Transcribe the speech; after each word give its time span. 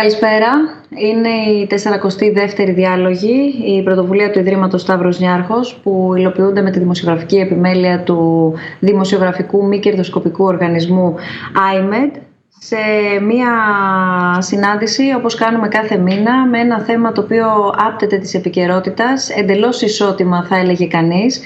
Καλησπέρα. 0.00 0.48
Είναι 0.88 1.28
η 1.28 1.66
42η 1.70 2.72
διάλογη, 2.74 3.54
η 3.66 3.82
πρωτοβουλία 3.82 4.30
του 4.30 4.38
Ιδρύματος 4.38 4.80
Σταύρος 4.80 5.18
Νιάρχος, 5.20 5.80
που 5.82 6.14
υλοποιούνται 6.16 6.62
με 6.62 6.70
τη 6.70 6.78
δημοσιογραφική 6.78 7.36
επιμέλεια 7.36 8.02
του 8.02 8.52
δημοσιογραφικού 8.80 9.66
μη 9.66 9.78
κερδοσκοπικού 9.78 10.44
οργανισμού 10.44 11.14
IMED 11.74 12.18
σε 12.66 12.76
μία 13.20 13.50
συνάντηση 14.38 15.02
όπως 15.16 15.34
κάνουμε 15.34 15.68
κάθε 15.68 15.96
μήνα 15.96 16.46
με 16.46 16.58
ένα 16.58 16.80
θέμα 16.80 17.12
το 17.12 17.20
οποίο 17.20 17.46
άπτεται 17.76 18.16
της 18.18 18.34
επικαιρότητας, 18.34 19.30
εντελώς 19.30 19.82
ισότιμα 19.82 20.46
θα 20.48 20.56
έλεγε 20.56 20.86
κανείς 20.86 21.40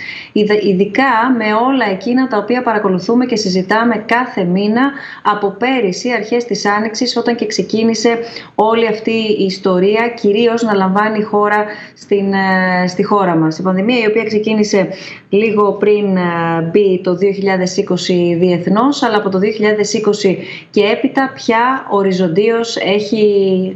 ειδικά 0.62 1.04
με 1.38 1.44
όλα 1.66 1.90
εκείνα 1.90 2.26
τα 2.28 2.38
οποία 2.38 2.62
παρακολουθούμε 2.62 3.26
και 3.26 3.36
συζητάμε 3.36 4.04
κάθε 4.06 4.44
μήνα 4.44 4.90
από 5.22 5.50
πέρυσι 5.50 6.10
αρχές 6.12 6.44
της 6.44 6.66
Άνοιξης 6.66 7.16
όταν 7.16 7.36
και 7.36 7.46
ξεκίνησε 7.46 8.18
όλη 8.54 8.86
αυτή 8.86 9.16
η 9.38 9.44
ιστορία 9.44 10.08
κυρίως 10.08 10.62
να 10.62 10.74
λαμβάνει 10.74 11.18
η 11.18 11.22
χώρα 11.22 11.64
στην, 11.94 12.32
ε, 12.32 12.86
στη 12.86 13.02
χώρα 13.02 13.36
μας. 13.36 13.58
Η 13.58 13.62
πανδημία 13.62 13.98
η 13.98 14.06
οποία 14.06 14.24
ξεκίνησε 14.24 14.88
λίγο 15.28 15.72
πριν 15.72 16.16
ε, 16.16 16.60
μπει 16.70 17.00
το 17.02 17.14
2020 17.14 18.36
διεθνώς 18.38 19.02
αλλά 19.02 19.16
από 19.16 19.28
το 19.28 19.38
2020 19.38 20.36
και 20.70 20.80
έπειτα 20.80 21.06
έπειτα 21.08 21.32
πια 21.34 21.86
οριζοντίως 21.90 22.76
έχει 22.76 23.74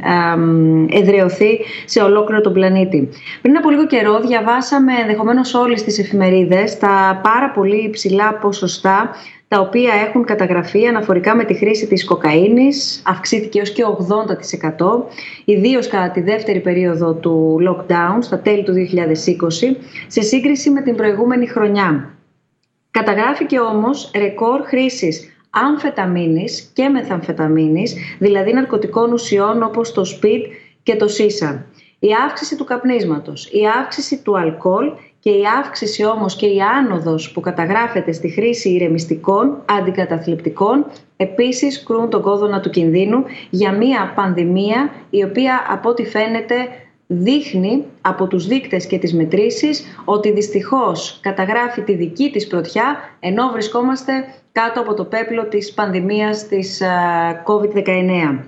εδρεωθεί 0.89 1.59
σε 1.85 2.01
ολόκληρο 2.01 2.41
τον 2.41 2.53
πλανήτη. 2.53 3.09
Πριν 3.41 3.57
από 3.57 3.69
λίγο 3.69 3.87
καιρό 3.87 4.19
διαβάσαμε 4.19 4.93
ενδεχομένως 5.01 5.53
όλες 5.53 5.83
τις 5.83 5.99
εφημερίδες 5.99 6.77
τα 6.77 7.19
πάρα 7.23 7.49
πολύ 7.49 7.83
υψηλά 7.83 8.33
ποσοστά 8.33 9.09
τα 9.47 9.59
οποία 9.59 9.93
έχουν 10.07 10.25
καταγραφεί 10.25 10.87
αναφορικά 10.87 11.35
με 11.35 11.43
τη 11.43 11.53
χρήση 11.53 11.87
της 11.87 12.05
κοκαίνης, 12.05 13.01
αυξήθηκε 13.05 13.59
έως 13.59 13.71
και 13.71 13.83
80%, 14.77 15.03
ιδίως 15.45 15.87
κατά 15.87 16.11
τη 16.11 16.21
δεύτερη 16.21 16.59
περίοδο 16.59 17.13
του 17.13 17.57
lockdown, 17.67 18.17
στα 18.19 18.39
τέλη 18.39 18.63
του 18.63 18.73
2020, 18.73 19.75
σε 20.07 20.21
σύγκριση 20.21 20.69
με 20.69 20.81
την 20.81 20.95
προηγούμενη 20.95 21.47
χρονιά. 21.47 22.09
Καταγράφηκε 22.91 23.59
όμως 23.59 24.11
ρεκόρ 24.15 24.61
χρήσης 24.63 25.32
αμφεταμίνης 25.53 26.71
και 26.73 26.89
μεθαμφεταμίνης, 26.89 27.95
δηλαδή 28.19 28.53
ναρκωτικών 28.53 29.11
ουσιών 29.11 29.63
όπως 29.63 29.93
το 29.93 30.05
σπιτ 30.05 30.45
και 30.83 30.95
το 30.95 31.07
σίσα. 31.07 31.65
Η 31.99 32.09
αύξηση 32.25 32.55
του 32.55 32.63
καπνίσματος, 32.63 33.45
η 33.51 33.61
αύξηση 33.79 34.21
του 34.21 34.37
αλκοόλ 34.37 34.91
και 35.19 35.29
η 35.29 35.41
αύξηση 35.59 36.05
όμως 36.05 36.35
και 36.35 36.45
η 36.45 36.61
άνοδος 36.61 37.31
που 37.31 37.39
καταγράφεται 37.39 38.11
στη 38.11 38.29
χρήση 38.29 38.69
ηρεμιστικών, 38.69 39.61
αντικαταθλιπτικών, 39.65 40.85
επίσης 41.17 41.83
κρούν 41.83 42.09
τον 42.09 42.21
κόδωνα 42.21 42.59
του 42.59 42.69
κινδύνου 42.69 43.23
για 43.49 43.71
μια 43.71 44.11
πανδημία 44.15 44.91
η 45.09 45.23
οποία 45.23 45.65
από 45.69 45.89
ό,τι 45.89 46.05
φαίνεται 46.05 46.55
δείχνει 47.21 47.85
από 48.01 48.27
τους 48.27 48.47
δείκτες 48.47 48.85
και 48.85 48.99
τις 48.99 49.13
μετρήσεις 49.13 49.83
ότι 50.05 50.31
δυστυχώς 50.31 51.19
καταγράφει 51.21 51.81
τη 51.81 51.93
δική 51.93 52.31
της 52.31 52.47
πρωτιά 52.47 52.95
ενώ 53.19 53.49
βρισκόμαστε 53.51 54.13
κάτω 54.51 54.79
από 54.81 54.93
το 54.93 55.05
πέπλο 55.05 55.47
της 55.47 55.73
πανδημίας 55.73 56.47
της 56.47 56.81
COVID-19. 57.45 58.39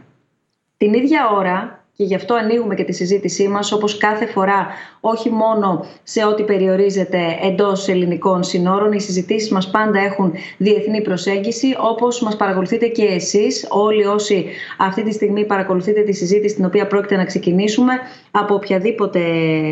Την 0.77 0.93
ίδια 0.93 1.29
ώρα 1.29 1.84
και 1.97 2.03
γι' 2.03 2.15
αυτό 2.15 2.33
ανοίγουμε 2.33 2.75
και 2.75 2.83
τη 2.83 2.93
συζήτησή 2.93 3.47
μας 3.47 3.71
όπως 3.71 3.97
κάθε 3.97 4.25
φορά 4.25 4.67
όχι 4.99 5.29
μόνο 5.29 5.85
σε 6.03 6.25
ό,τι 6.25 6.43
περιορίζεται 6.43 7.19
εντός 7.41 7.87
ελληνικών 7.87 8.43
συνόρων 8.43 8.91
οι 8.91 9.01
συζητήσεις 9.01 9.51
μας 9.51 9.69
πάντα 9.71 9.99
έχουν 9.99 10.33
διεθνή 10.57 11.01
προσέγγιση 11.01 11.75
όπως 11.79 12.21
μας 12.21 12.35
παρακολουθείτε 12.35 12.87
και 12.87 13.03
εσείς 13.03 13.67
όλοι 13.69 14.05
όσοι 14.05 14.45
αυτή 14.77 15.03
τη 15.03 15.11
στιγμή 15.11 15.45
παρακολουθείτε 15.45 16.01
τη 16.01 16.13
συζήτηση 16.13 16.55
την 16.55 16.65
οποία 16.65 16.87
πρόκειται 16.87 17.15
να 17.15 17.25
ξεκινήσουμε 17.25 17.93
από 18.31 18.53
οποιαδήποτε 18.53 19.21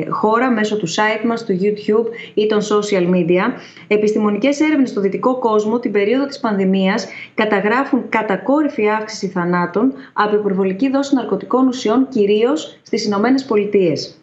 χώρα 0.09 0.51
μέσω 0.51 0.77
του 0.77 0.87
site 0.89 1.25
μας, 1.25 1.45
του 1.45 1.59
YouTube 1.61 2.07
ή 2.33 2.47
των 2.47 2.59
social 2.61 3.09
media. 3.13 3.43
Επιστημονικές 3.87 4.59
έρευνες 4.59 4.89
στο 4.89 5.01
δυτικό 5.01 5.39
κόσμο 5.39 5.79
την 5.79 5.91
περίοδο 5.91 6.25
της 6.25 6.39
πανδημίας 6.39 7.07
καταγράφουν 7.33 8.09
κατακόρυφη 8.09 8.89
αύξηση 8.89 9.27
θανάτων 9.27 9.93
από 10.13 10.35
υπερβολική 10.35 10.89
δόση 10.89 11.15
ναρκωτικών 11.15 11.67
ουσιών 11.67 12.07
κυρίως 12.13 12.79
στις 12.83 13.05
Ηνωμένες 13.05 13.45
Πολιτείες. 13.45 14.17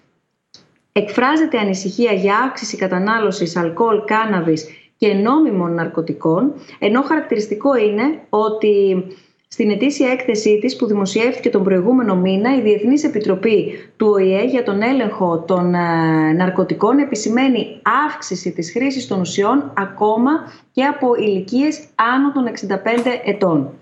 Εκφράζεται 0.92 1.58
ανησυχία 1.58 2.12
για 2.12 2.38
αύξηση 2.38 2.76
κατανάλωσης 2.76 3.56
αλκοόλ, 3.56 4.04
κάναβης 4.04 4.66
και 4.96 5.14
νόμιμων 5.14 5.74
ναρκωτικών, 5.74 6.52
ενώ 6.78 7.02
χαρακτηριστικό 7.02 7.76
είναι 7.76 8.20
ότι 8.28 9.04
στην 9.48 9.70
ετήσια 9.70 10.10
έκθεσή 10.10 10.58
της 10.58 10.76
που 10.76 10.86
δημοσιεύτηκε 10.86 11.50
τον 11.50 11.64
προηγούμενο 11.64 12.16
μήνα, 12.16 12.56
η 12.56 12.60
Διεθνής 12.60 13.04
Επιτροπή 13.04 13.72
του 13.96 14.06
ΟΗΕ 14.10 14.44
για 14.44 14.62
τον 14.62 14.82
έλεγχο 14.82 15.40
των 15.46 15.74
ε, 15.74 16.32
ναρκωτικών 16.32 16.98
επισημαίνει 16.98 17.80
αύξηση 18.06 18.52
της 18.52 18.70
χρήσης 18.72 19.06
των 19.06 19.20
ουσιών 19.20 19.72
ακόμα 19.76 20.30
και 20.72 20.84
από 20.84 21.14
ηλικίες 21.14 21.84
άνω 21.94 22.32
των 22.32 22.68
65 22.68 22.76
ετών. 23.24 23.72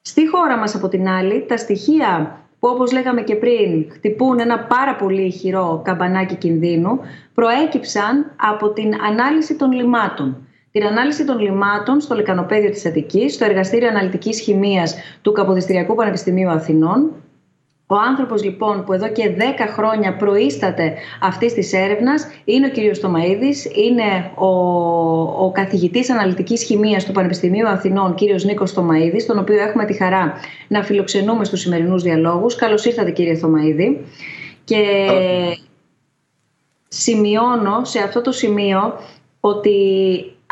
Στη 0.00 0.28
χώρα 0.28 0.56
μας 0.56 0.74
από 0.74 0.88
την 0.88 1.08
άλλη, 1.08 1.44
τα 1.48 1.56
στοιχεία 1.56 2.40
που 2.60 2.68
όπως 2.68 2.92
λέγαμε 2.92 3.22
και 3.22 3.34
πριν 3.34 3.86
χτυπούν 3.92 4.40
ένα 4.40 4.58
πάρα 4.58 4.96
πολύ 4.96 5.22
ηχηρό 5.22 5.80
καμπανάκι 5.84 6.34
κινδύνου, 6.34 7.00
προέκυψαν 7.34 8.32
από 8.36 8.72
την 8.72 8.94
ανάλυση 9.08 9.56
των 9.56 9.72
λιμάτων. 9.72 10.46
Την 10.72 10.84
ανάλυση 10.86 11.24
των 11.24 11.38
λιμάτων 11.38 12.00
στο 12.00 12.14
λεκανοπέδιο 12.14 12.70
της 12.70 12.86
Αττικής, 12.86 13.34
στο 13.34 13.44
Εργαστήριο 13.44 13.88
Αναλυτικής 13.88 14.40
Χημίας 14.40 14.96
του 15.22 15.32
Καποδιστριακού 15.32 15.94
Πανεπιστημίου 15.94 16.48
Αθηνών, 16.48 17.10
ο 17.92 17.96
άνθρωπος 18.08 18.44
λοιπόν 18.44 18.84
που 18.84 18.92
εδώ 18.92 19.08
και 19.08 19.34
10 19.38 19.40
χρόνια 19.72 20.16
προείσταται 20.16 20.94
αυτής 21.20 21.54
της 21.54 21.72
έρευνας 21.72 22.26
είναι 22.44 22.66
ο 22.66 22.70
κ. 22.70 22.94
Στομαίδης, 22.94 23.64
είναι 23.64 24.30
ο, 24.34 24.46
ο 25.44 25.50
καθηγητής 25.52 26.10
αναλυτικής 26.10 26.62
χημίας 26.62 27.04
του 27.04 27.12
Πανεπιστημίου 27.12 27.68
Αθηνών, 27.68 28.14
κ. 28.14 28.20
Νίκος 28.44 28.70
Στομαίδης, 28.70 29.26
τον 29.26 29.38
οποίο 29.38 29.62
έχουμε 29.62 29.84
τη 29.84 29.92
χαρά 29.92 30.34
να 30.68 30.82
φιλοξενούμε 30.82 31.44
στους 31.44 31.60
σημερινούς 31.60 32.02
διαλόγους. 32.02 32.54
Καλώς 32.54 32.84
ήρθατε, 32.84 33.10
κύριε 33.10 33.34
Στομαίδη. 33.34 34.04
Και 34.64 34.84
σημειώνω 36.88 37.84
σε 37.84 37.98
αυτό 37.98 38.20
το 38.20 38.32
σημείο 38.32 38.92
ότι 39.40 39.76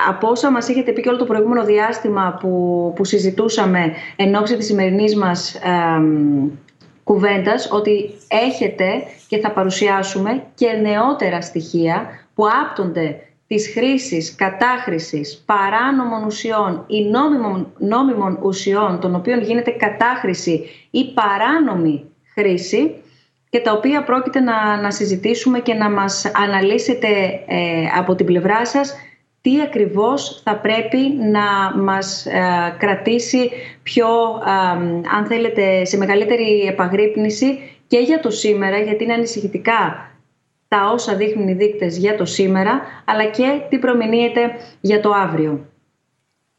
από 0.09 0.28
όσα 0.28 0.50
μας 0.50 0.69
έχετε 0.69 0.93
πει 0.93 1.03
και 1.03 1.09
όλο 1.09 1.19
το 1.19 1.25
προηγούμενο 1.25 1.65
διάστημα 1.65 2.37
που, 2.41 2.93
που 2.97 3.05
συζητούσαμε 3.05 3.93
εν 4.16 4.34
ώψη 4.34 4.56
της 4.56 4.66
σημερινής 4.66 5.16
μας 5.16 5.59
κουβέντας 7.09 7.69
ότι 7.73 8.11
έχετε 8.29 9.03
και 9.29 9.39
θα 9.39 9.51
παρουσιάσουμε 9.51 10.43
και 10.55 10.73
νεότερα 10.73 11.41
στοιχεία 11.41 12.07
που 12.35 12.45
άπτονται 12.63 13.21
της 13.47 13.71
χρήσης, 13.73 14.35
κατάχρησης 14.35 15.43
παράνομων 15.47 16.25
ουσιών 16.25 16.85
ή 16.87 17.03
νόμιμων, 17.03 17.73
νόμιμων 17.79 18.39
ουσιών 18.43 19.01
των 19.01 19.15
οποίων 19.15 19.43
γίνεται 19.43 19.71
κατάχρηση 19.71 20.65
ή 20.91 21.13
παράνομη 21.13 22.05
χρήση 22.35 22.95
και 23.51 23.61
τα 23.61 23.73
οποία 23.73 24.05
πρόκειται 24.05 24.41
να, 24.41 24.81
να 24.81 24.91
συζητήσουμε 24.91 25.59
και 25.59 25.75
να 25.75 25.91
μας 25.91 26.31
αναλύσετε 26.35 27.09
ε, 27.47 27.85
από 27.99 28.15
την 28.15 28.27
πλευρά 28.27 28.67
σας 28.67 28.95
τι 29.49 29.61
ακριβώς 29.61 30.41
θα 30.45 30.57
πρέπει 30.57 30.99
να 31.33 31.77
μας 31.83 32.27
ε, 32.27 32.77
κρατήσει 32.79 33.51
πιο, 33.83 34.07
αν 35.17 35.27
θέλετε, 35.27 35.85
σε 35.85 35.97
μεγαλύτερη 35.97 36.61
επαγρύπνηση 36.61 37.59
και 37.87 37.99
για 37.99 38.21
το 38.21 38.31
σήμερα, 38.31 38.79
γιατί 38.79 39.05
είναι 39.05 39.13
ανησυχητικά 39.13 40.11
τα 40.69 40.91
όσα 40.93 41.15
δείχνουν 41.15 41.49
οι 41.49 41.53
δείκτες 41.53 41.97
για 41.97 42.17
το 42.17 42.25
σήμερα, 42.25 42.81
αλλά 43.05 43.25
και 43.25 43.61
τι 43.69 43.79
προμηνύεται 43.79 44.41
για 44.81 45.01
το 45.01 45.11
αύριο. 45.11 45.67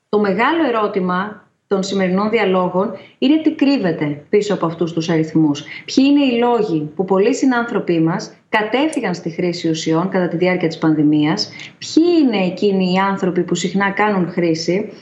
Το 0.09 0.19
μεγάλο 0.19 0.65
ερώτημα 0.67 1.47
των 1.67 1.83
σημερινών 1.83 2.29
διαλόγων 2.29 2.91
είναι 3.17 3.41
τι 3.41 3.51
κρύβεται 3.51 4.23
πίσω 4.29 4.53
από 4.53 4.65
αυτούς 4.65 4.93
τους 4.93 5.09
αριθμούς. 5.09 5.63
Ποιοι 5.85 6.05
είναι 6.09 6.25
οι 6.25 6.37
λόγοι 6.37 6.91
που 6.95 7.05
πολλοί 7.05 7.35
συνάνθρωποι 7.35 7.99
μας 7.99 8.33
κατέφυγαν 8.49 9.13
στη 9.13 9.29
χρήση 9.29 9.69
ουσιών 9.69 10.09
κατά 10.09 10.27
τη 10.27 10.37
διάρκεια 10.37 10.67
της 10.67 10.77
πανδημίας, 10.77 11.51
ποιοι 11.77 12.05
είναι 12.21 12.45
εκείνοι 12.45 12.91
οι 12.91 12.97
άνθρωποι 12.97 13.43
που 13.43 13.55
συχνά 13.55 13.91
κάνουν 13.91 14.29
χρήση, 14.31 14.93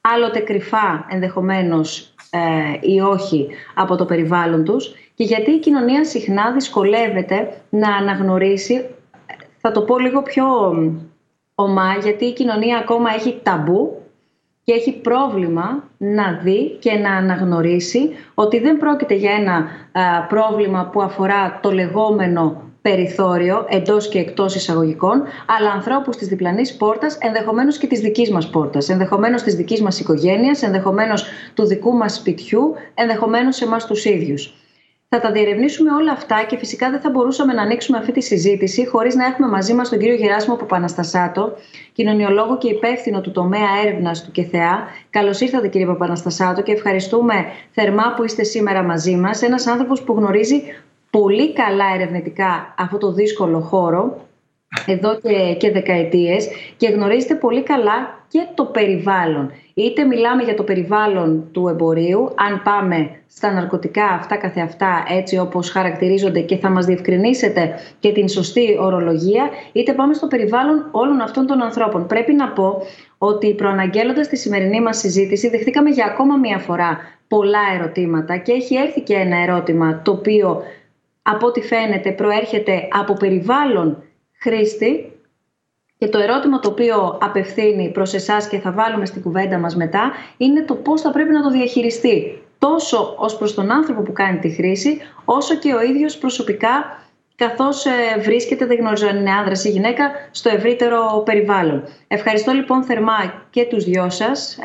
άλλοτε 0.00 0.38
κρυφά 0.38 1.06
ενδεχομένως 1.10 2.14
ε, 2.30 2.38
ή 2.80 3.00
όχι 3.00 3.48
από 3.74 3.96
το 3.96 4.04
περιβάλλον 4.04 4.64
τους. 4.64 4.94
Και 5.14 5.24
γιατί 5.24 5.50
η 5.50 5.58
κοινωνία 5.58 6.04
συχνά 6.04 6.52
δυσκολεύεται 6.52 7.62
να 7.70 7.96
αναγνωρίσει, 7.96 8.84
θα 9.60 9.72
το 9.72 9.82
πω 9.82 9.98
λίγο 9.98 10.22
πιο 10.22 10.44
ομά, 11.54 11.94
γιατί 12.02 12.24
η 12.24 12.32
κοινωνία 12.32 12.78
ακόμα 12.78 13.14
έχει 13.14 13.40
ταμπού 13.42 14.03
και 14.64 14.72
έχει 14.72 14.92
πρόβλημα 14.92 15.84
να 15.98 16.40
δει 16.42 16.76
και 16.78 16.92
να 16.92 17.10
αναγνωρίσει 17.10 18.10
ότι 18.34 18.58
δεν 18.60 18.78
πρόκειται 18.78 19.14
για 19.14 19.32
ένα 19.32 19.66
πρόβλημα 20.28 20.88
που 20.92 21.02
αφορά 21.02 21.58
το 21.62 21.72
λεγόμενο 21.72 22.62
περιθώριο 22.82 23.66
εντός 23.68 24.08
και 24.08 24.18
εκτός 24.18 24.54
εισαγωγικών, 24.54 25.22
αλλά 25.58 25.70
ανθρώπους 25.70 26.16
της 26.16 26.28
διπλανής 26.28 26.76
πόρτας, 26.76 27.18
ενδεχομένως 27.20 27.78
και 27.78 27.86
της 27.86 28.00
δικής 28.00 28.30
μας 28.30 28.50
πόρτας, 28.50 28.88
ενδεχομένως 28.88 29.42
της 29.42 29.54
δικής 29.54 29.82
μας 29.82 30.00
οικογένειας, 30.00 30.62
ενδεχομένως 30.62 31.26
του 31.54 31.66
δικού 31.66 31.92
μας 31.92 32.14
σπιτιού, 32.14 32.74
ενδεχομένως 32.94 33.60
εμάς 33.60 33.86
τους 33.86 34.04
ίδιους. 34.04 34.54
Θα 35.16 35.20
τα 35.20 35.32
διερευνήσουμε 35.32 35.90
όλα 35.92 36.12
αυτά 36.12 36.44
και 36.48 36.56
φυσικά 36.56 36.90
δεν 36.90 37.00
θα 37.00 37.10
μπορούσαμε 37.10 37.52
να 37.52 37.62
ανοίξουμε 37.62 37.98
αυτή 37.98 38.12
τη 38.12 38.20
συζήτηση 38.20 38.86
χωρίς 38.86 39.14
να 39.14 39.24
έχουμε 39.24 39.48
μαζί 39.48 39.74
μας 39.74 39.88
τον 39.88 39.98
κύριο 39.98 40.14
Γεράσιμο 40.14 40.56
Παπαναστασάτο, 40.56 41.52
κοινωνιολόγο 41.92 42.58
και 42.58 42.68
υπεύθυνο 42.68 43.20
του 43.20 43.30
τομέα 43.30 43.68
έρευνας 43.84 44.24
του 44.24 44.30
ΚΕΘΕΑ. 44.30 44.88
Καλώς 45.10 45.40
ήρθατε, 45.40 45.68
κύριε 45.68 45.86
Παπαναστασάτο, 45.86 46.62
και 46.62 46.72
ευχαριστούμε 46.72 47.34
θερμά 47.70 48.14
που 48.16 48.24
είστε 48.24 48.42
σήμερα 48.42 48.82
μαζί 48.82 49.16
μας. 49.16 49.42
Ένας 49.42 49.66
άνθρωπος 49.66 50.02
που 50.02 50.12
γνωρίζει 50.12 50.62
πολύ 51.10 51.52
καλά 51.52 51.84
ερευνητικά 51.94 52.74
αυτό 52.78 52.98
το 52.98 53.12
δύσκολο 53.12 53.60
χώρο 53.60 54.26
εδώ 54.86 55.18
και, 55.20 55.54
και 55.58 55.70
δεκαετίες 55.70 56.48
και 56.76 56.88
γνωρίζετε 56.88 57.34
πολύ 57.34 57.62
καλά 57.62 58.23
και 58.34 58.46
το 58.54 58.64
περιβάλλον. 58.64 59.52
Είτε 59.74 60.04
μιλάμε 60.04 60.42
για 60.42 60.54
το 60.54 60.62
περιβάλλον 60.62 61.48
του 61.52 61.68
εμπορίου, 61.68 62.32
αν 62.34 62.62
πάμε 62.64 63.10
στα 63.28 63.52
ναρκωτικά 63.52 64.04
αυτά 64.04 64.36
καθεαυτά 64.36 65.04
έτσι 65.08 65.38
όπως 65.38 65.70
χαρακτηρίζονται 65.70 66.40
και 66.40 66.56
θα 66.56 66.70
μας 66.70 66.86
διευκρινίσετε 66.86 67.74
και 67.98 68.12
την 68.12 68.28
σωστή 68.28 68.78
ορολογία, 68.80 69.48
είτε 69.72 69.92
πάμε 69.92 70.14
στο 70.14 70.26
περιβάλλον 70.26 70.88
όλων 70.90 71.20
αυτών 71.20 71.46
των 71.46 71.62
ανθρώπων. 71.62 72.06
Πρέπει 72.06 72.32
να 72.32 72.48
πω 72.48 72.82
ότι 73.18 73.54
προαναγγέλλοντας 73.54 74.28
τη 74.28 74.36
σημερινή 74.36 74.80
μας 74.80 74.98
συζήτηση 74.98 75.48
δεχτήκαμε 75.48 75.90
για 75.90 76.04
ακόμα 76.04 76.36
μία 76.36 76.58
φορά 76.58 76.98
πολλά 77.28 77.62
ερωτήματα 77.74 78.36
και 78.36 78.52
έχει 78.52 78.74
έρθει 78.74 79.00
και 79.00 79.14
ένα 79.14 79.36
ερώτημα 79.42 80.02
το 80.04 80.10
οποίο 80.10 80.62
από 81.22 81.46
ό,τι 81.46 81.60
φαίνεται 81.60 82.12
προέρχεται 82.12 82.88
από 82.90 83.12
περιβάλλον 83.12 84.02
χρήστη 84.40 85.13
και 85.98 86.08
το 86.08 86.18
ερώτημα 86.18 86.58
το 86.58 86.68
οποίο 86.68 87.18
απευθύνει 87.20 87.90
προς 87.90 88.14
εσάς 88.14 88.48
και 88.48 88.58
θα 88.58 88.72
βάλουμε 88.72 89.06
στην 89.06 89.22
κουβέντα 89.22 89.58
μας 89.58 89.76
μετά 89.76 90.12
είναι 90.36 90.62
το 90.62 90.74
πώς 90.74 91.00
θα 91.00 91.10
πρέπει 91.10 91.32
να 91.32 91.42
το 91.42 91.50
διαχειριστεί 91.50 92.42
τόσο 92.58 93.14
ως 93.18 93.36
προς 93.36 93.54
τον 93.54 93.70
άνθρωπο 93.70 94.02
που 94.02 94.12
κάνει 94.12 94.38
τη 94.38 94.50
χρήση 94.50 95.00
όσο 95.24 95.54
και 95.54 95.74
ο 95.74 95.82
ίδιος 95.82 96.16
προσωπικά 96.18 97.02
καθώς 97.36 97.86
ε, 97.86 98.20
βρίσκεται, 98.20 98.66
δεν 98.66 98.76
γνωρίζω 98.76 99.06
αν 99.06 99.16
είναι 99.16 99.30
άνδρας 99.30 99.64
ή 99.64 99.70
γυναίκα, 99.70 100.10
στο 100.30 100.48
ευρύτερο 100.48 101.22
περιβάλλον. 101.24 101.82
Ευχαριστώ 102.08 102.52
λοιπόν 102.52 102.82
θερμά 102.82 103.44
και 103.50 103.64
τους 103.64 103.84
δυο 103.84 104.10
σας. 104.10 104.58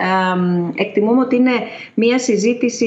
Εκτιμούμε 0.76 1.22
ότι 1.22 1.36
είναι 1.36 1.52
μια 1.94 2.20
συζήτηση 2.20 2.86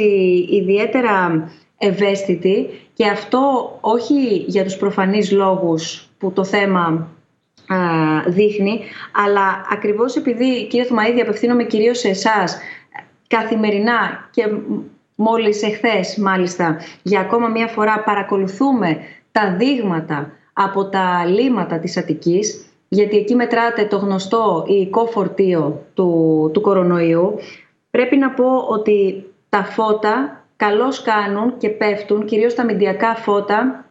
ιδιαίτερα 0.51 1.49
ευαίσθητη 1.79 2.69
και 2.95 3.07
αυτό 3.07 3.73
όχι 3.81 4.45
για 4.47 4.65
τους 4.65 4.77
προφανείς 4.77 5.31
λόγους 5.31 6.09
που 6.19 6.33
το 6.33 6.45
θέμα 6.45 7.09
δείχνει, 8.27 8.81
αλλά 9.13 9.67
ακριβώς 9.71 10.17
επειδή, 10.17 10.67
κύριε 10.67 10.87
Θωμαίδη, 10.87 11.21
απευθύνομαι 11.21 11.65
κυρίως 11.65 11.99
σε 11.99 12.09
εσάς, 12.09 12.59
καθημερινά 13.29 14.29
και 14.31 14.49
μόλις 15.15 15.63
εχθές 15.63 16.17
μάλιστα 16.17 16.77
για 17.03 17.21
ακόμα 17.21 17.49
μία 17.49 17.67
φορά 17.67 18.03
παρακολουθούμε 18.05 18.99
τα 19.33 19.55
δείγματα 19.59 20.31
από 20.53 20.85
τα 20.85 21.25
λίματα 21.27 21.79
της 21.79 21.97
Αττικής 21.97 22.67
γιατί 22.89 23.17
εκεί 23.17 23.35
μετράται 23.35 23.85
το 23.85 23.97
γνωστό 23.97 24.65
υλικό 24.69 25.07
φορτίο 25.07 25.87
του, 25.95 26.51
του 26.53 26.61
κορονοϊού 26.61 27.35
πρέπει 27.91 28.17
να 28.17 28.31
πω 28.31 28.57
ότι 28.69 29.25
τα 29.49 29.65
φώτα 29.65 30.45
καλώς 30.57 31.03
κάνουν 31.03 31.57
και 31.59 31.69
πέφτουν 31.69 32.25
κυρίως 32.25 32.55
τα 32.55 32.65
μηντιακά 32.65 33.15
φώτα 33.15 33.85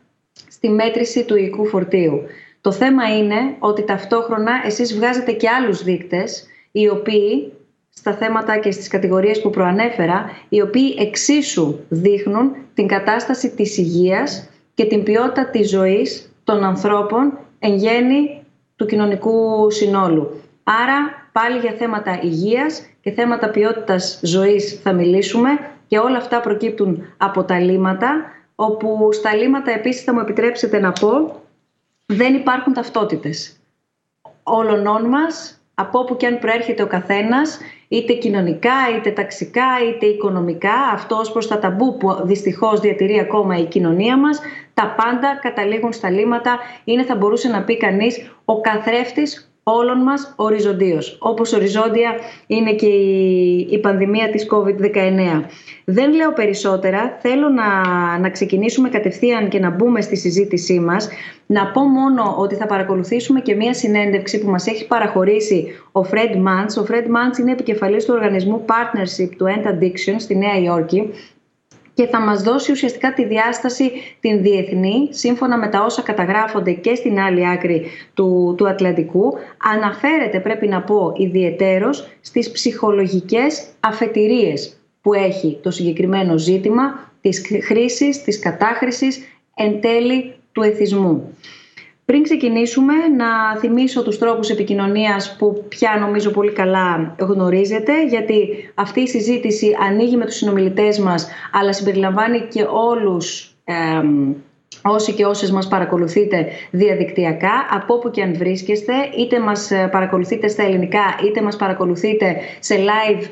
στη 0.49 0.69
μέτρηση 0.69 1.25
του 1.25 1.35
οικού 1.39 1.65
φορτίου. 1.65 2.21
Το 2.61 2.71
θέμα 2.71 3.17
είναι 3.17 3.55
ότι 3.59 3.83
ταυτόχρονα 3.83 4.51
εσείς 4.65 4.95
βγάζετε 4.95 5.31
και 5.31 5.49
άλλους 5.49 5.83
δείκτες 5.83 6.47
οι 6.71 6.87
οποίοι 6.89 7.53
στα 7.89 8.13
θέματα 8.13 8.57
και 8.57 8.71
στις 8.71 8.87
κατηγορίες 8.87 9.41
που 9.41 9.49
προανέφερα 9.49 10.29
οι 10.49 10.61
οποίοι 10.61 10.95
εξίσου 10.99 11.79
δείχνουν 11.89 12.55
την 12.73 12.87
κατάσταση 12.87 13.49
της 13.55 13.77
υγείας 13.77 14.49
και 14.73 14.85
την 14.85 15.03
ποιότητα 15.03 15.45
της 15.45 15.69
ζωής 15.69 16.33
των 16.43 16.63
ανθρώπων 16.63 17.37
εν 17.59 17.75
γέννη 17.75 18.43
του 18.75 18.85
κοινωνικού 18.85 19.69
συνόλου. 19.71 20.41
Άρα 20.63 21.29
πάλι 21.31 21.57
για 21.59 21.75
θέματα 21.77 22.19
υγείας 22.23 22.81
και 23.01 23.11
θέματα 23.11 23.49
ποιότητας 23.49 24.19
ζωής 24.23 24.79
θα 24.83 24.93
μιλήσουμε 24.93 25.49
και 25.87 25.97
όλα 25.97 26.17
αυτά 26.17 26.39
προκύπτουν 26.41 27.03
από 27.17 27.43
τα 27.43 27.59
λύματα 27.59 28.25
όπου 28.55 29.09
στα 29.11 29.35
λύματα 29.35 29.71
επίσης 29.71 30.03
θα 30.03 30.13
μου 30.13 30.19
επιτρέψετε 30.19 30.79
να 30.79 30.91
πω 30.91 31.41
δεν 32.15 32.33
υπάρχουν 32.35 32.73
ταυτότητες. 32.73 33.55
Όλων 34.43 35.05
μας, 35.09 35.61
από 35.73 35.99
όπου 35.99 36.17
και 36.17 36.27
αν 36.27 36.39
προέρχεται 36.39 36.83
ο 36.83 36.87
καθένας, 36.87 37.59
είτε 37.87 38.13
κοινωνικά, 38.13 38.73
είτε 38.97 39.11
ταξικά, 39.11 39.67
είτε 39.89 40.05
οικονομικά, 40.05 40.73
αυτό 40.93 41.15
ως 41.15 41.31
προς 41.31 41.47
τα 41.47 41.59
ταμπού 41.59 41.97
που 41.97 42.15
δυστυχώς 42.23 42.79
διατηρεί 42.79 43.19
ακόμα 43.19 43.57
η 43.57 43.65
κοινωνία 43.65 44.17
μας, 44.17 44.39
τα 44.73 44.93
πάντα 44.97 45.39
καταλήγουν 45.41 45.93
στα 45.93 46.09
λύματα, 46.09 46.59
είναι 46.83 47.03
θα 47.03 47.15
μπορούσε 47.15 47.47
να 47.47 47.63
πει 47.63 47.77
κανείς 47.77 48.31
ο 48.45 48.61
καθρέφτης 48.61 49.50
όλων 49.63 49.97
μας 49.97 50.33
οριζοντίως, 50.35 51.17
όπως 51.19 51.53
οριζόντια 51.53 52.15
είναι 52.47 52.73
και 52.73 52.85
η, 53.69 53.79
πανδημία 53.79 54.29
της 54.29 54.47
COVID-19. 54.51 55.43
Δεν 55.85 56.13
λέω 56.13 56.33
περισσότερα, 56.33 57.17
θέλω 57.21 57.49
να, 57.49 57.67
να 58.19 58.29
ξεκινήσουμε 58.29 58.89
κατευθείαν 58.89 59.49
και 59.49 59.59
να 59.59 59.69
μπούμε 59.69 60.01
στη 60.01 60.15
συζήτησή 60.15 60.79
μας. 60.79 61.09
Να 61.45 61.71
πω 61.71 61.81
μόνο 61.81 62.35
ότι 62.37 62.55
θα 62.55 62.65
παρακολουθήσουμε 62.65 63.39
και 63.39 63.55
μία 63.55 63.73
συνέντευξη 63.73 64.39
που 64.39 64.49
μας 64.49 64.67
έχει 64.67 64.87
παραχωρήσει 64.87 65.67
ο 65.91 66.01
Fred 66.11 66.35
Mans. 66.35 66.83
Ο 66.83 66.85
Fred 66.89 67.05
Mans 67.05 67.39
είναι 67.39 67.51
επικεφαλής 67.51 68.05
του 68.05 68.13
οργανισμού 68.15 68.65
Partnership 68.67 69.29
του 69.37 69.45
End 69.45 69.67
Addiction 69.67 70.15
στη 70.17 70.35
Νέα 70.35 70.59
Υόρκη 70.59 71.09
και 71.93 72.07
θα 72.07 72.19
μας 72.19 72.41
δώσει 72.41 72.71
ουσιαστικά 72.71 73.13
τη 73.13 73.25
διάσταση 73.25 73.91
την 74.19 74.41
διεθνή, 74.41 75.07
σύμφωνα 75.09 75.57
με 75.57 75.67
τα 75.67 75.83
όσα 75.83 76.01
καταγράφονται 76.01 76.71
και 76.71 76.95
στην 76.95 77.19
άλλη 77.19 77.49
άκρη 77.49 77.85
του, 78.13 78.55
του 78.57 78.67
Ατλαντικού, 78.67 79.33
αναφέρεται 79.73 80.39
πρέπει 80.39 80.67
να 80.67 80.81
πω 80.81 81.13
ιδιαιτέρως 81.15 82.07
στις 82.21 82.51
ψυχολογικές 82.51 83.65
αφετηρίες 83.79 84.75
που 85.01 85.13
έχει 85.13 85.59
το 85.61 85.71
συγκεκριμένο 85.71 86.37
ζήτημα 86.37 87.11
της 87.21 87.41
χρήσης, 87.63 88.23
της 88.23 88.39
κατάχρησης 88.39 89.21
εν 89.55 89.81
τέλει 89.81 90.33
του 90.51 90.61
εθισμού. 90.61 91.37
Πριν 92.11 92.23
ξεκινήσουμε, 92.23 92.93
να 93.17 93.59
θυμίσω 93.59 94.03
τους 94.03 94.17
τρόπους 94.17 94.49
επικοινωνίας 94.49 95.35
που 95.37 95.65
πια 95.69 95.97
νομίζω 95.99 96.31
πολύ 96.31 96.51
καλά 96.51 97.15
γνωρίζετε, 97.19 98.05
γιατί 98.05 98.69
αυτή 98.75 99.01
η 99.01 99.07
συζήτηση 99.07 99.75
ανοίγει 99.89 100.17
με 100.17 100.25
τους 100.25 100.35
συνομιλητές 100.35 100.99
μας, 100.99 101.29
αλλά 101.51 101.73
συμπεριλαμβάνει 101.73 102.39
και 102.39 102.65
όλους 102.69 103.55
ε, 103.63 103.73
όσοι 104.81 105.13
και 105.13 105.25
όσες 105.25 105.51
μας 105.51 105.67
παρακολουθείτε 105.67 106.47
διαδικτυακά, 106.71 107.67
από 107.71 107.93
όπου 107.93 108.11
και 108.11 108.21
αν 108.21 108.35
βρίσκεστε, 108.37 108.93
είτε 109.17 109.39
μας 109.39 109.71
παρακολουθείτε 109.91 110.47
στα 110.47 110.63
ελληνικά, 110.63 111.03
είτε 111.25 111.41
μας 111.41 111.55
παρακολουθείτε 111.55 112.35
σε 112.59 112.75
live 112.75 113.25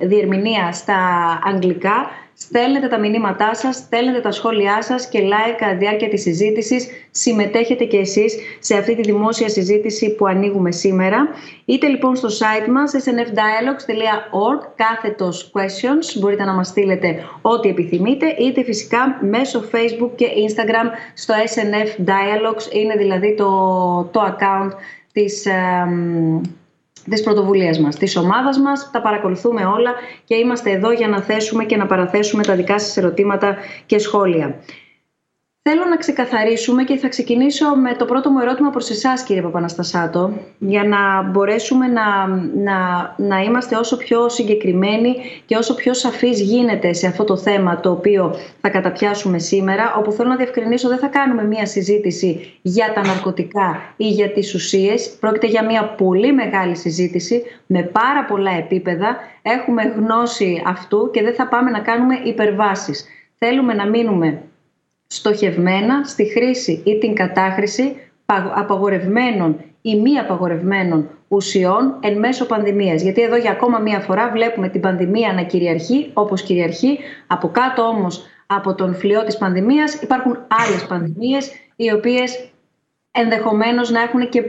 διερμηνία 0.00 0.72
στα 0.72 0.98
αγγλικά. 1.44 2.10
Στέλνετε 2.40 2.88
τα 2.88 2.98
μηνύματά 2.98 3.54
σας, 3.54 3.76
στέλνετε 3.76 4.20
τα 4.20 4.30
σχόλιά 4.30 4.82
σας 4.82 5.08
και 5.08 5.20
like 5.22 5.54
κατά 5.58 5.72
τη 5.72 5.76
διάρκεια 5.76 6.08
της 6.08 6.22
συζήτησης. 6.22 6.88
Συμμετέχετε 7.10 7.84
και 7.84 7.96
εσείς 7.96 8.36
σε 8.58 8.76
αυτή 8.76 8.94
τη 8.96 9.02
δημόσια 9.02 9.48
συζήτηση 9.48 10.14
που 10.14 10.26
ανοίγουμε 10.26 10.72
σήμερα. 10.72 11.28
Είτε 11.64 11.86
λοιπόν 11.86 12.16
στο 12.16 12.28
site 12.28 12.68
μας 12.68 12.92
snfdialogues.org 12.92 14.66
κάθετος 14.76 15.52
questions, 15.54 16.20
μπορείτε 16.20 16.44
να 16.44 16.52
μας 16.52 16.68
στείλετε 16.68 17.24
ό,τι 17.42 17.68
επιθυμείτε, 17.68 18.26
είτε 18.26 18.62
φυσικά 18.62 19.18
μέσω 19.20 19.64
Facebook 19.72 20.10
και 20.14 20.26
Instagram 20.26 20.86
στο 21.14 21.34
SNF 21.34 22.04
Dialogues, 22.08 22.74
είναι 22.74 22.96
δηλαδή 22.96 23.34
το, 23.34 23.48
το 24.12 24.20
account 24.20 24.70
της, 25.12 25.46
Της 27.10 27.22
πρωτοβουλίας 27.22 27.78
μας, 27.78 27.96
της 27.96 28.16
ομάδας 28.16 28.58
μας. 28.58 28.90
Τα 28.92 29.00
παρακολουθούμε 29.00 29.64
όλα 29.64 29.94
και 30.24 30.34
είμαστε 30.34 30.70
εδώ 30.70 30.92
για 30.92 31.08
να 31.08 31.22
θέσουμε 31.22 31.64
και 31.64 31.76
να 31.76 31.86
παραθέσουμε 31.86 32.42
τα 32.42 32.54
δικά 32.54 32.78
σας 32.78 32.96
ερωτήματα 32.96 33.56
και 33.86 33.98
σχόλια. 33.98 34.60
Θέλω 35.62 35.84
να 35.84 35.96
ξεκαθαρίσουμε 35.96 36.84
και 36.84 36.96
θα 36.96 37.08
ξεκινήσω 37.08 37.74
με 37.76 37.94
το 37.94 38.04
πρώτο 38.04 38.30
μου 38.30 38.38
ερώτημα 38.38 38.70
προς 38.70 38.90
εσάς 38.90 39.22
κύριε 39.22 39.42
Παπαναστασάτο 39.42 40.32
για 40.58 40.84
να 40.84 41.22
μπορέσουμε 41.22 41.86
να, 41.86 42.26
να, 42.54 43.14
να 43.16 43.40
είμαστε 43.42 43.76
όσο 43.76 43.96
πιο 43.96 44.28
συγκεκριμένοι 44.28 45.16
και 45.46 45.56
όσο 45.56 45.74
πιο 45.74 45.94
σαφείς 45.94 46.40
γίνεται 46.40 46.92
σε 46.92 47.06
αυτό 47.06 47.24
το 47.24 47.36
θέμα 47.36 47.80
το 47.80 47.90
οποίο 47.90 48.34
θα 48.60 48.68
καταπιάσουμε 48.68 49.38
σήμερα 49.38 49.94
όπου 49.98 50.12
θέλω 50.12 50.28
να 50.28 50.36
διευκρινίσω 50.36 50.88
δεν 50.88 50.98
θα 50.98 51.06
κάνουμε 51.06 51.44
μία 51.44 51.66
συζήτηση 51.66 52.58
για 52.62 52.92
τα 52.94 53.06
ναρκωτικά 53.06 53.94
ή 53.96 54.08
για 54.08 54.30
τις 54.32 54.54
ουσίες. 54.54 55.16
Πρόκειται 55.20 55.46
για 55.46 55.64
μία 55.64 55.84
πολύ 55.84 56.32
μεγάλη 56.32 56.76
συζήτηση 56.76 57.42
με 57.66 57.82
πάρα 57.82 58.24
πολλά 58.24 58.50
επίπεδα. 58.50 59.16
Έχουμε 59.42 59.82
γνώση 59.82 60.62
αυτού 60.66 61.10
και 61.12 61.22
δεν 61.22 61.34
θα 61.34 61.48
πάμε 61.48 61.70
να 61.70 61.80
κάνουμε 61.80 62.14
υπερβάσεις. 62.24 63.06
Θέλουμε 63.38 63.74
να 63.74 63.86
μείνουμε 63.86 64.42
στοχευμένα 65.08 66.04
στη 66.04 66.24
χρήση 66.24 66.82
ή 66.84 66.98
την 66.98 67.14
κατάχρηση 67.14 67.96
απαγορευμένων 68.54 69.60
ή 69.82 70.00
μη 70.00 70.18
απαγορευμένων 70.18 71.08
ουσιών 71.28 71.96
εν 72.00 72.18
μέσω 72.18 72.46
πανδημίας. 72.46 73.02
Γιατί 73.02 73.22
εδώ 73.22 73.36
για 73.36 73.50
ακόμα 73.50 73.78
μία 73.78 74.00
φορά 74.00 74.30
βλέπουμε 74.30 74.68
την 74.68 74.80
πανδημία 74.80 75.32
να 75.32 75.42
κυριαρχεί 75.42 76.10
όπως 76.14 76.42
κυριαρχεί, 76.42 76.98
από 77.26 77.48
κάτω 77.48 77.82
όμως 77.82 78.26
από 78.46 78.74
τον 78.74 78.94
φλοιό 78.94 79.24
της 79.24 79.36
πανδημίας. 79.36 79.94
Υπάρχουν 79.94 80.38
άλλες 80.66 80.86
πανδημίες 80.86 81.50
οι 81.76 81.92
οποίες 81.92 82.50
ενδεχομένως 83.10 83.90
να 83.90 84.02
έχουν 84.02 84.28
και 84.28 84.42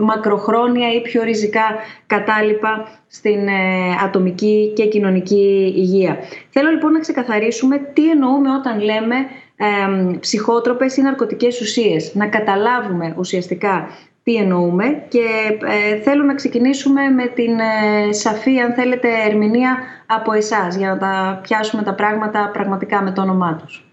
μακροχρόνια 0.00 0.92
ή 0.92 1.00
πιο 1.00 1.22
ριζικά 1.22 1.64
κατάλοιπα 2.06 2.88
στην 3.06 3.48
ε, 3.48 3.90
ατομική 4.04 4.72
και 4.76 4.86
κοινωνική 4.86 5.72
υγεία. 5.76 6.18
Θέλω 6.50 6.70
λοιπόν 6.70 6.92
να 6.92 6.98
ξεκαθαρίσουμε 6.98 7.78
τι 7.78 8.10
εννοούμε 8.10 8.50
όταν 8.50 8.80
λέμε 8.80 9.16
ε, 9.56 10.16
ψυχότροπες 10.20 10.96
ή 10.96 11.02
ναρκωτικές 11.02 11.60
ουσίες. 11.60 12.14
Να 12.14 12.28
καταλάβουμε 12.28 13.14
ουσιαστικά 13.18 13.88
τι 14.22 14.36
εννοούμε 14.36 15.06
και 15.08 15.58
ε, 15.66 16.00
θέλω 16.00 16.22
να 16.22 16.34
ξεκινήσουμε 16.34 17.08
με 17.08 17.26
την 17.26 17.58
ε, 17.58 18.12
σαφή, 18.12 18.60
αν 18.60 18.72
θέλετε, 18.72 19.08
ερμηνεία 19.26 19.78
από 20.06 20.32
εσάς 20.32 20.76
για 20.76 20.88
να 20.88 20.98
τα 20.98 21.40
πιάσουμε 21.42 21.82
τα 21.82 21.94
πράγματα 21.94 22.50
πραγματικά 22.52 23.02
με 23.02 23.12
το 23.12 23.22
όνομά 23.22 23.56
τους. 23.56 23.84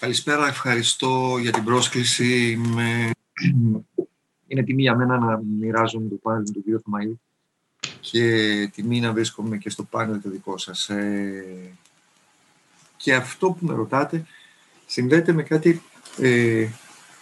Καλησπέρα, 0.00 0.46
ευχαριστώ 0.46 1.36
για 1.40 1.52
την 1.52 1.64
πρόσκληση. 1.64 2.60
Με... 2.74 3.10
Είναι 4.46 4.62
τιμή 4.62 4.82
για 4.82 4.96
μένα 4.96 5.18
να 5.18 5.40
μοιράζομαι 5.58 6.08
το 6.08 6.14
πάνελ 6.22 6.44
του 6.52 6.62
κ. 6.62 6.66
Θωμαΐου 6.66 7.14
και 8.00 8.70
τιμή 8.74 9.00
να 9.00 9.12
βρίσκομαι 9.12 9.56
και 9.56 9.70
στο 9.70 9.82
πάνελ 9.82 10.20
το 10.22 10.30
δικό 10.30 10.58
σας. 10.58 10.88
Ε, 10.88 11.44
και 13.06 13.14
αυτό 13.14 13.50
που 13.50 13.66
με 13.66 13.74
ρωτάτε 13.74 14.26
συνδέεται 14.86 15.32
με 15.32 15.42
κάτι 15.42 15.82
ε, 16.18 16.68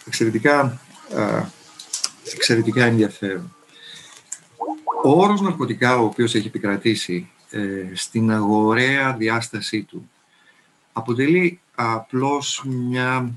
εξαιρετικά, 0.05 0.81
εξαιρετικά 2.33 2.85
ενδιαφέρον. 2.85 3.55
Ο 5.03 5.09
όρος 5.09 5.41
ναρκωτικά, 5.41 5.97
ο 5.97 6.03
οποίος 6.03 6.35
έχει 6.35 6.47
επικρατήσει 6.47 7.29
ε, 7.49 7.85
στην 7.93 8.31
αγοραία 8.31 9.13
διάστασή 9.13 9.83
του, 9.83 10.09
αποτελεί 10.93 11.59
απλώς 11.75 12.63
μια, 12.65 13.31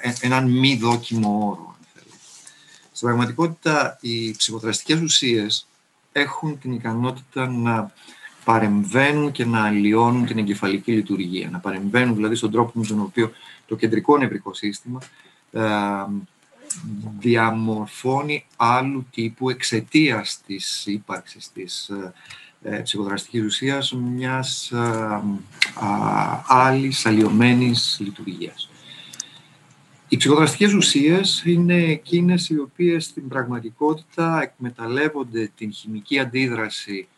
ε, 0.00 0.12
έναν 0.20 0.50
μη 0.50 0.76
δόκιμο 0.76 1.46
όρο. 1.50 1.76
Στην 2.92 3.08
πραγματικότητα, 3.08 3.98
οι 4.00 4.36
ψυχοδραστικές 4.36 5.00
ουσίες 5.00 5.66
έχουν 6.12 6.58
την 6.58 6.72
ικανότητα 6.72 7.48
να 7.48 7.92
παρεμβαίνουν 8.46 9.32
και 9.32 9.44
να 9.44 9.64
αλλοιώνουν 9.64 10.26
την 10.26 10.38
εγκεφαλική 10.38 10.92
λειτουργία. 10.92 11.48
Να 11.50 11.58
παρεμβαίνουν 11.58 12.14
δηλαδή 12.14 12.34
στον 12.34 12.50
τρόπο 12.50 12.70
με 12.74 12.86
τον 12.86 13.00
οποίο 13.00 13.30
το 13.66 13.76
κεντρικό 13.76 14.18
νευρικό 14.18 14.54
σύστημα 14.54 15.00
ε, 15.52 15.60
διαμορφώνει 17.18 18.44
άλλου 18.56 19.06
τύπου 19.10 19.50
εξαιτίας 19.50 20.40
της 20.46 20.86
ύπαρξης 20.86 21.52
της 21.52 21.88
ε, 21.88 22.12
ε, 22.62 22.78
ψυχοδραστικής 22.78 23.44
ουσίας 23.44 23.92
μιας 23.92 24.70
ε, 24.70 24.78
α, 24.78 26.42
άλλης 26.46 27.06
αλλοιωμένης 27.06 27.98
λειτουργίας. 28.00 28.70
Οι 30.08 30.16
ψυχοδραστικές 30.16 30.72
ουσίες 30.72 31.42
είναι 31.44 31.74
εκείνες 31.74 32.48
οι 32.48 32.58
οποίες 32.58 33.04
στην 33.04 33.28
πραγματικότητα 33.28 34.42
εκμεταλλεύονται 34.42 35.50
την 35.56 35.72
χημική 35.72 36.18
αντίδραση 36.18 37.08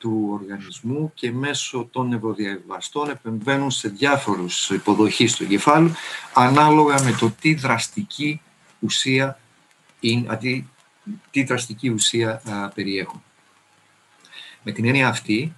του 0.00 0.28
οργανισμού 0.30 1.12
και 1.14 1.32
μέσω 1.32 1.88
των 1.90 2.08
νευροδιαβαστών 2.08 3.10
επεμβαίνουν 3.10 3.70
σε 3.70 3.88
διάφορους 3.88 4.70
υποδοχείς 4.70 5.36
του 5.36 5.42
εγκεφάλου 5.42 5.92
ανάλογα 6.34 7.02
με 7.02 7.12
το 7.20 7.30
τι 7.40 7.54
δραστική 7.54 8.40
ουσία, 8.78 9.40
είναι, 10.00 10.64
τι 11.30 11.42
δραστική 11.42 11.88
ουσία 11.88 12.42
περιέχουν. 12.74 13.22
Με 14.62 14.72
την 14.72 14.84
έννοια 14.84 15.08
αυτή, 15.08 15.54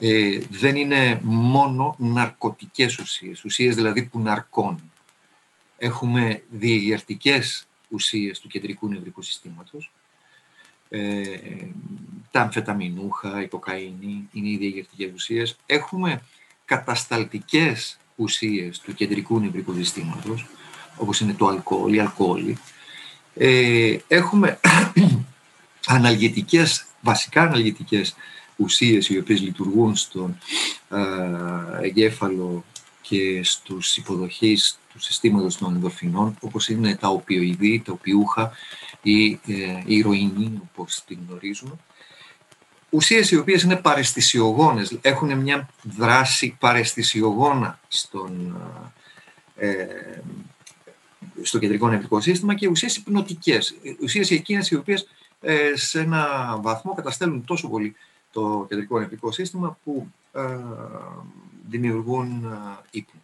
ε, 0.00 0.38
δεν 0.50 0.76
είναι 0.76 1.20
μόνο 1.22 1.94
ναρκωτικές 1.98 2.98
ουσίες, 2.98 3.44
ουσίες 3.44 3.74
δηλαδή 3.74 4.02
που 4.02 4.20
ναρκώνουν. 4.20 4.92
Έχουμε 5.78 6.42
διεγερτικές 6.50 7.66
ουσίες 7.88 8.40
του 8.40 8.48
κεντρικού 8.48 8.88
νευρικού 8.88 9.22
συστήματος, 9.22 9.92
ε, 10.90 11.22
τα 12.30 12.40
αμφεταμινούχα, 12.40 13.42
η 13.42 13.48
κοκαίνη, 13.48 14.28
είναι 14.32 14.48
οι 14.48 14.56
διεγερτικές 14.56 15.10
ουσίες. 15.14 15.56
Έχουμε 15.66 16.22
κατασταλτικές 16.64 17.98
ουσίες 18.16 18.78
του 18.78 18.94
κεντρικού 18.94 19.40
νευρικού 19.40 19.74
συστήματος, 19.74 20.46
όπως 20.96 21.20
είναι 21.20 21.32
το 21.32 21.46
αλκοόλ, 21.46 21.94
η 21.94 22.00
αλκοόλη. 22.00 22.58
Ε, 23.34 23.96
έχουμε 24.08 24.60
αναλγητικές 25.86 26.86
βασικά 27.00 27.42
αναλγητικές 27.42 28.14
ουσίες 28.56 29.08
οι 29.08 29.18
οποίες 29.18 29.40
λειτουργούν 29.40 29.96
στον 29.96 30.38
ε, 30.90 31.86
εγκέφαλο 31.86 32.64
και 33.10 33.40
στους 33.42 33.96
υποδοχείς 33.96 34.78
του 34.92 35.00
συστήματος 35.00 35.56
των 35.56 35.74
ενδορφινών, 35.74 36.36
όπως 36.40 36.68
είναι 36.68 36.96
τα 36.96 37.08
οπιοειδή, 37.08 37.82
τα 37.84 37.92
οπιούχα 37.92 38.52
ή 39.02 39.30
ε, 39.32 39.82
η 39.84 39.96
ηρωίνη, 39.96 40.60
όπως 40.72 41.04
την 41.06 41.18
γνωρίζουμε. 41.28 41.72
Ουσίες 42.90 43.30
οι 43.30 43.36
οποίες 43.36 43.62
είναι 43.62 43.76
παρεστησιογόνες, 43.76 44.98
έχουν 45.00 45.38
μια 45.38 45.68
δράση 45.82 46.56
παρεστησιογόνα 46.58 47.80
στον, 47.88 48.56
ε, 49.56 49.86
στο 51.42 51.58
κεντρικό 51.58 51.88
νευρικό 51.88 52.20
σύστημα 52.20 52.54
και 52.54 52.68
ουσίες 52.68 52.96
υπνοτικές, 52.96 53.74
ουσίες 54.02 54.30
εκείνες 54.30 54.70
οι 54.70 54.76
οποίες 54.76 55.08
ε, 55.40 55.72
σε 55.74 56.00
ένα 56.00 56.56
βαθμό 56.60 56.94
καταστέλνουν 56.94 57.44
τόσο 57.44 57.68
πολύ 57.68 57.94
το 58.32 58.66
κεντρικό 58.68 58.98
νευρικό 58.98 59.32
σύστημα 59.32 59.78
που 59.84 60.06
ε, 60.06 60.19
δημιουργούν 61.68 62.44
ε, 62.44 62.78
ύπνο. 62.90 63.20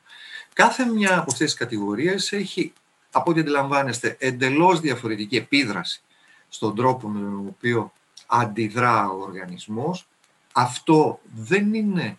Κάθε 0.53 0.85
μια 0.85 1.19
από 1.19 1.33
αυτές 1.33 1.47
τις 1.47 1.55
κατηγορίες 1.55 2.33
έχει, 2.33 2.73
από 3.11 3.31
ό,τι 3.31 3.41
αντιλαμβάνεστε, 3.41 4.17
εντελώς 4.19 4.81
διαφορετική 4.81 5.37
επίδραση 5.37 6.03
στον 6.49 6.75
τρόπο 6.75 7.09
με 7.09 7.21
τον 7.21 7.47
οποίο 7.47 7.93
αντιδρά 8.27 9.09
ο 9.09 9.21
οργανισμός. 9.21 10.09
Αυτό 10.53 11.21
δεν 11.35 11.75
είναι 11.75 12.19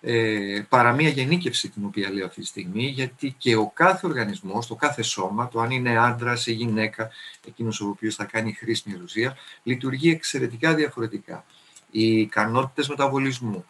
ε, 0.00 0.66
παρά 0.68 0.92
μία 0.92 1.08
γενίκευση 1.08 1.68
την 1.68 1.84
οποία 1.84 2.10
λέω 2.10 2.26
αυτή 2.26 2.40
τη 2.40 2.46
στιγμή, 2.46 2.84
γιατί 2.84 3.34
και 3.38 3.56
ο 3.56 3.70
κάθε 3.74 4.06
οργανισμός, 4.06 4.66
το 4.66 4.74
κάθε 4.74 5.02
σώμα, 5.02 5.48
το 5.48 5.60
αν 5.60 5.70
είναι 5.70 5.98
άντρας 5.98 6.46
ή 6.46 6.52
γυναίκα, 6.52 7.10
εκείνος 7.46 7.80
ο 7.80 7.88
οποίος 7.88 8.14
θα 8.14 8.24
κάνει 8.24 8.52
χρήση 8.52 8.82
μια 8.86 9.00
ουσία, 9.02 9.36
λειτουργεί 9.62 10.10
εξαιρετικά 10.10 10.74
διαφορετικά. 10.74 11.44
Οι 11.90 12.20
ικανότητες 12.20 12.88
μεταβολισμού, 12.88 13.64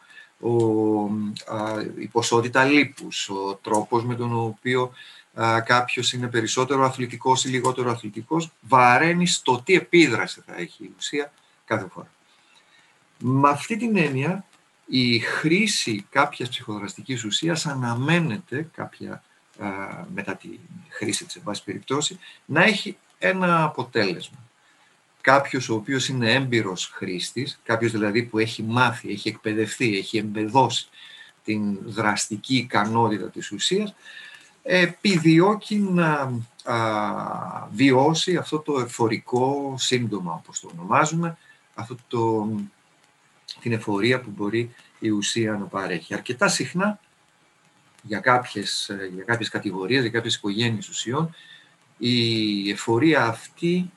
ο, 0.45 1.11
η 1.99 2.07
ποσότητα 2.07 2.65
λίπους, 2.65 3.29
ο 3.29 3.59
τρόπος 3.63 4.05
με 4.05 4.15
τον 4.15 4.37
οποίο 4.37 4.93
α, 5.41 5.61
κάποιος 5.61 6.13
είναι 6.13 6.29
περισσότερο 6.29 6.85
αθλητικός 6.85 7.45
ή 7.45 7.49
λιγότερο 7.49 7.91
αθλητικός, 7.91 8.51
βαραίνει 8.61 9.27
στο 9.27 9.63
τι 9.65 9.75
επίδραση 9.75 10.43
θα 10.47 10.57
έχει 10.57 10.85
η 10.85 10.95
ουσία 10.99 11.33
κάθε 11.65 11.89
φορά. 11.93 12.11
Με 13.19 13.49
αυτή 13.49 13.77
την 13.77 13.97
έννοια, 13.97 14.45
η 14.87 15.19
χρήση 15.19 16.07
κάποιας 16.11 16.49
ψυχοδραστικής 16.49 17.25
ουσίας 17.25 17.67
αναμένεται 17.67 18.69
κάποια, 18.75 19.23
μετά 20.15 20.35
τη 20.37 20.49
χρήση 20.89 21.25
της, 21.25 21.37
εν 21.37 21.43
πάση 21.43 21.65
περιπτώσει, 21.65 22.19
να 22.45 22.63
έχει 22.63 22.97
ένα 23.19 23.65
αποτέλεσμα. 23.65 24.39
Κάποιος 25.25 25.69
ο 25.69 25.75
οποίος 25.75 26.09
είναι 26.09 26.33
έμπειρος 26.33 26.91
χρήστης, 26.95 27.61
κάποιος 27.63 27.93
δηλαδή 27.93 28.23
που 28.23 28.39
έχει 28.39 28.63
μάθει, 28.63 29.11
έχει 29.11 29.29
εκπαιδευτεί, 29.29 29.97
έχει 29.97 30.19
εμπεδώσει 30.19 30.89
την 31.45 31.79
δραστική 31.85 32.57
ικανότητα 32.57 33.31
της 33.31 33.51
ουσίας, 33.51 33.95
επιδιώκει 34.63 35.77
να 35.77 36.33
βιώσει 37.71 38.37
αυτό 38.37 38.59
το 38.59 38.81
εφορικό 38.81 39.75
σύμπτωμα, 39.79 40.33
όπως 40.33 40.61
το 40.61 40.71
ονομάζουμε, 40.73 41.37
αυτό 41.75 41.97
το 42.09 42.51
την 43.61 43.73
εφορία 43.73 44.21
που 44.21 44.31
μπορεί 44.37 44.75
η 44.99 45.11
ουσία 45.11 45.53
να 45.53 45.65
παρέχει. 45.65 46.15
Αρκετά 46.15 46.49
συχνά 46.49 47.01
για 48.03 48.21
κάποιες, 48.21 48.89
ε, 48.89 49.11
για 49.15 49.25
κάποιες 49.25 49.49
κατηγορίες, 49.49 50.01
για 50.01 50.11
κάποιες 50.11 50.35
οικογένειες 50.35 50.89
ουσιών, 50.89 51.35
η 51.99 52.71
εφορία 52.71 53.27
αυτή 53.27 53.91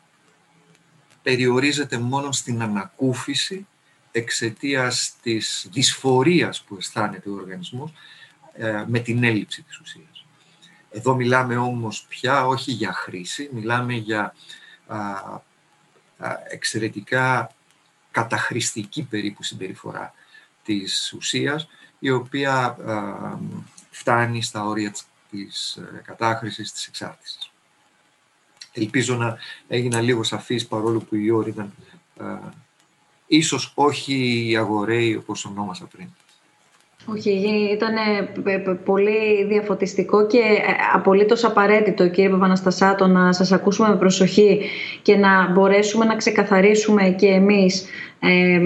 περιορίζεται 1.28 1.98
μόνο 1.98 2.32
στην 2.32 2.62
ανακούφιση 2.62 3.68
εξαιτίας 4.12 5.16
της 5.22 5.68
δυσφορίας 5.72 6.62
που 6.62 6.76
αισθάνεται 6.80 7.30
ο 7.30 7.34
οργανισμός 7.34 7.92
ε, 8.54 8.86
με 8.88 9.00
την 9.00 9.24
έλλειψη 9.24 9.62
της 9.62 9.80
ουσίας. 9.80 10.26
Εδώ 10.90 11.16
μιλάμε 11.16 11.58
όμως 11.58 12.06
πια 12.10 12.46
όχι 12.46 12.72
για 12.72 12.94
χρήση, 12.94 13.50
μιλάμε 13.54 13.94
για 13.94 14.36
εξαιρετικά 16.50 17.52
καταχρηστική 18.12 19.04
περίπου 19.04 19.44
συμπεριφορά 19.44 20.14
της 20.64 21.14
ουσίας, 21.14 21.68
η 22.00 22.10
οποία 22.10 22.78
φτάνει 23.90 24.42
στα 24.42 24.66
όρια 24.66 24.94
της 25.32 25.76
ε, 25.76 26.02
κατάχρησης 26.06 26.72
της 26.72 26.88
εξάρτησης. 26.88 27.47
Ελπίζω 28.78 29.16
να 29.16 29.38
έγινα 29.68 30.02
λίγο 30.02 30.24
σαφής 30.24 30.68
παρόλο 30.68 31.00
που 31.00 31.16
η 31.16 31.32
όρη 31.32 31.50
ήταν 31.50 31.74
ίσως 33.28 33.72
όχι 33.76 34.54
αγοραίοι 34.58 35.16
όπως 35.16 35.46
ονόμασα 35.46 35.88
πριν. 35.96 36.08
Όχι, 37.10 37.30
ήταν 37.74 37.96
πολύ 38.86 39.46
διαφωτιστικό 39.48 40.28
και 40.28 40.38
ε, 40.38 40.74
απολύτως 40.94 41.44
απαραίτητο 41.44 42.10
κύριε 42.10 42.30
Παπαναστασάτο 42.30 43.08
να 43.08 43.34
σας 43.34 43.52
ακούσουμε 43.52 43.90
με 43.90 43.96
προσοχή 43.96 44.62
και 45.02 45.16
να 45.16 45.52
μπορέσουμε 45.52 46.06
να 46.06 46.16
ξεκαθαρίσουμε 46.16 47.10
και 47.10 47.28
εμείς 47.28 47.86
ε, 48.20 48.62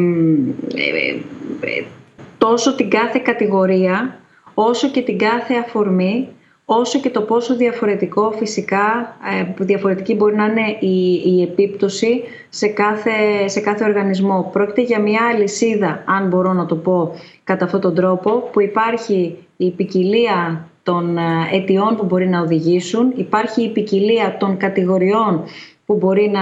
τόσο 2.38 2.76
την 2.76 2.90
κάθε 2.90 3.20
κατηγορία 3.20 4.20
όσο 4.54 4.90
και 4.90 5.02
την 5.02 5.18
κάθε 5.18 5.54
αφορμή 5.54 6.28
όσο 6.74 7.00
και 7.00 7.10
το 7.10 7.22
πόσο 7.22 7.56
διαφορετικό 7.56 8.32
φυσικά, 8.32 9.18
ε, 9.58 9.64
διαφορετική 9.64 10.16
μπορεί 10.16 10.36
να 10.36 10.46
είναι 10.46 10.78
η, 10.80 11.22
η 11.26 11.42
επίπτωση 11.42 12.24
σε 12.50 12.68
κάθε, 12.68 13.12
σε 13.48 13.60
κάθε 13.60 13.84
οργανισμό. 13.84 14.50
Πρόκειται 14.54 14.82
για 14.82 15.00
μια 15.00 15.22
αλυσίδα, 15.34 16.04
αν 16.06 16.28
μπορώ 16.28 16.54
να 16.54 16.66
το 16.66 16.76
πω 16.76 17.16
κατά 17.44 17.66
αυτόν 17.66 17.82
τον 17.82 17.96
τρόπο, 17.96 18.32
που 18.32 18.62
υπάρχει 18.62 19.38
η 19.58 19.72
ποικιλία 19.72 20.68
των 20.84 21.18
ε, 21.18 21.22
αιτιών 21.52 21.96
που 21.96 22.06
μπορεί 22.06 22.28
να 22.28 22.42
οδηγήσουν, 22.42 23.14
υπάρχει 23.16 23.64
η 23.64 23.70
ποικιλία 23.70 24.38
των 24.40 24.58
κατηγοριών 24.58 25.44
που 25.92 25.98
μπορεί 25.98 26.30
να 26.30 26.42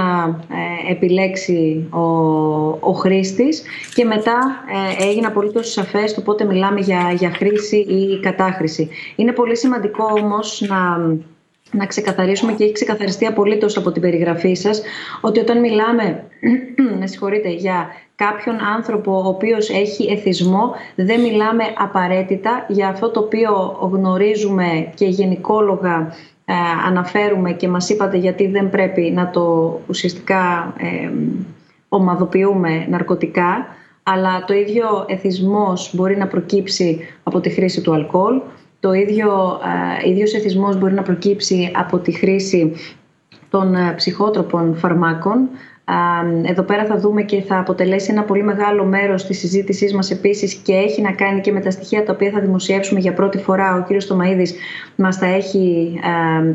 ε, 0.88 0.92
επιλέξει 0.92 1.88
ο, 1.90 2.00
ο 2.80 2.92
χρήστης 2.92 3.64
και 3.96 4.06
μετά 4.06 4.40
ε, 5.00 5.08
έγινε 5.08 5.28
απολύτως 5.28 5.72
σαφές 5.72 6.14
το 6.14 6.22
πότε 6.22 6.46
μιλάμε 6.46 6.80
για, 6.80 7.12
για 7.18 7.32
χρήση 7.32 7.78
ή 7.78 8.20
κατάχρηση. 8.20 8.90
Είναι 9.16 9.32
πολύ 9.32 9.58
σημαντικό 9.58 10.04
όμως 10.24 10.66
να, 10.68 10.98
να 11.72 11.86
ξεκαθαρίσουμε 11.86 12.54
και 12.54 12.64
έχει 12.64 12.74
ξεκαθαριστεί 12.74 13.26
απολύτως 13.26 13.78
από 13.78 13.92
την 13.92 14.02
περιγραφή 14.02 14.54
σας 14.54 14.82
ότι 15.22 15.40
όταν 15.40 15.60
μιλάμε 15.60 16.24
με 17.00 17.08
συγχωρείτε, 17.08 17.50
για 17.50 17.88
κάποιον 18.16 18.56
άνθρωπο 18.76 19.12
ο 19.12 19.28
οποίος 19.28 19.70
έχει 19.70 20.12
εθισμό 20.12 20.72
δεν 20.96 21.22
μιλάμε 21.22 21.64
απαραίτητα 21.78 22.66
για 22.68 22.88
αυτό 22.88 23.10
το 23.10 23.20
οποίο 23.20 23.78
γνωρίζουμε 23.92 24.92
και 24.96 25.06
γενικόλογα 25.06 26.14
ε, 26.39 26.39
αναφέρουμε 26.86 27.52
και 27.52 27.68
μας 27.68 27.90
είπατε 27.90 28.18
γιατί 28.18 28.48
δεν 28.48 28.70
πρέπει 28.70 29.12
να 29.16 29.30
το 29.30 29.80
ουσιαστικά 29.88 30.74
ε, 30.78 31.10
ομαδοποιούμε 31.90 32.86
ναρκωτικά 32.90 33.68
αλλά 34.04 34.46
το 34.46 34.54
ίδιο 34.54 35.06
εθισμός 35.08 35.96
μπορεί 35.96 36.18
να 36.18 36.28
προκύψει 36.28 37.00
από 37.24 37.40
τη 37.40 37.50
χρήση 37.50 37.82
του 37.82 37.94
αλκοόλ 37.94 38.42
το 38.80 38.94
ίδιο, 38.94 39.60
ε, 40.04 40.10
ίδιος 40.10 40.34
εθισμός 40.34 40.78
μπορεί 40.78 40.94
να 40.94 41.02
προκύψει 41.02 41.72
από 41.76 41.98
τη 41.98 42.12
χρήση 42.12 42.74
των 43.50 43.76
ε, 43.76 43.94
ψυχότροπων 43.96 44.76
φαρμάκων 44.76 45.50
εδώ 46.44 46.64
πέρα 46.64 46.86
θα 46.86 46.98
δούμε 46.98 47.22
και 47.22 47.42
θα 47.42 47.60
αποτελέσει 47.60 48.12
ένα 48.12 48.24
πολύ 48.24 48.44
μεγάλο 48.44 48.86
μέρος 48.86 49.26
της 49.26 49.40
συζήτησής 49.40 49.94
μας 49.94 50.12
επίσης 50.12 50.54
και 50.54 50.74
έχει 50.74 51.02
να 51.02 51.12
κάνει 51.12 51.42
και 51.42 51.52
με 51.52 51.60
τα 51.60 51.72
στοιχεία 51.72 52.04
τα 52.04 52.14
οποία 52.14 52.32
θα 52.32 52.40
δημοσιεύσουμε 52.40 53.00
για 53.00 53.14
πρώτη 53.14 53.38
φορά. 53.38 53.76
Ο 53.76 53.84
κύριος 53.84 54.08
Τομαίδης 54.08 54.56
μας 54.96 55.20
τα 55.20 55.26
έχει, 55.26 55.94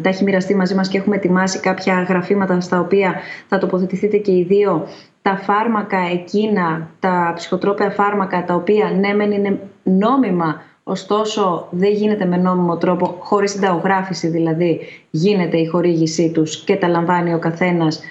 τα 0.02 0.08
έχει 0.08 0.24
μοιραστεί 0.24 0.54
μαζί 0.54 0.74
μας 0.74 0.88
και 0.88 0.98
έχουμε 0.98 1.16
ετοιμάσει 1.16 1.60
κάποια 1.60 2.02
γραφήματα 2.08 2.60
στα 2.60 2.80
οποία 2.80 3.14
θα 3.48 3.58
τοποθετηθείτε 3.58 4.16
και 4.16 4.32
οι 4.32 4.44
δύο 4.48 4.86
τα 5.22 5.36
φάρμακα 5.36 5.98
εκείνα, 6.12 6.88
τα 7.00 7.32
ψυχοτρόπαια 7.36 7.90
φάρμακα 7.90 8.44
τα 8.44 8.54
οποία 8.54 8.90
ναι 9.00 9.14
μεν 9.14 9.30
είναι 9.30 9.58
νόμιμα 9.82 10.62
Ωστόσο, 10.86 11.68
δεν 11.70 11.92
γίνεται 11.92 12.24
με 12.24 12.36
νόμιμο 12.36 12.76
τρόπο, 12.76 13.16
χωρίς 13.20 13.50
συνταγογράφηση 13.50 14.28
δηλαδή, 14.28 14.80
γίνεται 15.10 15.56
η 15.56 15.66
χορήγησή 15.66 16.30
τους 16.30 16.64
και 16.64 16.76
τα 16.76 16.88
λαμβάνει 16.88 17.34
ο 17.34 17.38
καθένας 17.38 18.02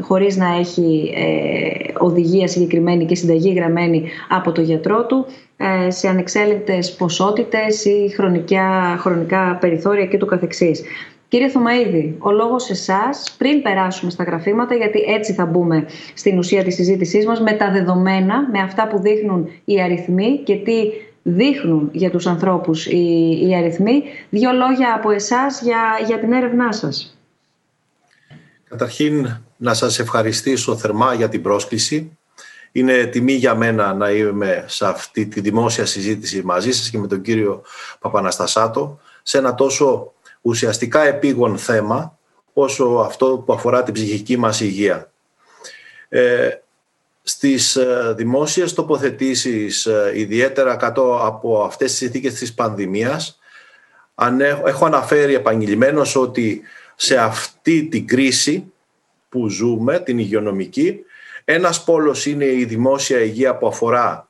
χωρίς 0.00 0.36
να 0.36 0.56
έχει 0.58 1.12
ε, 1.16 1.92
οδηγία 1.98 2.48
συγκεκριμένη 2.48 3.04
και 3.04 3.14
συνταγή 3.14 3.52
γραμμένη 3.52 4.04
από 4.28 4.52
το 4.52 4.60
γιατρό 4.60 5.06
του 5.06 5.26
ε, 5.56 5.90
σε 5.90 6.08
ανεξέλεγκτες 6.08 6.94
ποσότητες 6.94 7.84
ή 7.84 8.12
χρονικά, 8.16 8.96
χρονικά 8.98 9.58
περιθώρια 9.60 10.06
και 10.06 10.18
του 10.18 10.26
καθεξής. 10.26 10.82
Κύριε 11.28 11.48
Θωμαίδη, 11.48 12.16
ο 12.18 12.30
λόγος 12.30 12.70
εσάς, 12.70 13.34
πριν 13.38 13.62
περάσουμε 13.62 14.10
στα 14.10 14.24
γραφήματα, 14.24 14.74
γιατί 14.74 15.00
έτσι 15.08 15.32
θα 15.32 15.46
μπούμε 15.46 15.86
στην 16.14 16.38
ουσία 16.38 16.64
της 16.64 16.74
συζήτησής 16.74 17.26
μας, 17.26 17.40
με 17.40 17.52
τα 17.52 17.70
δεδομένα, 17.70 18.48
με 18.52 18.58
αυτά 18.58 18.88
που 18.88 18.98
δείχνουν 18.98 19.48
οι 19.64 19.82
αριθμοί 19.82 20.40
και 20.44 20.56
τι 20.56 20.72
δείχνουν 21.22 21.88
για 21.92 22.10
τους 22.10 22.26
ανθρώπους 22.26 22.86
οι, 22.86 23.38
οι 23.48 23.54
αριθμοί. 23.56 24.02
Δύο 24.30 24.52
λόγια 24.52 24.94
από 24.94 25.10
εσάς 25.10 25.62
για, 25.62 25.80
για 26.06 26.18
την 26.18 26.32
έρευνά 26.32 26.72
σας. 26.72 27.17
Καταρχήν, 28.68 29.40
να 29.56 29.74
σας 29.74 29.98
ευχαριστήσω 29.98 30.76
θερμά 30.76 31.14
για 31.14 31.28
την 31.28 31.42
πρόσκληση. 31.42 32.18
Είναι 32.72 33.04
τιμή 33.04 33.32
για 33.32 33.54
μένα 33.54 33.94
να 33.94 34.10
είμαι 34.10 34.64
σε 34.68 34.86
αυτή 34.86 35.26
τη 35.26 35.40
δημόσια 35.40 35.86
συζήτηση 35.86 36.42
μαζί 36.44 36.72
σας 36.72 36.90
και 36.90 36.98
με 36.98 37.06
τον 37.06 37.20
κύριο 37.22 37.62
Παπαναστασάτο 37.98 39.00
σε 39.22 39.38
ένα 39.38 39.54
τόσο 39.54 40.12
ουσιαστικά 40.40 41.02
επίγον 41.02 41.58
θέμα 41.58 42.18
όσο 42.52 42.84
αυτό 42.84 43.42
που 43.46 43.52
αφορά 43.52 43.82
την 43.82 43.94
ψυχική 43.94 44.36
μας 44.36 44.60
υγεία. 44.60 45.12
Ε, 46.08 46.50
στις 47.22 47.76
ε, 47.76 48.14
δημόσιες 48.16 48.72
τοποθετήσεις, 48.74 49.86
ε, 49.86 50.12
ιδιαίτερα 50.14 50.76
κάτω 50.76 51.20
από 51.22 51.62
αυτές 51.62 51.90
τις 51.90 51.98
συνθήκες 51.98 52.34
της 52.34 52.54
πανδημίας, 52.54 53.38
έχω 54.64 54.84
αναφέρει 54.84 55.34
επαγγελμένως 55.34 56.16
ότι 56.16 56.62
σε 57.00 57.16
αυτή 57.16 57.84
την 57.84 58.06
κρίση 58.06 58.72
που 59.28 59.48
ζούμε, 59.48 60.00
την 60.00 60.18
υγειονομική. 60.18 61.00
Ένας 61.44 61.84
πόλος 61.84 62.26
είναι 62.26 62.44
η 62.44 62.64
δημόσια 62.64 63.18
υγεία 63.18 63.56
που 63.56 63.66
αφορά 63.66 64.28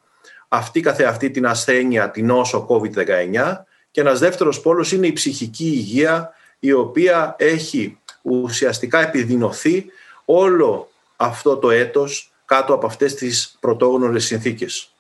αυτή 0.49 0.81
καθεαυτή 0.81 1.31
την 1.31 1.47
ασθένεια, 1.47 2.11
την 2.11 2.27
νόσο 2.27 2.67
COVID-19 2.71 3.65
και 3.91 4.01
ένας 4.01 4.19
δεύτερος 4.19 4.61
πόλος 4.61 4.93
είναι 4.93 5.07
η 5.07 5.13
ψυχική 5.13 5.65
υγεία 5.65 6.33
η 6.59 6.73
οποία 6.73 7.35
έχει 7.39 7.99
ουσιαστικά 8.23 9.01
επιδεινωθεί 9.01 9.87
όλο 10.25 10.91
αυτό 11.17 11.57
το 11.57 11.71
έτος 11.71 12.33
κάτω 12.45 12.75
από 12.75 12.87
αυτές 12.87 13.15
τις 13.15 13.57
πρωτόγνωρες 13.61 14.25
συνθήκες. 14.25 14.95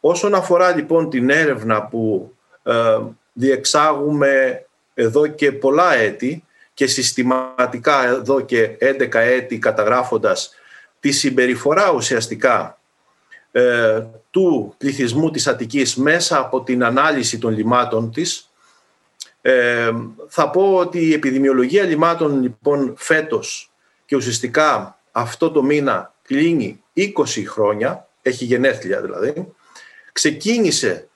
Όσον 0.00 0.34
αφορά 0.34 0.74
λοιπόν 0.74 1.10
την 1.10 1.30
έρευνα 1.30 1.82
που 1.82 2.32
ε, 2.62 2.98
διεξάγουμε 3.32 4.64
εδώ 4.94 5.26
και 5.26 5.52
πολλά 5.52 5.94
έτη, 5.94 6.44
και 6.80 6.86
συστηματικά 6.86 8.06
εδώ 8.06 8.40
και 8.40 8.76
11 8.80 9.14
έτη 9.14 9.58
καταγράφοντας 9.58 10.54
τη 11.00 11.10
συμπεριφορά 11.10 11.90
ουσιαστικά 11.90 12.80
ε, 13.52 14.02
του 14.30 14.74
πληθυσμού 14.78 15.30
της 15.30 15.46
Αττικής 15.46 15.96
μέσα 15.96 16.38
από 16.38 16.62
την 16.62 16.84
ανάλυση 16.84 17.38
των 17.38 17.52
λιμάτων 17.52 18.12
της 18.12 18.50
ε, 19.40 19.90
θα 20.28 20.50
πω 20.50 20.74
ότι 20.74 20.98
η 20.98 21.12
επιδημιολογία 21.12 21.84
λιμάτων 21.84 22.42
λοιπόν 22.42 22.94
φέτος 22.96 23.72
και 24.06 24.16
ουσιαστικά 24.16 24.98
αυτό 25.12 25.50
το 25.50 25.62
μήνα 25.62 26.14
κλείνει 26.22 26.82
20 26.96 27.10
χρόνια, 27.46 28.08
έχει 28.22 28.44
γενέθλια 28.44 29.00
δηλαδή, 29.00 29.52
ξεκίνησε 30.12 31.08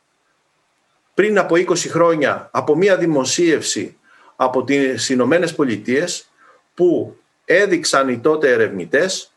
πριν 1.15 1.39
από 1.39 1.55
20 1.55 1.77
χρόνια 1.77 2.49
από 2.53 2.77
μία 2.77 2.97
δημοσίευση 2.97 3.99
από 4.37 4.65
τις 4.65 5.09
Ηνωμένες 5.09 5.55
Πολιτείες 5.55 6.29
που 6.75 7.17
έδειξαν 7.45 8.09
οι 8.09 8.19
τότε 8.19 8.53
ερευνητές 8.53 9.33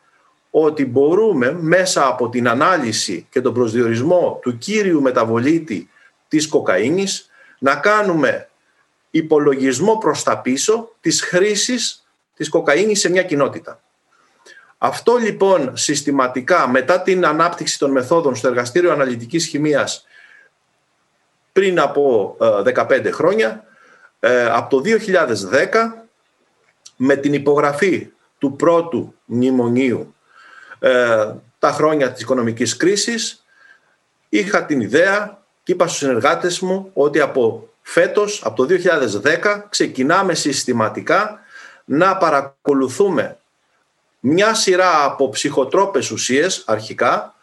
ότι 0.49 0.85
μπορούμε 0.85 1.51
μέσα 1.51 2.07
από 2.07 2.29
την 2.29 2.47
ανάλυση 2.47 3.27
και 3.29 3.41
τον 3.41 3.53
προσδιορισμό 3.53 4.39
του 4.41 4.57
κύριου 4.57 5.01
μεταβολίτη 5.01 5.89
της 6.27 6.47
κοκαίνης 6.47 7.29
να 7.59 7.75
κάνουμε 7.75 8.49
υπολογισμό 9.09 9.97
προς 9.97 10.23
τα 10.23 10.37
πίσω 10.37 10.95
της 11.01 11.21
χρήσης 11.21 12.07
της 12.35 12.49
κοκαίνης 12.49 12.99
σε 12.99 13.09
μια 13.09 13.23
κοινότητα. 13.23 13.81
Αυτό 14.77 15.15
λοιπόν 15.15 15.77
συστηματικά 15.77 16.67
μετά 16.67 17.01
την 17.01 17.25
ανάπτυξη 17.25 17.79
των 17.79 17.91
μεθόδων 17.91 18.35
στο 18.35 18.47
εργαστήριο 18.47 18.91
αναλυτικής 18.91 19.45
χημίας 19.45 20.05
πριν 21.51 21.79
από 21.79 22.35
15 22.39 22.89
ε, 22.89 23.11
χρόνια 23.11 23.66
ε, 24.27 24.45
από 24.45 24.81
το 24.81 24.89
2010 25.51 26.05
με 26.95 27.15
την 27.15 27.33
υπογραφή 27.33 28.09
του 28.37 28.55
πρώτου 28.55 29.13
μνημονίου 29.25 30.15
ε, 30.79 31.31
τα 31.59 31.71
χρόνια 31.71 32.11
της 32.11 32.21
οικονομικής 32.21 32.77
κρίσης 32.77 33.45
είχα 34.29 34.65
την 34.65 34.81
ιδέα 34.81 35.41
και 35.63 35.71
είπα 35.71 35.87
στους 35.87 35.99
συνεργάτες 35.99 36.59
μου 36.59 36.89
ότι 36.93 37.19
από 37.19 37.69
φέτος, 37.81 38.41
από 38.45 38.65
το 38.65 38.75
2010 39.23 39.61
ξεκινάμε 39.69 40.33
συστηματικά 40.33 41.39
να 41.85 42.17
παρακολουθούμε 42.17 43.37
μια 44.19 44.53
σειρά 44.53 45.03
από 45.03 45.29
ψυχοτρόπες 45.29 46.11
ουσίες 46.11 46.63
αρχικά 46.65 47.35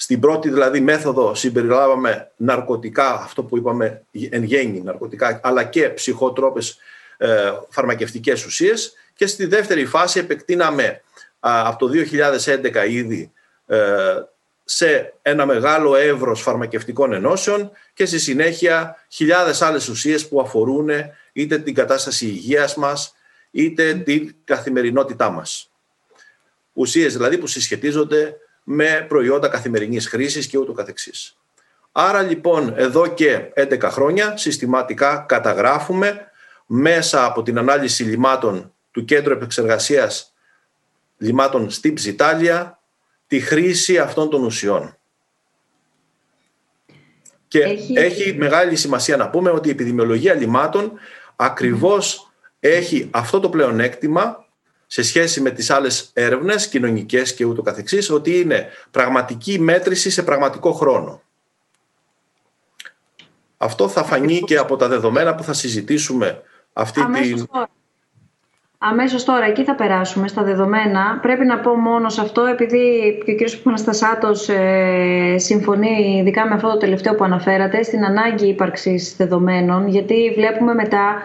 στην 0.00 0.20
πρώτη 0.20 0.48
δηλαδή 0.48 0.80
μέθοδο 0.80 1.34
συμπεριλάβαμε 1.34 2.30
ναρκωτικά, 2.36 3.14
αυτό 3.14 3.42
που 3.42 3.56
είπαμε 3.56 4.02
εν 4.30 4.42
γέννη 4.42 4.82
ναρκωτικά, 4.82 5.40
αλλά 5.42 5.64
και 5.64 5.88
ψυχότροπες 5.88 6.78
ε, 7.16 7.52
φαρμακευτικές 7.68 8.44
ουσίες 8.44 8.92
και 9.14 9.26
στη 9.26 9.46
δεύτερη 9.46 9.86
φάση 9.86 10.18
επεκτείναμε 10.18 11.02
από 11.40 11.86
το 11.86 11.92
2011 12.44 12.88
ήδη 12.88 13.32
ε, 13.66 13.78
σε 14.64 15.14
ένα 15.22 15.46
μεγάλο 15.46 15.96
εύρος 15.96 16.42
φαρμακευτικών 16.42 17.12
ενώσεων 17.12 17.70
και 17.94 18.06
στη 18.06 18.18
συνέχεια 18.18 19.04
χιλιάδες 19.08 19.62
άλλες 19.62 19.88
ουσίες 19.88 20.28
που 20.28 20.40
αφορούν 20.40 20.88
είτε 21.32 21.58
την 21.58 21.74
κατάσταση 21.74 22.26
υγείας 22.26 22.74
μας, 22.74 23.14
είτε 23.50 23.94
την 23.94 24.34
καθημερινότητά 24.44 25.30
μας. 25.30 25.70
Ουσίες 26.72 27.12
δηλαδή 27.12 27.38
που 27.38 27.46
συσχετίζονται 27.46 28.36
με 28.70 29.04
προϊόντα 29.08 29.48
καθημερινής 29.48 30.08
χρήσης 30.08 30.46
και 30.46 30.58
ούτω 30.58 30.72
καθεξής. 30.72 31.36
Άρα 31.92 32.22
λοιπόν 32.22 32.72
εδώ 32.76 33.06
και 33.06 33.52
11 33.56 33.80
χρόνια 33.82 34.36
συστηματικά 34.36 35.24
καταγράφουμε 35.28 36.30
μέσα 36.66 37.24
από 37.24 37.42
την 37.42 37.58
ανάλυση 37.58 38.02
λιμάτων 38.02 38.72
του 38.90 39.04
Κέντρου 39.04 39.32
Επεξεργασίας 39.32 40.32
Λιμάτων 41.16 41.70
στην 41.70 41.94
Ψιτάλια 41.94 42.80
τη 43.26 43.40
χρήση 43.40 43.98
αυτών 43.98 44.30
των 44.30 44.44
ουσιών. 44.44 44.96
Και 47.48 47.62
έχει... 47.62 47.92
έχει 47.96 48.34
μεγάλη 48.34 48.76
σημασία 48.76 49.16
να 49.16 49.30
πούμε 49.30 49.50
ότι 49.50 49.68
η 49.68 49.70
επιδημιολογία 49.70 50.34
λιμάτων 50.34 50.92
ακριβώς 51.36 52.32
έχει 52.60 53.08
αυτό 53.10 53.40
το 53.40 53.48
πλεονέκτημα 53.48 54.46
σε 54.90 55.02
σχέση 55.02 55.40
με 55.40 55.50
τις 55.50 55.70
άλλες 55.70 56.10
έρευνες 56.12 56.68
κοινωνικές 56.68 57.34
και 57.34 57.44
ούτω 57.44 57.62
καθεξής, 57.62 58.10
ότι 58.10 58.40
είναι 58.40 58.66
πραγματική 58.90 59.58
μέτρηση 59.58 60.10
σε 60.10 60.22
πραγματικό 60.22 60.72
χρόνο. 60.72 61.22
Αυτό 63.56 63.88
θα 63.88 64.04
φανεί 64.04 64.40
και 64.40 64.56
από 64.56 64.76
τα 64.76 64.88
δεδομένα 64.88 65.34
που 65.34 65.42
θα 65.42 65.52
συζητήσουμε 65.52 66.42
αυτή 66.72 67.06
την... 67.06 67.46
Αμέσως 68.80 69.24
τώρα, 69.24 69.44
εκεί 69.44 69.64
θα 69.64 69.74
περάσουμε 69.74 70.28
στα 70.28 70.42
δεδομένα. 70.42 71.18
Πρέπει 71.22 71.44
να 71.44 71.58
πω 71.58 71.74
μόνο 71.74 72.08
σε 72.08 72.20
αυτό, 72.20 72.44
επειδή 72.44 73.14
και 73.24 73.32
ο 73.32 73.34
κ. 73.34 73.62
Παναστασάτος 73.62 74.48
ε, 74.48 75.34
συμφωνεί 75.38 76.18
ειδικά 76.20 76.46
με 76.46 76.54
αυτό 76.54 76.68
το 76.68 76.76
τελευταίο 76.76 77.14
που 77.14 77.24
αναφέρατε, 77.24 77.82
στην 77.82 78.04
ανάγκη 78.04 78.48
ύπαρξης 78.48 79.16
δεδομένων, 79.16 79.88
γιατί 79.88 80.32
βλέπουμε 80.34 80.74
μετά 80.74 81.22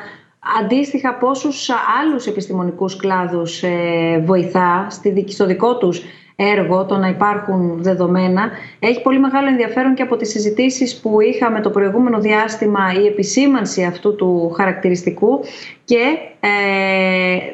αντίστοιχα 0.61 1.13
πόσους 1.13 1.69
άλλους 2.01 2.25
επιστημονικούς 2.25 2.95
κλάδους 2.95 3.63
ε, 3.63 4.23
βοηθά 4.25 4.87
στο 5.27 5.45
δικό 5.45 5.77
τους 5.77 6.01
έργο 6.35 6.85
το 6.85 6.97
να 6.97 7.07
υπάρχουν 7.07 7.83
δεδομένα. 7.83 8.49
Έχει 8.79 9.01
πολύ 9.01 9.19
μεγάλο 9.19 9.47
ενδιαφέρον 9.47 9.93
και 9.93 10.01
από 10.01 10.15
τις 10.15 10.29
συζητήσεις 10.29 10.99
που 10.99 11.21
είχαμε 11.21 11.61
το 11.61 11.69
προηγούμενο 11.69 12.19
διάστημα 12.19 12.93
η 13.03 13.05
επισήμανση 13.05 13.83
αυτού 13.83 14.15
του 14.15 14.51
χαρακτηριστικού 14.55 15.39
και 15.85 16.17
ε, 16.39 16.49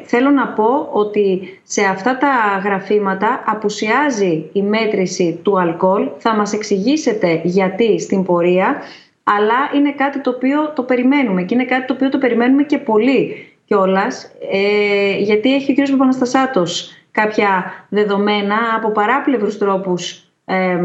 θέλω 0.02 0.30
να 0.30 0.48
πω 0.48 0.88
ότι 0.92 1.58
σε 1.62 1.82
αυτά 1.84 2.18
τα 2.18 2.60
γραφήματα 2.64 3.42
απουσιάζει 3.46 4.50
η 4.52 4.62
μέτρηση 4.62 5.38
του 5.42 5.60
αλκοόλ. 5.60 6.08
Θα 6.18 6.34
μας 6.34 6.52
εξηγήσετε 6.52 7.40
γιατί 7.44 8.00
στην 8.00 8.22
πορεία, 8.24 8.76
αλλά 9.38 9.70
είναι 9.74 9.92
κάτι 9.92 10.20
το 10.20 10.30
οποίο 10.30 10.72
το 10.74 10.82
περιμένουμε 10.82 11.42
και 11.42 11.54
είναι 11.54 11.64
κάτι 11.64 11.86
το 11.86 11.92
οποίο 11.92 12.08
το 12.08 12.18
περιμένουμε 12.18 12.62
και 12.62 12.78
πολύ 12.78 13.50
κιόλας, 13.64 14.30
ε, 14.52 15.16
γιατί 15.18 15.54
έχει 15.54 15.80
ο 15.80 15.84
κ. 15.84 15.90
Παπαναστασάτος 15.90 16.94
κάποια 17.10 17.74
δεδομένα 17.88 18.56
από 18.76 18.90
παράπλευρους 18.90 19.58
τρόπους 19.58 20.24
ε, 20.44 20.78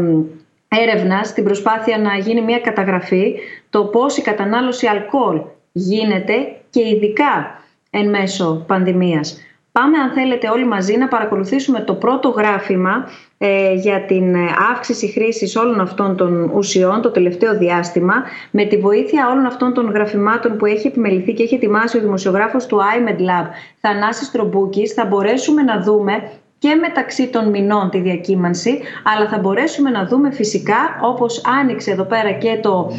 έρευνας 0.68 1.28
στην 1.28 1.44
προσπάθεια 1.44 1.98
να 1.98 2.16
γίνει 2.16 2.40
μια 2.40 2.58
καταγραφή 2.58 3.34
το 3.70 3.84
πώς 3.84 4.16
η 4.16 4.22
κατανάλωση 4.22 4.86
αλκοόλ 4.86 5.40
γίνεται 5.72 6.56
και 6.70 6.88
ειδικά 6.88 7.62
εν 7.90 8.08
μέσω 8.08 8.64
πανδημίας. 8.66 9.40
Πάμε 9.80 9.98
αν 9.98 10.10
θέλετε 10.10 10.48
όλοι 10.48 10.66
μαζί 10.66 10.96
να 10.96 11.08
παρακολουθήσουμε 11.08 11.80
το 11.80 11.94
πρώτο 11.94 12.28
γράφημα 12.28 13.08
ε, 13.38 13.74
για 13.74 14.04
την 14.04 14.36
αύξηση 14.72 15.06
χρήσης 15.06 15.56
όλων 15.56 15.80
αυτών 15.80 16.16
των 16.16 16.50
ουσιών 16.54 17.02
το 17.02 17.10
τελευταίο 17.10 17.56
διάστημα 17.58 18.14
με 18.50 18.64
τη 18.64 18.76
βοήθεια 18.76 19.28
όλων 19.30 19.44
αυτών 19.46 19.74
των 19.74 19.90
γραφημάτων 19.90 20.56
που 20.56 20.66
έχει 20.66 20.86
επιμεληθεί 20.86 21.32
και 21.32 21.42
έχει 21.42 21.54
ετοιμάσει 21.54 21.98
ο 21.98 22.00
δημοσιογράφος 22.00 22.66
του 22.66 22.78
iMed 22.78 23.20
Lab 23.20 23.46
Θανάσης 23.80 24.30
Τρομπούκης 24.30 24.92
θα 24.92 25.04
μπορέσουμε 25.04 25.62
να 25.62 25.80
δούμε 25.80 26.30
και 26.58 26.74
μεταξύ 26.74 27.28
των 27.28 27.48
μηνών 27.48 27.90
τη 27.90 27.98
διακύμανση, 27.98 28.80
αλλά 29.16 29.28
θα 29.28 29.38
μπορέσουμε 29.38 29.90
να 29.90 30.06
δούμε 30.06 30.30
φυσικά, 30.30 30.98
όπως 31.02 31.42
άνοιξε 31.60 31.90
εδώ 31.90 32.04
πέρα 32.04 32.32
και 32.32 32.58
το, 32.62 32.92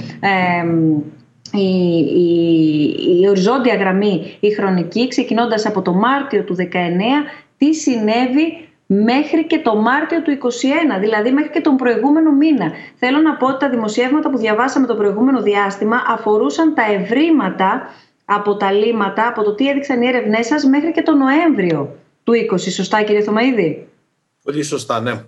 η, 1.52 1.98
η, 1.98 3.20
η 3.22 3.30
οριζόντια 3.30 3.76
γραμμή, 3.76 4.38
η 4.40 4.50
χρονική, 4.50 5.08
ξεκινώντας 5.08 5.66
από 5.66 5.82
το 5.82 5.94
Μάρτιο 5.94 6.44
του 6.44 6.56
19, 6.60 6.64
τι 7.58 7.74
συνέβη 7.74 8.68
μέχρι 8.86 9.48
και 9.48 9.60
το 9.60 9.76
Μάρτιο 9.76 10.22
του 10.22 10.38
21, 10.98 11.00
δηλαδή 11.00 11.32
μέχρι 11.32 11.50
και 11.50 11.62
τον 11.62 11.76
προηγούμενο 11.76 12.32
μήνα. 12.32 12.72
Θέλω 12.96 13.18
να 13.18 13.36
πω 13.36 13.48
ότι 13.48 13.60
τα 13.60 13.70
δημοσιεύματα 13.70 14.30
που 14.30 14.38
διαβάσαμε 14.38 14.88
το 14.88 14.96
προηγούμενο 14.96 15.42
διάστημα 15.42 16.04
αφορούσαν 16.08 16.74
τα 16.74 16.84
ευρήματα 16.92 17.90
από 18.26 18.56
τα 18.56 18.72
λύματα, 18.72 19.28
από 19.28 19.44
το 19.44 19.56
τι 19.56 19.70
έδειξαν 19.70 20.02
οι 20.02 20.08
έρευνές 20.08 20.46
σας 20.46 20.64
μέχρι 20.64 20.92
και 20.92 21.02
τον 21.02 21.18
Νοέμβριο 21.18 21.96
του 22.24 22.34
20. 22.54 22.60
Σωστά 22.60 23.04
κύριε 23.04 23.22
Θωμαίδη; 23.22 23.88
Πολύ 24.44 24.64
σωστά, 24.64 25.02
ναι. 25.02 25.24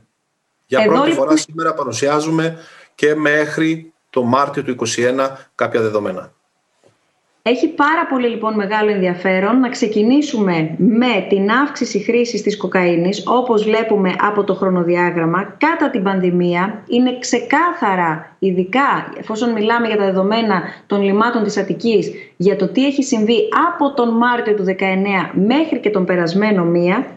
Για 0.65 0.79
Εδώ, 0.81 0.93
πρώτη 0.93 1.09
λοιπόν... 1.09 1.25
φορά 1.25 1.37
σήμερα 1.37 1.73
παρουσιάζουμε 1.73 2.57
και 2.95 3.15
μέχρι 3.15 3.93
το 4.09 4.23
Μάρτιο 4.23 4.63
του 4.63 4.75
2021 4.97 5.29
κάποια 5.55 5.81
δεδομένα. 5.81 6.31
Έχει 7.41 7.67
πάρα 7.67 8.05
πολύ 8.09 8.27
λοιπόν 8.27 8.53
μεγάλο 8.53 8.91
ενδιαφέρον 8.91 9.59
να 9.59 9.69
ξεκινήσουμε 9.69 10.75
με 10.77 11.25
την 11.29 11.51
αύξηση 11.51 11.99
χρήσης 11.99 12.41
της 12.41 12.57
κοκαίνης 12.57 13.23
όπως 13.27 13.63
βλέπουμε 13.63 14.15
από 14.19 14.43
το 14.43 14.53
χρονοδιάγραμμα 14.55 15.55
κατά 15.57 15.89
την 15.89 16.03
πανδημία 16.03 16.83
είναι 16.87 17.19
ξεκάθαρα 17.19 18.35
ειδικά 18.39 19.13
εφόσον 19.17 19.51
μιλάμε 19.51 19.87
για 19.87 19.97
τα 19.97 20.05
δεδομένα 20.05 20.61
των 20.87 21.01
λιμάτων 21.01 21.43
της 21.43 21.57
Αττικής 21.57 22.11
για 22.37 22.55
το 22.55 22.67
τι 22.67 22.85
έχει 22.85 23.03
συμβεί 23.03 23.49
από 23.67 23.93
τον 23.93 24.17
Μάρτιο 24.17 24.53
του 24.53 24.65
19 24.67 24.73
μέχρι 25.33 25.79
και 25.79 25.89
τον 25.89 26.05
περασμένο 26.05 26.65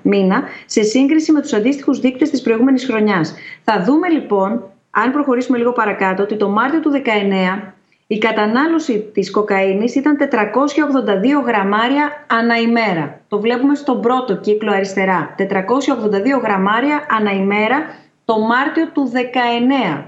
μήνα 0.02 0.42
σε 0.66 0.82
σύγκριση 0.82 1.32
με 1.32 1.40
τους 1.40 1.52
αντίστοιχους 1.52 2.00
δείκτες 2.00 2.30
της 2.30 2.42
προηγούμενης 2.42 2.84
χρονιάς. 2.84 3.34
Θα 3.64 3.82
δούμε 3.82 4.08
λοιπόν 4.08 4.71
αν 4.94 5.12
προχωρήσουμε 5.12 5.58
λίγο 5.58 5.72
παρακάτω 5.72 6.22
ότι 6.22 6.36
το 6.36 6.48
Μάρτιο 6.48 6.80
του 6.80 6.90
19 7.60 7.72
η 8.06 8.18
κατανάλωση 8.18 9.10
της 9.12 9.30
κοκαίνης 9.30 9.94
ήταν 9.94 10.16
482 10.18 11.44
γραμμάρια 11.46 12.26
ανά 12.26 12.56
ημέρα. 12.56 13.20
Το 13.28 13.40
βλέπουμε 13.40 13.74
στον 13.74 14.00
πρώτο 14.00 14.36
κύκλο 14.36 14.72
αριστερά. 14.72 15.34
482 15.38 16.42
γραμμάρια 16.42 17.06
ανά 17.10 17.30
ημέρα 17.30 17.82
το 18.24 18.38
Μάρτιο 18.40 18.88
του 18.92 19.12
19. 19.96 20.02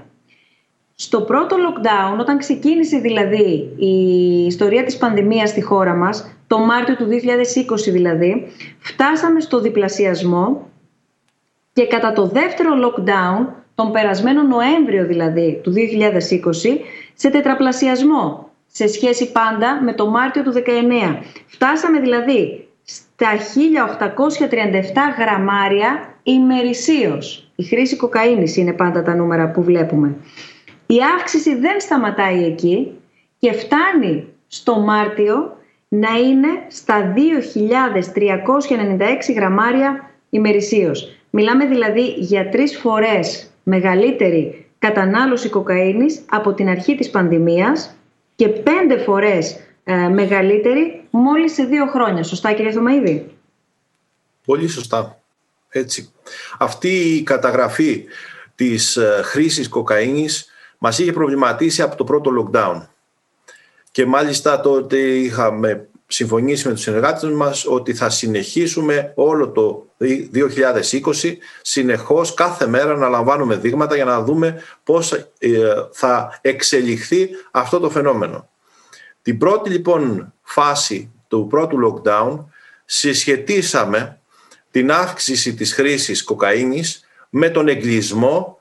Στο 0.95 1.21
πρώτο 1.21 1.55
lockdown, 1.55 2.19
όταν 2.19 2.37
ξεκίνησε 2.37 2.97
δηλαδή 2.97 3.73
η 3.77 4.45
ιστορία 4.45 4.83
της 4.83 4.97
πανδημίας 4.97 5.49
στη 5.49 5.61
χώρα 5.61 5.93
μας, 5.93 6.37
το 6.47 6.59
Μάρτιο 6.59 6.95
του 6.95 7.07
2020 7.07 7.91
δηλαδή, 7.91 8.47
φτάσαμε 8.79 9.39
στο 9.39 9.59
διπλασιασμό 9.59 10.69
και 11.73 11.87
κατά 11.87 12.13
το 12.13 12.25
δεύτερο 12.25 12.71
lockdown, 12.83 13.63
τον 13.75 13.91
περασμένο 13.91 14.43
Νοέμβριο 14.43 15.05
δηλαδή 15.05 15.59
του 15.63 15.73
2020, 15.73 15.77
σε 17.13 17.29
τετραπλασιασμό 17.29 18.49
σε 18.67 18.87
σχέση 18.87 19.31
πάντα 19.31 19.81
με 19.83 19.93
το 19.93 20.09
Μάρτιο 20.09 20.43
του 20.43 20.53
19. 20.53 20.59
Φτάσαμε 21.47 21.99
δηλαδή 21.99 22.67
στα 22.83 23.27
1837 23.37 23.39
γραμμάρια 25.17 26.13
ημερησίως. 26.23 27.49
Η 27.55 27.63
χρήση 27.63 27.95
κοκαίνης 27.95 28.57
είναι 28.57 28.73
πάντα 28.73 29.03
τα 29.03 29.15
νούμερα 29.15 29.51
που 29.51 29.63
βλέπουμε. 29.63 30.15
Η 30.85 30.97
αύξηση 31.17 31.55
δεν 31.55 31.79
σταματάει 31.79 32.43
εκεί 32.43 32.91
και 33.39 33.51
φτάνει 33.51 34.27
στο 34.47 34.79
Μάρτιο 34.79 35.57
να 35.87 36.17
είναι 36.17 36.47
στα 36.67 37.13
2.396 37.15 37.19
γραμμάρια 39.35 40.11
ημερησίως. 40.29 41.17
Μιλάμε 41.29 41.65
δηλαδή 41.65 42.01
για 42.01 42.49
τρεις 42.49 42.77
φορές 42.77 43.49
μεγαλύτερη 43.67 44.65
κατανάλωση 44.79 45.49
κοκαίνης 45.49 46.21
από 46.29 46.53
την 46.53 46.69
αρχή 46.69 46.95
της 46.95 47.09
πανδημίας 47.09 47.95
και 48.35 48.47
πέντε 48.47 48.97
φορές 48.97 49.59
ε, 49.83 50.07
μεγαλύτερη 50.07 51.03
μόλις 51.09 51.53
σε 51.53 51.63
δύο 51.63 51.85
χρόνια. 51.85 52.23
Σωστά 52.23 52.53
κύριε 52.53 52.71
Θωμαίδη; 52.71 53.35
Πολύ 54.45 54.67
σωστά. 54.67 55.19
Έτσι. 55.69 56.09
Αυτή 56.59 56.89
η 56.89 57.23
καταγραφή 57.23 58.05
της 58.55 58.97
ε, 58.97 59.21
χρήσης 59.23 59.69
κοκαίνης 59.69 60.49
μας 60.77 60.99
είχε 60.99 61.11
προβληματίσει 61.11 61.81
από 61.81 61.95
το 61.95 62.03
πρώτο 62.03 62.31
lockdown. 62.39 62.87
Και 63.91 64.05
μάλιστα 64.05 64.59
τότε 64.59 64.97
είχαμε 64.97 65.87
συμφωνήσει 66.15 66.67
με 66.67 66.73
τους 66.73 66.81
συνεργάτες 66.81 67.29
μας 67.29 67.65
ότι 67.65 67.93
θα 67.93 68.09
συνεχίσουμε 68.09 69.11
όλο 69.15 69.49
το 69.49 69.85
2020 70.01 71.35
συνεχώς 71.61 72.33
κάθε 72.33 72.67
μέρα 72.67 72.95
να 72.95 73.09
λαμβάνουμε 73.09 73.55
δείγματα 73.55 73.95
για 73.95 74.05
να 74.05 74.21
δούμε 74.21 74.61
πώς 74.83 75.11
ε, 75.11 75.27
θα 75.91 76.39
εξελιχθεί 76.41 77.29
αυτό 77.51 77.79
το 77.79 77.89
φαινόμενο. 77.89 78.49
Την 79.21 79.37
πρώτη 79.37 79.69
λοιπόν 79.69 80.33
φάση 80.41 81.11
του 81.27 81.47
πρώτου 81.49 81.77
lockdown 82.03 82.45
συσχετίσαμε 82.85 84.19
την 84.71 84.91
αύξηση 84.91 85.53
της 85.53 85.73
χρήσης 85.73 86.23
κοκαίνης 86.23 87.05
με 87.29 87.49
τον 87.49 87.67
εγκλισμό 87.67 88.59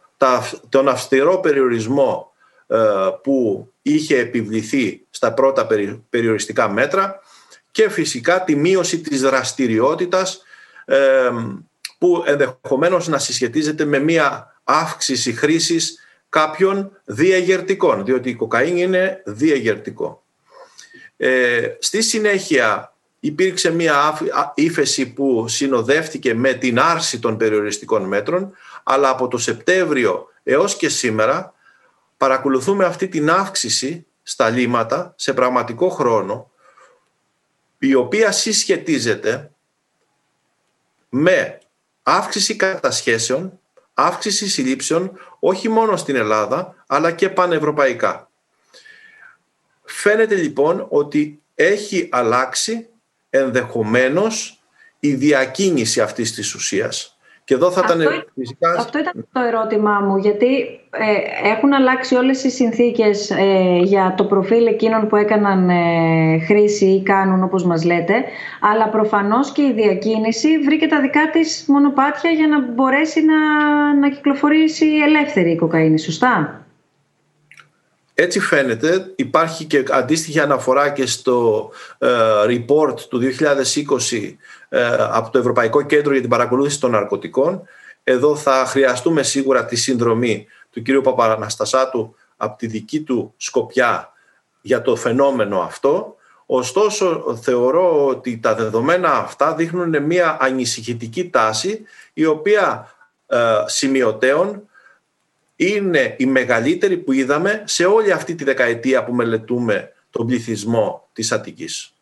τον 0.68 0.88
αυστηρό 0.88 1.40
περιορισμό 1.40 2.32
ε, 2.66 2.78
που 3.22 3.68
είχε 3.82 4.18
επιβληθεί 4.18 5.06
στα 5.10 5.34
πρώτα 5.34 5.66
περιοριστικά 6.10 6.68
μέτρα 6.68 7.22
και 7.74 7.88
φυσικά 7.88 8.44
τη 8.44 8.56
μείωση 8.56 9.00
της 9.00 9.20
δραστηριότητας 9.20 10.42
ε, 10.84 11.30
που 11.98 12.22
ενδεχομένως 12.26 13.08
να 13.08 13.18
συσχετίζεται 13.18 13.84
με 13.84 13.98
μία 13.98 14.56
αύξηση 14.64 15.32
χρήσης 15.32 15.98
κάποιων 16.28 17.00
διαγερτικών, 17.04 18.04
διότι 18.04 18.30
η 18.30 18.34
κοκαίνη 18.34 18.82
είναι 18.82 19.22
διαγερτικό. 19.24 20.24
Ε, 21.16 21.68
στη 21.78 22.02
συνέχεια 22.02 22.94
υπήρξε 23.20 23.70
μία 23.70 24.18
ύφεση 24.54 25.12
που 25.12 25.48
συνοδεύτηκε 25.48 26.34
με 26.34 26.52
την 26.52 26.78
άρση 26.78 27.18
των 27.18 27.36
περιοριστικών 27.36 28.02
μέτρων, 28.02 28.52
αλλά 28.82 29.08
από 29.08 29.28
το 29.28 29.38
Σεπτέμβριο 29.38 30.28
έως 30.42 30.76
και 30.76 30.88
σήμερα 30.88 31.54
παρακολουθούμε 32.16 32.84
αυτή 32.84 33.08
την 33.08 33.30
αύξηση 33.30 34.06
στα 34.22 34.48
λίματα 34.48 35.14
σε 35.16 35.32
πραγματικό 35.32 35.88
χρόνο, 35.88 36.52
η 37.86 37.94
οποία 37.94 38.32
συσχετίζεται 38.32 39.50
με 41.08 41.58
αύξηση 42.02 42.56
κατασχέσεων, 42.56 43.60
αύξηση 43.94 44.48
συλλήψεων, 44.48 45.18
όχι 45.38 45.68
μόνο 45.68 45.96
στην 45.96 46.16
Ελλάδα, 46.16 46.84
αλλά 46.86 47.12
και 47.12 47.28
πανευρωπαϊκά. 47.28 48.30
Φαίνεται 49.84 50.34
λοιπόν 50.34 50.86
ότι 50.88 51.42
έχει 51.54 52.08
αλλάξει 52.12 52.88
ενδεχομένως 53.30 54.62
η 55.00 55.14
διακίνηση 55.14 56.00
αυτής 56.00 56.32
της 56.32 56.54
ουσίας. 56.54 57.13
Και 57.44 57.54
εδώ 57.54 57.70
θα 57.70 57.80
αυτό, 57.80 58.02
ήταν 58.02 58.24
φυσικά... 58.34 58.74
Αυτό 58.78 58.98
ήταν 58.98 59.28
το 59.32 59.40
ερώτημά 59.40 60.00
μου, 60.00 60.16
γιατί 60.16 60.46
ε, 60.90 61.48
έχουν 61.48 61.72
αλλάξει 61.72 62.14
όλες 62.14 62.44
οι 62.44 62.50
συνθήκες 62.50 63.30
ε, 63.30 63.78
για 63.82 64.14
το 64.16 64.24
προφίλ 64.24 64.66
εκείνων 64.66 65.08
που 65.08 65.16
έκαναν 65.16 65.68
ε, 65.68 66.38
χρήση 66.38 66.84
ή 66.84 67.02
κάνουν 67.02 67.42
όπως 67.42 67.64
μας 67.64 67.84
λέτε, 67.84 68.14
αλλά 68.60 68.88
προφανώς 68.88 69.52
και 69.52 69.62
η 69.62 69.72
διακίνηση 69.72 70.58
βρήκε 70.58 70.86
τα 70.86 71.00
δικά 71.00 71.30
της 71.30 71.64
μονοπάτια 71.68 72.30
για 72.30 72.46
να 72.46 72.60
μπορέσει 72.60 73.24
να, 73.24 73.38
να 73.94 74.08
κυκλοφορήσει 74.08 74.86
ελεύθερη 75.06 75.50
η 75.50 75.56
κοκαίνη, 75.56 75.98
σωστά; 75.98 76.63
Έτσι 78.14 78.40
φαίνεται. 78.40 79.12
Υπάρχει 79.16 79.64
και 79.64 79.84
αντίστοιχη 79.90 80.40
αναφορά 80.40 80.90
και 80.90 81.06
στο 81.06 81.70
ε, 81.98 82.08
report 82.46 83.00
του 83.00 83.20
2020 84.10 84.34
ε, 84.68 84.96
από 84.98 85.30
το 85.30 85.38
Ευρωπαϊκό 85.38 85.82
Κέντρο 85.82 86.12
για 86.12 86.20
την 86.20 86.30
Παρακολούθηση 86.30 86.80
των 86.80 86.90
Ναρκωτικών. 86.90 87.62
Εδώ 88.04 88.36
θα 88.36 88.64
χρειαστούμε 88.66 89.22
σίγουρα 89.22 89.64
τη 89.64 89.76
συνδρομή 89.76 90.46
του 90.70 90.82
κ. 90.82 91.02
Παπαναστασάτου 91.02 92.14
από 92.36 92.58
τη 92.58 92.66
δική 92.66 93.00
του 93.00 93.34
σκοπιά 93.36 94.12
για 94.60 94.82
το 94.82 94.96
φαινόμενο 94.96 95.60
αυτό. 95.60 96.16
Ωστόσο, 96.46 97.38
θεωρώ 97.42 98.06
ότι 98.06 98.38
τα 98.38 98.54
δεδομένα 98.54 99.12
αυτά 99.12 99.54
δείχνουν 99.54 100.02
μια 100.02 100.36
ανησυχητική 100.40 101.30
τάση 101.30 101.82
η 102.12 102.24
οποία 102.24 102.94
ε, 103.26 103.38
σημειωτέων 103.66 104.68
είναι 105.56 106.14
η 106.18 106.26
μεγαλύτερη 106.26 106.96
που 106.96 107.12
είδαμε 107.12 107.62
σε 107.64 107.84
όλη 107.84 108.12
αυτή 108.12 108.34
τη 108.34 108.44
δεκαετία 108.44 109.04
που 109.04 109.14
μελετούμε 109.14 109.92
τον 110.10 110.26
πληθυσμό 110.26 111.08
της 111.12 111.32
αττικης 111.32 111.94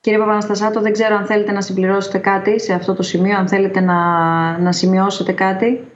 Κύριε 0.00 0.18
Παπαναστασάτο, 0.18 0.80
δεν 0.80 0.92
ξέρω 0.92 1.16
αν 1.16 1.26
θέλετε 1.26 1.52
να 1.52 1.60
συμπληρώσετε 1.60 2.18
κάτι 2.18 2.60
σε 2.60 2.72
αυτό 2.72 2.94
το 2.94 3.02
σημείο, 3.02 3.36
αν 3.36 3.48
θέλετε 3.48 3.80
να, 3.80 4.58
να 4.58 4.72
σημειώσετε 4.72 5.32
κάτι. 5.32 5.86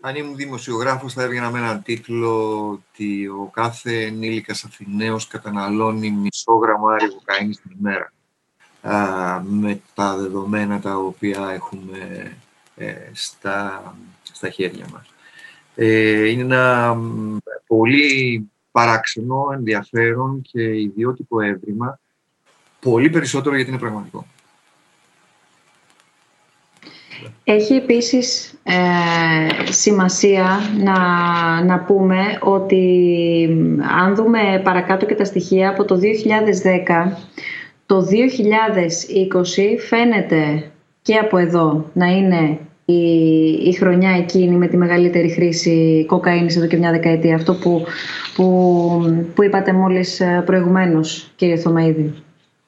Αν 0.00 0.16
ήμουν 0.16 0.36
δημοσιογράφος 0.36 1.12
θα 1.12 1.22
έβγαινα 1.22 1.50
με 1.50 1.58
έναν 1.58 1.82
τίτλο 1.82 2.68
ότι 2.70 3.26
ο 3.26 3.50
κάθε 3.52 4.02
ενήλικας 4.02 4.64
Αθηναίος 4.64 5.26
καταναλώνει 5.26 6.10
μισό 6.10 6.52
γραμμάρι 6.52 7.08
κοκαίνης 7.08 7.60
την 7.60 7.76
ημέρα. 7.78 8.12
Α, 8.80 9.40
με 9.42 9.80
τα 9.94 10.16
δεδομένα 10.16 10.80
τα 10.80 10.96
οποία 10.96 11.50
έχουμε 11.54 11.98
ε, 11.98 12.30
στα, 13.12 13.94
στα 14.22 14.48
χέρια 14.48 14.86
μας. 14.92 15.10
Ε, 15.74 16.28
είναι 16.28 16.42
ένα 16.42 16.96
πολύ 17.66 18.48
παράξενο, 18.70 19.48
ενδιαφέρον 19.52 20.42
και 20.42 20.80
ιδιότυπο 20.80 21.40
έβριμα, 21.40 21.98
πολύ 22.80 23.10
περισσότερο 23.10 23.54
γιατί 23.54 23.70
είναι 23.70 23.78
πραγματικό. 23.78 24.26
Έχει 27.44 27.74
επίσης 27.74 28.54
ε, 28.62 29.72
σημασία 29.72 30.60
να, 30.78 30.98
να 31.64 31.78
πούμε 31.78 32.38
ότι 32.40 33.48
αν 34.00 34.14
δούμε 34.14 34.60
παρακάτω 34.64 35.06
και 35.06 35.14
τα 35.14 35.24
στοιχεία 35.24 35.70
από 35.70 35.84
το 35.84 36.00
2010, 37.06 37.12
το 37.86 38.06
2020 38.06 38.06
φαίνεται 39.88 40.70
και 41.02 41.14
από 41.14 41.36
εδώ 41.36 41.90
να 41.92 42.06
είναι 42.06 42.58
η, 42.88 43.68
η 43.68 43.72
χρονιά 43.72 44.10
εκείνη 44.10 44.56
με 44.56 44.66
τη 44.66 44.76
μεγαλύτερη 44.76 45.28
χρήση 45.28 46.04
κοκαίνης 46.06 46.56
εδώ 46.56 46.66
και 46.66 46.76
μια 46.76 46.90
δεκαετία. 46.90 47.34
Αυτό 47.34 47.54
που, 47.54 47.84
που, 48.34 49.28
που 49.34 49.42
είπατε 49.44 49.72
μόλις 49.72 50.20
ε, 50.20 50.42
προηγουμένως, 50.46 51.30
κύριε 51.36 51.56
Θωμαίδη. 51.56 52.14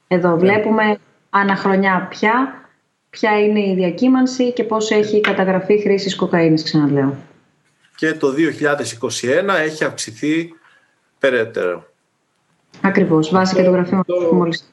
Εδώ 0.08 0.30
ναι. 0.30 0.36
βλέπουμε 0.36 0.98
αναχρονιά 1.30 2.06
πια, 2.10 2.64
ποια 3.10 3.40
είναι 3.40 3.60
η 3.60 3.74
διακύμανση 3.74 4.52
και 4.52 4.64
πώς 4.64 4.90
έχει 4.90 5.20
καταγραφεί 5.20 5.80
χρήση 5.80 6.16
κοκαίνης, 6.16 6.62
ξαναλέω. 6.62 7.16
Και 7.96 8.12
το 8.12 8.28
2021 8.28 9.54
έχει 9.64 9.84
αυξηθεί 9.84 10.52
περαιτέρω. 11.18 11.86
Ακριβώς, 12.80 13.30
βάσει 13.30 13.54
και 13.54 13.62
το 13.62 13.70
γραφείο 13.70 14.04
το... 14.06 14.34
μόλις. 14.34 14.72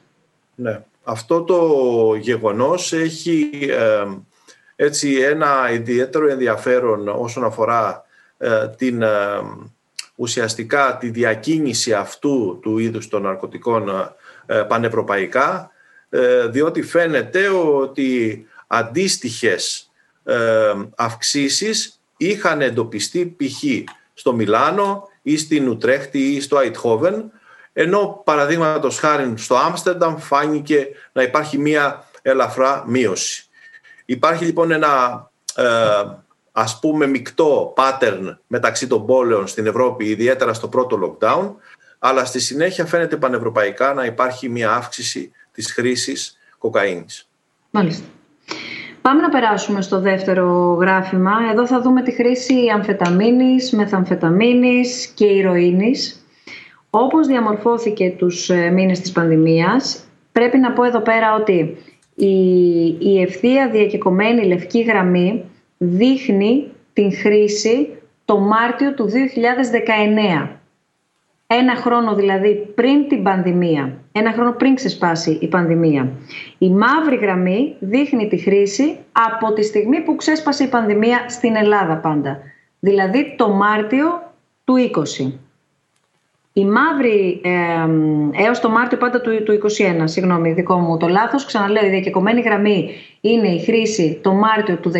Ναι. 0.54 0.80
Αυτό 1.04 1.42
το 1.42 1.58
γεγονός 2.20 2.92
έχει 2.92 3.48
έτσι 4.76 5.14
ένα 5.14 5.70
ιδιαίτερο 5.72 6.28
ενδιαφέρον 6.28 7.08
όσον 7.08 7.44
αφορά 7.44 8.04
ε, 8.38 8.68
την 8.68 9.02
ουσιαστικά 10.14 10.96
τη 11.00 11.10
διακίνηση 11.10 11.92
αυτού 11.92 12.58
του 12.62 12.78
είδους 12.78 13.08
των 13.08 13.22
ναρκωτικών 13.22 14.14
ε, 14.46 14.62
πανευρωπαϊκά 14.62 15.70
ε, 16.08 16.46
διότι 16.46 16.82
φαίνεται 16.82 17.48
ότι 17.48 18.46
αντίστοιχες 18.66 19.90
αυξήσεις 20.96 22.00
είχαν 22.16 22.60
εντοπιστεί 22.60 23.36
π.χ. 23.36 23.62
στο 24.14 24.32
Μιλάνο 24.32 25.08
ή 25.22 25.36
στην 25.36 25.68
Ουτρέχτη 25.68 26.18
ή 26.18 26.40
στο 26.40 26.58
Αιτχόβεν 26.58 27.30
ενώ 27.72 28.22
παραδείγματος 28.24 28.98
χάρη 28.98 29.32
στο 29.36 29.56
Άμστερνταμ 29.56 30.16
φάνηκε 30.16 30.88
να 31.12 31.22
υπάρχει 31.22 31.58
μία 31.58 32.08
ελαφρά 32.22 32.84
μείωση. 32.86 33.45
Υπάρχει 34.06 34.44
λοιπόν 34.44 34.70
ένα 34.70 35.24
ε, 35.56 35.64
ας 36.52 36.78
πούμε 36.78 37.06
μεικτό 37.06 37.74
pattern 37.76 38.36
μεταξύ 38.46 38.86
των 38.86 39.06
πόλεων 39.06 39.46
στην 39.46 39.66
Ευρώπη, 39.66 40.04
ιδιαίτερα 40.04 40.54
στο 40.54 40.68
πρώτο 40.68 40.98
lockdown, 41.02 41.50
αλλά 41.98 42.24
στη 42.24 42.40
συνέχεια 42.40 42.86
φαίνεται 42.86 43.16
πανευρωπαϊκά 43.16 43.94
να 43.94 44.04
υπάρχει 44.04 44.48
μία 44.48 44.72
αύξηση 44.72 45.32
της 45.52 45.72
χρήσης 45.72 46.38
κοκαίνης. 46.58 47.28
Μάλιστα. 47.70 48.04
Πάμε 49.02 49.20
να 49.20 49.28
περάσουμε 49.28 49.82
στο 49.82 50.00
δεύτερο 50.00 50.76
γράφημα. 50.80 51.32
Εδώ 51.52 51.66
θα 51.66 51.80
δούμε 51.80 52.02
τη 52.02 52.12
χρήση 52.12 52.54
αμφεταμίνης, 52.74 53.72
μεθαμφεταμίνης 53.72 55.06
και 55.06 55.24
ηρωίνης. 55.24 56.26
Όπως 56.90 57.26
διαμορφώθηκε 57.26 58.14
τους 58.18 58.50
ε, 58.50 58.70
μήνες 58.70 59.00
της 59.00 59.12
πανδημίας, 59.12 60.04
πρέπει 60.32 60.58
να 60.58 60.72
πω 60.72 60.84
εδώ 60.84 61.00
πέρα 61.00 61.34
ότι 61.34 61.76
η, 62.16 62.86
η 62.98 63.20
ευθεία 63.20 63.68
διακεκομένη 63.70 64.44
λευκή 64.46 64.82
γραμμή 64.82 65.44
δείχνει 65.78 66.70
την 66.92 67.14
χρήση 67.14 67.88
το 68.24 68.38
Μάρτιο 68.38 68.94
του 68.94 69.10
2019. 70.42 70.48
Ένα 71.46 71.74
χρόνο 71.74 72.14
δηλαδή 72.14 72.72
πριν 72.74 73.08
την 73.08 73.22
πανδημία, 73.22 73.98
ένα 74.12 74.32
χρόνο 74.32 74.52
πριν 74.52 74.74
ξεσπάσει 74.74 75.38
η 75.40 75.48
πανδημία. 75.48 76.10
Η 76.58 76.70
μαύρη 76.70 77.16
γραμμή 77.16 77.76
δείχνει 77.78 78.28
τη 78.28 78.36
χρήση 78.36 78.98
από 79.12 79.52
τη 79.52 79.62
στιγμή 79.62 80.00
που 80.00 80.16
ξέσπασε 80.16 80.64
η 80.64 80.66
πανδημία 80.66 81.28
στην 81.28 81.56
Ελλάδα 81.56 81.96
πάντα. 81.96 82.38
Δηλαδή 82.80 83.34
το 83.36 83.48
Μάρτιο 83.48 84.32
του 84.64 84.74
20. 85.28 85.32
Η 86.58 86.64
μαύρη 86.64 87.40
ε, 87.44 87.50
έως 88.44 88.60
το 88.60 88.70
Μάρτιο 88.70 88.98
πάντα 88.98 89.20
του, 89.20 89.42
του 89.42 89.58
21, 90.00 90.02
συγγνώμη, 90.04 90.52
δικό 90.52 90.78
μου 90.78 90.96
το 90.96 91.08
λάθος. 91.08 91.44
Ξαναλέω, 91.44 91.86
η 91.86 91.88
διακεκομένη 91.88 92.40
γραμμή 92.40 92.90
είναι 93.20 93.48
η 93.48 93.60
χρήση 93.60 94.18
το 94.22 94.32
Μάρτιο 94.32 94.76
του 94.76 94.92
19, 94.94 94.98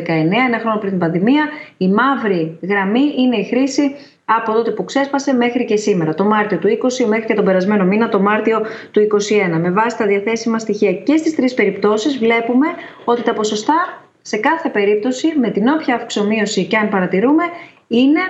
ένα 0.49 0.59
χρόνο 0.61 0.79
πριν 0.79 0.91
την 0.91 0.99
πανδημία. 0.99 1.49
Η 1.77 1.89
μαύρη 1.89 2.59
γραμμή 2.63 3.01
είναι 3.19 3.37
η 3.37 3.45
χρήση 3.45 3.95
από 4.25 4.53
τότε 4.53 4.71
που 4.71 4.85
ξέσπασε 4.85 5.33
μέχρι 5.33 5.65
και 5.65 5.77
σήμερα, 5.77 6.15
το 6.15 6.25
Μάρτιο 6.25 6.59
του 6.59 6.69
20 7.03 7.07
μέχρι 7.09 7.25
και 7.27 7.35
τον 7.35 7.45
περασμένο 7.45 7.85
μήνα, 7.85 8.09
το 8.09 8.21
Μάρτιο 8.21 8.61
του 8.91 9.01
21. 9.01 9.59
Με 9.61 9.71
βάση 9.71 9.97
τα 9.97 10.07
διαθέσιμα 10.07 10.59
στοιχεία 10.59 10.93
και 10.93 11.17
στις 11.17 11.35
τρεις 11.35 11.55
περιπτώσεις 11.55 12.19
βλέπουμε 12.19 12.67
ότι 13.05 13.23
τα 13.23 13.33
ποσοστά 13.33 14.09
σε 14.23 14.37
κάθε 14.37 14.69
περίπτωση 14.69 15.33
με 15.41 15.51
την 15.51 15.69
όποια 15.69 15.95
αυξομοίωση 15.95 16.65
και 16.65 16.77
αν 16.77 16.89
παρατηρούμε 16.89 17.45
είναι 17.89 18.21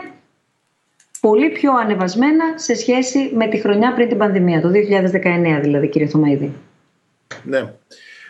πολύ 1.20 1.50
πιο 1.50 1.72
ανεβασμένα 1.72 2.44
σε 2.54 2.74
σχέση 2.74 3.30
με 3.34 3.48
τη 3.48 3.58
χρονιά 3.60 3.94
πριν 3.94 4.08
την 4.08 4.18
πανδημία, 4.18 4.60
το 4.60 4.68
2019 4.68 4.72
δηλαδή 5.60 5.88
κύριε 5.88 6.08
Θωμαίδη. 6.08 6.52
Ναι. 7.42 7.72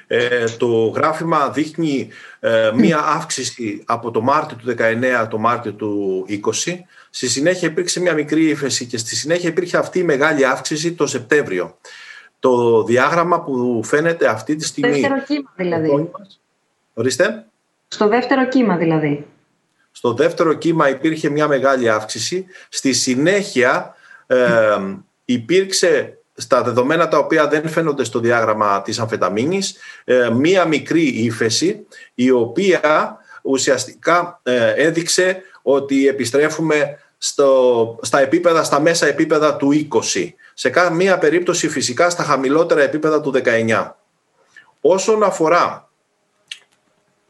Ε, 0.08 0.44
το 0.58 0.86
γράφημα 0.86 1.50
δείχνει 1.50 2.08
ε, 2.40 2.70
μία 2.74 2.98
αύξηση 2.98 3.82
από 3.86 4.10
το 4.10 4.20
Μάρτιο 4.20 4.56
του 4.56 4.74
19 5.22 5.26
το 5.30 5.38
Μάρτιο 5.38 5.72
του 5.72 6.24
20. 6.28 6.72
Στη 7.10 7.28
συνέχεια 7.28 7.68
υπήρξε 7.68 8.00
μία 8.00 8.14
μικρή 8.14 8.48
ύφεση 8.48 8.86
και 8.86 8.98
στη 8.98 9.16
συνέχεια 9.16 9.48
υπήρχε 9.48 9.76
αυτή 9.76 9.98
η 9.98 10.02
μεγάλη 10.02 10.46
αύξηση 10.46 10.92
το 10.92 11.06
Σεπτέμβριο. 11.06 11.78
Το 12.38 12.82
διάγραμμα 12.84 13.42
που 13.42 13.80
φαίνεται 13.84 14.28
αυτή 14.28 14.56
τη 14.56 14.64
στιγμή... 14.64 14.98
Στο 14.98 15.00
δεύτερο 15.00 15.24
κύμα 15.24 15.52
δηλαδή. 15.56 16.10
Ορίστε. 16.94 17.46
Στο 17.88 18.08
δεύτερο 18.08 18.48
κύμα 18.48 18.76
δηλαδή. 18.76 19.26
Στο 19.96 20.12
δεύτερο 20.12 20.52
κύμα 20.54 20.88
υπήρχε 20.88 21.28
μια 21.28 21.48
μεγάλη 21.48 21.88
αύξηση. 21.88 22.46
Στη 22.68 22.92
συνέχεια 22.92 23.94
ε, 24.26 24.76
υπήρξε 25.24 26.18
στα 26.34 26.62
δεδομένα 26.62 27.08
τα 27.08 27.18
οποία 27.18 27.48
δεν 27.48 27.68
φαίνονται 27.68 28.04
στο 28.04 28.18
διάγραμμα 28.18 28.82
της 28.82 28.98
αμφεταμίνης 28.98 29.76
ε, 30.04 30.30
μία 30.30 30.64
μικρή 30.64 31.02
ύφεση 31.02 31.86
η 32.14 32.30
οποία 32.30 33.16
ουσιαστικά 33.42 34.40
ε, 34.42 34.72
έδειξε 34.76 35.42
ότι 35.62 36.08
επιστρέφουμε 36.08 36.98
στο, 37.18 37.98
στα 38.02 38.20
επίπεδα, 38.20 38.64
στα 38.64 38.80
μέσα 38.80 39.06
επίπεδα 39.06 39.56
του 39.56 39.88
20. 40.14 40.28
Σε 40.54 40.72
μία 40.92 41.18
περίπτωση 41.18 41.68
φυσικά 41.68 42.10
στα 42.10 42.22
χαμηλότερα 42.22 42.82
επίπεδα 42.82 43.20
του 43.20 43.32
19. 43.44 43.90
Όσον 44.80 45.22
αφορά 45.22 45.90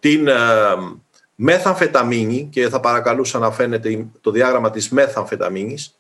την 0.00 0.28
ε, 0.28 0.34
μεθαμφεταμίνη 1.36 2.48
και 2.52 2.68
θα 2.68 2.80
παρακαλούσα 2.80 3.38
να 3.38 3.50
φαίνεται 3.50 4.06
το 4.20 4.30
διάγραμμα 4.30 4.70
της 4.70 4.88
μεθαμφεταμίνης 4.88 5.96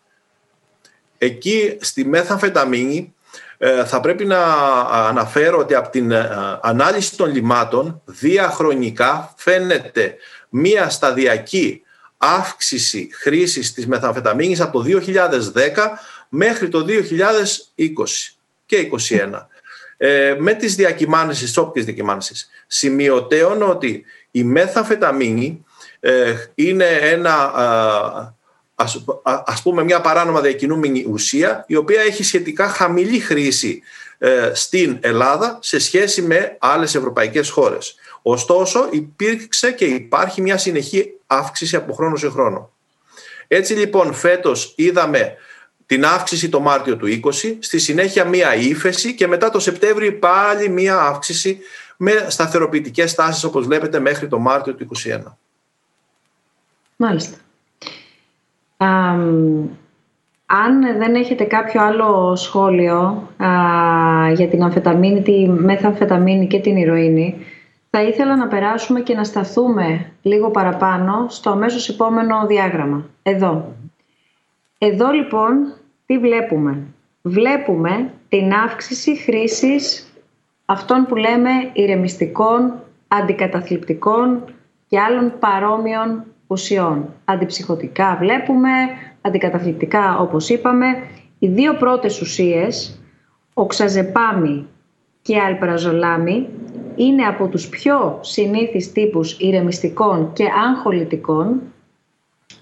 εκεί 1.18 1.76
στη 1.80 2.04
μεθαμφεταμίνη 2.04 3.14
ε, 3.58 3.84
θα 3.84 4.00
πρέπει 4.00 4.24
να 4.24 4.44
αναφέρω 4.90 5.58
ότι 5.58 5.74
από 5.74 5.90
την 5.90 6.10
ε, 6.10 6.30
ανάλυση 6.62 7.16
των 7.16 7.32
λιμάτων 7.32 8.02
διαχρονικά 8.04 9.34
φαίνεται 9.36 10.16
μία 10.48 10.88
σταδιακή 10.88 11.82
αύξηση 12.16 13.08
χρήσης 13.12 13.72
της 13.72 13.86
μεθαμφεταμίνης 13.86 14.60
από 14.60 14.82
το 14.82 15.00
2010 15.54 15.60
μέχρι 16.28 16.68
το 16.68 16.86
2020 16.88 16.92
και 18.66 18.88
2021. 19.08 19.46
Ε, 19.96 20.36
με 20.38 20.54
τις 20.54 20.74
διακυμάνσεις, 20.74 21.44
τις 21.44 21.56
όποιες 21.56 21.84
διακυμάνσεις. 21.84 22.48
Σημειωτέων 22.66 23.62
ότι 23.62 24.04
η 24.36 24.44
μεθαμφεταμίνη 24.44 25.64
ε, 26.00 26.34
είναι 26.54 26.84
ένα, 26.84 27.52
ας, 28.74 29.04
ας 29.22 29.62
πούμε 29.62 29.84
μια 29.84 30.00
παράνομα 30.00 30.40
διακινούμενη 30.40 31.04
ουσία 31.08 31.64
η 31.68 31.76
οποία 31.76 32.00
έχει 32.00 32.24
σχετικά 32.24 32.68
χαμηλή 32.68 33.18
χρήση 33.18 33.82
ε, 34.18 34.50
στην 34.54 34.98
Ελλάδα 35.00 35.58
σε 35.60 35.78
σχέση 35.78 36.22
με 36.22 36.56
άλλες 36.58 36.94
ευρωπαϊκές 36.94 37.50
χώρες. 37.50 37.94
Ωστόσο 38.22 38.88
υπήρξε 38.90 39.72
και 39.72 39.84
υπάρχει 39.84 40.40
μια 40.40 40.58
συνεχή 40.58 41.12
αύξηση 41.26 41.76
από 41.76 41.92
χρόνο 41.92 42.16
σε 42.16 42.28
χρόνο. 42.30 42.72
Έτσι 43.48 43.74
λοιπόν 43.74 44.14
φέτος 44.14 44.72
είδαμε 44.76 45.34
την 45.86 46.04
αύξηση 46.04 46.48
το 46.48 46.60
Μάρτιο 46.60 46.96
του 46.96 47.20
20, 47.24 47.56
στη 47.58 47.78
συνέχεια 47.78 48.24
μία 48.24 48.54
ύφεση 48.54 49.14
και 49.14 49.26
μετά 49.26 49.50
το 49.50 49.58
Σεπτέμβριο 49.58 50.18
πάλι 50.18 50.68
μία 50.68 51.00
αύξηση 51.00 51.58
με 51.96 52.12
σταθεροποιητικές 52.28 53.14
τάσεις 53.14 53.44
όπως 53.44 53.66
βλέπετε 53.66 53.98
μέχρι 53.98 54.28
το 54.28 54.38
Μάρτιο 54.38 54.74
του 54.74 54.88
2021. 55.04 55.20
Μάλιστα. 56.96 57.38
αν 60.46 60.98
δεν 60.98 61.14
έχετε 61.14 61.44
κάποιο 61.44 61.82
άλλο 61.82 62.36
σχόλιο 62.36 63.28
για 64.34 64.48
την 64.50 64.62
αμφεταμίνη, 64.62 65.22
τη 65.22 65.48
μεθαμφεταμίνη 65.48 66.46
και 66.46 66.60
την 66.60 66.76
ηρωίνη, 66.76 67.46
θα 67.90 68.02
ήθελα 68.02 68.36
να 68.36 68.48
περάσουμε 68.48 69.00
και 69.00 69.14
να 69.14 69.24
σταθούμε 69.24 70.12
λίγο 70.22 70.50
παραπάνω 70.50 71.26
στο 71.28 71.50
αμέσως 71.50 71.88
επόμενο 71.88 72.46
διάγραμμα. 72.46 73.04
Εδώ. 73.22 73.74
Εδώ 74.78 75.10
λοιπόν 75.10 75.74
τι 76.06 76.18
βλέπουμε; 76.18 76.78
Βλέπουμε 77.22 78.10
την 78.28 78.52
αύξηση 78.52 79.16
χρήσης 79.16 80.12
αυτών 80.66 81.06
που 81.06 81.16
λέμε 81.16 81.50
ηρεμιστικών, 81.72 82.72
αντικαταθλιπτικών 83.08 84.44
και 84.86 84.98
άλλων 85.00 85.32
παρόμοιων 85.38 86.24
ουσιών. 86.46 87.14
Αντιψυχωτικά 87.24 88.16
βλέπουμε, 88.20 88.70
αντικαταθλιπτικά 89.20 90.18
όπως 90.18 90.48
είπαμε. 90.48 90.86
Οι 91.38 91.48
δύο 91.48 91.74
πρώτες 91.74 92.20
ουσίες, 92.20 93.00
οξαζεπάμι 93.54 94.66
και 95.22 95.38
αλπραζολάμι, 95.38 96.48
είναι 96.96 97.22
από 97.22 97.48
τους 97.48 97.68
πιο 97.68 98.18
συνήθεις 98.22 98.92
τύπους 98.92 99.38
ηρεμιστικών 99.40 100.32
και 100.32 100.44
αγχολητικών. 100.68 101.60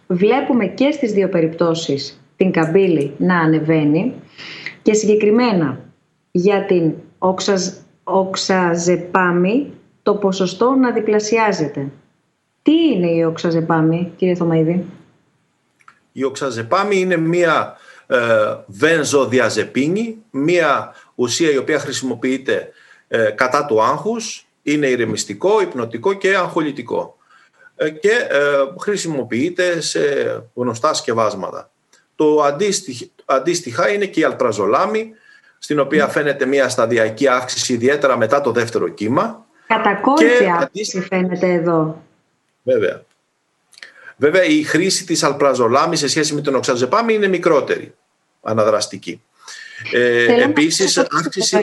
Βλέπουμε 0.06 0.66
και 0.66 0.90
στις 0.90 1.12
δύο 1.12 1.28
περιπτώσεις 1.28 2.24
την 2.36 2.50
καμπύλη 2.50 3.14
να 3.18 3.38
ανεβαίνει 3.38 4.14
και 4.82 4.94
συγκεκριμένα 4.94 5.78
για 6.30 6.64
την 6.64 6.92
οξαζ, 7.18 7.68
οξαζεπάμι 8.04 9.72
το 10.02 10.14
ποσοστό 10.14 10.70
να 10.70 10.90
διπλασιάζεται. 10.90 11.88
Τι 12.62 12.72
είναι 12.72 13.10
η 13.10 13.24
οξαζεπάμι, 13.24 14.12
κύριε 14.16 14.34
Θωμαίδη; 14.34 14.84
Η 16.12 16.24
οξαζεπάμι 16.24 16.96
είναι 16.96 17.16
μία 17.16 17.76
ε, 18.06 18.18
βενζοδιαζεπίνη, 18.66 20.22
μία 20.30 20.94
ουσία 21.14 21.50
η 21.50 21.56
οποία 21.56 21.78
χρησιμοποιείται 21.78 22.72
ε, 23.08 23.30
κατά 23.30 23.66
του 23.66 23.82
άγχους, 23.82 24.46
είναι 24.62 24.86
ηρεμιστικό, 24.86 25.60
υπνοτικό 25.60 26.12
και 26.12 26.36
αγχολητικό 26.36 27.16
ε, 27.76 27.90
και 27.90 28.10
ε, 28.10 28.80
χρησιμοποιείται 28.80 29.80
σε 29.80 30.00
γνωστά 30.54 30.94
σκευάσματα. 30.94 31.70
Το 32.16 32.42
αντίστοιχα 33.24 33.88
είναι 33.88 34.06
και 34.06 34.20
η 34.20 34.24
αλπραζολάμη, 34.24 35.10
στην 35.64 35.78
οποία 35.80 36.08
φαίνεται 36.08 36.46
μια 36.46 36.68
σταδιακή 36.68 37.28
αύξηση 37.28 37.72
ιδιαίτερα 37.72 38.16
μετά 38.16 38.40
το 38.40 38.50
δεύτερο 38.50 38.88
κύμα. 38.88 39.46
Κατακόρυφη 39.66 40.46
αύξηση 40.60 41.00
φαίνεται 41.00 41.52
εδώ. 41.52 42.02
Βέβαια. 42.62 43.02
Βέβαια 44.16 44.44
η 44.44 44.62
χρήση 44.62 45.06
της 45.06 45.22
αλπραζολάμης 45.22 45.98
σε 45.98 46.08
σχέση 46.08 46.34
με 46.34 46.40
τον 46.40 46.54
οξαζεπάμι 46.54 47.14
είναι 47.14 47.26
μικρότερη, 47.26 47.94
αναδραστική. 48.42 49.22
Ε, 49.92 50.42
επίσης, 50.42 50.98
αύξηση... 50.98 51.62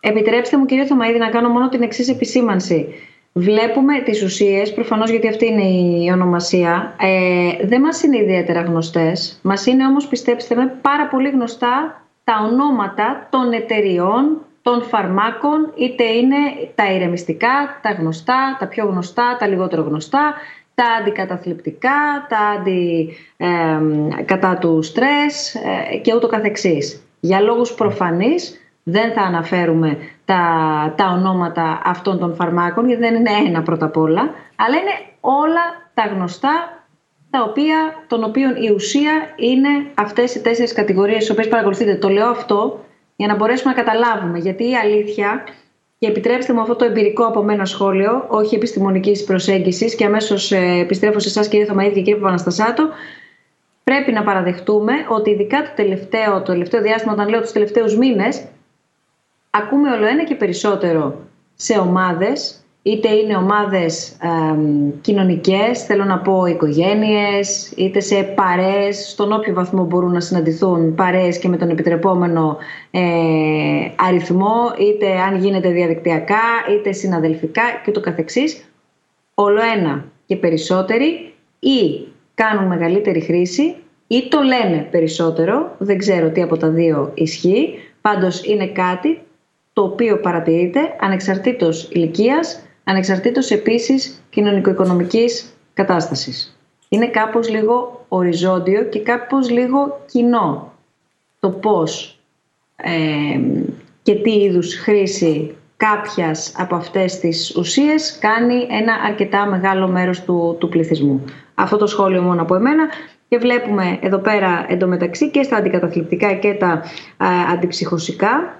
Επιτρέψτε 0.00 0.56
μου 0.56 0.66
κύριε 0.66 0.84
Θωμαίδη 0.86 1.18
να 1.18 1.30
κάνω 1.30 1.48
μόνο 1.48 1.68
την 1.68 1.82
εξής 1.82 2.08
επισήμανση. 2.08 2.94
Βλέπουμε 3.32 4.00
τις 4.00 4.22
ουσίες, 4.22 4.72
προφανώς 4.72 5.10
γιατί 5.10 5.28
αυτή 5.28 5.46
είναι 5.46 5.64
η 5.64 6.10
ονομασία, 6.12 6.96
ε, 7.00 7.66
δεν 7.66 7.80
μας 7.80 8.02
είναι 8.02 8.18
ιδιαίτερα 8.18 8.60
γνωστές. 8.60 9.38
Μας 9.42 9.66
είναι 9.66 9.86
όμως, 9.86 10.06
πιστέψτε 10.06 10.54
με, 10.54 10.78
πάρα 10.82 11.08
πολύ 11.08 11.30
γνωστά 11.30 11.94
τα 12.30 12.48
ονόματα 12.50 13.26
των 13.30 13.52
εταιριών, 13.52 14.38
των 14.62 14.82
φαρμάκων, 14.82 15.72
είτε 15.74 16.04
είναι 16.04 16.36
τα 16.74 16.92
ηρεμιστικά, 16.92 17.78
τα 17.82 17.90
γνωστά, 17.90 18.56
τα 18.58 18.66
πιο 18.66 18.86
γνωστά, 18.86 19.36
τα 19.38 19.46
λιγότερο 19.46 19.82
γνωστά, 19.82 20.34
τα 20.74 20.84
αντικαταθλιπτικά, 21.00 22.26
τα 22.28 22.38
αντι, 22.38 23.16
ε, 23.36 23.46
κατά 24.24 24.56
του 24.58 24.82
στρες 24.82 25.54
ε, 25.54 25.96
και 25.96 26.14
ούτω 26.14 26.26
καθεξής. 26.26 27.02
Για 27.20 27.40
λόγους 27.40 27.74
προφανείς 27.74 28.60
δεν 28.82 29.12
θα 29.12 29.22
αναφέρουμε 29.22 29.98
τα, 30.24 30.42
τα 30.96 31.06
ονόματα 31.18 31.80
αυτών 31.84 32.18
των 32.18 32.34
φαρμάκων, 32.34 32.86
γιατί 32.86 33.02
δεν 33.02 33.14
είναι 33.14 33.30
ένα 33.46 33.62
πρώτα 33.62 33.86
απ' 33.86 33.96
όλα, 33.96 34.30
αλλά 34.56 34.76
είναι 34.76 34.94
όλα 35.20 35.60
τα 35.94 36.02
γνωστά, 36.02 36.79
τα 37.30 37.42
οποία, 37.42 38.04
των 38.06 38.24
οποίων 38.24 38.56
η 38.62 38.70
ουσία 38.70 39.12
είναι 39.36 39.68
αυτές 39.94 40.34
οι 40.34 40.40
τέσσερις 40.40 40.72
κατηγορίες 40.72 41.18
τις 41.18 41.30
οποίες 41.30 41.48
παρακολουθείτε. 41.48 41.94
Το 41.94 42.08
λέω 42.08 42.28
αυτό 42.28 42.84
για 43.16 43.26
να 43.26 43.36
μπορέσουμε 43.36 43.72
να 43.74 43.82
καταλάβουμε, 43.82 44.38
γιατί 44.38 44.70
η 44.70 44.76
αλήθεια, 44.76 45.44
και 45.98 46.06
επιτρέψτε 46.06 46.52
μου 46.52 46.60
αυτό 46.60 46.76
το 46.76 46.84
εμπειρικό 46.84 47.24
από 47.24 47.42
μένα 47.42 47.64
σχόλιο, 47.64 48.26
όχι 48.28 48.54
επιστημονικής 48.54 49.24
προσέγγισης 49.24 49.94
και 49.94 50.04
αμέσως 50.04 50.52
ε, 50.52 50.78
επιστρέφω 50.80 51.18
σε 51.18 51.28
εσάς 51.28 51.48
κύριε 51.48 51.64
Θωμαίδη 51.66 51.94
και 51.94 52.00
κύριε 52.00 52.18
Παπαναστασάτο, 52.18 52.88
πρέπει 53.84 54.12
να 54.12 54.22
παραδεχτούμε 54.22 54.92
ότι 55.08 55.30
ειδικά 55.30 55.62
το 55.62 55.70
τελευταίο, 55.74 56.42
το 56.42 56.52
τελευταίο 56.52 56.80
διάστημα, 56.80 57.12
όταν 57.12 57.28
λέω 57.28 57.40
τους 57.40 57.52
τελευταίους 57.52 57.96
μήνες, 57.96 58.44
ακούμε 59.50 59.90
όλο 59.90 60.06
ένα 60.06 60.24
και 60.24 60.34
περισσότερο 60.34 61.18
σε 61.54 61.78
ομάδες, 61.78 62.59
είτε 62.82 63.08
είναι 63.14 63.36
ομάδες 63.36 64.08
ε, 64.08 64.56
κοινωνικές, 65.00 65.84
θέλω 65.84 66.04
να 66.04 66.18
πω 66.18 66.46
οικογένειες, 66.46 67.72
είτε 67.76 68.00
σε 68.00 68.22
παρέες, 68.22 69.10
στον 69.10 69.32
όποιο 69.32 69.54
βαθμό 69.54 69.84
μπορούν 69.84 70.12
να 70.12 70.20
συναντηθούν 70.20 70.94
παρέες 70.94 71.38
και 71.38 71.48
με 71.48 71.56
τον 71.56 71.70
επιτρεπόμενο 71.70 72.56
ε, 72.90 73.00
αριθμό, 73.96 74.72
είτε 74.78 75.20
αν 75.20 75.36
γίνεται 75.36 75.70
διαδικτυακά, 75.70 76.42
είτε 76.70 76.92
συναδελφικά 76.92 77.62
και 77.84 77.90
το 77.90 78.00
καθεξής. 78.00 78.64
όλο 79.34 79.60
ένα 79.76 80.04
και 80.26 80.36
περισσότεροι 80.36 81.32
ή 81.58 82.06
κάνουν 82.34 82.66
μεγαλύτερη 82.66 83.20
χρήση 83.20 83.76
ή 84.06 84.28
το 84.28 84.40
λένε 84.40 84.88
περισσότερο, 84.90 85.74
δεν 85.78 85.98
ξέρω 85.98 86.30
τι 86.30 86.42
από 86.42 86.56
τα 86.56 86.68
δύο 86.68 87.10
ισχύει, 87.14 87.78
πάντως 88.00 88.44
είναι 88.44 88.66
κάτι 88.66 89.20
το 89.72 89.82
οποίο 89.82 90.20
παρατηρείται 90.20 90.80
ανεξαρτήτως 91.00 91.88
ηλικίας, 91.92 92.62
ανεξαρτήτως 92.84 93.50
επίσης 93.50 94.22
κοινωνικο-οικονομικής 94.30 95.54
κατάστασης. 95.74 96.58
Είναι 96.88 97.08
κάπως 97.08 97.48
λίγο 97.48 98.04
οριζόντιο 98.08 98.82
και 98.84 99.00
κάπως 99.00 99.50
λίγο 99.50 100.00
κοινό 100.06 100.72
το 101.40 101.50
πώς 101.50 102.18
ε, 102.76 103.40
και 104.02 104.14
τι 104.14 104.32
είδους 104.32 104.74
χρήση 104.74 105.54
κάποιας 105.76 106.52
από 106.56 106.74
αυτές 106.74 107.18
τις 107.18 107.56
ουσίες 107.56 108.18
κάνει 108.18 108.66
ένα 108.70 108.92
αρκετά 109.06 109.46
μεγάλο 109.46 109.88
μέρος 109.88 110.22
του, 110.22 110.56
του 110.60 110.68
πληθυσμού. 110.68 111.24
Αυτό 111.54 111.76
το 111.76 111.86
σχόλιο 111.86 112.22
μόνο 112.22 112.42
από 112.42 112.54
εμένα 112.54 112.88
και 113.28 113.38
βλέπουμε 113.38 113.98
εδώ 114.02 114.18
πέρα 114.18 114.66
εντωμεταξύ 114.68 115.30
και 115.30 115.42
στα 115.42 115.56
αντικαταθλιπτικά 115.56 116.34
και 116.34 116.54
τα 116.54 116.82
αντιψυχωσικά 117.52 118.54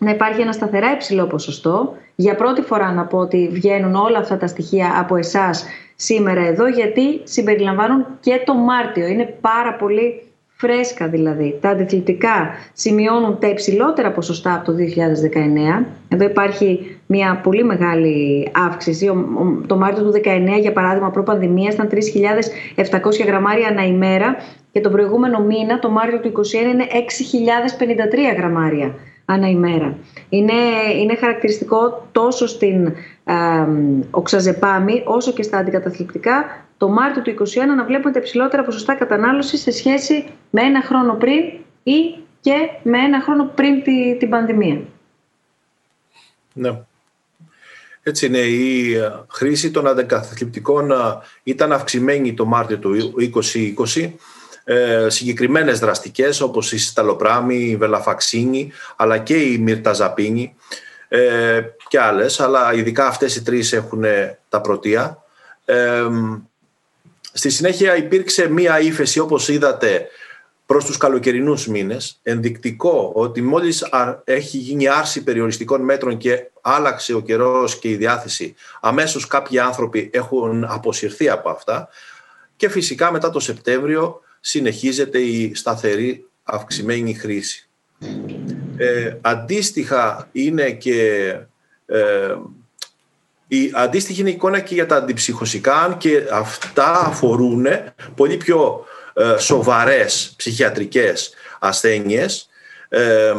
να 0.00 0.10
υπάρχει 0.10 0.40
ένα 0.40 0.52
σταθερά 0.52 0.92
υψηλό 0.92 1.26
ποσοστό. 1.26 1.96
Για 2.14 2.34
πρώτη 2.34 2.62
φορά 2.62 2.92
να 2.92 3.04
πω 3.04 3.18
ότι 3.18 3.48
βγαίνουν 3.52 3.94
όλα 3.94 4.18
αυτά 4.18 4.36
τα 4.36 4.46
στοιχεία 4.46 4.94
από 4.98 5.16
εσάς 5.16 5.64
σήμερα 5.96 6.46
εδώ 6.46 6.68
γιατί 6.68 7.20
συμπεριλαμβάνουν 7.24 8.06
και 8.20 8.42
το 8.44 8.54
Μάρτιο. 8.54 9.06
Είναι 9.06 9.34
πάρα 9.40 9.74
πολύ 9.74 10.22
φρέσκα 10.56 11.08
δηλαδή. 11.08 11.58
Τα 11.60 11.68
αντιθλιπτικά 11.68 12.50
σημειώνουν 12.72 13.38
τα 13.38 13.48
υψηλότερα 13.48 14.10
ποσοστά 14.10 14.54
από 14.54 14.64
το 14.64 14.72
2019. 15.80 15.84
Εδώ 16.08 16.24
υπάρχει 16.24 16.98
μια 17.06 17.40
πολύ 17.42 17.64
μεγάλη 17.64 18.48
αύξηση. 18.66 19.10
Το 19.66 19.76
Μάρτιο 19.76 20.04
του 20.04 20.12
2019, 20.56 20.60
για 20.60 20.72
παράδειγμα, 20.72 21.10
προ-πανδημία 21.10 21.70
ήταν 21.72 21.88
3.700 21.90 23.26
γραμμάρια 23.26 23.68
ανά 23.68 23.86
ημέρα 23.86 24.36
και 24.72 24.80
το 24.80 24.90
προηγούμενο 24.90 25.40
μήνα, 25.40 25.78
το 25.78 25.90
Μάρτιο 25.90 26.18
του 26.18 26.32
2021, 26.32 26.54
είναι 26.54 26.86
6.053 28.32 28.36
γραμμάρια 28.36 28.94
ανά 29.32 29.48
ημέρα. 29.48 29.96
Είναι, 30.28 30.52
είναι 31.00 31.16
χαρακτηριστικό 31.16 32.08
τόσο 32.12 32.46
στην 32.46 32.86
ε, 33.24 33.34
οξαζεπάμι 34.10 35.02
όσο 35.06 35.32
και 35.32 35.42
στα 35.42 35.58
αντικαταθλιπτικά 35.58 36.64
το 36.76 36.88
Μάρτιο 36.88 37.22
του 37.22 37.44
2021 37.44 37.44
να 37.76 37.84
βλέπουμε 37.84 38.12
τα 38.12 38.18
υψηλότερα 38.18 38.64
ποσοστά 38.64 38.94
κατανάλωσης 38.94 39.60
σε 39.60 39.70
σχέση 39.70 40.26
με 40.50 40.62
ένα 40.62 40.82
χρόνο 40.82 41.14
πριν 41.14 41.38
ή 41.82 42.14
και 42.40 42.54
με 42.82 42.98
ένα 42.98 43.20
χρόνο 43.20 43.52
πριν 43.54 43.82
τη, 43.82 44.16
την 44.16 44.28
πανδημία. 44.28 44.80
Ναι. 46.52 46.80
Έτσι 48.02 48.26
είναι. 48.26 48.38
Η 48.38 48.94
ε, 48.94 49.10
χρήση 49.28 49.70
των 49.70 49.86
αντικαθλιπτικών 49.86 50.90
ε, 50.90 50.94
ήταν 51.42 51.72
αυξημένη 51.72 52.34
το 52.34 52.44
Μάρτιο 52.44 52.78
του 52.78 53.14
2020. 53.94 54.10
Ε, 54.64 55.06
συγκεκριμένες 55.08 55.78
δραστικές 55.78 56.40
όπως 56.40 56.72
η 56.72 56.78
σταλοπράμη, 56.78 57.56
η 57.56 57.76
βελαφαξίνη 57.76 58.72
αλλά 58.96 59.18
και 59.18 59.36
η 59.36 59.58
μυρταζαπίνη 59.58 60.54
ε, 61.08 61.60
και 61.88 62.00
άλλες. 62.00 62.40
Αλλά 62.40 62.72
ειδικά 62.74 63.06
αυτές 63.06 63.36
οι 63.36 63.42
τρεις 63.42 63.72
έχουν 63.72 64.04
τα 64.48 64.60
πρωτεία. 64.60 65.22
Ε, 65.64 66.04
Στη 67.32 67.50
συνέχεια 67.50 67.96
υπήρξε 67.96 68.48
μία 68.48 68.80
ύφεση 68.80 69.18
όπως 69.18 69.48
είδατε 69.48 70.06
προς 70.66 70.84
τους 70.84 70.96
καλοκαιρινούς 70.96 71.66
μήνες, 71.66 72.18
ενδεικτικό 72.22 73.12
ότι 73.14 73.42
μόλις 73.42 73.84
έχει 74.24 74.56
γίνει 74.56 74.88
άρση 74.88 75.24
περιοριστικών 75.24 75.80
μέτρων 75.82 76.16
και 76.16 76.50
άλλαξε 76.60 77.14
ο 77.14 77.20
καιρός 77.20 77.78
και 77.78 77.88
η 77.88 77.94
διάθεση, 77.94 78.54
αμέσως 78.80 79.26
κάποιοι 79.26 79.58
άνθρωποι 79.58 80.10
έχουν 80.12 80.64
αποσυρθεί 80.64 81.28
από 81.28 81.50
αυτά. 81.50 81.88
Και 82.56 82.68
φυσικά 82.68 83.12
μετά 83.12 83.30
το 83.30 83.40
Σεπτέμβριο 83.40 84.20
συνεχίζεται 84.40 85.18
η 85.18 85.54
σταθερή 85.54 86.24
αυξημένη 86.42 87.14
χρήση. 87.14 87.68
Ε, 88.76 89.16
αντίστοιχα 89.20 90.28
είναι 90.32 90.70
και 90.70 91.30
ε, 91.86 92.36
η 93.48 93.70
αντίστοιχη 93.74 94.20
είναι 94.20 94.30
η 94.30 94.32
εικόνα 94.32 94.60
και 94.60 94.74
για 94.74 94.86
τα 94.86 94.96
αντιψυχωσικά 94.96 95.96
και 95.98 96.22
αυτά 96.32 97.00
αφορούν 97.06 97.66
πολύ 98.14 98.36
πιο 98.36 98.84
ε, 99.14 99.38
σοβαρές 99.38 100.32
ψυχιατρικές 100.36 101.34
ασθένειες. 101.58 102.48
Ε, 102.88 103.32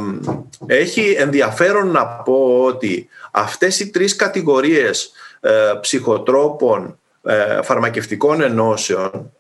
έχει 0.66 1.16
ενδιαφέρον 1.18 1.92
να 1.92 2.06
πω 2.06 2.64
ότι 2.66 3.10
αυτές 3.32 3.80
οι 3.80 3.90
τρεις 3.90 4.16
κατηγορίες 4.16 5.12
ε, 5.40 5.74
ψυχοτρόπων 5.82 7.00
ε, 7.24 7.62
φαρμακευτικών 7.62 8.42
ενώσεων 8.42 9.32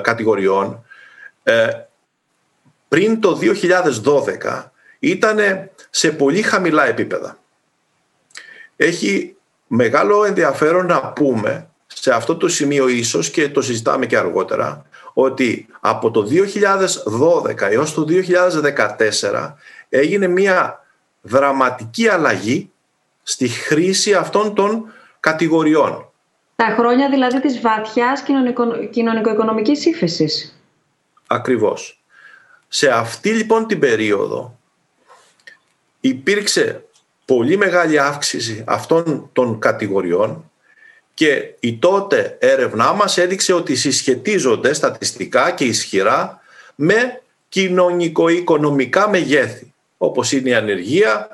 κατηγοριών 0.00 0.83
πριν 2.88 3.20
το 3.20 3.38
2012 4.42 4.64
ήταν 4.98 5.38
σε 5.90 6.10
πολύ 6.10 6.42
χαμηλά 6.42 6.86
επίπεδα. 6.86 7.38
Έχει 8.76 9.36
μεγάλο 9.66 10.24
ενδιαφέρον 10.24 10.86
να 10.86 11.00
πούμε 11.00 11.68
σε 11.86 12.14
αυτό 12.14 12.36
το 12.36 12.48
σημείο 12.48 12.88
ίσως 12.88 13.30
και 13.30 13.48
το 13.48 13.62
συζητάμε 13.62 14.06
και 14.06 14.16
αργότερα 14.16 14.86
ότι 15.12 15.66
από 15.80 16.10
το 16.10 16.26
2012 17.50 17.60
έως 17.60 17.94
το 17.94 18.06
2014 19.32 19.52
έγινε 19.88 20.26
μια 20.26 20.84
δραματική 21.20 22.08
αλλαγή 22.08 22.70
στη 23.22 23.48
χρήση 23.48 24.14
αυτών 24.14 24.54
των 24.54 24.92
κατηγοριών. 25.20 26.08
Τα 26.56 26.74
χρόνια 26.78 27.08
δηλαδή 27.10 27.40
της 27.40 27.60
βαθιάς 27.60 28.22
κοινωνικο-οικονομικής 28.90 29.86
ύφεσης. 29.86 30.53
Ακριβώς. 31.34 32.00
Σε 32.68 32.88
αυτή 32.88 33.30
λοιπόν 33.30 33.66
την 33.66 33.78
περίοδο 33.78 34.58
υπήρξε 36.00 36.84
πολύ 37.24 37.56
μεγάλη 37.56 37.98
αύξηση 37.98 38.64
αυτών 38.66 39.30
των 39.32 39.58
κατηγοριών 39.58 40.50
και 41.14 41.54
η 41.60 41.76
τότε 41.76 42.36
έρευνά 42.40 42.92
μας 42.92 43.18
έδειξε 43.18 43.52
ότι 43.52 43.76
συσχετίζονται 43.76 44.72
στατιστικά 44.72 45.50
και 45.50 45.64
ισχυρά 45.64 46.40
με 46.74 47.22
κοινωνικο-οικονομικά 47.48 49.08
μεγέθη, 49.08 49.72
όπως 49.98 50.32
είναι 50.32 50.48
η 50.48 50.54
ανεργία, 50.54 51.28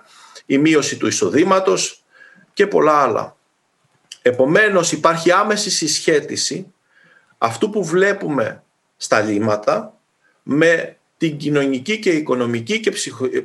η 0.47 0.59
μείωση 0.59 0.97
του 0.97 1.07
εισοδήματος 1.07 2.03
και 2.53 2.67
πολλά 2.67 3.03
άλλα. 3.03 3.37
Επομένως 4.23 4.93
υπάρχει 4.93 5.33
άμεση 5.33 5.71
συσχέτιση 5.71 6.73
αυτού 7.39 7.71
που 7.71 7.85
βλέπουμε 7.85 8.63
στα 9.03 9.21
λύματα 9.21 10.01
με 10.43 10.97
την 11.17 11.37
κοινωνική 11.37 11.99
και 11.99 12.11
οικονομική 12.11 12.81
και 12.81 12.93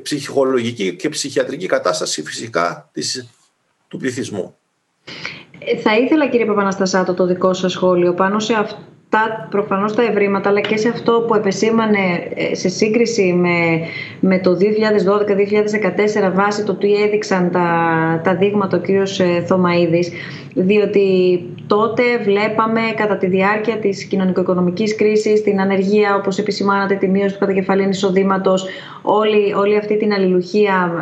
ψυχολογική 0.02 0.96
και 0.96 1.08
ψυχιατρική 1.08 1.66
κατάσταση 1.66 2.22
φυσικά 2.22 2.90
της, 2.92 3.28
του 3.88 3.98
πληθυσμού. 3.98 4.56
Ε, 5.58 5.76
θα 5.76 5.96
ήθελα 5.96 6.28
κύριε 6.28 6.46
Παπαναστασάτο 6.46 7.14
το 7.14 7.26
δικό 7.26 7.52
σας 7.52 7.72
σχόλιο 7.72 8.14
πάνω 8.14 8.38
σε 8.38 8.54
αυτά 8.54 9.46
προφανώς 9.50 9.94
τα 9.94 10.02
ευρήματα 10.02 10.48
αλλά 10.48 10.60
και 10.60 10.76
σε 10.76 10.88
αυτό 10.88 11.24
που 11.26 11.34
επεσήμανε 11.34 12.30
ε, 12.34 12.54
σε 12.54 12.68
σύγκριση 12.68 13.32
με, 13.32 13.80
με 14.20 14.38
το 14.38 14.56
2012-2014 16.28 16.32
βάσει 16.34 16.64
το 16.64 16.74
τι 16.74 16.94
έδειξαν 16.94 17.50
τα, 17.50 18.20
τα 18.24 18.36
δείγματα 18.36 18.76
ο 18.76 18.80
κύριος 18.80 19.20
ε, 19.20 19.44
Θωμαίδης 19.46 20.10
διότι 20.54 21.40
τότε 21.66 22.18
βλέπαμε 22.18 22.80
κατά 22.96 23.16
τη 23.16 23.26
διάρκεια 23.26 23.76
της 23.78 24.04
κοινωνικο-οικονομικής 24.04 24.96
κρίσης 24.96 25.42
την 25.42 25.60
ανεργία, 25.60 26.14
όπως 26.14 26.38
επισημάνατε, 26.38 26.94
τη 26.94 27.08
μείωση 27.08 27.32
του 27.32 27.40
κατακεφαλήν 27.40 27.90
εισοδήματος, 27.90 28.66
όλη, 29.02 29.52
όλη 29.52 29.76
αυτή 29.76 29.96
την 29.96 30.12
αλληλουχία 30.12 30.92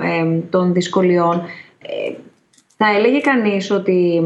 των 0.51 0.73
δυσκολιών. 0.73 1.43
Ε, 1.83 2.13
θα 2.77 2.87
έλεγε 2.97 3.21
κανείς 3.21 3.71
ότι 3.71 4.23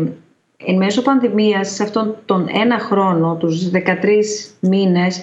εν 0.67 0.77
μέσω 0.77 1.03
πανδημίας, 1.03 1.71
σε 1.71 1.83
αυτόν 1.83 2.17
τον 2.25 2.47
ένα 2.53 2.79
χρόνο, 2.79 3.37
τους 3.37 3.71
13 3.71 4.55
μήνες, 4.61 5.23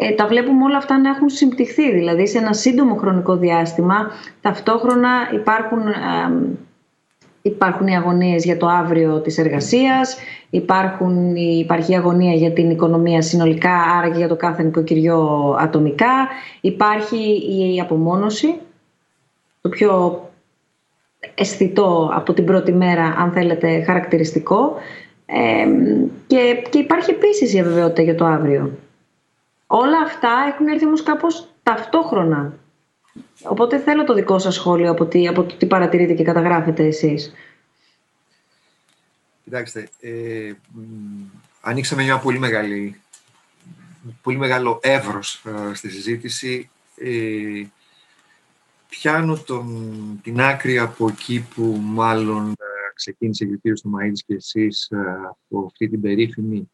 ε, 0.00 0.10
τα 0.10 0.26
βλέπουμε 0.26 0.64
όλα 0.64 0.76
αυτά 0.76 0.98
να 0.98 1.08
έχουν 1.08 1.28
συμπτυχθεί. 1.28 1.92
Δηλαδή, 1.92 2.26
σε 2.26 2.38
ένα 2.38 2.52
σύντομο 2.52 2.94
χρονικό 2.94 3.36
διάστημα, 3.36 4.10
ταυτόχρονα 4.40 5.10
υπάρχουν 5.34 5.80
Υπάρχουν 7.42 7.86
οι 7.86 7.96
αγωνίες 7.96 8.44
για 8.44 8.56
το 8.56 8.66
αύριο 8.66 9.20
της 9.20 9.38
εργασίας, 9.38 10.16
υπάρχουν, 10.50 11.36
υπάρχει 11.36 11.92
η 11.92 11.96
αγωνία 11.96 12.32
για 12.32 12.52
την 12.52 12.70
οικονομία 12.70 13.22
συνολικά, 13.22 13.74
άρα 13.74 14.10
και 14.10 14.18
για 14.18 14.28
το 14.28 14.36
κάθε 14.36 14.62
νοικοκυριό 14.62 15.56
ατομικά. 15.58 16.28
Υπάρχει 16.60 17.42
η 17.74 17.80
απομόνωση, 17.80 18.54
το 19.60 19.68
πιο 19.68 20.20
αισθητό 21.34 22.10
από 22.14 22.32
την 22.32 22.44
πρώτη 22.44 22.72
μέρα, 22.72 23.14
αν 23.18 23.32
θέλετε, 23.32 23.82
χαρακτηριστικό. 23.82 24.74
και, 26.26 26.62
και 26.70 26.78
υπάρχει 26.78 27.10
επίσης 27.10 27.54
η 27.54 27.60
αβεβαιότητα 27.60 28.02
για 28.02 28.14
το 28.14 28.24
αύριο. 28.24 28.70
Όλα 29.66 29.98
αυτά 30.04 30.30
έχουν 30.52 30.66
έρθει 30.66 30.86
όμως 30.86 31.02
κάπως 31.02 31.48
ταυτόχρονα. 31.62 32.52
Οπότε 33.44 33.78
θέλω 33.78 34.04
το 34.04 34.14
δικό 34.14 34.38
σας 34.38 34.54
σχόλιο 34.54 34.90
από 34.90 35.06
τι, 35.06 35.28
από 35.28 35.44
τι 35.44 35.66
παρατηρείτε 35.66 36.14
και 36.14 36.24
καταγράφετε 36.24 36.86
εσείς. 36.86 37.32
Κοιτάξτε, 39.44 39.88
ε, 40.00 40.52
ανοίξαμε 41.60 42.02
μια 42.02 42.18
πολύ 42.18 42.38
μεγάλη, 42.38 43.00
πολύ 44.22 44.36
μεγάλο 44.36 44.80
εύρος 44.82 45.44
ε, 45.46 45.74
στη 45.74 45.90
συζήτηση. 45.90 46.70
Ε, 46.96 47.62
πιάνω 48.88 49.36
τον, 49.46 50.20
την 50.22 50.40
άκρη 50.40 50.78
από 50.78 51.08
εκεί 51.08 51.46
που 51.54 51.80
μάλλον 51.82 52.50
ε, 52.50 52.92
ξεκίνησε 52.94 53.44
και 53.44 53.52
ο 53.52 53.56
κύριος 53.56 53.82
Μαΐδης 53.84 54.22
και 54.26 54.34
εσείς 54.34 54.90
ε, 54.90 54.96
από 55.30 55.66
αυτή 55.66 55.88
την 55.88 56.00
περίφημη 56.00 56.70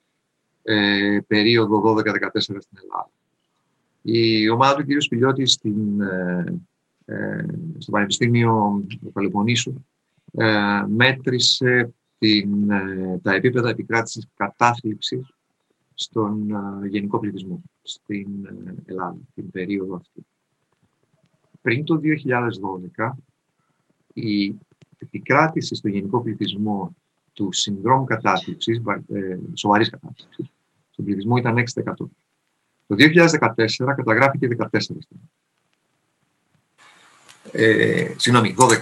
ε, 0.62 1.18
περίοδο 1.26 1.94
12-14 1.96 2.00
στην 2.40 2.78
Ελλάδα. 2.82 3.10
Η 4.02 4.48
ομάδα 4.48 4.74
του 4.76 4.86
κ. 4.86 5.02
Σπηλιώτη 5.02 5.46
στην, 5.46 6.00
ε, 6.00 7.46
στο 7.78 7.90
Πανεπιστήμιο 7.90 8.84
του 8.88 9.12
Παλαιπονίσου 9.12 9.74
μέτρησε 10.88 11.94
την, 12.18 12.68
τα 13.22 13.34
επίπεδα 13.34 13.68
επικράτησης 13.68 14.28
κατάθλιψης 14.36 15.34
στον 15.94 16.48
γενικό 16.86 17.18
πληθυσμό 17.18 17.62
στην 17.82 18.26
Ελλάδα, 18.84 19.18
την 19.34 19.50
περίοδο 19.50 19.94
αυτή. 19.94 20.26
Πριν 21.60 21.84
το 21.84 22.00
2012, 22.96 23.12
η 24.12 24.58
επικράτηση 24.98 25.74
στο 25.74 25.88
γενικό 25.88 26.20
πληθυσμό 26.20 26.96
του 27.32 27.52
συνδρόμου 27.52 28.04
κατάθλιψης, 28.04 28.80
ε, 29.08 29.38
σοβαρής 29.54 29.90
κατάθλιψης, 29.90 30.46
στον 30.90 31.04
πληθυσμό 31.04 31.36
ήταν 31.36 31.58
6%. 31.58 32.10
Το 32.88 32.96
2014 32.98 33.94
καταγράφηκε 33.96 34.48
14%. 34.70 34.78
Ε, 37.52 38.14
συγγνώμη, 38.16 38.54
12%. 38.58 38.74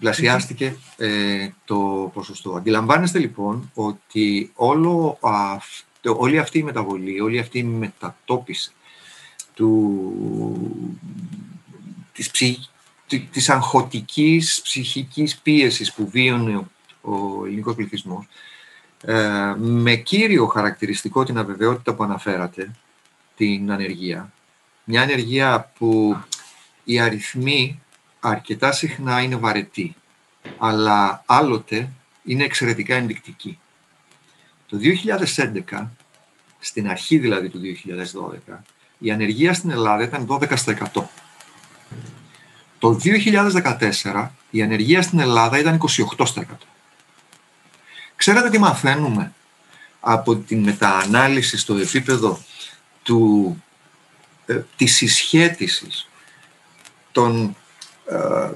Πλασιάστηκε 0.00 0.76
ε, 0.96 1.48
το 1.64 2.10
ποσοστό. 2.14 2.54
Αντιλαμβάνεστε 2.54 3.18
λοιπόν 3.18 3.70
ότι 3.74 4.52
όλο 4.54 5.18
αυτό, 5.20 6.16
όλη 6.18 6.38
αυτή 6.38 6.58
η 6.58 6.62
μεταβολή, 6.62 7.20
όλη 7.20 7.38
αυτή 7.38 7.58
η 7.58 7.62
μετατόπιση 7.62 8.72
του, 9.54 10.96
της, 12.12 12.30
ψυχ, 12.30 12.58
της 13.30 13.50
αγχωτικής 13.50 14.60
ψυχικής 14.62 15.38
πίεσης 15.38 15.92
που 15.92 16.08
βίωνε 16.08 16.56
ο 17.00 17.44
ελληνικός 17.44 17.74
πληθυσμός 17.74 18.26
ε, 19.04 19.54
με 19.58 19.94
κύριο 19.94 20.46
χαρακτηριστικό 20.46 21.24
την 21.24 21.38
αβεβαιότητα 21.38 21.94
που 21.94 22.02
αναφέρατε, 22.02 22.70
την 23.40 23.72
ανεργία. 23.72 24.32
Μια 24.84 25.02
ανεργία 25.02 25.72
που 25.78 26.16
οι 26.84 27.00
αριθμοί 27.00 27.80
αρκετά 28.20 28.72
συχνά 28.72 29.20
είναι 29.20 29.36
βαρετοί, 29.36 29.96
αλλά 30.58 31.22
άλλοτε 31.26 31.88
είναι 32.24 32.44
εξαιρετικά 32.44 32.94
ενδεικτικοί. 32.94 33.58
Το 34.68 34.78
2011, 35.70 35.86
στην 36.58 36.88
αρχή 36.88 37.18
δηλαδή 37.18 37.48
του 37.48 37.60
2012, 38.48 38.58
η 38.98 39.10
ανεργία 39.10 39.54
στην 39.54 39.70
Ελλάδα 39.70 40.02
ήταν 40.02 40.26
12%. 40.26 41.02
Το 42.78 43.00
2014 44.04 44.28
η 44.50 44.62
ανεργία 44.62 45.02
στην 45.02 45.18
Ελλάδα 45.18 45.58
ήταν 45.58 45.80
28%. 46.16 46.42
Ξέρετε 48.16 48.50
τι 48.50 48.58
μαθαίνουμε 48.58 49.32
από 50.00 50.36
την 50.36 50.62
μεταανάλυση 50.62 51.58
στο 51.58 51.74
επίπεδο 51.76 52.38
του, 53.02 53.56
ε, 54.46 54.60
της 54.76 54.96
συσχέτισης 54.96 56.08
των, 57.12 57.56
ε, 58.06 58.50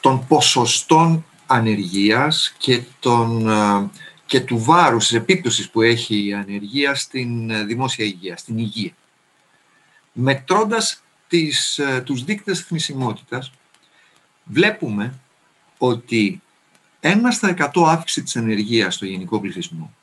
των 0.00 0.26
ποσοστών 0.26 1.24
ανεργίας 1.46 2.54
και, 2.58 2.82
τον, 3.00 3.48
ε, 3.48 3.90
και 4.26 4.40
του 4.40 4.58
βάρους, 4.58 5.06
της 5.06 5.16
επίπτωσης 5.16 5.70
που 5.70 5.82
έχει 5.82 6.26
η 6.26 6.34
ανεργία 6.34 6.94
στην 6.94 7.50
ε, 7.50 7.64
δημόσια 7.64 8.04
υγεία, 8.04 8.36
στην 8.36 8.58
υγεία. 8.58 8.92
Μετρώντας 10.12 11.02
τις, 11.28 11.78
ε, 11.78 12.00
τους 12.04 12.24
δείκτες 12.24 12.60
θνησιμότητας, 12.60 13.52
βλέπουμε 14.44 15.18
ότι 15.78 16.42
ένα 17.00 17.30
στα 17.30 17.48
100 17.48 17.86
αύξηση 17.86 18.22
της 18.22 18.36
ενεργείας 18.36 18.94
στο 18.94 19.04
γενικό 19.06 19.40
πληθυσμό 19.40 19.94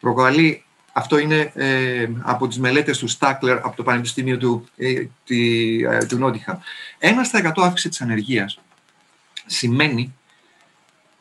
προκαλεί, 0.00 0.64
αυτό 0.96 1.18
είναι 1.18 1.52
ε, 1.54 2.08
από 2.22 2.48
τις 2.48 2.58
μελέτες 2.58 2.98
του 2.98 3.08
Στάκλερ 3.08 3.56
από 3.56 3.76
το 3.76 3.82
Πανεπιστήμιο 3.82 4.38
του, 4.38 4.68
ε, 4.76 5.06
τη, 5.24 5.80
ε, 5.82 6.04
του 6.04 6.18
Νότιχα. 6.18 6.60
Ένα 6.98 7.24
στα 7.24 7.38
100 7.38 7.62
αύξηση 7.62 7.88
της 7.88 8.00
ενεργείας 8.00 8.60
σημαίνει 9.46 10.14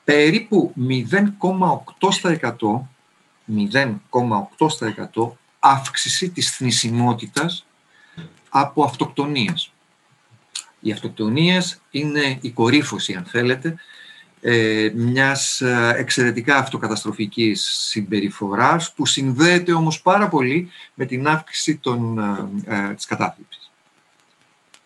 περίπου 0.03 0.73
0,8% 0.77 2.87
0,8% 3.47 5.37
αύξηση 5.59 6.29
της 6.29 6.55
θνησιμότητας 6.55 7.65
από 8.49 8.83
αυτοκτονίες. 8.83 9.71
Οι 10.79 10.91
αυτοκτονίες 10.91 11.81
είναι 11.91 12.37
η 12.41 12.51
κορύφωση, 12.51 13.13
αν 13.13 13.23
θέλετε, 13.23 13.75
ε, 14.45 14.91
μιας 14.95 15.61
ε, 15.61 15.93
εξαιρετικά 15.97 16.57
αυτοκαταστροφικής 16.57 17.63
συμπεριφοράς 17.63 18.93
που 18.93 19.05
συνδέεται 19.05 19.73
όμως 19.73 20.01
πάρα 20.01 20.27
πολύ 20.27 20.69
με 20.93 21.05
την 21.05 21.27
αύξηση 21.27 21.77
των, 21.77 22.19
ε, 22.67 22.89
ε 22.89 22.93
της 22.93 23.05
κατάθλιψης. 23.05 23.71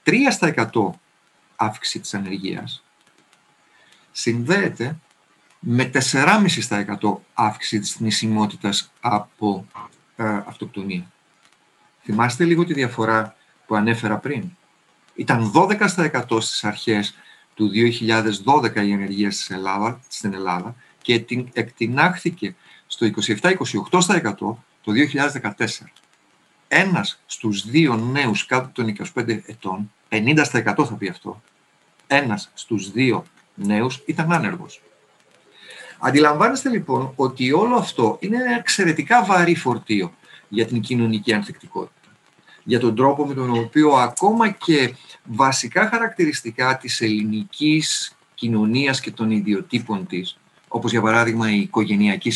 3% 0.04 1.00
αύξηση 1.56 2.00
της 2.00 2.14
ανεργίας 2.14 2.84
συνδέεται 4.12 4.98
με 5.60 5.92
4,5% 5.94 7.24
αύξηση 7.34 7.80
της 7.80 7.92
θνησιμότητας 7.92 8.92
από 9.00 9.68
ε, 10.16 10.42
αυτοκτονία. 10.46 11.12
Θυμάστε 12.04 12.44
λίγο 12.44 12.66
τη 12.66 12.74
διαφορά 12.74 13.36
που 13.68 13.76
ανέφερα 13.76 14.18
πριν. 14.18 14.44
Ήταν 15.16 15.52
12% 15.56 16.42
στις 16.42 16.64
αρχές 16.64 17.16
του 17.58 17.72
2012 18.46 18.76
η 18.76 18.92
ενεργεία 18.92 19.32
στην 19.32 19.56
Ελλάδα, 19.56 20.00
στην 20.08 20.34
Ελλάδα 20.34 20.76
και 21.02 21.26
εκτινάχθηκε 21.54 22.56
στο 22.88 23.10
27-28% 23.42 24.22
το 24.82 24.92
2014. 25.56 25.66
Ένας 26.68 27.22
στους 27.26 27.70
δύο 27.70 27.96
νέους 27.96 28.46
κάτω 28.46 28.70
των 28.74 28.96
25 29.16 29.40
ετών, 29.46 29.92
50% 30.10 30.46
θα 30.64 30.96
πει 30.98 31.08
αυτό, 31.08 31.42
ένας 32.08 32.52
στους 32.54 32.92
δύο 32.92 33.26
νέους 33.56 34.04
ήταν 34.06 34.32
άνεργος. 34.32 34.82
Αντιλαμβάνεστε 36.00 36.70
λοιπόν 36.70 37.14
ότι 37.16 37.52
όλο 37.52 37.76
αυτό 37.76 38.18
είναι 38.20 38.38
ένα 38.38 38.56
εξαιρετικά 38.56 39.26
βαρύ 39.26 39.56
φορτίο 39.56 40.14
για 40.48 40.66
την 40.66 40.82
κοινωνική 40.82 41.34
ανθεκτικότητα 41.34 41.97
για 42.68 42.80
τον 42.80 42.96
τρόπο 42.96 43.26
με 43.26 43.34
τον 43.34 43.58
οποίο 43.58 43.90
ακόμα 43.90 44.50
και 44.50 44.94
βασικά 45.24 45.88
χαρακτηριστικά 45.90 46.78
της 46.78 47.02
ελληνικής 47.02 48.16
κοινωνίας 48.34 49.00
και 49.00 49.12
των 49.12 49.32
ιδιοτύπων 49.32 50.08
της, 50.08 50.38
όπως 50.68 50.92
για 50.92 51.02
παράδειγμα 51.02 51.52
η 51.52 51.60
οικογενειακή 51.60 52.32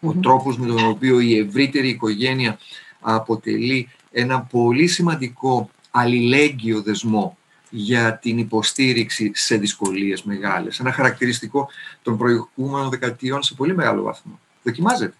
ο 0.00 0.12
τρόπος 0.12 0.58
με 0.58 0.66
τον 0.66 0.86
οποίο 0.88 1.20
η 1.20 1.38
ευρύτερη 1.38 1.88
οικογένεια 1.88 2.58
αποτελεί 3.00 3.88
ένα 4.10 4.40
πολύ 4.40 4.86
σημαντικό 4.86 5.70
αλληλέγγυο 5.90 6.82
δεσμό 6.82 7.38
για 7.70 8.18
την 8.18 8.38
υποστήριξη 8.38 9.30
σε 9.34 9.56
δυσκολίες 9.56 10.22
μεγάλες. 10.22 10.80
Ένα 10.80 10.92
χαρακτηριστικό 10.92 11.68
των 12.02 12.18
προηγούμενων 12.18 12.90
δεκαετιών 12.90 13.42
σε 13.42 13.54
πολύ 13.54 13.74
μεγάλο 13.74 14.02
βαθμό. 14.02 14.40
Δοκιμάζεται. 14.62 15.14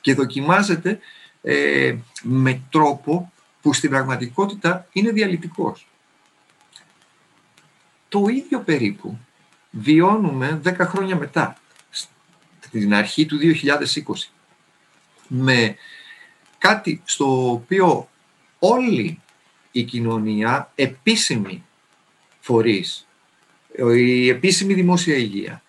Και 0.00 0.14
δοκιμάζεται 0.14 0.98
ε, 1.48 1.96
με 2.22 2.62
τρόπο 2.70 3.32
που 3.62 3.72
στην 3.72 3.90
πραγματικότητα 3.90 4.86
είναι 4.92 5.10
διαλυτικός. 5.10 5.86
Το 8.08 8.26
ίδιο 8.28 8.60
περίπου 8.60 9.18
βιώνουμε 9.70 10.60
10 10.64 10.74
χρόνια 10.78 11.16
μετά, 11.16 11.58
στην 12.60 12.94
αρχή 12.94 13.26
του 13.26 13.38
2020, 13.38 14.30
με 15.28 15.76
κάτι 16.58 17.02
στο 17.04 17.50
οποίο 17.50 18.08
όλη 18.58 19.20
η 19.72 19.82
κοινωνία, 19.82 20.72
επίσημη 20.74 21.64
φορείς, 22.40 23.06
η 23.96 24.28
επίσημη 24.28 24.74
δημόσια 24.74 25.16
υγεία, 25.16 25.62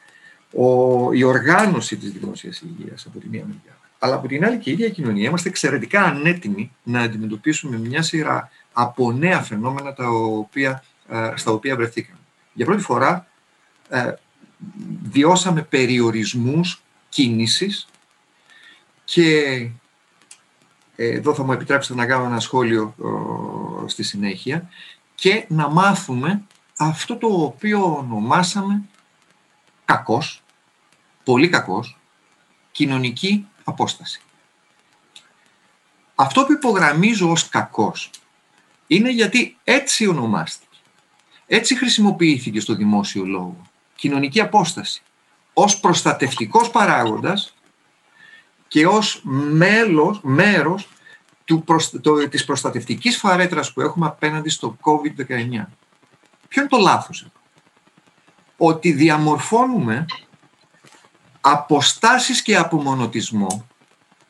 η 1.14 1.24
οργάνωση 1.24 1.98
της 1.98 2.12
δημόσιας 2.12 2.62
υγείας 2.62 3.06
από 3.06 3.20
τη 3.20 3.28
μία 3.28 3.46
μεριά, 3.46 3.77
αλλά 4.00 4.16
από 4.16 4.28
την 4.28 4.46
άλλη 4.46 4.58
και 4.58 4.70
η 4.70 4.74
ίδια 4.74 4.90
κοινωνία 4.90 5.28
είμαστε 5.28 5.50
εξαιρετικά 5.50 6.04
ανέτοιμοι 6.04 6.72
να 6.84 7.02
αντιμετωπίσουμε 7.02 7.78
μια 7.78 8.02
σειρά 8.02 8.50
από 8.74 9.12
νέα 9.12 9.42
φαινόμενα 9.42 9.94
τα 9.94 10.10
οποία, 10.10 10.84
ε, 11.10 11.32
στα 11.36 11.52
οποία 11.52 11.76
βρεθήκαμε. 11.76 12.20
Για 12.54 12.66
πρώτη 12.66 12.82
φορά 12.82 13.28
ε, 13.90 14.14
βιώσαμε 15.12 15.62
περιορισμούς 15.62 16.82
κίνησης 17.10 17.88
και 19.04 19.42
ε, 20.96 21.08
εδώ 21.08 21.34
θα 21.34 21.44
μου 21.44 21.52
επιτρέψετε 21.52 22.00
να 22.00 22.06
κάνω 22.06 22.26
ένα 22.26 22.40
σχόλιο 22.40 22.96
στη 23.86 24.04
συνέχεια 24.04 24.70
και 25.16 25.46
να 25.48 25.70
μάθουμε 25.70 26.42
αυτό 26.78 27.16
το 27.16 27.28
οποίο 27.28 27.96
ονομάσαμε 27.98 28.82
κακός 29.86 30.42
πολύ 31.28 31.50
κακός, 31.50 31.98
κοινωνική 32.72 33.48
απόσταση. 33.68 34.22
Αυτό 36.16 36.46
που 36.46 36.52
υπογραμμίζω 36.52 37.32
ως 37.32 37.50
κακώς 37.50 38.10
είναι 38.88 39.10
γιατί 39.10 39.58
έτσι 39.64 40.08
ονομάστηκε. 40.08 40.78
Έτσι 41.48 41.78
χρησιμοποιήθηκε 41.78 42.60
στο 42.60 42.76
δημόσιο 42.76 43.26
λόγο. 43.26 43.62
Κοινωνική 43.96 44.42
απόσταση. 44.42 45.02
Ως 45.54 45.80
προστατευτικός 45.80 46.70
παράγοντας 46.70 47.56
και 48.68 48.88
ως 48.88 49.22
μέλος, 49.52 50.20
μέρος 50.24 50.88
του, 51.46 51.64
το, 52.02 52.28
της 52.28 52.46
προστατευτικής 52.46 53.18
φαρέτρας 53.18 53.74
που 53.74 53.82
έχουμε 53.82 54.06
απέναντι 54.06 54.50
στο 54.50 54.78
COVID-19. 54.82 55.66
Ποιο 56.48 56.62
είναι 56.62 56.70
το 56.70 56.78
λάθος 56.78 57.22
εδώ; 57.22 57.32
Ότι 58.58 58.92
διαμορφώνουμε 58.92 60.06
αποστάσεις 61.52 62.42
και 62.42 62.58
απομονωτισμό 62.58 63.68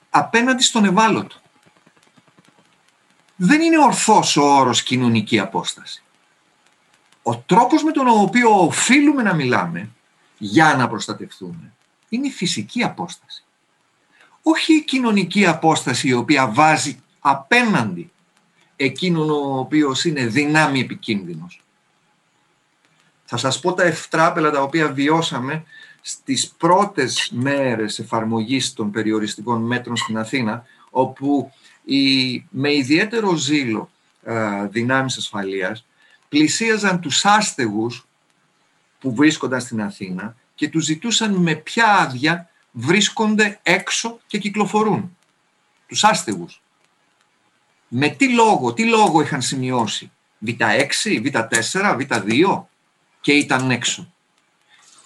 απέναντι 0.09 0.63
στον 0.63 0.85
ευάλωτο. 0.85 1.35
Δεν 3.35 3.61
είναι 3.61 3.83
ορθός 3.83 4.37
ο 4.37 4.43
όρος 4.43 4.83
κοινωνική 4.83 5.39
απόσταση. 5.39 6.03
Ο 7.23 7.37
τρόπος 7.37 7.83
με 7.83 7.91
τον 7.91 8.07
οποίο 8.07 8.63
οφείλουμε 8.63 9.23
να 9.23 9.33
μιλάμε 9.33 9.89
για 10.37 10.75
να 10.75 10.87
προστατευτούμε 10.87 11.73
είναι 12.09 12.27
η 12.27 12.31
φυσική 12.31 12.83
απόσταση. 12.83 13.43
Όχι 14.41 14.73
η 14.73 14.83
κοινωνική 14.83 15.45
απόσταση 15.45 16.07
η 16.07 16.13
οποία 16.13 16.47
βάζει 16.47 16.99
απέναντι 17.19 18.11
εκείνον 18.75 19.29
ο 19.29 19.59
οποίος 19.59 20.05
είναι 20.05 20.25
δυνάμει 20.25 20.79
επικίνδυνος. 20.79 21.61
Θα 23.25 23.37
σας 23.37 23.59
πω 23.59 23.73
τα 23.73 23.83
ευτράπελα 23.83 24.51
τα 24.51 24.61
οποία 24.61 24.87
βιώσαμε 24.93 25.63
στις 26.09 26.53
πρώτες 26.57 27.29
μέρες 27.33 27.99
εφαρμογής 27.99 28.73
των 28.73 28.91
περιοριστικών 28.91 29.61
μέτρων 29.61 29.97
στην 29.97 30.17
Αθήνα, 30.17 30.65
όπου 30.89 31.51
οι, 31.83 32.33
με 32.49 32.73
ιδιαίτερο 32.73 33.35
ζήλο 33.35 33.89
ε, 34.23 34.67
δυνάμεις 34.67 35.17
ασφαλείας 35.17 35.85
πλησίαζαν 36.29 36.99
τους 36.99 37.25
άστεγους 37.25 38.07
που 38.99 39.15
βρίσκονταν 39.15 39.61
στην 39.61 39.81
Αθήνα 39.81 40.35
και 40.55 40.69
τους 40.69 40.83
ζητούσαν 40.83 41.33
με 41.35 41.55
ποια 41.55 41.93
άδεια 41.93 42.49
βρίσκονται 42.71 43.59
έξω 43.63 44.19
και 44.27 44.37
κυκλοφορούν. 44.37 45.17
Τους 45.87 46.03
άστεγους. 46.03 46.61
Με 47.87 48.09
τι 48.09 48.33
λόγο, 48.33 48.73
τι 48.73 48.85
λόγο 48.85 49.21
είχαν 49.21 49.41
σημειώσει. 49.41 50.11
Β6, 50.45 50.87
Β4, 51.23 51.97
Β2 51.97 52.63
και 53.21 53.31
ήταν 53.31 53.71
έξω. 53.71 54.11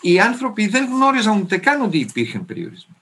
Οι 0.02 0.20
άνθρωποι 0.20 0.68
δεν 0.68 0.86
γνώριζαν 0.86 1.42
ούτε 1.42 1.58
καν 1.58 1.82
ότι 1.82 1.98
υπήρχαν 1.98 2.46
περιορισμοί. 2.46 2.96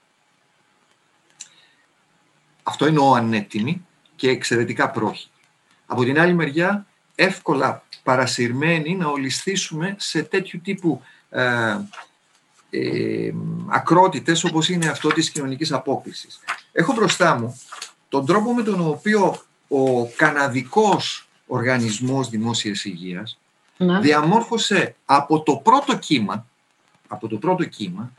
Αυτό 2.62 2.86
είναι 2.86 2.98
ο 2.98 3.14
ανέτοιμοι 3.14 3.86
και 4.16 4.30
εξαιρετικά 4.30 4.90
πρόχοι. 4.90 5.28
Από 5.86 6.04
την 6.04 6.20
άλλη 6.20 6.34
μεριά, 6.34 6.86
εύκολα 7.14 7.82
παρασυρμένοι 8.02 8.94
να 8.94 9.06
ολισθήσουμε 9.06 9.96
σε 9.98 10.22
τέτοιου 10.22 10.60
τύπου 10.60 11.02
ε, 11.30 11.76
ε, 12.70 13.32
ακρότητες 13.66 14.44
όπως 14.44 14.68
είναι 14.68 14.88
αυτό 14.88 15.08
της 15.08 15.30
κοινωνικής 15.30 15.72
απόκλησης. 15.72 16.40
Έχω 16.72 16.92
μπροστά 16.92 17.38
μου 17.38 17.60
τον 18.08 18.26
τρόπο 18.26 18.54
με 18.54 18.62
τον 18.62 18.88
οποίο 18.88 19.42
ο 19.68 20.06
καναδικός 20.06 21.28
οργανισμός 21.46 22.28
δημόσιας 22.28 22.84
υγείας 22.84 23.38
ναι. 23.76 24.00
διαμόρφωσε 24.00 24.94
από 25.04 25.42
το 25.42 25.56
πρώτο 25.56 25.96
κύμα 25.96 26.46
από 27.10 27.28
το 27.28 27.36
πρώτο 27.36 27.64
κύμα 27.64 28.12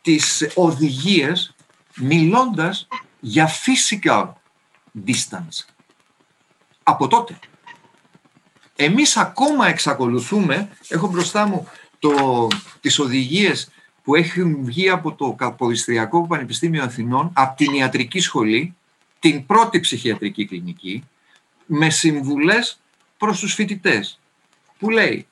τις 0.00 0.50
οδηγίες 0.54 1.54
μιλώντας 1.96 2.88
για 3.20 3.48
physical 3.48 4.32
distance. 5.06 5.64
Από 6.82 7.08
τότε. 7.08 7.38
Εμείς 8.76 9.16
ακόμα 9.16 9.68
εξακολουθούμε, 9.68 10.68
έχω 10.88 11.08
μπροστά 11.08 11.46
μου 11.46 11.68
το, 11.98 12.46
τις 12.80 12.98
οδηγίες 12.98 13.70
που 14.02 14.14
έχουν 14.14 14.64
βγει 14.64 14.88
από 14.88 15.14
το 15.14 15.32
Καποδιστριακό 15.32 16.26
Πανεπιστήμιο 16.26 16.82
Αθηνών, 16.82 17.30
από 17.34 17.56
την 17.56 17.72
ιατρική 17.72 18.20
σχολή, 18.20 18.76
την 19.18 19.46
πρώτη 19.46 19.80
ψυχιατρική 19.80 20.46
κλινική, 20.46 21.04
με 21.66 21.90
συμβουλές 21.90 22.80
προς 23.16 23.38
τους 23.38 23.54
φοιτητές, 23.54 24.20
που 24.78 24.90
λέει 24.90 25.26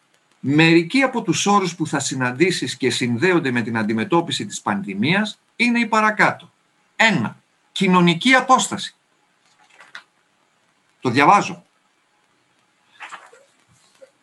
Μερικοί 0.46 1.02
από 1.02 1.22
τους 1.22 1.46
όρους 1.46 1.74
που 1.74 1.86
θα 1.86 1.98
συναντήσεις 1.98 2.76
και 2.76 2.90
συνδέονται 2.90 3.50
με 3.50 3.62
την 3.62 3.78
αντιμετώπιση 3.78 4.46
της 4.46 4.60
πανδημίας 4.60 5.38
είναι 5.56 5.78
οι 5.78 5.86
παρακάτω. 5.86 6.50
Ένα, 6.96 7.36
κοινωνική 7.72 8.34
απόσταση. 8.34 8.94
Το 11.00 11.10
διαβάζω. 11.10 11.62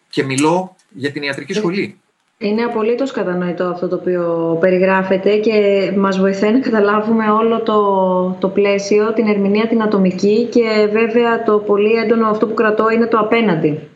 Και 0.09 0.23
μιλώ 0.23 0.75
για 0.89 1.11
την 1.11 1.23
ιατρική 1.23 1.53
σχολή. 1.53 1.99
Είναι 2.37 2.63
απολύτως 2.63 3.11
κατανοητό 3.11 3.63
αυτό 3.63 3.87
το 3.87 3.95
οποίο 3.95 4.57
περιγράφεται 4.59 5.37
και 5.37 5.91
μας 5.97 6.19
βοηθάει 6.19 6.51
να 6.51 6.59
καταλάβουμε 6.59 7.31
όλο 7.31 7.61
το, 7.61 8.37
το 8.39 8.49
πλαίσιο, 8.49 9.13
την 9.13 9.27
ερμηνεία 9.27 9.67
την 9.67 9.81
ατομική 9.81 10.45
και 10.51 10.89
βέβαια 10.91 11.43
το 11.43 11.57
πολύ 11.57 11.91
έντονο 11.91 12.27
αυτό 12.27 12.47
που 12.47 12.53
κρατώ 12.53 12.89
είναι 12.89 13.05
το 13.05 13.17
απέναντι, 13.17 13.89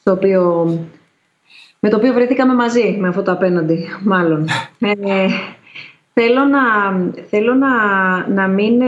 στο 0.00 0.12
οποίο 0.12 0.68
με 1.80 1.88
το 1.88 1.96
οποίο 1.96 2.12
βρεθήκαμε 2.12 2.54
μαζί, 2.54 2.96
με 3.00 3.08
αυτό 3.08 3.22
το 3.22 3.32
απέναντι, 3.32 3.88
μάλλον. 4.04 4.46
Ε, 6.12 6.22
θέλω 6.22 6.44
να, 6.44 6.60
θέλω 7.30 7.54
να, 7.54 7.68
να 8.28 8.48
μην 8.48 8.80
ε, 8.80 8.86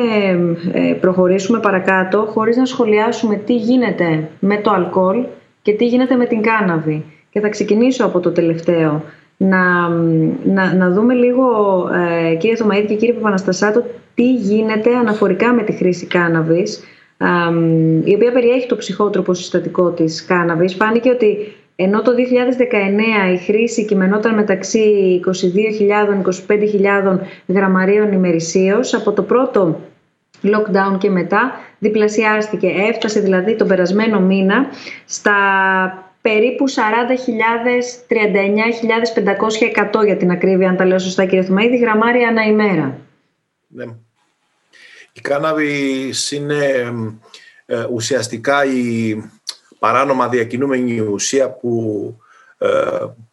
ε, 0.72 0.92
προχωρήσουμε 0.92 1.60
παρακάτω 1.60 2.26
χωρίς 2.30 2.56
να 2.56 2.64
σχολιάσουμε 2.64 3.36
τι 3.36 3.56
γίνεται 3.56 4.28
με 4.40 4.56
το 4.56 4.70
αλκοόλ 4.70 5.24
και 5.62 5.72
τι 5.72 5.86
γίνεται 5.86 6.16
με 6.16 6.26
την 6.26 6.42
κάναβη. 6.42 7.04
Και 7.30 7.40
θα 7.40 7.48
ξεκινήσω 7.48 8.04
από 8.04 8.20
το 8.20 8.30
τελευταίο. 8.30 9.02
Να, 9.36 9.88
να, 10.44 10.74
να 10.74 10.90
δούμε 10.90 11.14
λίγο, 11.14 11.44
ε, 12.30 12.34
κύριε 12.34 12.56
Θωμαίδη 12.56 12.86
και 12.86 12.94
κύριε 12.94 13.14
Παπαναστασάτο, 13.14 13.84
τι 14.14 14.34
γίνεται 14.34 14.94
αναφορικά 14.96 15.52
με 15.52 15.62
τη 15.62 15.72
χρήση 15.72 16.06
κάναβης, 16.06 16.84
η 18.04 18.14
οποία 18.14 18.32
περιέχει 18.32 18.66
το 18.66 18.76
ψυχότροπο 18.76 19.34
συστατικό 19.34 19.90
της 19.90 20.24
κάναβης. 20.24 20.74
Φάνηκε 20.74 21.10
ότι 21.10 21.52
ενώ 21.76 22.02
το 22.02 22.12
2019 22.12 23.32
η 23.34 23.38
χρήση 23.38 23.84
κειμενόταν 23.84 24.34
μεταξύ 24.34 25.20
22.000-25.000 26.46 27.18
γραμμαρίων 27.46 28.12
ημερησίως, 28.12 28.94
από 28.94 29.12
το 29.12 29.22
πρώτο 29.22 29.80
lockdown 30.42 30.98
και 30.98 31.10
μετά 31.10 31.52
διπλασιάστηκε. 31.78 32.66
Έφτασε 32.66 33.20
δηλαδή 33.20 33.56
τον 33.56 33.68
περασμένο 33.68 34.20
μήνα 34.20 34.66
στα 35.04 35.34
περίπου 36.20 36.64
40.000, 36.70 36.74
39.500, 40.00 40.04
για 40.04 40.16
την 40.16 40.30
ακρίβεια, 40.30 40.68
αν 40.68 40.76
τα 40.76 40.84
λέω 40.84 40.98
σωστά 40.98 41.24
κύριε 41.24 41.44
Θωμαίδη, 41.44 41.76
γραμμάρια 41.76 42.28
ανά 42.28 42.42
ημέρα. 42.42 42.98
Ναι. 43.68 43.84
Η 45.12 45.20
κάναβη 45.20 46.12
είναι 46.30 46.92
ε, 47.66 47.86
ουσιαστικά 47.92 48.64
η 48.64 49.16
παράνομα 49.82 50.28
διακινούμενη 50.28 51.00
ουσία 51.00 51.50
που 51.50 52.16
ε, 52.58 52.68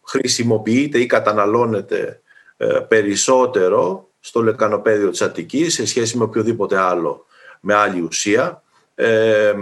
χρησιμοποιείται 0.04 1.00
ή 1.00 1.06
καταναλώνεται 1.06 2.22
ε, 2.58 2.66
περισσότερο 2.66 4.10
στο 4.20 4.42
λεκανοπέδιο 4.42 5.10
της 5.10 5.22
Αττικής 5.22 5.74
σε 5.74 5.86
σχέση 5.86 6.18
με 6.18 6.24
οποιοδήποτε 6.24 6.78
άλλο 6.78 7.26
με 7.60 7.74
άλλη 7.74 8.02
ουσία. 8.02 8.64
Ε, 8.96 9.54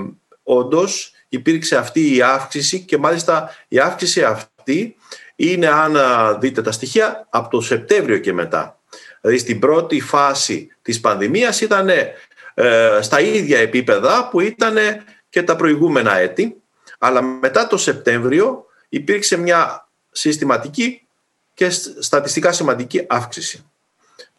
όντως 0.44 1.12
υπήρξε 1.30 1.78
αυτή 1.78 2.16
η 2.16 2.22
αύξηση 2.22 2.80
και 2.80 2.98
μάλιστα 2.98 3.56
η 3.68 3.80
αύξηση 3.80 4.24
αυτή 4.24 4.96
είναι 5.36 5.68
αν 5.68 5.98
δείτε 6.40 6.62
τα 6.62 6.72
στοιχεία 6.72 7.28
από 7.30 7.50
το 7.50 7.62
Σεπτέμβριο 7.62 8.18
και 8.18 8.34
μετά. 8.34 8.80
Δηλαδή 9.22 9.40
στην 9.40 9.60
πρώτη 9.60 10.02
φάση 10.02 10.68
της 10.82 11.00
πανδημίας 11.00 11.62
ήταν 11.62 11.90
ε, 11.90 13.00
στα 13.02 13.20
ίδια 13.20 13.60
επίπεδα 13.60 14.30
που 14.32 14.40
ήταν 14.40 14.76
και 15.30 15.44
τα 15.44 15.56
προηγούμενα 15.56 16.18
έτη 16.18 16.62
αλλά 16.98 17.22
μετά 17.22 17.68
το 17.68 17.78
Σεπτέμβριο 17.78 18.66
υπήρξε 18.90 19.38
μια 19.38 19.88
συστηματική 20.12 21.08
και 21.54 21.70
στατιστικά 22.00 22.52
σημαντική 22.52 23.06
αύξηση 23.08 23.66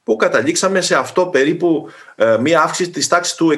που 0.08 0.16
καταλήξαμε 0.16 0.80
σε 0.80 0.94
αυτό 0.94 1.26
περίπου 1.26 1.90
ε, 2.14 2.36
μια 2.40 2.62
αύξηση 2.62 2.90
της 2.90 3.08
τάξης 3.08 3.34
του 3.34 3.56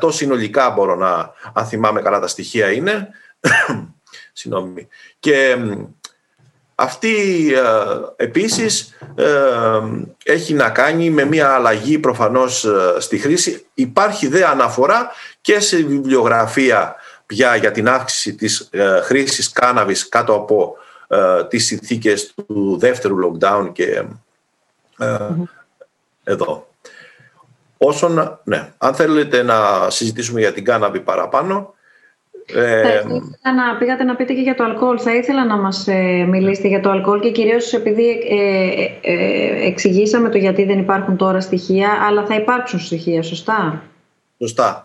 67% 0.00 0.12
συνολικά 0.12 0.70
μπορώ 0.70 0.94
να, 0.94 1.32
αν 1.52 1.66
θυμάμαι 1.66 2.02
καλά 2.02 2.20
τα 2.20 2.26
στοιχεία 2.26 2.72
είναι. 2.72 3.08
Συγγνώμη. 4.32 4.88
Και 5.18 5.56
αυτή 6.74 7.14
ε, 7.54 8.24
επίσης 8.24 8.98
ε, 9.14 9.26
έχει 10.24 10.54
να 10.54 10.70
κάνει 10.70 11.10
με 11.10 11.24
μια 11.24 11.50
αλλαγή 11.50 11.98
προφανώς 11.98 12.66
στη 12.98 13.18
χρήση. 13.18 13.66
Υπάρχει 13.74 14.28
δε 14.28 14.46
αναφορά 14.46 15.10
και 15.40 15.60
σε 15.60 15.76
βιβλιογραφία 15.76 16.96
πια 17.30 17.56
για 17.56 17.70
την 17.70 17.88
αύξηση 17.88 18.34
της 18.34 18.68
ε, 18.70 19.00
χρήσης 19.02 19.50
κάναβης 19.50 20.08
κάτω 20.08 20.34
από 20.34 20.76
ε, 21.08 21.44
τις 21.48 21.66
συνθήκες 21.66 22.34
του 22.34 22.76
δεύτερου 22.78 23.16
lockdown 23.24 23.70
και 23.72 24.04
εδώ. 26.24 26.68
Όσον, 27.78 28.40
ναι, 28.44 28.72
αν 28.78 28.94
θέλετε 28.94 29.42
να 29.42 29.90
συζητήσουμε 29.90 30.40
για 30.40 30.52
την 30.52 30.64
κάναβη 30.64 31.00
παραπάνω, 31.00 31.74
ε, 32.54 32.82
θα 32.82 32.90
ήθελα 32.90 33.72
να 33.72 33.76
πήγατε 33.78 34.04
να 34.04 34.16
πείτε 34.16 34.32
και 34.32 34.40
για 34.40 34.54
το 34.54 34.64
αλκοόλ. 34.64 34.98
Θα 35.02 35.14
ήθελα 35.14 35.44
να 35.44 35.56
μας 35.56 35.88
ε, 35.88 36.26
μιλήσετε 36.28 36.68
για 36.68 36.80
το 36.80 36.90
αλκοόλ 36.90 37.20
και 37.20 37.30
κυρίως 37.30 37.72
επειδή 37.72 38.08
ε, 38.10 39.12
ε, 39.12 39.66
εξηγήσαμε 39.66 40.28
το 40.28 40.38
γιατί 40.38 40.64
δεν 40.64 40.78
υπάρχουν 40.78 41.16
τώρα 41.16 41.40
στοιχεία, 41.40 41.90
αλλά 42.08 42.26
θα 42.26 42.34
υπάρξουν 42.34 42.80
στοιχεία, 42.80 43.22
σωστά; 43.22 43.82
Σωστά. 44.38 44.84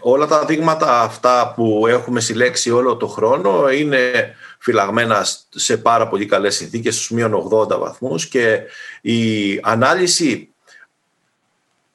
Όλα 0.00 0.26
τα 0.26 0.44
δείγματα 0.44 1.00
αυτά 1.00 1.52
που 1.56 1.86
έχουμε 1.86 2.20
συλλέξει 2.20 2.70
όλο 2.70 2.96
το 2.96 3.06
χρόνο 3.06 3.70
είναι 3.70 4.34
φυλαγμένα 4.58 5.26
σε 5.48 5.76
πάρα 5.76 6.08
πολύ 6.08 6.26
καλές 6.26 6.56
συνθήκες, 6.56 6.94
στους 6.94 7.10
μείον 7.10 7.48
80 7.52 7.78
βαθμούς 7.78 8.26
και 8.26 8.60
η 9.00 9.60
ανάλυση 9.62 10.48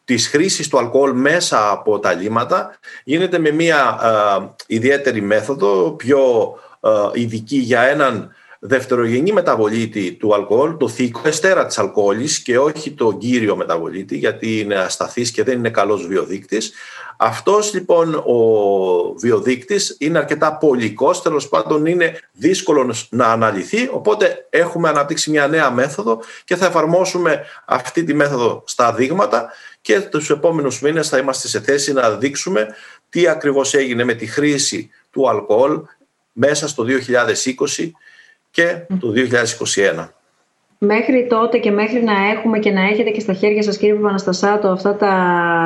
της 0.06 0.28
χρήσης 0.28 0.68
του 0.68 0.78
αλκοόλ 0.78 1.12
μέσα 1.14 1.70
από 1.70 2.00
τα 2.00 2.14
λίματα 2.14 2.80
γίνεται 3.04 3.40
με 3.40 3.52
μια 3.52 4.00
ιδιαίτερη 4.68 5.22
μέθοδο, 5.22 5.92
πιο 5.92 6.54
ειδική 7.14 7.58
για 7.58 7.82
έναν 7.82 8.34
δευτερογενή 8.60 9.32
μεταβολίτη 9.32 10.12
του 10.12 10.34
αλκοόλ, 10.34 10.78
το 10.78 10.88
θήκο 10.88 11.22
εστέρα 11.24 11.66
της 11.66 11.78
αλκοόλης 11.78 12.40
και 12.40 12.58
όχι 12.60 12.92
το 12.92 13.14
κύριο 13.14 13.56
μεταβολίτη 13.56 14.18
γιατί 14.18 14.60
είναι 14.60 14.76
ασταθής 14.76 15.32
και 15.32 15.44
δεν 15.44 15.58
είναι 15.58 15.70
καλός 15.70 16.08
βιοδείκτης. 16.08 16.74
Αυτός 17.18 17.74
λοιπόν 17.74 18.16
ο 18.16 18.38
βιοδείκτης 19.18 19.96
είναι 20.00 20.18
αρκετά 20.18 20.58
πολικός, 20.58 21.22
τέλος 21.22 21.50
πάντων 21.50 21.86
είναι 21.86 22.20
δύσκολος 22.32 23.08
να 23.12 23.26
αναλυθεί, 23.26 23.90
οπότε 23.92 24.48
έχουμε 24.50 24.90
αναπτύξει 24.90 25.30
μια 25.30 25.48
νέα 25.48 25.72
μέθοδο 25.72 26.22
και 26.44 26.56
θα 26.56 26.66
εφαρμόσουμε 26.66 27.46
αυτή 27.66 28.04
τη 28.04 28.14
μέθοδο 28.14 28.64
στα 28.66 28.94
δείγματα 28.94 29.52
και 29.82 30.02
τους 30.02 30.30
επόμενους 30.30 30.82
μήνες 30.82 31.10
θα 31.10 31.18
είμαστε 31.18 31.48
σε 31.48 31.62
θέση 31.62 31.94
να 31.94 32.10
δείξουμε 32.10 32.68
τι 33.10 33.28
ακριβώς 33.28 33.74
έγινε 33.74 34.04
με 34.04 34.14
τη 34.14 34.26
χρήση 34.26 34.90
του 35.12 35.30
αλκοόλ 35.30 35.82
μέσα 36.32 36.68
στο 36.68 36.86
2020 37.78 37.92
και 38.52 38.86
το 39.00 39.14
2021. 39.96 40.08
Μέχρι 40.82 41.28
τότε 41.30 41.58
και 41.58 41.72
μέχρι 41.72 42.04
να 42.04 42.14
έχουμε 42.36 42.60
και 42.60 42.72
να 42.72 42.82
έχετε 42.82 43.10
και 43.10 43.20
στα 43.20 43.34
χέρια 43.34 43.64
σας 43.64 43.78
κύριε 43.78 43.96
Παναστασάτο 43.96 44.68
αυτά 44.68 44.96
τα, 44.96 45.14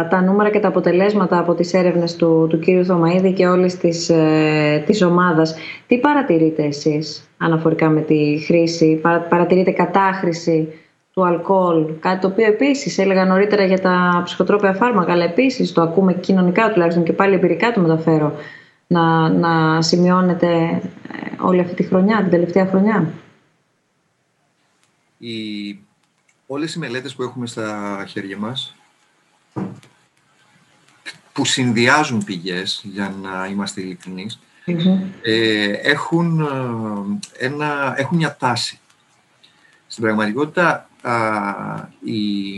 τα 0.10 0.22
νούμερα 0.22 0.50
και 0.50 0.60
τα 0.60 0.68
αποτελέσματα 0.68 1.38
από 1.38 1.54
τις 1.54 1.74
έρευνες 1.74 2.16
του, 2.16 2.48
του 2.50 2.60
κύριου 2.60 2.86
Θωμαίδη 2.86 3.34
και 3.34 3.48
όλης 3.48 3.78
της, 3.78 4.10
ε, 4.10 4.84
της 4.86 5.02
ομάδας, 5.02 5.56
τι 5.88 5.98
παρατηρείτε 5.98 6.64
εσείς 6.64 7.30
αναφορικά 7.38 7.90
με 7.90 8.02
τη 8.02 8.44
χρήση, 8.46 9.02
παρατηρείτε 9.30 9.72
κατάχρηση 9.72 10.74
του 11.14 11.26
αλκοόλ, 11.26 11.86
κάτι 12.00 12.20
το 12.20 12.28
οποίο 12.28 12.46
επίσης 12.46 12.98
έλεγα 12.98 13.26
νωρίτερα 13.26 13.66
για 13.66 13.80
τα 13.80 14.22
ψυχοτρόπια 14.26 14.74
φάρμακα, 14.74 15.12
αλλά 15.12 15.24
επίσης 15.24 15.72
το 15.72 15.82
ακούμε 15.82 16.14
κοινωνικά 16.14 16.72
τουλάχιστον 16.72 17.04
και 17.04 17.14
πάλι 17.14 17.34
εμπειρικά 17.34 17.72
το 17.72 17.80
μεταφέρω 17.80 18.34
να, 18.94 19.30
να 19.30 19.82
σημειώνεται 19.82 20.82
ε, 21.08 21.42
όλη 21.42 21.60
αυτή 21.60 21.76
τη 21.76 21.84
χρονιά, 21.84 22.18
την 22.18 22.30
τελευταία 22.30 22.66
χρονιά; 22.66 23.14
Οι, 25.18 25.80
όλες 26.48 26.74
οι 26.74 26.80
μελέτες 26.80 27.16
που 27.16 27.24
έχουμε 27.24 27.48
στα 27.48 28.06
χέρια 28.10 28.38
μας 28.38 28.76
που 31.34 31.46
συνδυάζουν 31.46 32.24
πηγές, 32.24 32.82
για 32.84 33.16
να 33.22 33.48
είμαστε 33.48 33.98
ε, 35.22 35.72
έχουν, 35.72 36.40
ε, 36.42 37.46
ένα, 37.46 37.94
έχουν 37.98 38.18
μια 38.18 38.36
τάση. 38.36 38.80
Στην 39.88 40.04
πραγματικότητα, 40.04 40.90
οι, 42.04 42.56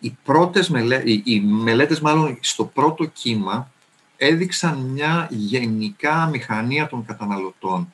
οι, 0.00 0.16
πρώτες 0.24 0.68
μελέ, 0.68 1.02
οι, 1.04 1.22
οι 1.24 1.40
μελέτες 1.40 2.00
μάλλον 2.00 2.38
στο 2.40 2.64
πρώτο 2.64 3.04
κύμα 3.04 3.70
έδειξαν 4.18 4.78
μια 4.78 5.28
γενικά 5.30 6.26
μηχανία 6.26 6.86
των 6.86 7.04
καταναλωτών 7.04 7.92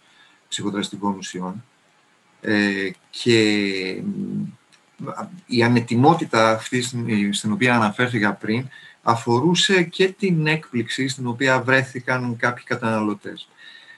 ψυχοδραστικών 0.48 1.16
ουσιών 1.16 1.64
ε, 2.40 2.90
και 3.10 3.38
η 5.46 5.62
ανετοιμότητα 5.62 6.50
αυτής 6.50 6.94
στην 7.30 7.52
οποία 7.52 7.74
αναφέρθηκα 7.74 8.32
πριν 8.32 8.68
αφορούσε 9.02 9.82
και 9.82 10.08
την 10.08 10.46
έκπληξη 10.46 11.08
στην 11.08 11.26
οποία 11.26 11.62
βρέθηκαν 11.62 12.36
κάποιοι 12.36 12.64
καταναλωτές. 12.64 13.48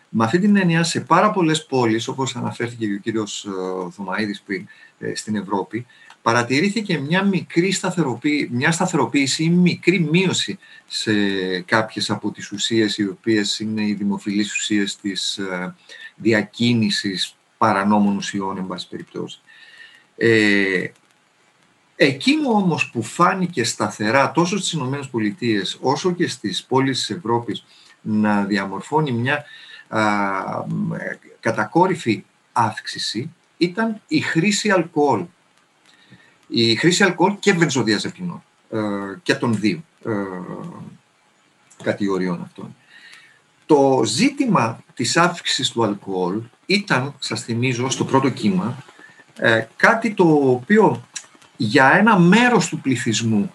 Με 0.08 0.24
αυτή 0.24 0.38
την 0.38 0.56
έννοια, 0.56 0.84
σε 0.84 1.00
πάρα 1.00 1.30
πολλές 1.30 1.66
πόλεις, 1.66 2.08
όπως 2.08 2.36
αναφέρθηκε 2.36 2.86
και 2.86 2.94
ο 2.94 2.98
κύριος 2.98 3.44
ε, 3.44 3.90
Θωμαίδης 3.90 4.40
πριν, 4.40 4.66
ε, 4.98 5.14
στην 5.14 5.36
Ευρώπη, 5.36 5.86
παρατηρήθηκε 6.26 6.98
μια 6.98 7.22
μικρή 7.22 7.72
σταθεροποίηση, 7.72 8.48
μια 8.52 8.72
σταθεροποίηση 8.72 9.44
ή 9.44 9.50
μικρή 9.50 10.00
μείωση 10.00 10.58
σε 10.86 11.12
κάποιες 11.60 12.10
από 12.10 12.30
τις 12.30 12.52
ουσίες 12.52 12.98
οι 12.98 13.08
οποίες 13.08 13.58
είναι 13.58 13.86
οι 13.86 13.94
δημοφιλείς 13.94 14.54
ουσίες 14.54 14.96
της 14.96 15.38
ε, 15.38 15.74
διακίνησης 16.14 17.36
παρανόμων 17.58 18.16
ουσιών, 18.16 18.58
εν 18.58 18.66
πάση 18.66 18.88
περιπτώσει. 18.88 19.40
Ε, 20.16 20.86
εκείνο 21.96 22.50
όμως 22.50 22.90
που 22.90 23.02
φάνηκε 23.02 23.64
σταθερά 23.64 24.32
τόσο 24.32 24.58
στις 24.58 24.72
Ηνωμένες 24.72 25.08
Πολιτείες 25.08 25.78
όσο 25.80 26.12
και 26.12 26.28
στις 26.28 26.64
πόλεις 26.64 26.98
της 26.98 27.16
Ευρώπης 27.16 27.64
να 28.00 28.44
διαμορφώνει 28.44 29.12
μια 29.12 29.44
α, 29.88 30.02
κατακόρυφη 31.40 32.24
αύξηση 32.52 33.34
ήταν 33.56 34.00
η 34.06 34.20
χρήση 34.20 34.70
αλκοόλ 34.70 35.24
η 36.46 36.74
χρήση 36.74 37.02
αλκοόλ 37.04 37.36
και 37.38 37.52
βενζοδιαζεπινών 37.52 38.42
ε, 38.70 38.78
και 39.22 39.34
των 39.34 39.58
δύο 39.60 39.82
ε, 40.04 40.12
κατηγοριών 41.82 42.42
αυτών. 42.42 42.76
Το 43.66 44.02
ζήτημα 44.04 44.84
της 44.94 45.16
αύξησης 45.16 45.70
του 45.70 45.84
αλκοόλ 45.84 46.40
ήταν, 46.66 47.14
σας 47.18 47.42
θυμίζω, 47.42 47.90
στο 47.90 48.04
πρώτο 48.04 48.28
κύμα, 48.28 48.84
ε, 49.38 49.66
κάτι 49.76 50.10
το 50.10 50.24
οποίο 50.24 51.04
για 51.56 51.92
ένα 51.92 52.18
μέρος 52.18 52.68
του 52.68 52.80
πληθυσμού 52.80 53.52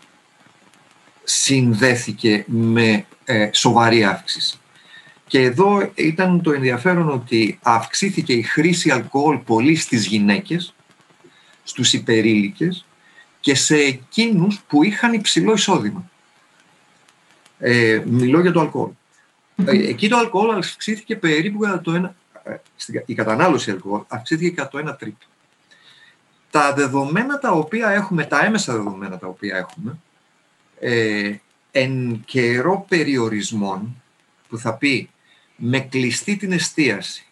συνδέθηκε 1.24 2.46
με 2.48 3.06
σοβαρή 3.52 4.04
αύξηση. 4.04 4.60
Και 5.28 5.42
εδώ 5.42 5.92
ήταν 5.96 6.42
το 6.42 6.52
ενδιαφέρον 6.52 7.10
ότι 7.10 7.60
αυξήθηκε 7.62 8.34
η 8.34 8.42
χρήση 8.42 8.90
αλκοόλ 8.90 9.38
πολύ 9.38 9.76
στις 9.76 10.06
γυναίκες, 10.06 10.74
στους 11.72 11.94
υπερήλικες 11.94 12.86
και 13.40 13.56
σε 13.56 13.76
εκείνους 13.76 14.62
που 14.68 14.84
είχαν 14.84 15.14
υψηλό 15.14 15.54
εισόδημα. 15.54 16.10
Ε, 17.60 18.02
μιλώ 18.06 18.42
για 18.42 18.52
το 18.52 18.60
αλκοόλ. 18.60 18.90
Ε, 19.66 19.88
εκεί 19.88 20.10
το 20.10 20.18
αλκοόλ 20.18 20.50
αυξήθηκε 20.50 21.16
περίπου 21.16 21.60
κατά 21.60 21.82
το 21.82 21.92
ένα, 21.92 22.16
ε, 22.44 22.56
η 23.06 23.14
κατανάλωση 23.14 23.72
αλκοόλ 23.72 24.02
αυξήθηκε 24.08 24.50
κατά 24.50 24.70
το 24.70 24.78
1 24.78 24.98
τρίτο. 24.98 25.26
Τα 26.52 26.74
δεδομένα 26.74 27.40
τα 27.40 27.52
οποία 27.52 27.90
έχουμε, 27.90 28.26
τα 28.26 28.46
έμεσα 28.46 28.74
δεδομένα 28.74 29.18
τα 29.18 29.28
οποία 29.28 29.58
έχουμε, 29.58 29.98
ε, 30.80 31.36
εν 31.72 32.22
καιρό 32.26 32.86
περιορισμών, 32.90 34.02
που 34.50 34.58
θα 34.58 34.74
πει 34.74 35.10
με 35.56 35.80
κλειστή 35.80 36.36
την 36.36 36.52
εστίαση, 36.52 37.26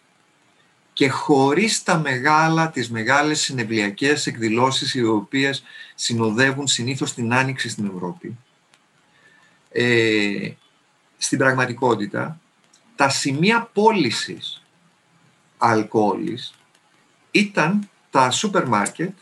και 1.00 1.08
χωρίς 1.08 1.82
τα 1.82 1.98
μεγάλα, 1.98 2.70
τις 2.70 2.90
μεγάλες 2.90 3.40
συνευλιακές 3.40 4.26
εκδηλώσεις 4.26 4.94
οι 4.94 5.04
οποίες 5.04 5.62
συνοδεύουν 5.94 6.66
συνήθως 6.66 7.14
την 7.14 7.34
άνοιξη 7.34 7.68
στην 7.68 7.90
Ευρώπη. 7.94 8.38
Ε, 9.72 10.50
στην 11.16 11.38
πραγματικότητα, 11.38 12.40
τα 12.96 13.08
σημεία 13.08 13.70
πώλησης 13.72 14.62
αλκοόλης 15.58 16.54
ήταν 17.30 17.88
τα 18.10 18.30
σούπερ 18.30 18.66
μάρκετ, 18.66 19.18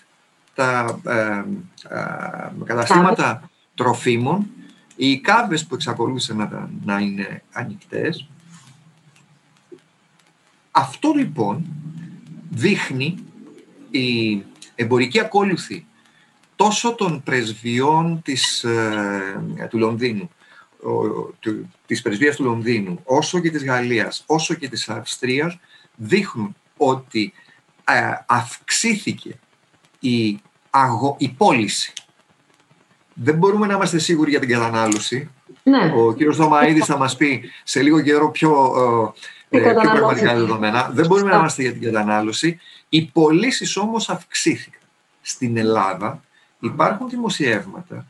τα 0.54 1.00
ε, 1.04 1.44
ε, 1.94 2.64
καταστήματα 2.64 3.50
τροφίμων, 3.74 4.46
οι 4.96 5.20
κάβες 5.20 5.66
που 5.66 5.74
εξακολούθησαν 5.74 6.36
να, 6.36 6.70
να 6.84 6.98
είναι 6.98 7.42
ανοιχτές, 7.52 8.28
αυτό 10.78 11.12
λοιπόν 11.16 11.66
δείχνει 12.50 13.14
η 13.90 14.44
εμπορική 14.74 15.20
ακόλουθη 15.20 15.86
τόσο 16.56 16.94
των 16.94 17.22
πρεσβειών 17.22 18.22
της, 18.24 18.64
ε, 18.64 19.66
του 19.70 19.78
Λονδίνου, 19.78 20.30
του, 21.38 21.68
της 21.86 22.02
πρεσβείας 22.02 22.36
του 22.36 22.44
Λονδίνου, 22.44 23.00
όσο 23.04 23.38
και 23.38 23.50
της 23.50 23.64
Γαλλίας, 23.64 24.22
όσο 24.26 24.54
και 24.54 24.68
της 24.68 24.88
Αυστρίας, 24.88 25.58
δείχνουν 25.94 26.56
ότι 26.76 27.32
ε, 27.84 28.12
αυξήθηκε 28.26 29.38
η, 30.00 30.40
αγο, 30.70 31.16
η 31.18 31.28
πώληση. 31.28 31.92
Δεν 33.14 33.34
μπορούμε 33.34 33.66
να 33.66 33.74
είμαστε 33.74 33.98
σίγουροι 33.98 34.30
για 34.30 34.40
την 34.40 34.48
κατανάλωση. 34.48 35.30
Ναι. 35.62 35.92
Ο 35.96 36.12
κύριος 36.12 36.36
Δωμαίδης 36.36 36.84
θα 36.84 36.96
μας 36.96 37.16
πει 37.16 37.50
σε 37.64 37.82
λίγο 37.82 38.00
καιρό 38.00 38.30
πιο 38.30 38.72
ε, 39.50 39.58
ε, 39.58 39.60
πιο 39.60 39.90
πραγματικά 39.90 40.34
δεδομένα. 40.34 40.90
Δεν 40.92 41.06
μπορούμε 41.06 41.30
να 41.30 41.36
είμαστε 41.36 41.62
για 41.62 41.72
την 41.72 41.82
κατανάλωση. 41.82 42.60
Οι 42.88 43.04
πωλήσεις 43.04 43.76
όμως 43.76 44.08
αυξήθηκαν 44.08 44.80
στην 45.20 45.56
Ελλάδα 45.56 46.22
υπάρχουν 46.60 47.08
δημοσιεύματα 47.08 48.06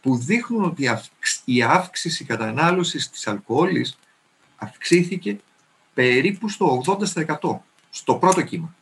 που 0.00 0.16
δείχνουν 0.16 0.64
ότι 0.64 0.88
η 1.44 1.62
αύξηση 1.62 2.24
κατανάλωσης 2.24 3.10
της 3.10 3.26
αλκοόλης 3.26 3.98
αυξήθηκε 4.56 5.40
περίπου 5.94 6.48
στο 6.48 6.82
80% 7.40 7.58
στο 7.90 8.14
πρώτο 8.14 8.42
κύμα. 8.42 8.74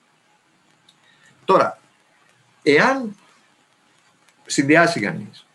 Τώρα, 1.45 1.81
εάν 2.63 3.17
συνδυάσει 4.47 5.01
κανείς 5.01 5.47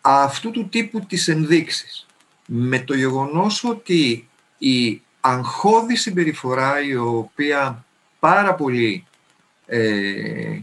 αυτού 0.00 0.50
του 0.50 0.68
τύπου 0.68 1.00
τις 1.00 1.28
ενδείξεις 1.28 2.06
με 2.46 2.78
το 2.78 2.94
γεγονός 2.94 3.64
ότι 3.64 4.28
η 4.58 5.02
αγχώδη 5.28 5.96
συμπεριφορά 5.96 6.82
η 6.82 6.96
οποία 6.96 7.84
πάρα 8.18 8.54
πολύ 8.54 9.06
ε, 9.66 10.58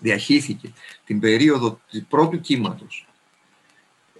διαχύθηκε 0.00 0.72
την 1.04 1.20
περίοδο 1.20 1.80
του 1.90 2.06
πρώτου 2.08 2.40
κύματος 2.40 3.06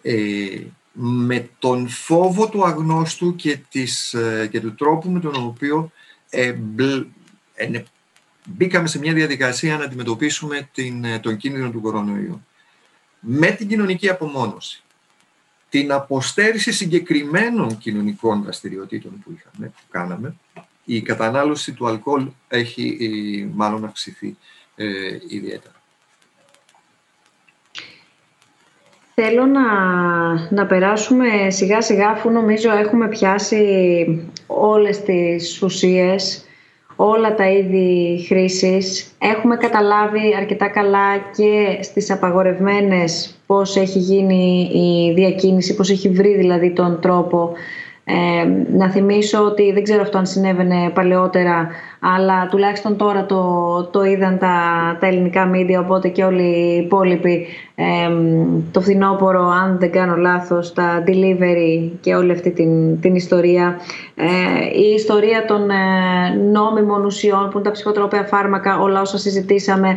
ε, 0.02 0.60
με 0.92 1.50
τον 1.58 1.88
φόβο 1.88 2.48
του 2.48 2.64
αγνώστου 2.64 3.36
και, 3.36 3.58
της, 3.70 4.14
ε, 4.14 4.48
και 4.50 4.60
του 4.60 4.74
τρόπου 4.74 5.10
με 5.10 5.20
τον 5.20 5.34
οποίο 5.34 5.92
ε, 6.30 6.54
μπήκαμε 8.44 8.88
σε 8.88 8.98
μια 8.98 9.12
διαδικασία 9.12 9.76
να 9.76 9.84
αντιμετωπίσουμε 9.84 10.68
την, 10.72 11.04
ε, 11.04 11.18
τον 11.18 11.36
κίνδυνο 11.36 11.70
του 11.70 11.80
κορονοϊού. 11.80 12.44
Με 13.20 13.50
την 13.50 13.68
κοινωνική 13.68 14.08
απομόνωση, 14.08 14.82
την 15.70 15.92
αποστέρηση 15.92 16.72
συγκεκριμένων 16.72 17.78
κοινωνικών 17.78 18.42
δραστηριοτήτων 18.42 19.22
που, 19.24 19.36
είχαμε, 19.36 19.66
που 19.66 19.82
κάναμε, 19.90 20.34
η 20.84 21.02
κατανάλωση 21.02 21.72
του 21.72 21.86
αλκοόλ 21.86 22.26
έχει 22.48 23.50
μάλλον 23.54 23.84
αυξηθεί 23.84 24.36
ε, 24.76 24.86
ιδιαίτερα. 25.28 25.74
Θέλω 29.14 29.46
να, 29.46 29.64
να 30.50 30.66
περάσουμε 30.66 31.50
σιγά 31.50 31.80
σιγά 31.80 32.08
αφού 32.08 32.30
νομίζω 32.30 32.70
έχουμε 32.70 33.08
πιάσει 33.08 34.30
όλες 34.46 35.02
τις 35.02 35.62
ουσίες, 35.62 36.44
όλα 37.02 37.34
τα 37.34 37.50
είδη 37.50 38.24
χρήσης. 38.26 39.14
Έχουμε 39.18 39.56
καταλάβει 39.56 40.34
αρκετά 40.36 40.68
καλά 40.68 41.16
και 41.36 41.78
στις 41.82 42.10
απαγορευμένες 42.10 43.34
πώς 43.46 43.76
έχει 43.76 43.98
γίνει 43.98 44.70
η 44.72 45.12
διακίνηση, 45.14 45.74
πώς 45.74 45.90
έχει 45.90 46.08
βρει 46.08 46.36
δηλαδή 46.36 46.72
τον 46.72 47.00
τρόπο 47.00 47.52
ε, 48.12 48.48
να 48.76 48.90
θυμίσω 48.90 49.44
ότι 49.44 49.72
δεν 49.72 49.82
ξέρω 49.82 50.02
αυτό 50.02 50.18
αν 50.18 50.26
συνέβαινε 50.26 50.90
παλαιότερα, 50.94 51.68
αλλά 52.00 52.46
τουλάχιστον 52.50 52.96
τώρα 52.96 53.26
το, 53.26 53.42
το 53.92 54.04
είδαν 54.04 54.38
τα, 54.38 54.56
τα 55.00 55.06
ελληνικά 55.06 55.46
μίντια, 55.46 55.80
οπότε 55.80 56.08
και 56.08 56.24
όλοι 56.24 56.42
οι 56.42 56.76
υπόλοιποι 56.76 57.46
ε, 57.74 57.84
το 58.70 58.80
φθινόπωρο, 58.80 59.48
αν 59.48 59.78
δεν 59.78 59.90
κάνω 59.92 60.16
λάθος, 60.16 60.72
τα 60.72 61.04
delivery 61.06 61.90
και 62.00 62.14
όλη 62.14 62.32
αυτή 62.32 62.50
την, 62.50 63.00
την 63.00 63.14
ιστορία. 63.14 63.80
Ε, 64.14 64.78
η 64.80 64.92
ιστορία 64.94 65.44
των 65.44 65.70
ε, 65.70 65.74
νόμιμων 66.52 67.04
ουσιών 67.04 67.48
που 67.50 67.58
είναι 67.58 67.66
τα 67.66 67.70
ψυχοτρόπαια 67.70 68.24
φάρμακα, 68.24 68.78
όλα 68.78 69.00
όσα 69.00 69.18
συζητήσαμε, 69.18 69.96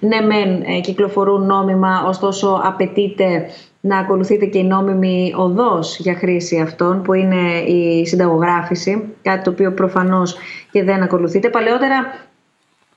ναι 0.00 0.20
μεν 0.20 0.62
ε, 0.76 0.80
κυκλοφορούν 0.80 1.46
νόμιμα, 1.46 2.04
ωστόσο 2.06 2.60
απαιτείται 2.64 3.46
να 3.84 3.98
ακολουθείτε 3.98 4.46
και 4.46 4.58
η 4.58 4.64
νόμιμη 4.64 5.34
οδός 5.36 5.98
για 5.98 6.14
χρήση 6.14 6.60
αυτών 6.60 7.02
που 7.02 7.12
είναι 7.12 7.58
η 7.58 8.06
συνταγογράφηση, 8.06 9.02
κάτι 9.22 9.44
το 9.44 9.50
οποίο 9.50 9.72
προφανώς 9.72 10.36
και 10.70 10.84
δεν 10.84 11.02
ακολουθείτε. 11.02 11.48
Παλαιότερα, 11.48 12.26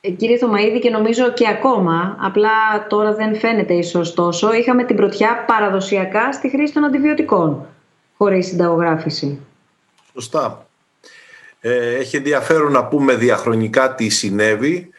ε, 0.02 0.10
κύριε 0.10 0.38
Θωμαίδη 0.38 0.80
και 0.80 0.90
νομίζω 0.90 1.32
και 1.32 1.48
ακόμα, 1.48 2.18
απλά 2.20 2.50
τώρα 2.90 3.14
δεν 3.14 3.36
φαίνεται 3.36 3.74
ίσως 3.74 4.14
τόσο, 4.14 4.54
είχαμε 4.54 4.84
την 4.84 4.96
πρωτιά 4.96 5.44
παραδοσιακά 5.48 6.32
στη 6.32 6.50
χρήση 6.50 6.74
των 6.74 6.84
αντιβιωτικών, 6.84 7.66
χωρίς 8.18 8.46
συνταγογράφηση. 8.48 9.40
Σωστά. 10.14 10.68
Ε, 11.60 11.96
έχει 11.96 12.18
ενδιαφέρον 12.18 12.72
να 12.72 12.86
πούμε 12.86 13.16
διαχρονικά 13.16 13.96
τι 13.96 14.10
συνέβη. 14.10 14.90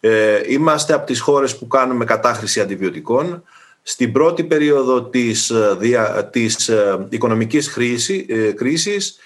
Ε, 0.00 0.40
είμαστε 0.48 0.92
από 0.92 1.06
τις 1.06 1.20
χώρες 1.20 1.58
που 1.58 1.66
κάνουμε 1.66 2.04
κατάχρηση 2.04 2.60
αντιβιωτικών. 2.60 3.42
Στην 3.88 4.12
πρώτη 4.12 4.44
περίοδο 4.44 5.02
της, 5.02 5.50
ε, 5.50 6.28
της 6.30 6.68
ε, 6.68 7.06
οικονομικής 7.08 7.68
χρήση, 7.68 8.26
ε, 8.28 8.52
κρίσης 8.52 9.18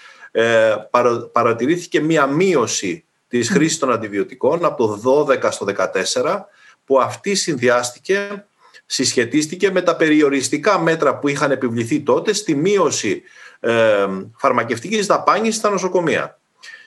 παρατηρήθηκε 1.32 2.00
μία 2.00 2.26
μείωση 2.26 3.04
της 3.28 3.50
χρήσης 3.50 3.78
των 3.78 3.92
αντιβιωτικών 3.92 4.64
από 4.64 4.86
το 4.86 5.26
12 5.28 5.50
στο 5.50 5.66
14 5.66 6.48
που 6.84 7.00
αυτή 7.00 7.34
συνδυάστηκε, 7.34 8.44
συσχετίστηκε 8.86 9.70
με 9.70 9.82
τα 9.82 9.96
περιοριστικά 9.96 10.78
μέτρα 10.78 11.18
που 11.18 11.28
είχαν 11.28 11.50
επιβληθεί 11.50 12.00
τότε 12.00 12.32
στη 12.32 12.54
μείωση 12.54 13.22
ε, 13.60 14.06
φαρμακευτικής 14.36 15.06
δαπάνης 15.06 15.56
στα 15.56 15.70
νοσοκομεία. 15.70 16.38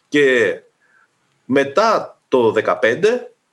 Και 0.08 0.60
μετά 1.46 2.20
το 2.28 2.54
2015 2.66 2.80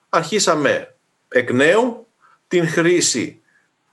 αρχίσαμε 0.08 0.94
εκ 1.28 1.52
νέου 1.52 2.06
την 2.48 2.68
χρήση 2.68 3.39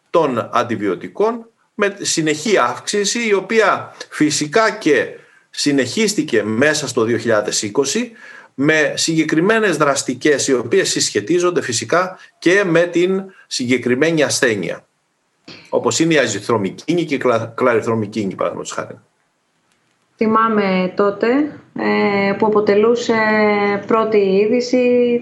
των 0.10 0.50
αντιβιωτικών 0.54 1.50
με 1.74 1.98
συνεχή 2.02 2.58
αύξηση 2.58 3.28
η 3.28 3.34
οποία 3.34 3.96
φυσικά 4.10 4.72
και 4.72 5.08
συνεχίστηκε 5.50 6.44
μέσα 6.44 6.88
στο 6.88 7.06
2020 7.10 8.12
με 8.54 8.94
συγκεκριμένες 8.96 9.78
δραστικές 9.78 10.48
οι 10.48 10.54
οποίες 10.54 10.90
συσχετίζονται 10.90 11.62
φυσικά 11.62 12.18
και 12.40 12.64
με 12.64 12.82
την 12.82 13.24
συγκεκριμένη 13.48 14.24
ασθένεια 14.24 14.88
όπως 15.70 16.00
είναι 16.00 16.14
η 16.14 16.18
αζυθρομικίνη 16.18 17.06
και 17.06 17.16
η 17.16 17.22
κλαριθρομικίνη 17.56 18.36
παραδείγματος 18.36 18.74
χάρη. 18.74 19.00
Θυμάμαι 20.18 20.94
τότε 20.96 21.28
ε, 21.80 22.34
που 22.34 22.46
αποτελούσε 22.46 23.14
πρώτη 23.88 24.18
είδηση 24.18 24.78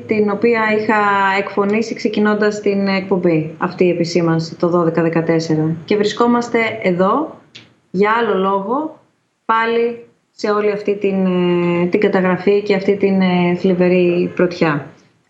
την 0.07 0.29
οποία 0.29 0.61
είχα 0.79 0.95
εκφωνήσει 1.37 1.95
ξεκινώντας 1.95 2.61
την 2.61 2.87
εκπομπή 2.87 3.55
αυτή 3.57 3.85
η 3.85 3.89
επισήμανση 3.89 4.55
το 4.55 4.91
12-14 4.95 5.73
και 5.85 5.95
βρισκόμαστε 5.95 6.59
εδώ 6.81 7.39
για 7.91 8.11
άλλο 8.11 8.37
λόγο 8.37 8.99
πάλι 9.45 10.05
σε 10.31 10.51
όλη 10.51 10.71
αυτή 10.71 10.95
την, 10.95 11.25
ε, 11.25 11.85
την 11.85 11.99
καταγραφή 11.99 12.61
και 12.61 12.75
αυτή 12.75 12.95
την 12.97 13.21
ε, 13.21 13.55
θλιβερή 13.55 14.31
πρωτιά. 14.35 14.85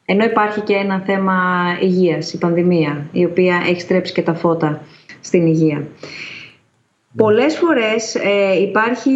Ενώ 0.05 0.23
υπάρχει 0.23 0.61
και 0.61 0.73
ένα 0.73 1.03
θέμα 1.05 1.35
υγείας, 1.81 2.33
η 2.33 2.37
πανδημία, 2.37 3.05
η 3.11 3.25
οποία 3.25 3.61
έχει 3.69 3.81
στρέψει 3.81 4.13
και 4.13 4.21
τα 4.21 4.33
φώτα 4.33 4.81
στην 5.21 5.45
υγεία. 5.45 5.87
Πολλές 7.17 7.57
φορές 7.57 8.15
ε, 8.15 8.61
υπάρχει 8.61 9.11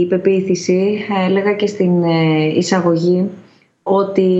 η 0.00 0.06
πεποίθηση, 0.06 0.98
έλεγα 1.28 1.52
και 1.52 1.66
στην 1.66 2.02
ε, 2.02 2.44
εισαγωγή, 2.56 3.28
ότι 3.82 4.30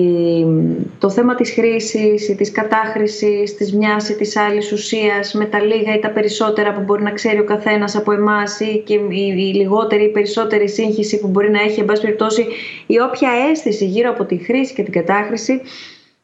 το 0.99 1.11
θέμα 1.11 1.35
της 1.35 1.53
χρήσης 1.53 2.29
ή 2.29 2.35
της 2.35 2.53
κατάχρησης 2.53 3.57
της 3.57 3.75
μιας 3.75 4.09
ή 4.09 4.17
της 4.17 4.37
άλλης 4.37 4.73
ουσίας 4.73 5.35
με 5.35 5.45
τα 5.45 5.61
λίγα 5.61 5.95
ή 5.95 5.99
τα 5.99 6.11
περισσότερα 6.11 6.73
που 6.73 6.81
μπορεί 6.81 7.03
να 7.03 7.11
ξέρει 7.11 7.39
ο 7.39 7.45
καθένας 7.45 7.97
από 7.97 8.13
εμάς 8.13 8.61
ή 8.61 8.83
και 8.87 8.95
η 8.95 9.53
λιγότερη 9.55 10.05
ή 10.05 10.09
περισσότερη 10.09 10.69
σύγχυση 10.69 11.21
που 11.21 11.29
μπορεί 11.29 11.51
να 11.51 11.61
έχει 11.61 11.81
εν 11.81 11.87
πάση 11.87 12.01
περιπτώσει 12.01 12.47
η 12.87 13.01
όποια 13.01 13.31
αίσθηση 13.51 13.85
γύρω 13.87 14.11
από 14.11 14.25
τη 14.25 14.37
χρήση 14.37 14.75
και 14.75 14.83
την 14.83 14.93
κατάχρηση 14.93 15.61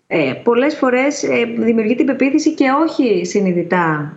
ε, 0.06 0.32
πολλές 0.42 0.74
φορές 0.74 1.22
ε, 1.22 1.44
δημιουργεί 1.58 1.94
την 1.94 2.06
πεποίθηση 2.06 2.54
και 2.54 2.64
όχι 2.86 3.24
συνειδητά 3.24 4.16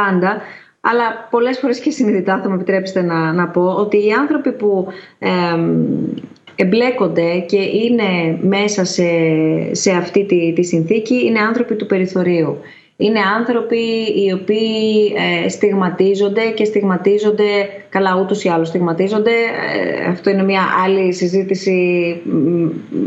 πάντα, 0.00 0.40
αλλά 0.80 1.28
πολλές 1.30 1.58
φορές 1.58 1.80
και 1.80 1.90
συνειδητά 1.90 2.40
θα 2.42 2.48
μου 2.48 2.54
επιτρέψετε 2.54 3.02
να, 3.02 3.32
να 3.32 3.48
πω 3.48 3.62
ότι 3.62 3.96
οι 4.06 4.12
άνθρωποι 4.12 4.52
που 4.52 4.86
εμπλέκονται 6.56 7.38
και 7.38 7.56
είναι 7.56 8.38
μέσα 8.42 8.84
σε, 8.84 9.08
σε 9.70 9.90
αυτή 9.90 10.24
τη, 10.24 10.52
τη 10.52 10.64
συνθήκη 10.64 11.24
είναι 11.24 11.40
άνθρωποι 11.40 11.74
του 11.76 11.86
περιθωρίου. 11.86 12.58
Είναι 12.98 13.20
άνθρωποι 13.36 13.78
οι 14.24 14.32
οποίοι 14.32 15.14
ε, 15.44 15.48
στιγματίζονται 15.48 16.50
και 16.50 16.64
στιγματίζονται, 16.64 17.68
καλά 17.88 18.20
ούτως 18.20 18.44
ή 18.44 18.48
άλλως 18.48 18.68
στιγματίζονται. 18.68 19.30
Ε, 19.30 20.10
αυτό 20.10 20.30
είναι 20.30 20.42
μια 20.42 20.62
άλλη 20.84 21.12
συζήτηση 21.12 22.16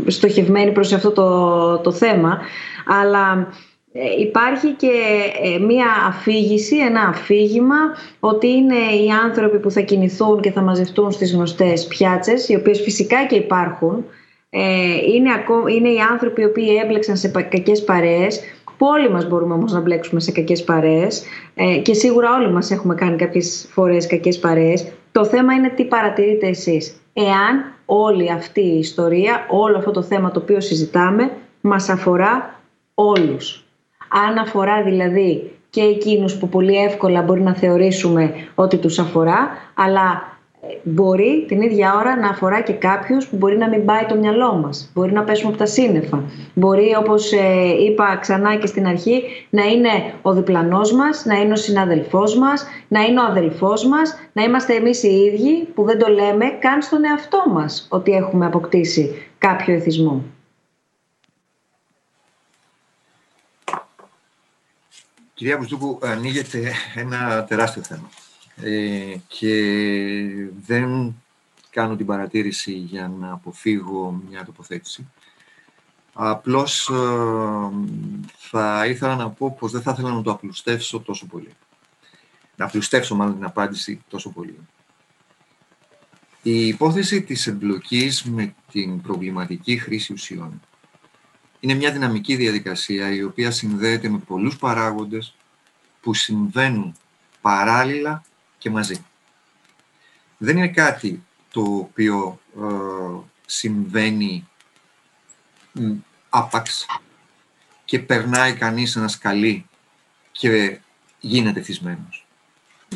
στοχευμένη 0.06 0.70
προς 0.72 0.92
αυτό 0.92 1.10
το, 1.10 1.78
το 1.78 1.92
θέμα. 1.92 2.38
Αλλά 3.02 3.48
ε, 3.48 3.69
υπάρχει 4.18 4.68
και 4.68 4.90
ε, 5.42 5.58
μία 5.58 5.86
αφήγηση, 6.08 6.76
ένα 6.76 7.00
αφήγημα 7.00 7.76
ότι 8.20 8.48
είναι 8.48 8.74
οι 8.74 9.08
άνθρωποι 9.24 9.58
που 9.58 9.70
θα 9.70 9.80
κινηθούν 9.80 10.40
και 10.40 10.50
θα 10.50 10.60
μαζευτούν 10.60 11.10
στις 11.10 11.32
γνωστές 11.32 11.86
πιάτσες, 11.86 12.48
οι 12.48 12.54
οποίες 12.54 12.80
φυσικά 12.80 13.26
και 13.26 13.36
υπάρχουν. 13.36 14.04
Ε, 14.50 14.94
είναι, 15.14 15.30
είναι 15.74 15.88
οι 15.88 15.98
άνθρωποι 16.10 16.42
οι 16.42 16.44
οποίοι 16.44 16.80
έμπλεξαν 16.84 17.16
σε 17.16 17.28
κακές 17.28 17.84
παρέες, 17.84 18.40
που 18.78 18.86
όλοι 18.86 19.10
μας 19.10 19.28
μπορούμε 19.28 19.54
όμως 19.54 19.72
να 19.72 19.80
μπλέξουμε 19.80 20.20
σε 20.20 20.32
κακές 20.32 20.64
παρέες 20.64 21.22
και 21.82 21.94
σίγουρα 21.94 22.34
όλοι 22.34 22.50
μας 22.50 22.70
έχουμε 22.70 22.94
κάνει 22.94 23.16
κάποιες 23.16 23.68
φορές 23.70 24.06
κακές 24.06 24.38
παρέες. 24.38 24.92
Το 25.12 25.24
θέμα 25.24 25.54
είναι 25.54 25.68
τι 25.68 25.84
παρατηρείτε 25.84 26.46
εσείς. 26.46 27.00
Εάν 27.12 27.74
όλη 27.84 28.30
αυτή 28.30 28.60
η 28.60 28.78
ιστορία, 28.78 29.46
όλο 29.48 29.76
αυτό 29.76 29.90
το 29.90 30.02
θέμα 30.02 30.30
το 30.30 30.40
οποίο 30.40 30.60
συζητάμε 30.60 31.30
μας 31.60 31.88
αφορά 31.88 32.60
όλους. 32.94 33.64
Αν 34.12 34.38
αφορά 34.38 34.82
δηλαδή 34.82 35.50
και 35.70 35.80
εκείνους 35.80 36.36
που 36.36 36.48
πολύ 36.48 36.76
εύκολα 36.76 37.22
μπορεί 37.22 37.40
να 37.40 37.54
θεωρήσουμε 37.54 38.32
ότι 38.54 38.76
τους 38.76 38.98
αφορά, 38.98 39.48
αλλά 39.74 40.30
μπορεί 40.82 41.44
την 41.48 41.60
ίδια 41.60 41.94
ώρα 41.96 42.16
να 42.16 42.28
αφορά 42.28 42.60
και 42.60 42.72
κάποιους 42.72 43.26
που 43.26 43.36
μπορεί 43.36 43.56
να 43.56 43.68
μην 43.68 43.84
πάει 43.84 44.04
το 44.08 44.16
μυαλό 44.16 44.54
μας. 44.54 44.90
Μπορεί 44.94 45.12
να 45.12 45.22
πέσουμε 45.22 45.48
από 45.48 45.58
τα 45.58 45.66
σύννεφα. 45.66 46.22
Μπορεί, 46.54 46.94
όπως 46.98 47.32
ε, 47.32 47.38
είπα 47.86 48.18
ξανά 48.20 48.56
και 48.56 48.66
στην 48.66 48.86
αρχή, 48.86 49.22
να 49.50 49.64
είναι 49.64 49.88
ο 50.22 50.32
διπλανός 50.32 50.92
μας, 50.92 51.24
να 51.24 51.34
είναι 51.34 51.52
ο 51.52 51.56
συναδελφός 51.56 52.38
μας, 52.38 52.66
να 52.88 53.00
είναι 53.00 53.20
ο 53.20 53.24
αδελφός 53.24 53.86
μας, 53.86 54.14
να 54.32 54.42
είμαστε 54.42 54.74
εμείς 54.74 55.02
οι 55.02 55.32
ίδιοι 55.32 55.68
που 55.74 55.84
δεν 55.84 55.98
το 55.98 56.08
λέμε 56.08 56.44
καν 56.60 56.82
στον 56.82 57.04
εαυτό 57.04 57.42
μας 57.52 57.86
ότι 57.90 58.12
έχουμε 58.12 58.46
αποκτήσει 58.46 59.14
κάποιο 59.38 59.74
εθισμό. 59.74 60.22
Κυρία 65.40 65.56
Μπουστούκου, 65.56 65.98
ανοίγεται 66.02 66.72
ένα 66.94 67.44
τεράστιο 67.44 67.82
θέμα. 67.82 68.10
Ε, 68.56 69.16
και 69.26 69.54
δεν 70.66 71.14
κάνω 71.70 71.96
την 71.96 72.06
παρατήρηση 72.06 72.72
για 72.72 73.08
να 73.08 73.32
αποφύγω 73.32 74.22
μια 74.28 74.44
τοποθέτηση. 74.44 75.08
Απλώς 76.12 76.88
ε, 76.88 76.94
θα 78.36 78.86
ήθελα 78.86 79.16
να 79.16 79.30
πω 79.30 79.56
πως 79.58 79.72
δεν 79.72 79.82
θα 79.82 79.90
ήθελα 79.90 80.10
να 80.10 80.22
το 80.22 80.30
απλουστεύσω 80.30 81.00
τόσο 81.00 81.26
πολύ. 81.26 81.52
Να 82.56 82.64
απλουστεύσω 82.64 83.14
μάλλον 83.14 83.34
την 83.34 83.44
απάντηση 83.44 84.04
τόσο 84.08 84.30
πολύ. 84.30 84.58
Η 86.42 86.66
υπόθεση 86.66 87.22
της 87.22 87.46
εμπλοκής 87.46 88.24
με 88.24 88.54
την 88.70 89.00
προβληματική 89.00 89.76
χρήση 89.76 90.12
ουσιών 90.12 90.60
είναι 91.60 91.74
μια 91.74 91.92
δυναμική 91.92 92.36
διαδικασία 92.36 93.10
η 93.14 93.22
οποία 93.22 93.50
συνδέεται 93.50 94.08
με 94.08 94.18
πολλούς 94.18 94.56
παράγοντες 94.56 95.34
που 96.00 96.14
συμβαίνουν 96.14 96.96
παράλληλα 97.40 98.22
και 98.58 98.70
μαζί. 98.70 99.04
Δεν 100.38 100.56
είναι 100.56 100.68
κάτι 100.68 101.22
το 101.52 101.60
οποίο 101.60 102.40
ε, 102.56 103.26
συμβαίνει 103.46 104.48
άπαξ 106.28 106.86
και 107.84 107.98
περνάει 107.98 108.54
κανείς 108.54 108.96
ένα 108.96 109.08
σκαλί 109.08 109.66
και 110.32 110.80
γίνεται 111.20 111.62
θυσμένος. 111.62 112.26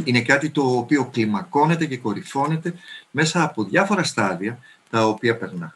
Είναι 0.04 0.22
κάτι 0.22 0.50
το 0.50 0.76
οποίο 0.76 1.04
κλιμακώνεται 1.06 1.86
και 1.86 1.98
κορυφώνεται 1.98 2.74
μέσα 3.10 3.42
από 3.42 3.64
διάφορα 3.64 4.02
στάδια 4.02 4.58
τα 4.90 5.06
οποία 5.06 5.36
περνά. 5.36 5.74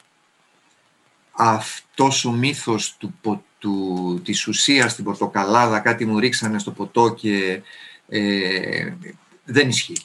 Αυτός 1.40 2.24
ο 2.24 2.32
μύθος 2.32 2.96
του, 2.96 3.14
του, 3.58 4.20
της 4.24 4.46
ουσίας 4.46 4.92
στην 4.92 5.04
πορτοκαλάδα, 5.04 5.80
κάτι 5.80 6.04
μου 6.04 6.18
ρίξανε 6.18 6.58
στο 6.58 6.70
ποτό 6.70 7.14
και 7.14 7.62
ε, 8.08 8.92
δεν 9.44 9.68
ισχύει. 9.68 9.96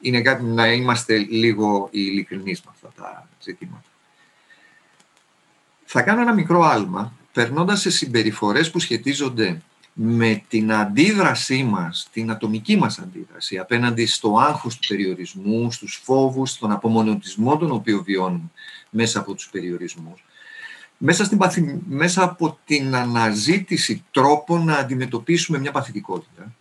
Είναι 0.00 0.22
κάτι 0.22 0.44
να 0.44 0.72
είμαστε 0.72 1.16
λίγο 1.16 1.88
ειλικρινείς 1.90 2.62
με 2.64 2.70
αυτά 2.74 3.02
τα 3.02 3.28
ζητήματα. 3.40 3.84
Θα 5.84 6.02
κάνω 6.02 6.20
ένα 6.20 6.34
μικρό 6.34 6.62
άλμα, 6.62 7.12
περνώντας 7.32 7.80
σε 7.80 7.90
συμπεριφορές 7.90 8.70
που 8.70 8.78
σχετίζονται 8.78 9.62
με 9.92 10.44
την 10.48 10.72
αντίδρασή 10.72 11.64
μας, 11.64 12.08
την 12.12 12.30
ατομική 12.30 12.76
μας 12.76 12.98
αντίδραση 12.98 13.58
απέναντι 13.58 14.06
στο 14.06 14.38
άγχος 14.38 14.78
του 14.78 14.88
περιορισμού, 14.88 15.72
στους 15.72 16.00
φόβους, 16.04 16.50
στον 16.50 16.72
απομονωτισμό 16.72 17.56
τον 17.56 17.70
οποίο 17.70 18.02
βιώνουμε 18.02 18.50
μέσα 18.90 19.18
από 19.18 19.34
τους 19.34 19.48
περιορισμούς, 19.48 20.24
μέσα, 21.04 21.24
στην 21.24 21.38
μέσα 21.88 22.22
από 22.22 22.58
την 22.64 22.94
αναζήτηση 22.94 24.04
τρόπων 24.10 24.64
να 24.64 24.76
αντιμετωπίσουμε 24.76 25.58
μια 25.58 25.70
παθητικότητα 25.72 26.52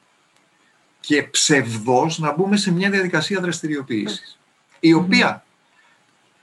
και 1.00 1.24
ψευδός 1.24 2.20
να 2.20 2.34
μπούμε 2.34 2.58
σε 2.58 2.72
μια 2.72 2.90
διαδικασία 2.90 3.40
δραστηριοποίησης. 3.40 4.40
Η 4.80 4.94
οποία, 4.94 5.46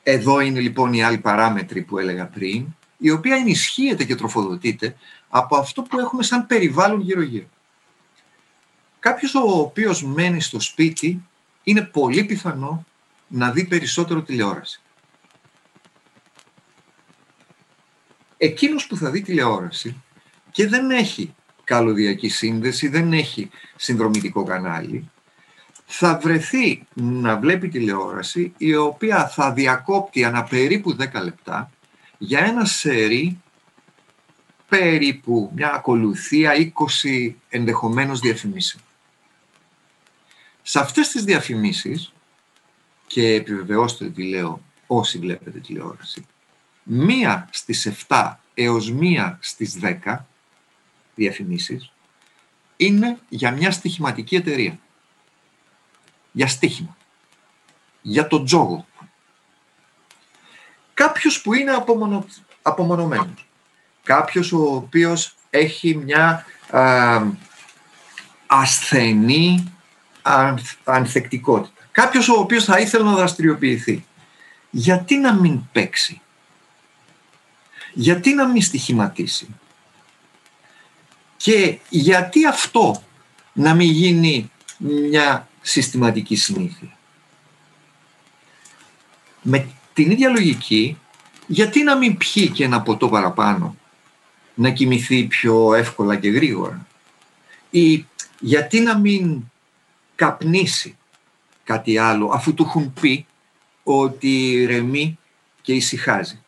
εδώ 0.03 0.41
είναι 0.41 0.61
λοιπόν 0.61 0.93
η 0.93 1.05
άλλη 1.05 1.19
παράμετρη 1.19 1.83
που 1.83 1.99
έλεγα 1.99 2.27
πριν, 2.27 2.67
η 2.99 3.11
οποία 3.11 3.37
ενισχύεται 3.37 4.05
και 4.05 4.15
τροφοδοτείται 4.15 4.97
από 5.29 5.57
αυτό 5.57 5.83
που 5.83 5.99
έχουμε 5.99 6.23
σαν 6.23 6.47
περιβάλλον 6.47 7.01
γύρω-γύρω. 7.01 7.47
Κάποιος 8.99 9.35
ο 9.35 9.59
οποίος 9.59 10.03
μένει 10.03 10.41
στο 10.41 10.61
σπίτι 10.61 11.23
είναι 11.63 11.83
πολύ 11.83 12.25
πιθανό 12.25 12.85
να 13.29 13.51
δει 13.51 13.65
περισσότερο 13.65 14.23
τηλεόραση. 14.23 14.81
Εκείνος 18.39 18.87
που 18.87 18.97
θα 18.97 19.11
δει 19.11 19.23
τηλεόραση 19.23 20.03
και 20.51 20.67
δεν 20.67 20.91
έχει 20.91 21.35
καλωδιακή 21.65 22.29
σύνδεση, 22.29 22.89
δεν 22.89 23.13
έχει 23.13 23.51
συνδρομητικό 23.77 24.45
κανάλι, 24.45 25.11
θα 25.87 26.19
βρεθεί 26.23 26.87
να 26.95 27.37
βλέπει 27.37 27.69
τηλεόραση 27.69 28.53
η 28.57 28.75
οποία 28.75 29.29
θα 29.29 29.53
διακόπτει 29.53 30.25
ανά 30.25 30.45
περίπου 30.45 30.97
10 31.01 31.23
λεπτά 31.23 31.71
για 32.19 32.39
ένα 32.39 32.65
σερί 32.65 33.41
περίπου 34.69 35.53
μια 35.55 35.73
ακολουθία 35.73 36.53
20 37.05 37.35
ενδεχομένως 37.49 38.21
διαφημίσεων. 38.21 38.83
Σε 40.63 40.79
αυτές 40.79 41.09
τις 41.09 41.25
διαφημίσεις, 41.25 42.13
και 43.07 43.35
επιβεβαιώστε 43.35 44.11
τι 44.11 44.23
λέω 44.23 44.61
όσοι 44.87 45.19
βλέπετε 45.19 45.59
τηλεόραση, 45.59 46.27
μία 46.91 47.49
στις 47.53 47.93
7 48.09 48.35
έως 48.55 48.91
μία 48.91 49.39
στις 49.41 49.79
10 49.83 50.17
διαφημίσεις 51.15 51.93
είναι 52.77 53.19
για 53.29 53.51
μια 53.51 53.71
στοιχηματική 53.71 54.37
εταιρεία. 54.37 54.79
Για 56.33 56.47
στοίχημα. 56.47 56.97
Για 58.03 58.27
τον 58.27 58.45
τζόγο. 58.45 58.87
Κάποιος 60.95 61.41
που 61.41 61.55
είναι 61.55 61.71
απομονω... 61.71 62.27
απομονωμένος. 62.63 63.47
Κάποιος 64.03 64.53
ο 64.53 64.75
οποίος 64.75 65.35
έχει 65.51 65.95
μια 65.97 66.45
α, 66.71 67.23
ασθενή 68.47 69.73
ανθεκτικότητα. 70.85 71.83
Κάποιος 71.93 72.29
ο 72.29 72.41
οποίος 72.41 72.65
θα 72.65 72.79
ήθελε 72.79 73.05
να 73.05 73.15
δραστηριοποιηθεί. 73.15 74.05
Γιατί 74.71 75.17
να 75.17 75.35
μην 75.35 75.61
παίξει; 75.73 76.21
Γιατί 78.01 78.35
να 78.35 78.47
μην 78.49 78.63
στοιχηματίσει; 78.63 79.47
Και 81.37 81.79
γιατί 81.89 82.47
αυτό 82.47 83.03
να 83.53 83.75
μην 83.75 83.91
γίνει 83.91 84.51
μια 84.79 85.49
συστηματική 85.61 86.37
συνήθεια; 86.37 86.97
Με 89.43 89.69
την 89.93 90.11
ίδια 90.11 90.29
λογική, 90.29 90.99
γιατί 91.47 91.83
να 91.83 91.97
μην 91.97 92.17
πιει 92.17 92.49
και 92.49 92.65
ένα 92.65 92.83
ποτό 92.83 93.09
παραπάνω, 93.09 93.77
να 94.55 94.71
κοιμηθεί 94.71 95.25
πιο 95.25 95.75
εύκολα 95.75 96.17
και 96.17 96.29
γρήγορα; 96.29 96.87
Ή 97.71 98.07
γιατί 98.41 98.81
να 98.81 98.99
μην 98.99 99.41
καπνίσει 100.15 100.97
κάτι 101.65 101.99
άλλο, 101.99 102.27
αφού 102.27 102.55
του 102.55 102.65
έχουν 102.69 102.93
πει 103.01 103.27
ότι 103.83 104.65
ρεμεί 104.69 105.19
και 105.63 105.73
ησυχάζει; 105.73 106.43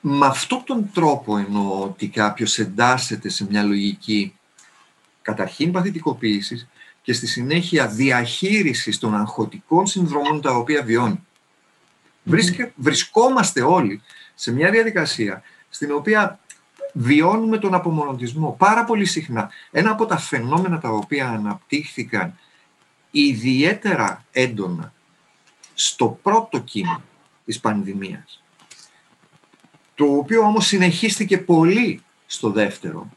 Με 0.00 0.26
αυτόν 0.26 0.64
τον 0.64 0.90
τρόπο 0.92 1.38
εννοώ 1.38 1.82
ότι 1.82 2.08
κάποιος 2.08 2.58
εντάσσεται 2.58 3.28
σε 3.28 3.46
μια 3.50 3.62
λογική 3.62 4.34
καταρχήν 5.22 5.72
παθητικοποίησης 5.72 6.68
και 7.02 7.12
στη 7.12 7.26
συνέχεια 7.26 7.86
διαχείρισης 7.86 8.98
των 8.98 9.14
αγχωτικών 9.14 9.86
συνδρομών 9.86 10.40
τα 10.40 10.50
οποία 10.50 10.82
βιώνει. 10.82 11.26
βρισκόμαστε 12.74 13.62
όλοι 13.62 14.02
σε 14.34 14.52
μια 14.52 14.70
διαδικασία 14.70 15.42
στην 15.68 15.92
οποία 15.92 16.38
βιώνουμε 16.92 17.58
τον 17.58 17.74
απομονωτισμό 17.74 18.54
πάρα 18.58 18.84
πολύ 18.84 19.04
συχνά. 19.04 19.50
Ένα 19.70 19.90
από 19.90 20.06
τα 20.06 20.16
φαινόμενα 20.16 20.78
τα 20.78 20.88
οποία 20.88 21.28
αναπτύχθηκαν 21.28 22.38
ιδιαίτερα 23.10 24.24
έντονα 24.32 24.92
στο 25.74 26.18
πρώτο 26.22 26.60
κύμα 26.60 27.02
της 27.44 27.60
πανδημίας 27.60 28.37
το 29.98 30.16
οποίο 30.16 30.40
όμως 30.40 30.66
συνεχίστηκε 30.66 31.38
πολύ 31.38 32.02
στο 32.26 32.50
δεύτερο, 32.50 33.08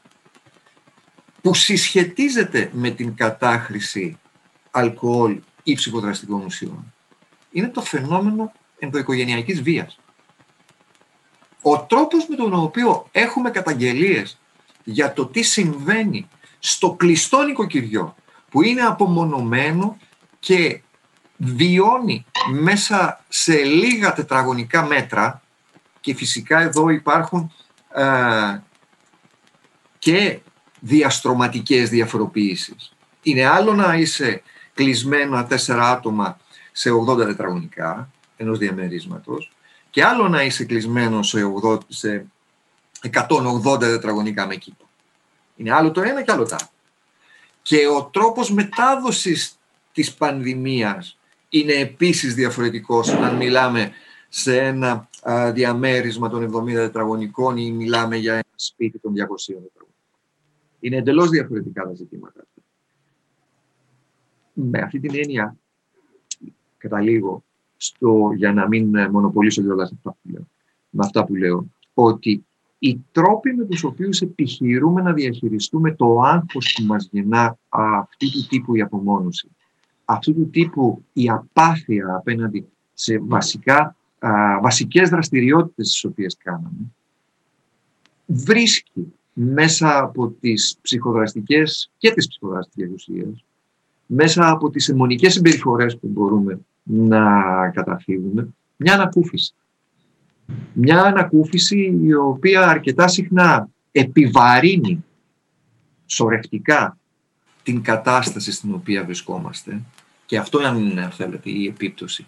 που 1.42 1.54
συσχετίζεται 1.54 2.70
με 2.74 2.90
την 2.90 3.16
κατάχρηση 3.16 4.18
αλκοόλ 4.72 5.40
ή 5.64 5.74
ψυχοδραστικών 5.74 6.46
ουσιών, 6.46 6.94
είναι 7.52 7.68
το 7.68 7.82
φαινόμενο 7.82 8.52
ενδοοικογενειακής 8.80 9.62
βίας. 9.62 10.00
Ο 11.62 11.82
τρόπος 11.82 12.28
με 12.28 12.36
τον 12.36 12.54
οποίο 12.54 13.08
έχουμε 13.12 13.50
καταγγελίες 13.50 14.40
για 14.84 15.14
το 15.14 15.26
τι 15.26 15.42
συμβαίνει 15.42 16.28
στο 16.60 16.94
κλειστό 16.94 17.42
νοικοκυριό, 17.42 18.16
που 18.50 18.62
είναι 18.62 18.82
απομονωμένο 18.82 19.98
και 20.40 20.82
βιώνει 21.38 22.26
μέσα 22.52 23.24
σε 23.28 23.64
λίγα 23.64 24.14
τετραγωνικά 24.14 24.86
μέτρα 24.86 25.42
και 26.02 26.16
φυσικά 26.16 26.62
εδώ 26.62 26.90
υπάρχουν 26.90 27.52
και 30.00 30.40
διαστρωματικές 30.80 31.90
διαφοροποιήσεις. 31.90 32.94
Είναι 33.22 33.46
άλλο 33.46 33.74
να 33.74 33.96
είσαι 33.96 34.42
κλεισμένα 34.74 35.46
τέσσερα 35.46 35.92
άτομα 35.92 36.38
σε 36.72 36.90
80 36.92 37.18
τετραγωνικά 37.18 38.12
ενός 38.38 38.58
διαμερίσματος 38.58 39.52
και 39.90 40.04
άλλο 40.04 40.28
να 40.28 40.44
είσαι 40.44 40.64
κλεισμένο 40.66 41.24
σε, 41.24 41.54
80, 41.64 41.78
σε 41.88 42.26
180 43.02 43.80
τετραγωνικά 43.80 44.48
με 44.48 44.56
κήπο. 44.56 44.90
Είναι 45.56 45.74
άλλο 45.74 45.92
το 45.92 46.02
ένα 46.02 46.22
και 46.22 46.32
άλλο 46.32 46.46
το 46.46 46.56
άλλο. 46.56 46.70
Και 47.62 47.88
ο 47.88 48.04
τρόπος 48.04 48.52
μετάδοσης 48.52 49.60
της 49.94 50.14
πανδημίας 50.14 51.18
είναι 51.50 51.74
επίσης 51.74 52.34
διαφορετικός 52.34 53.10
αν 53.10 53.36
μιλάμε 53.36 53.92
σε 54.30 54.58
ένα 54.58 55.10
διαμέρισμα 55.54 56.30
των 56.30 56.64
70 56.64 56.74
τετραγωνικών 56.74 57.58
ή 57.58 57.72
μιλάμε 57.72 58.16
για 58.16 58.34
ένα 58.34 58.44
σπίτι 58.56 59.00
των 59.00 59.14
200 59.14 59.16
τετραγωνικών. 59.46 59.88
Είναι 60.80 60.96
εντελώς 60.96 61.30
διαφορετικά 61.30 61.84
τα 61.84 61.94
ζητήματα. 61.94 62.46
Με 64.54 64.80
αυτή 64.80 65.00
την 65.00 65.12
έννοια, 65.16 65.56
καταλήγω 66.78 67.44
στο, 67.78 68.32
για 68.36 68.54
να 68.54 68.68
μην 68.68 69.10
μονοπολίσω 69.12 69.62
κιόλας 69.62 69.92
αυτά 69.92 70.12
που 70.12 70.30
λέω, 70.30 70.48
με 70.90 71.06
αυτά 71.06 71.26
που 71.26 71.36
λέω, 71.36 71.66
ότι 71.94 72.46
οι 72.80 73.06
τρόποι 73.12 73.54
με 73.54 73.66
τους 73.66 73.84
οποίους 73.84 74.22
επιχειρούμε 74.22 75.02
να 75.02 75.14
διαχειριστούμε 75.14 75.96
το 75.96 76.20
άγχος 76.20 76.74
που 76.78 76.84
μας 76.84 77.10
γεννά 77.12 77.58
αυτή 77.70 78.32
του 78.32 78.48
τύπου 78.48 78.76
η 78.76 78.82
απομόνωση, 78.82 79.50
αυτού 80.06 80.34
του 80.34 80.50
τύπου 80.50 81.04
η 81.14 81.30
απάθεια 81.30 82.16
απέναντι 82.16 82.68
σε 82.94 83.20
βασικά, 83.20 83.96
α, 84.22 84.60
βασικές 84.62 85.10
δραστηριότητες 85.10 85.92
τις 85.92 86.04
οποίες 86.04 86.38
κάναμε, 86.44 86.92
βρίσκει 88.26 89.14
μέσα 89.34 90.00
από 90.00 90.28
τις 90.28 90.78
ψυχοδραστικές 90.82 91.92
και 91.98 92.12
τις 92.12 92.28
ψυχοδραστικές 92.28 92.90
ουσίες, 92.94 93.44
μέσα 94.06 94.50
από 94.50 94.70
τις 94.70 94.90
αιμονικές 94.90 95.34
συμπεριφορές 95.34 95.98
που 95.98 96.08
μπορούμε 96.08 96.60
να 96.84 97.70
καταφύγουμε, 97.70 98.48
μια 98.76 98.94
ανακούφιση. 98.94 99.54
Μια 100.74 101.02
ανακούφιση 101.02 102.00
η 102.04 102.14
οποία 102.14 102.68
αρκετά 102.68 103.08
συχνά 103.08 103.70
επιβαρύνει 103.92 105.06
σωρευτικά 106.06 106.98
την 107.64 107.82
κατάσταση 107.82 108.52
στην 108.52 108.74
οποία 108.74 109.04
βρισκόμαστε 109.04 109.82
και 110.26 110.38
αυτό 110.38 110.76
είναι, 110.78 111.04
αν 111.04 111.12
θέλετε, 111.12 111.50
η 111.50 111.66
επίπτωση 111.66 112.28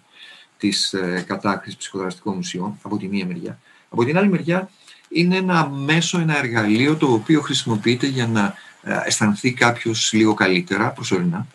της 0.58 0.92
ε, 0.92 1.24
κατάκρισης 1.26 1.78
ψυχοδραστικών 1.78 2.38
ουσιών 2.38 2.78
από 2.82 2.96
τη 2.96 3.08
μία 3.08 3.26
μεριά. 3.26 3.58
Από 3.88 4.04
την 4.04 4.18
άλλη 4.18 4.28
μεριά 4.28 4.70
είναι 5.08 5.36
ένα 5.36 5.68
μέσο, 5.68 6.18
ένα 6.18 6.38
εργαλείο 6.38 6.96
το 6.96 7.12
οποίο 7.12 7.40
χρησιμοποιείται 7.40 8.06
για 8.06 8.26
να 8.26 8.54
ε, 8.82 9.00
αισθανθεί 9.04 9.52
κάποιος 9.52 10.12
λίγο 10.12 10.34
καλύτερα 10.34 10.90
προσωρινά, 10.90 11.46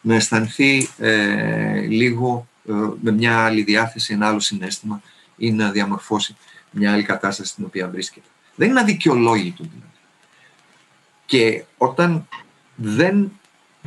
να 0.00 0.14
αισθανθεί 0.14 0.88
ε, 0.98 1.80
λίγο 1.80 2.46
ε, 2.68 2.72
με 3.00 3.10
μια 3.10 3.44
άλλη 3.44 3.62
διάθεση, 3.62 4.12
ένα 4.12 4.28
άλλο 4.28 4.40
συνέστημα 4.40 5.02
ή 5.36 5.52
να 5.52 5.70
διαμορφώσει 5.70 6.36
μια 6.70 6.92
άλλη 6.92 7.02
κατάσταση 7.02 7.50
στην 7.50 7.64
οποία 7.64 7.88
βρίσκεται. 7.88 8.26
Δεν 8.54 8.68
είναι 8.68 8.80
αδικαιολόγητο 8.80 9.62
δηλαδή. 9.62 9.84
Και 11.26 11.64
όταν 11.76 12.28
δεν 12.74 13.32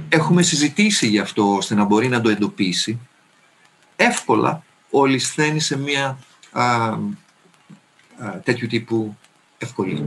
έχουμε 0.10 0.42
συζητήσει 0.42 1.08
γι' 1.08 1.20
αυτό 1.20 1.56
ώστε 1.56 1.76
να 1.76 1.84
μπορεί 1.84 2.08
να 2.08 2.22
το 2.22 2.30
εντοπίσει, 2.30 3.00
εύκολα 3.96 4.64
ολισθαίνει 4.90 5.60
σε 5.60 5.78
μια 5.78 6.18
α, 6.52 6.98
τέτοιου 8.44 8.68
τύπου 8.68 9.18
ευκολία. 9.58 10.04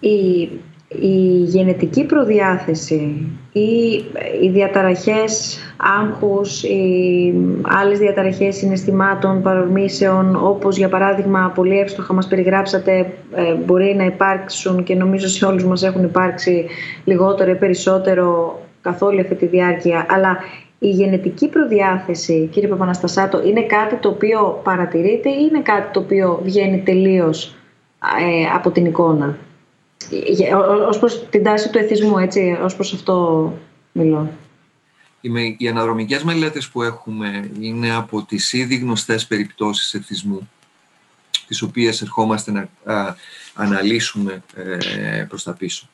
Η, 0.00 0.50
η 0.88 1.42
γενετική 1.44 2.04
προδιάθεση 2.04 3.26
ή 3.52 4.04
οι 4.42 4.48
διαταραχές 4.52 5.58
άγχους, 5.76 6.62
οι 6.62 7.34
άλλες 7.62 7.98
διαταραχές 7.98 8.56
συναισθημάτων, 8.56 9.42
παρορμήσεων, 9.42 10.36
όπως 10.36 10.76
για 10.76 10.88
παράδειγμα 10.88 11.52
πολύ 11.54 11.78
εύστοχα 11.78 12.12
μας 12.12 12.26
περιγράψατε, 12.26 13.12
ε, 13.34 13.54
μπορεί 13.54 13.94
να 13.94 14.04
υπάρξουν 14.04 14.82
και 14.84 14.94
νομίζω 14.94 15.28
σε 15.28 15.44
όλους 15.44 15.64
μας 15.64 15.82
έχουν 15.82 16.02
υπάρξει 16.02 16.66
λιγότερο 17.04 17.50
ή 17.50 17.54
περισσότερο 17.54 18.60
καθ' 18.82 19.02
όλη 19.02 19.20
αυτή 19.20 19.34
τη 19.34 19.46
διάρκεια, 19.46 20.06
αλλά 20.08 20.38
η 20.78 20.88
γενετική 20.90 21.48
προδιάθεση, 21.48 22.48
κύριε 22.52 22.68
Παπαναστασάτο, 22.68 23.42
είναι 23.42 23.62
κάτι 23.62 23.96
το 23.96 24.08
οποίο 24.08 24.60
παρατηρείτε 24.64 25.28
ή 25.30 25.48
είναι 25.50 25.62
κάτι 25.62 25.92
το 25.92 26.00
οποίο 26.00 26.40
βγαίνει 26.44 26.78
τελείως 26.78 27.54
ε, 28.20 28.44
από 28.54 28.70
την 28.70 28.86
εικόνα; 28.86 29.38
Ως 30.88 30.98
προς 30.98 31.28
την 31.30 31.42
τάση 31.42 31.70
του 31.70 31.78
εθισμού, 31.78 32.18
έτσι, 32.18 32.58
ως 32.62 32.74
προς 32.74 32.92
αυτό 32.92 33.52
μιλώ. 33.92 34.30
Οι 35.56 35.68
αναδρομικές 35.68 36.22
μελέτες 36.22 36.68
που 36.68 36.82
έχουμε 36.82 37.50
είναι 37.60 37.94
από 37.94 38.22
τις 38.22 38.52
ήδη 38.52 38.76
γνωστές 38.76 39.26
περιπτώσεις 39.26 39.94
εθισμού, 39.94 40.48
τις 41.46 41.62
οποίες 41.62 42.02
ερχόμαστε 42.02 42.50
να 42.50 42.68
αναλύσουμε 43.54 44.42
ε, 44.54 45.24
προς 45.28 45.42
τα 45.42 45.52
πίσω. 45.52 45.88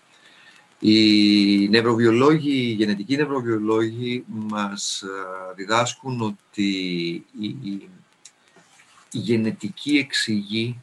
Οι 0.81 1.69
νευροβιολόγοι, 1.69 2.51
οι 2.51 2.73
γενετικοί 2.73 3.17
νευροβιολόγοι 3.17 4.25
μας 4.27 5.05
διδάσκουν 5.55 6.21
ότι 6.21 6.71
η, 7.41 7.47
η, 7.47 7.91
γενετική 9.11 9.99
εξηγεί 9.99 10.79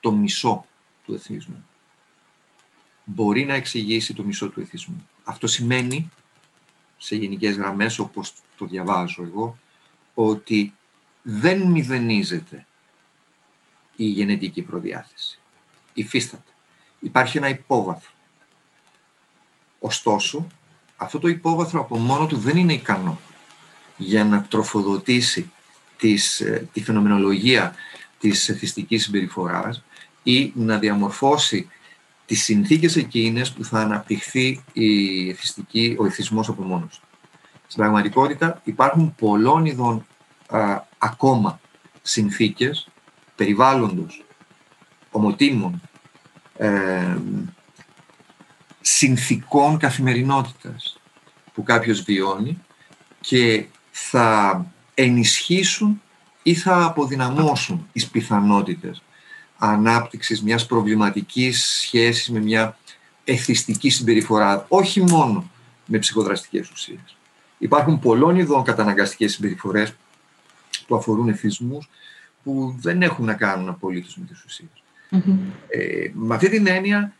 το 0.00 0.12
μισό 0.12 0.66
του 1.04 1.14
εθισμού. 1.14 1.66
Μπορεί 3.04 3.44
να 3.44 3.54
εξηγήσει 3.54 4.14
το 4.14 4.22
μισό 4.22 4.48
του 4.48 4.60
εθισμού. 4.60 5.08
Αυτό 5.24 5.46
σημαίνει, 5.46 6.10
σε 6.96 7.16
γενικές 7.16 7.56
γραμμές, 7.56 7.98
όπως 7.98 8.34
το 8.56 8.66
διαβάζω 8.66 9.22
εγώ, 9.22 9.58
ότι 10.14 10.74
δεν 11.22 11.62
μηδενίζεται 11.62 12.66
η 13.96 14.04
γενετική 14.04 14.62
προδιάθεση. 14.62 15.38
Υφίσταται. 15.94 16.50
Υπάρχει 17.00 17.36
ένα 17.36 17.48
υπόβαθρο 17.48 18.11
Ωστόσο, 19.84 20.46
αυτό 20.96 21.18
το 21.18 21.28
υπόβαθρο 21.28 21.80
από 21.80 21.96
μόνο 21.96 22.26
του 22.26 22.36
δεν 22.36 22.56
είναι 22.56 22.72
ικανό 22.72 23.18
για 23.96 24.24
να 24.24 24.42
τροφοδοτήσει 24.42 25.50
τις, 25.96 26.40
ε, 26.40 26.68
τη 26.72 26.82
φαινομενολογία 26.82 27.74
της 28.18 28.48
εθιστικής 28.48 29.02
συμπεριφοράς 29.02 29.82
ή 30.22 30.52
να 30.54 30.78
διαμορφώσει 30.78 31.68
τις 32.26 32.42
συνθήκες 32.42 32.96
εκείνες 32.96 33.52
που 33.52 33.64
θα 33.64 33.80
αναπτυχθεί 33.80 34.64
η 34.72 35.28
εθιστική, 35.28 35.96
ο 35.98 36.06
εθισμός 36.06 36.48
από 36.48 36.62
μόνος 36.62 36.98
του. 36.98 37.06
Στην 37.66 37.82
πραγματικότητα 37.82 38.60
υπάρχουν 38.64 39.14
πολλών 39.18 39.64
ειδών 39.64 40.06
ακόμα 40.98 41.60
συνθήκες 42.02 42.88
περιβάλλοντος, 43.36 44.24
ομοτήμων, 45.10 45.80
ε, 46.56 47.16
συνθήκων 48.82 49.78
καθημερινότητας 49.78 51.00
που 51.54 51.62
κάποιος 51.62 52.02
βιώνει 52.02 52.58
και 53.20 53.66
θα 53.90 54.66
ενισχύσουν 54.94 56.02
ή 56.42 56.54
θα 56.54 56.84
αποδυναμώσουν 56.84 57.88
τις 57.92 58.06
πιθανότητες 58.06 59.02
ανάπτυξης 59.58 60.42
μιας 60.42 60.66
προβληματικής 60.66 61.64
σχέσης 61.64 62.30
με 62.30 62.40
μια 62.40 62.76
εθιστική 63.24 63.90
συμπεριφορά, 63.90 64.66
όχι 64.68 65.00
μόνο 65.00 65.50
με 65.86 65.98
ψυχοδραστικές 65.98 66.70
ουσίες. 66.70 67.16
Υπάρχουν 67.58 67.98
πολλών 67.98 68.36
ειδών 68.36 68.64
καταναγκαστικές 68.64 69.32
συμπεριφορές 69.32 69.94
που 70.86 70.96
αφορούν 70.96 71.28
εθισμούς 71.28 71.88
που 72.42 72.76
δεν 72.80 73.02
έχουν 73.02 73.24
να 73.24 73.34
κάνουν 73.34 73.68
απολύτως 73.68 74.16
με 74.16 74.24
τις 74.26 74.44
ουσιες 74.44 74.70
Ε, 75.68 76.10
με 76.14 76.34
αυτή 76.34 76.48
την 76.48 76.66
έννοια 76.66 77.12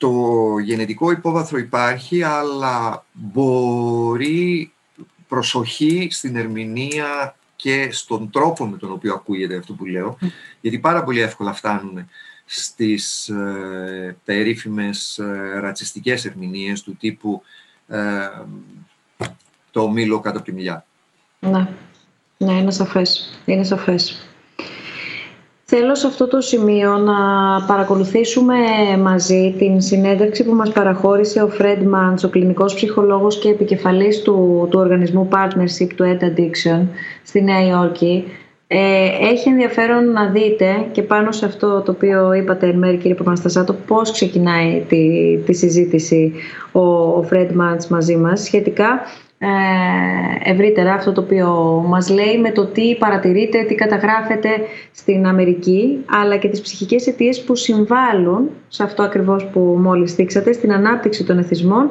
το 0.00 0.58
γενετικό 0.58 1.10
υπόβαθρο 1.10 1.58
υπάρχει, 1.58 2.22
αλλά 2.22 3.04
μπορεί 3.12 4.72
προσοχή 5.28 6.08
στην 6.10 6.36
ερμηνεία 6.36 7.36
και 7.56 7.88
στον 7.92 8.30
τρόπο 8.30 8.66
με 8.66 8.76
τον 8.76 8.92
οποίο 8.92 9.14
ακούγεται 9.14 9.56
αυτό 9.56 9.72
που 9.72 9.86
λέω, 9.86 10.18
γιατί 10.60 10.78
πάρα 10.78 11.04
πολύ 11.04 11.20
εύκολα 11.20 11.52
φτάνουν 11.52 12.08
στις 12.44 13.28
ε, 13.28 14.16
περίφημες 14.24 15.18
ε, 15.18 15.58
ρατσιστικές 15.60 16.24
ερμηνείες 16.24 16.82
του 16.82 16.96
τύπου 16.96 17.42
ε, 17.88 18.28
το 19.70 19.90
μήλο 19.90 20.20
κάτω 20.20 20.36
από 20.36 20.46
τη 20.46 20.52
μιλιά. 20.52 20.86
Ναι, 21.40 21.68
ναι 22.38 22.52
είναι 22.52 22.70
σαφές. 22.70 23.40
Είναι 23.44 23.64
σαφές. 23.64 24.29
Θέλω 25.72 25.94
σε 25.94 26.06
αυτό 26.06 26.26
το 26.26 26.40
σημείο 26.40 26.96
να 26.96 27.14
παρακολουθήσουμε 27.66 28.54
μαζί 29.02 29.54
την 29.58 29.80
συνέντευξη 29.80 30.44
που 30.44 30.52
μας 30.52 30.72
παραχώρησε 30.72 31.42
ο 31.42 31.48
Φρέντ 31.48 31.82
Μάντς, 31.82 32.24
ο 32.24 32.28
κλινικός 32.28 32.74
ψυχολόγος 32.74 33.38
και 33.38 33.48
επικεφαλής 33.48 34.22
του, 34.22 34.68
του 34.70 34.78
οργανισμού 34.78 35.28
Partnership 35.32 35.88
του 35.94 36.04
Ed 36.04 36.24
Addiction 36.24 36.86
στη 37.22 37.42
Νέα 37.42 37.66
Υόρκη. 37.66 38.24
Ε, 38.66 39.06
έχει 39.20 39.48
ενδιαφέρον 39.48 40.12
να 40.12 40.26
δείτε 40.26 40.86
και 40.92 41.02
πάνω 41.02 41.32
σε 41.32 41.46
αυτό 41.46 41.80
το 41.80 41.90
οποίο 41.92 42.32
είπατε 42.32 42.66
εν 42.66 42.78
μέρη 42.78 42.96
κύριε 42.96 43.14
Παπαναστασάτο 43.14 43.72
πώς 43.72 44.10
ξεκινάει 44.10 44.84
τη, 44.88 45.36
τη 45.46 45.52
συζήτηση 45.54 46.32
ο, 46.72 46.80
ο 47.18 47.22
Φρέντ 47.22 47.50
Μάντς 47.50 47.88
μαζί 47.88 48.16
μας 48.16 48.40
σχετικά 48.40 48.88
ε, 48.92 49.29
ευρύτερα 50.42 50.92
αυτό 50.94 51.12
το 51.12 51.20
οποίο 51.20 51.48
μας 51.86 52.10
λέει 52.10 52.38
με 52.38 52.50
το 52.50 52.66
τι 52.66 52.96
παρατηρείτε, 52.96 53.64
τι 53.64 53.74
καταγράφεται 53.74 54.50
στην 54.92 55.26
Αμερική 55.26 56.04
αλλά 56.22 56.36
και 56.36 56.48
τις 56.48 56.60
ψυχικές 56.60 57.06
αιτίες 57.06 57.42
που 57.42 57.54
συμβάλλουν 57.54 58.50
σε 58.68 58.82
αυτό 58.82 59.02
ακριβώς 59.02 59.46
που 59.46 59.60
μόλις 59.60 60.14
δείξατε 60.14 60.52
στην 60.52 60.72
ανάπτυξη 60.72 61.24
των 61.24 61.38
εθισμών 61.38 61.90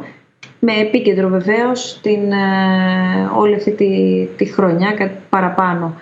με 0.59 0.73
επίκεντρο 0.73 1.29
βεβαίως 1.29 1.99
την, 2.01 2.31
ε, 2.31 3.29
όλη 3.37 3.55
αυτή 3.55 3.71
τη, 3.71 4.25
τη 4.37 4.45
χρονιά 4.45 5.11
παραπάνω 5.29 5.95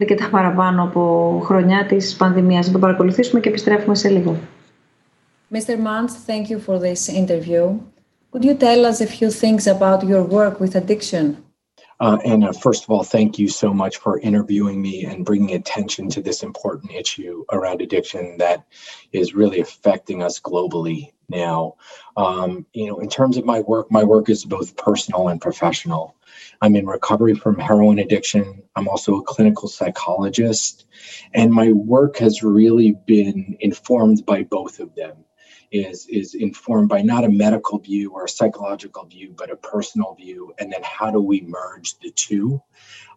αρκετά 0.00 0.28
παραπάνω 0.30 0.82
από 0.82 1.40
χρονιά 1.44 1.86
της 1.86 2.16
πανδημίας. 2.16 2.66
Να 2.66 2.72
το 2.72 2.78
παρακολουθήσουμε 2.78 3.40
και 3.40 3.48
επιστρέφουμε 3.48 3.94
σε 3.94 4.08
λίγο. 4.08 4.36
Mr. 5.52 5.76
Mans, 5.86 6.12
thank 6.26 6.48
you 6.50 6.58
for 6.66 6.78
this 6.78 7.08
interview. 7.08 7.93
Could 8.34 8.44
you 8.44 8.54
tell 8.54 8.84
us 8.84 9.00
a 9.00 9.06
few 9.06 9.30
things 9.30 9.68
about 9.68 10.02
your 10.02 10.24
work 10.24 10.58
with 10.58 10.74
addiction? 10.74 11.44
Uh, 12.00 12.18
and 12.24 12.44
first 12.60 12.82
of 12.82 12.90
all, 12.90 13.04
thank 13.04 13.38
you 13.38 13.46
so 13.46 13.72
much 13.72 13.98
for 13.98 14.18
interviewing 14.18 14.82
me 14.82 15.04
and 15.04 15.24
bringing 15.24 15.54
attention 15.54 16.08
to 16.08 16.20
this 16.20 16.42
important 16.42 16.90
issue 16.90 17.44
around 17.52 17.80
addiction 17.80 18.36
that 18.38 18.66
is 19.12 19.36
really 19.36 19.60
affecting 19.60 20.20
us 20.20 20.40
globally 20.40 21.12
now. 21.28 21.76
Um, 22.16 22.66
you 22.72 22.88
know, 22.88 22.98
in 22.98 23.08
terms 23.08 23.36
of 23.36 23.44
my 23.44 23.60
work, 23.60 23.92
my 23.92 24.02
work 24.02 24.28
is 24.28 24.44
both 24.44 24.76
personal 24.76 25.28
and 25.28 25.40
professional. 25.40 26.16
I'm 26.60 26.74
in 26.74 26.86
recovery 26.86 27.36
from 27.36 27.56
heroin 27.56 28.00
addiction. 28.00 28.64
I'm 28.74 28.88
also 28.88 29.18
a 29.18 29.22
clinical 29.22 29.68
psychologist, 29.68 30.86
and 31.34 31.52
my 31.52 31.70
work 31.70 32.16
has 32.16 32.42
really 32.42 32.96
been 33.06 33.56
informed 33.60 34.26
by 34.26 34.42
both 34.42 34.80
of 34.80 34.92
them 34.96 35.18
is 35.74 36.06
is 36.06 36.34
informed 36.34 36.88
by 36.88 37.02
not 37.02 37.24
a 37.24 37.28
medical 37.28 37.78
view 37.78 38.12
or 38.12 38.24
a 38.24 38.28
psychological 38.28 39.04
view, 39.06 39.34
but 39.36 39.50
a 39.50 39.56
personal 39.56 40.14
view, 40.14 40.54
and 40.58 40.72
then 40.72 40.82
how 40.82 41.10
do 41.10 41.20
we 41.20 41.40
merge 41.42 41.98
the 41.98 42.10
two? 42.10 42.62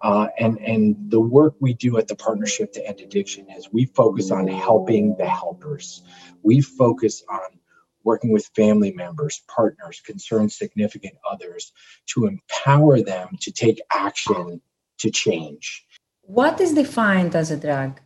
Uh, 0.02 0.28
and 0.40 0.58
and 0.60 0.96
the 1.12 1.20
work 1.20 1.56
we 1.60 1.74
do 1.74 1.98
at 1.98 2.08
the 2.08 2.16
Partnership 2.16 2.74
to 2.74 2.86
End 2.86 3.00
Addiction 3.00 3.46
is 3.52 3.72
we 3.72 3.86
focus 3.86 4.32
on 4.32 4.48
helping 4.48 5.16
the 5.18 5.28
helpers. 5.28 6.02
We 6.42 6.62
focus 6.62 7.24
on 7.30 7.60
working 8.04 8.32
with 8.32 8.50
family 8.56 8.92
members, 8.94 9.44
partners, 9.48 10.02
concerned 10.04 10.52
significant 10.52 11.16
others 11.30 11.74
to 12.08 12.26
empower 12.26 13.02
them 13.02 13.38
to 13.42 13.52
take 13.52 13.80
action 13.92 14.62
to 15.00 15.12
change. 15.12 15.86
What 16.22 16.60
is 16.62 16.74
defined 16.74 17.36
as 17.36 17.52
a 17.52 17.58
drug? 17.58 18.00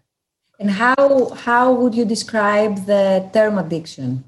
And 0.59 0.71
how, 0.71 1.29
how 1.29 1.73
would 1.73 1.95
you 1.95 2.05
describe 2.05 2.85
the 2.85 3.29
term 3.33 3.57
addiction? 3.57 4.25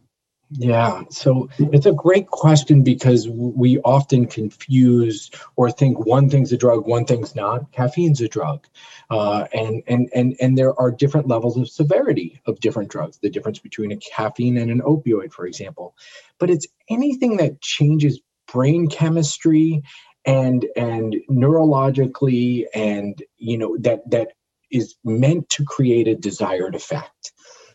Yeah, 0.55 1.03
so 1.09 1.49
it's 1.57 1.88
a 1.88 1.91
great 1.93 2.27
question 2.27 2.84
because 2.84 3.27
we 3.27 3.80
often 3.80 4.27
confuse 4.27 5.31
or 5.55 5.71
think 5.71 6.05
one 6.05 6.30
thing's 6.30 6.51
a 6.53 6.57
drug, 6.57 6.85
one 6.88 7.05
thing's 7.05 7.35
not. 7.35 7.71
Caffeine's 7.71 8.21
a 8.21 8.27
drug, 8.27 8.67
uh, 9.09 9.47
and 9.51 9.81
and 9.88 10.09
and 10.13 10.35
and 10.39 10.55
there 10.57 10.80
are 10.80 10.91
different 10.91 11.27
levels 11.27 11.57
of 11.57 11.69
severity 11.69 12.39
of 12.45 12.59
different 12.59 12.91
drugs. 12.91 13.17
The 13.17 13.31
difference 13.31 13.57
between 13.57 13.91
a 13.91 13.97
caffeine 13.97 14.57
and 14.57 14.69
an 14.69 14.81
opioid, 14.81 15.34
for 15.34 15.47
example, 15.47 15.95
but 16.38 16.51
it's 16.51 16.67
anything 16.88 17.38
that 17.38 17.59
changes 17.61 18.19
brain 18.51 18.89
chemistry 18.89 19.81
and 20.23 20.67
and 20.75 21.15
neurologically, 21.31 22.65
and 22.75 23.21
you 23.38 23.57
know 23.57 23.75
that 23.80 24.07
that 24.11 24.34
is 24.71 24.95
meant 25.03 25.49
to 25.49 25.65
create 25.65 26.07
a 26.07 26.15
desired 26.15 26.75
effect. 26.75 27.32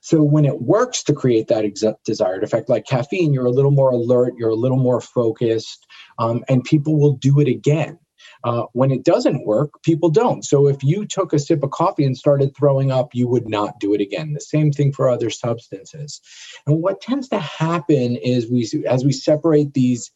So 0.09 0.23
when 0.23 0.47
it 0.47 0.63
works 0.63 1.03
to 1.03 1.13
create 1.13 1.49
that 1.49 1.67
ex- 1.67 1.85
desired 2.03 2.43
effect, 2.43 2.71
like 2.71 2.87
caffeine, 2.87 3.35
you're 3.35 3.45
a 3.45 3.51
little 3.51 3.71
more 3.71 3.91
alert, 3.91 4.33
you're 4.39 4.49
a 4.49 4.55
little 4.55 4.79
more 4.79 5.03
focused, 5.03 5.87
um, 6.19 6.43
and 6.49 6.65
people 6.65 6.99
will 6.99 7.13
do 7.13 7.41
it 7.41 7.47
again. 7.49 7.99
Uh, 8.43 8.63
when 8.73 8.91
it 8.91 9.05
doesn't 9.05 9.45
work, 9.45 9.83
people 9.83 10.09
don't. 10.09 10.47
So 10.47 10.67
if 10.67 10.83
you 10.83 11.05
took 11.05 11.35
a 11.35 11.39
sip 11.39 11.63
of 11.63 11.73
coffee 11.73 12.05
and 12.05 12.17
started 12.17 12.57
throwing 12.57 12.91
up, 12.91 13.15
you 13.15 13.29
would 13.29 13.51
not 13.51 13.81
do 13.81 13.93
it 13.93 14.01
again. 14.01 14.33
The 14.33 14.41
same 14.41 14.73
thing 14.73 14.95
for 14.95 15.11
other 15.11 15.29
substances. 15.29 16.23
And 16.67 16.81
what 16.81 17.03
tends 17.03 17.29
to 17.29 17.39
happen 17.39 18.17
is 18.17 18.51
we, 18.51 18.67
as 18.89 19.05
we 19.05 19.13
separate 19.13 19.75
these 19.75 20.11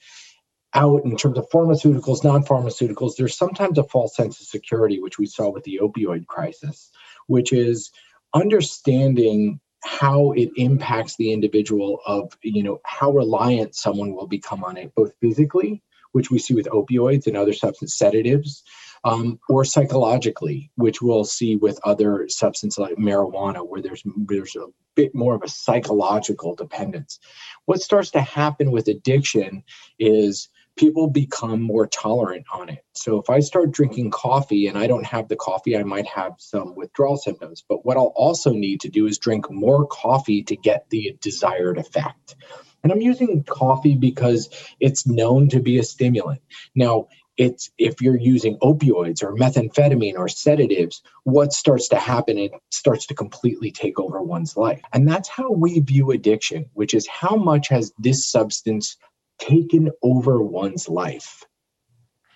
out 0.73 1.05
in 1.05 1.19
terms 1.19 1.37
of 1.37 1.51
pharmaceuticals, 1.51 2.25
non-pharmaceuticals, 2.25 3.17
there's 3.19 3.37
sometimes 3.37 3.77
a 3.77 3.85
false 3.85 4.17
sense 4.17 4.41
of 4.41 4.47
security, 4.47 5.03
which 5.03 5.19
we 5.19 5.27
saw 5.27 5.51
with 5.51 5.65
the 5.65 5.81
opioid 5.83 6.25
crisis, 6.29 6.91
which 7.27 7.53
is 7.53 7.91
understanding 8.35 9.61
how 9.85 10.33
it 10.33 10.51
impacts 10.57 11.17
the 11.17 11.33
individual 11.33 12.01
of 12.07 12.37
you 12.43 12.63
know 12.63 12.81
how 12.85 13.11
reliant 13.11 13.75
someone 13.75 14.15
will 14.15 14.27
become 14.27 14.65
on 14.65 14.77
it 14.77 14.95
both 14.95 15.13
physically 15.21 15.83
which 16.13 16.31
we 16.31 16.39
see 16.39 16.55
with 16.55 16.67
opioids 16.67 17.27
and 17.27 17.37
other 17.37 17.53
substance 17.53 17.97
sedatives 17.97 18.63
um, 19.05 19.41
or 19.49 19.65
psychologically 19.65 20.71
which 20.77 21.03
we'll 21.03 21.25
see 21.25 21.57
with 21.57 21.81
other 21.85 22.27
substances 22.29 22.79
like 22.79 22.97
marijuana 22.97 23.67
where 23.67 23.83
there's 23.83 24.03
there's 24.27 24.57
a 24.57 24.67
bit 24.95 25.15
more 25.15 25.35
of 25.35 25.43
a 25.43 25.49
psychological 25.49 26.55
dependence. 26.55 27.19
What 27.67 27.81
starts 27.81 28.11
to 28.13 28.21
happen 28.21 28.71
with 28.71 28.89
addiction 28.89 29.65
is 29.99 30.49
people 30.77 31.09
become 31.09 31.61
more 31.61 31.87
tolerant 31.87 32.47
on 32.53 32.69
it. 32.69 32.85
So 32.95 33.19
if 33.21 33.29
I 33.29 33.41
start 33.41 33.73
drinking 33.73 34.11
coffee 34.11 34.67
and 34.67 34.79
I 34.79 34.87
don't 34.87 35.05
have 35.05 35.29
the 35.29 35.37
coffee, 35.37 35.77
I 35.77 35.83
might 35.83 36.07
have 36.07 36.35
some 36.39 36.75
withdrawal 36.75 37.17
symptoms. 37.17 37.63
But 37.69 37.85
what 37.85 37.97
I'll 37.97 38.13
also 38.17 38.53
need 38.53 38.81
to 38.83 38.89
do 38.89 39.07
is 39.07 39.19
drink 39.19 39.51
more 39.51 39.87
coffee 39.87 40.43
to 40.45 40.57
get 40.57 40.89
the 40.91 41.17
desired 41.21 41.79
effect. 41.79 42.37
And 42.83 42.91
I'm 42.91 43.01
using 43.01 43.45
coffee 43.45 43.95
because 43.95 44.49
it's 44.81 45.07
known 45.07 45.49
to 45.51 45.61
be 45.61 45.79
a 45.79 45.83
stimulant. 45.85 46.43
Now, 46.75 47.09
it's 47.37 47.71
if 47.79 48.01
you're 48.01 48.19
using 48.19 48.59
opioids 48.59 49.23
or 49.23 49.35
methamphetamine 49.35 50.19
or 50.19 50.29
sedatives, 50.29 51.03
what 51.25 51.53
starts 51.53 51.89
to 51.89 51.97
happen? 51.97 52.39
It 52.39 52.53
starts 52.71 53.07
to 53.07 53.15
completely 53.15 53.71
take 53.71 53.99
over 53.99 54.23
one's 54.23 54.57
life. 54.57 54.83
And 54.93 55.09
that's 55.09 55.29
how 55.29 55.51
we 55.51 55.81
view 55.81 56.11
addiction, 56.11 56.67
which 56.75 56.93
is 56.93 57.07
how 57.09 57.37
much 57.37 57.69
has 57.69 57.93
this 57.99 58.27
substance 58.27 58.97
taken 59.39 59.91
over 60.03 60.43
one's 60.43 60.89
life. 60.89 61.45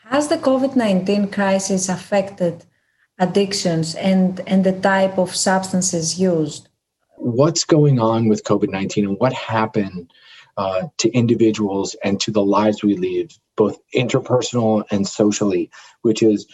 Has 0.04 0.28
the 0.28 0.36
COVID 0.38 0.76
19 0.76 1.30
crisis 1.30 1.88
affected 1.88 2.64
addictions 3.18 3.94
and, 3.94 4.40
and 4.46 4.64
the 4.64 4.78
type 4.78 5.18
of 5.18 5.34
substances 5.34 6.20
used? 6.20 6.68
What's 7.16 7.64
going 7.64 7.98
on 7.98 8.28
with 8.28 8.44
COVID 8.44 8.68
19 8.68 9.04
and 9.06 9.18
what 9.18 9.32
happened 9.32 10.12
uh, 10.56 10.84
to 10.98 11.10
individuals 11.10 11.96
and 12.04 12.20
to 12.20 12.30
the 12.30 12.44
lives 12.44 12.82
we 12.82 12.96
lead, 12.96 13.32
both 13.56 13.78
interpersonal 13.94 14.84
and 14.90 15.06
socially, 15.06 15.70
which 16.02 16.22
is 16.22 16.46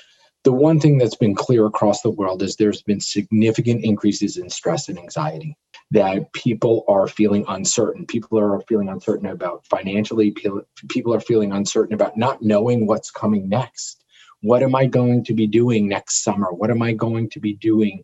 the 0.44 0.52
one 0.52 0.81
thing 0.81 0.98
that's 0.98 1.14
been 1.14 1.35
clear 1.35 1.66
across 1.66 2.02
the 2.02 2.10
world 2.10 2.43
is 2.43 2.56
there's 2.56 2.82
been 2.82 3.01
significant 3.01 3.85
increases 3.85 4.36
in 4.36 4.51
stress 4.51 4.89
and 4.89 4.98
anxiety 4.98 5.56
that 5.93 6.32
people 6.32 6.85
are 6.89 7.06
feeling 7.06 7.44
uncertain. 7.48 8.06
People 8.06 8.39
are 8.40 8.60
feeling 8.62 8.89
uncertain 8.89 9.27
about 9.27 9.64
financially. 9.66 10.35
People 10.89 11.14
are 11.14 11.20
feeling 11.20 11.52
uncertain 11.52 11.94
about 11.94 12.16
not 12.16 12.43
knowing 12.43 12.86
what's 12.86 13.10
coming 13.10 13.48
next. 13.48 14.02
What 14.40 14.62
am 14.62 14.74
I 14.74 14.86
going 14.86 15.24
to 15.24 15.35
be 15.35 15.47
doing 15.47 15.89
next 15.89 16.24
summer? 16.24 16.52
What 16.52 16.70
am 16.70 16.82
I 16.82 16.93
going 16.93 17.31
to 17.31 17.40
be 17.40 17.55
doing? 17.55 18.02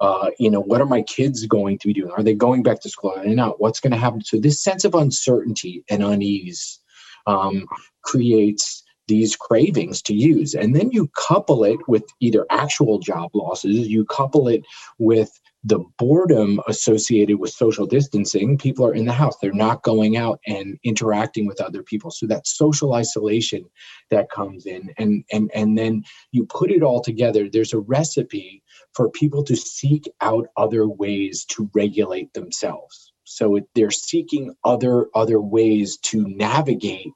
Uh, 0.00 0.30
you 0.38 0.50
know, 0.50 0.60
what 0.60 0.80
are 0.80 0.86
my 0.86 1.02
kids 1.02 1.44
going 1.46 1.78
to 1.78 1.88
be 1.88 1.94
doing? 1.94 2.12
Are 2.12 2.22
they 2.22 2.34
going 2.34 2.62
back 2.62 2.80
to 2.82 2.88
school? 2.88 3.12
Are 3.16 3.24
they 3.24 3.34
not? 3.34 3.60
What's 3.60 3.80
going 3.80 3.92
to 3.92 3.98
happen? 3.98 4.22
So 4.22 4.38
this 4.38 4.62
sense 4.62 4.84
of 4.84 4.94
uncertainty 4.94 5.84
and 5.90 6.02
unease 6.02 6.78
um, 7.26 7.66
creates 8.02 8.84
these 9.10 9.36
cravings 9.36 10.00
to 10.02 10.14
use. 10.14 10.54
And 10.54 10.74
then 10.74 10.90
you 10.92 11.08
couple 11.08 11.64
it 11.64 11.78
with 11.88 12.04
either 12.20 12.46
actual 12.48 13.00
job 13.00 13.32
losses, 13.34 13.88
you 13.88 14.04
couple 14.06 14.46
it 14.46 14.62
with 14.98 15.30
the 15.64 15.80
boredom 15.98 16.60
associated 16.68 17.38
with 17.40 17.50
social 17.50 17.86
distancing. 17.86 18.56
People 18.56 18.86
are 18.86 18.94
in 18.94 19.06
the 19.06 19.12
house 19.12 19.36
they're 19.38 19.52
not 19.52 19.82
going 19.82 20.16
out 20.16 20.38
and 20.46 20.78
interacting 20.84 21.46
with 21.46 21.60
other 21.60 21.82
people. 21.82 22.12
So 22.12 22.26
that 22.28 22.46
social 22.46 22.94
isolation 22.94 23.64
that 24.10 24.30
comes 24.30 24.64
in. 24.64 24.94
And 24.96 25.24
and 25.32 25.50
and 25.54 25.76
then 25.76 26.04
you 26.30 26.46
put 26.46 26.70
it 26.70 26.82
all 26.82 27.02
together 27.02 27.48
there's 27.50 27.74
a 27.74 27.80
recipe 27.80 28.62
for 28.94 29.10
people 29.10 29.42
to 29.44 29.56
seek 29.56 30.08
out 30.20 30.46
other 30.56 30.88
ways 30.88 31.44
to 31.46 31.68
regulate 31.74 32.32
themselves. 32.32 33.12
So 33.24 33.58
they're 33.74 33.90
seeking 33.90 34.54
other 34.64 35.08
other 35.14 35.40
ways 35.40 35.98
to 36.04 36.24
navigate 36.28 37.12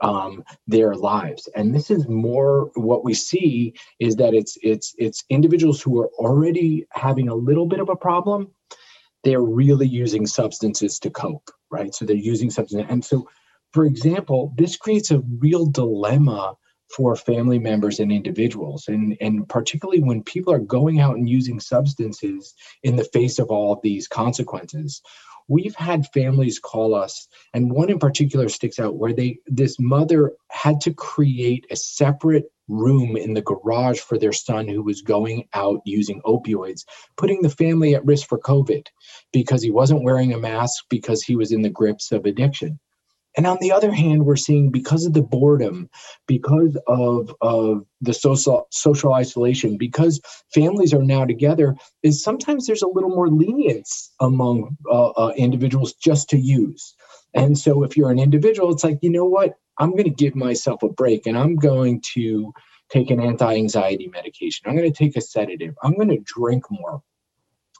um, 0.00 0.44
their 0.66 0.94
lives. 0.94 1.48
And 1.54 1.74
this 1.74 1.90
is 1.90 2.08
more 2.08 2.70
what 2.74 3.04
we 3.04 3.14
see 3.14 3.74
is 3.98 4.16
that 4.16 4.34
it's 4.34 4.58
it's 4.62 4.94
it's 4.98 5.24
individuals 5.30 5.80
who 5.80 6.00
are 6.00 6.10
already 6.18 6.86
having 6.90 7.28
a 7.28 7.34
little 7.34 7.66
bit 7.66 7.80
of 7.80 7.88
a 7.88 7.96
problem. 7.96 8.50
They're 9.24 9.42
really 9.42 9.88
using 9.88 10.26
substances 10.26 10.98
to 11.00 11.10
cope, 11.10 11.50
right? 11.70 11.94
So 11.94 12.04
they're 12.04 12.16
using 12.16 12.50
substances, 12.50 12.90
and 12.90 13.04
so, 13.04 13.28
for 13.72 13.84
example, 13.84 14.52
this 14.56 14.76
creates 14.76 15.10
a 15.10 15.22
real 15.38 15.66
dilemma 15.66 16.56
for 16.94 17.16
family 17.16 17.58
members 17.58 17.98
and 17.98 18.12
individuals 18.12 18.86
and 18.86 19.16
and 19.20 19.48
particularly 19.48 20.00
when 20.00 20.22
people 20.22 20.52
are 20.52 20.60
going 20.60 21.00
out 21.00 21.16
and 21.16 21.28
using 21.28 21.58
substances 21.58 22.54
in 22.84 22.94
the 22.94 23.02
face 23.12 23.40
of 23.40 23.48
all 23.48 23.72
of 23.72 23.80
these 23.82 24.06
consequences 24.06 25.02
we've 25.48 25.74
had 25.74 26.06
families 26.12 26.58
call 26.58 26.94
us 26.94 27.28
and 27.54 27.70
one 27.70 27.90
in 27.90 27.98
particular 27.98 28.48
sticks 28.48 28.78
out 28.78 28.96
where 28.96 29.12
they 29.12 29.38
this 29.46 29.76
mother 29.78 30.32
had 30.50 30.80
to 30.80 30.92
create 30.92 31.66
a 31.70 31.76
separate 31.76 32.44
room 32.68 33.16
in 33.16 33.34
the 33.34 33.42
garage 33.42 34.00
for 34.00 34.18
their 34.18 34.32
son 34.32 34.66
who 34.66 34.82
was 34.82 35.02
going 35.02 35.46
out 35.54 35.80
using 35.84 36.20
opioids 36.22 36.84
putting 37.16 37.40
the 37.42 37.50
family 37.50 37.94
at 37.94 38.04
risk 38.04 38.28
for 38.28 38.38
covid 38.38 38.86
because 39.32 39.62
he 39.62 39.70
wasn't 39.70 40.02
wearing 40.02 40.32
a 40.32 40.38
mask 40.38 40.84
because 40.90 41.22
he 41.22 41.36
was 41.36 41.52
in 41.52 41.62
the 41.62 41.70
grips 41.70 42.10
of 42.10 42.24
addiction 42.26 42.78
and 43.36 43.46
on 43.46 43.58
the 43.60 43.72
other 43.72 43.92
hand, 43.92 44.24
we're 44.24 44.36
seeing 44.36 44.70
because 44.70 45.04
of 45.04 45.12
the 45.12 45.22
boredom, 45.22 45.90
because 46.26 46.76
of, 46.86 47.34
of 47.40 47.84
the 48.00 48.14
social 48.14 48.66
social 48.70 49.12
isolation, 49.12 49.76
because 49.76 50.20
families 50.54 50.94
are 50.94 51.02
now 51.02 51.24
together, 51.24 51.76
is 52.02 52.22
sometimes 52.22 52.66
there's 52.66 52.82
a 52.82 52.88
little 52.88 53.10
more 53.10 53.28
lenience 53.28 54.12
among 54.20 54.76
uh, 54.90 55.10
uh, 55.10 55.32
individuals 55.36 55.94
just 55.94 56.30
to 56.30 56.38
use. 56.38 56.94
And 57.34 57.58
so 57.58 57.82
if 57.82 57.96
you're 57.96 58.10
an 58.10 58.18
individual, 58.18 58.72
it's 58.72 58.84
like, 58.84 58.98
you 59.02 59.10
know 59.10 59.26
what? 59.26 59.54
I'm 59.78 59.90
going 59.90 60.04
to 60.04 60.10
give 60.10 60.34
myself 60.34 60.82
a 60.82 60.88
break 60.88 61.26
and 61.26 61.36
I'm 61.36 61.56
going 61.56 62.02
to 62.14 62.52
take 62.88 63.10
an 63.10 63.20
anti-anxiety 63.20 64.08
medication. 64.08 64.64
I'm 64.66 64.76
going 64.76 64.90
to 64.90 64.96
take 64.96 65.16
a 65.16 65.20
sedative. 65.20 65.74
I'm 65.82 65.94
going 65.96 66.08
to 66.08 66.22
drink 66.24 66.64
more. 66.70 67.02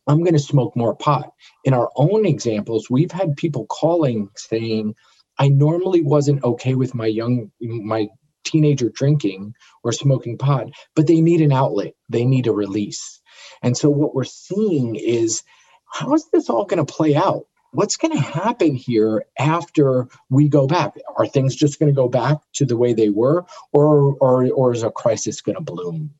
I'm 0.06 0.20
going 0.20 0.34
to 0.34 0.38
smoke 0.38 0.76
more 0.76 0.94
pot. 0.94 1.32
In 1.64 1.72
our 1.74 1.90
own 1.96 2.26
examples, 2.26 2.90
we've 2.90 3.10
had 3.10 3.36
people 3.36 3.66
calling 3.66 4.28
saying, 4.36 4.94
I 5.38 5.48
normally 5.48 6.02
wasn't 6.02 6.44
okay 6.44 6.74
with 6.74 6.94
my 6.94 7.06
young 7.06 7.50
my 7.60 8.08
teenager 8.44 8.88
drinking 8.88 9.54
or 9.82 9.92
smoking 9.92 10.38
pot, 10.38 10.68
but 10.94 11.06
they 11.06 11.20
need 11.20 11.40
an 11.40 11.52
outlet. 11.52 11.94
They 12.08 12.24
need 12.24 12.46
a 12.46 12.52
release. 12.52 13.20
And 13.62 13.76
so 13.76 13.90
what 13.90 14.14
we're 14.14 14.24
seeing 14.24 14.96
is 14.96 15.42
how 15.86 16.14
is 16.14 16.28
this 16.32 16.48
all 16.48 16.64
going 16.64 16.84
to 16.84 16.92
play 16.92 17.14
out? 17.14 17.46
What's 17.72 17.96
going 17.96 18.16
to 18.16 18.22
happen 18.22 18.74
here 18.74 19.24
after 19.38 20.08
we 20.30 20.48
go 20.48 20.66
back? 20.66 20.94
Are 21.16 21.26
things 21.26 21.54
just 21.54 21.78
going 21.78 21.92
to 21.92 21.96
go 21.96 22.08
back 22.08 22.38
to 22.54 22.64
the 22.64 22.76
way 22.76 22.94
they 22.94 23.10
were, 23.10 23.44
or 23.72 24.16
or 24.20 24.50
or 24.50 24.72
is 24.72 24.82
a 24.82 24.90
crisis 24.90 25.42
going 25.42 25.56
to 25.56 25.62
bloom? 25.62 26.14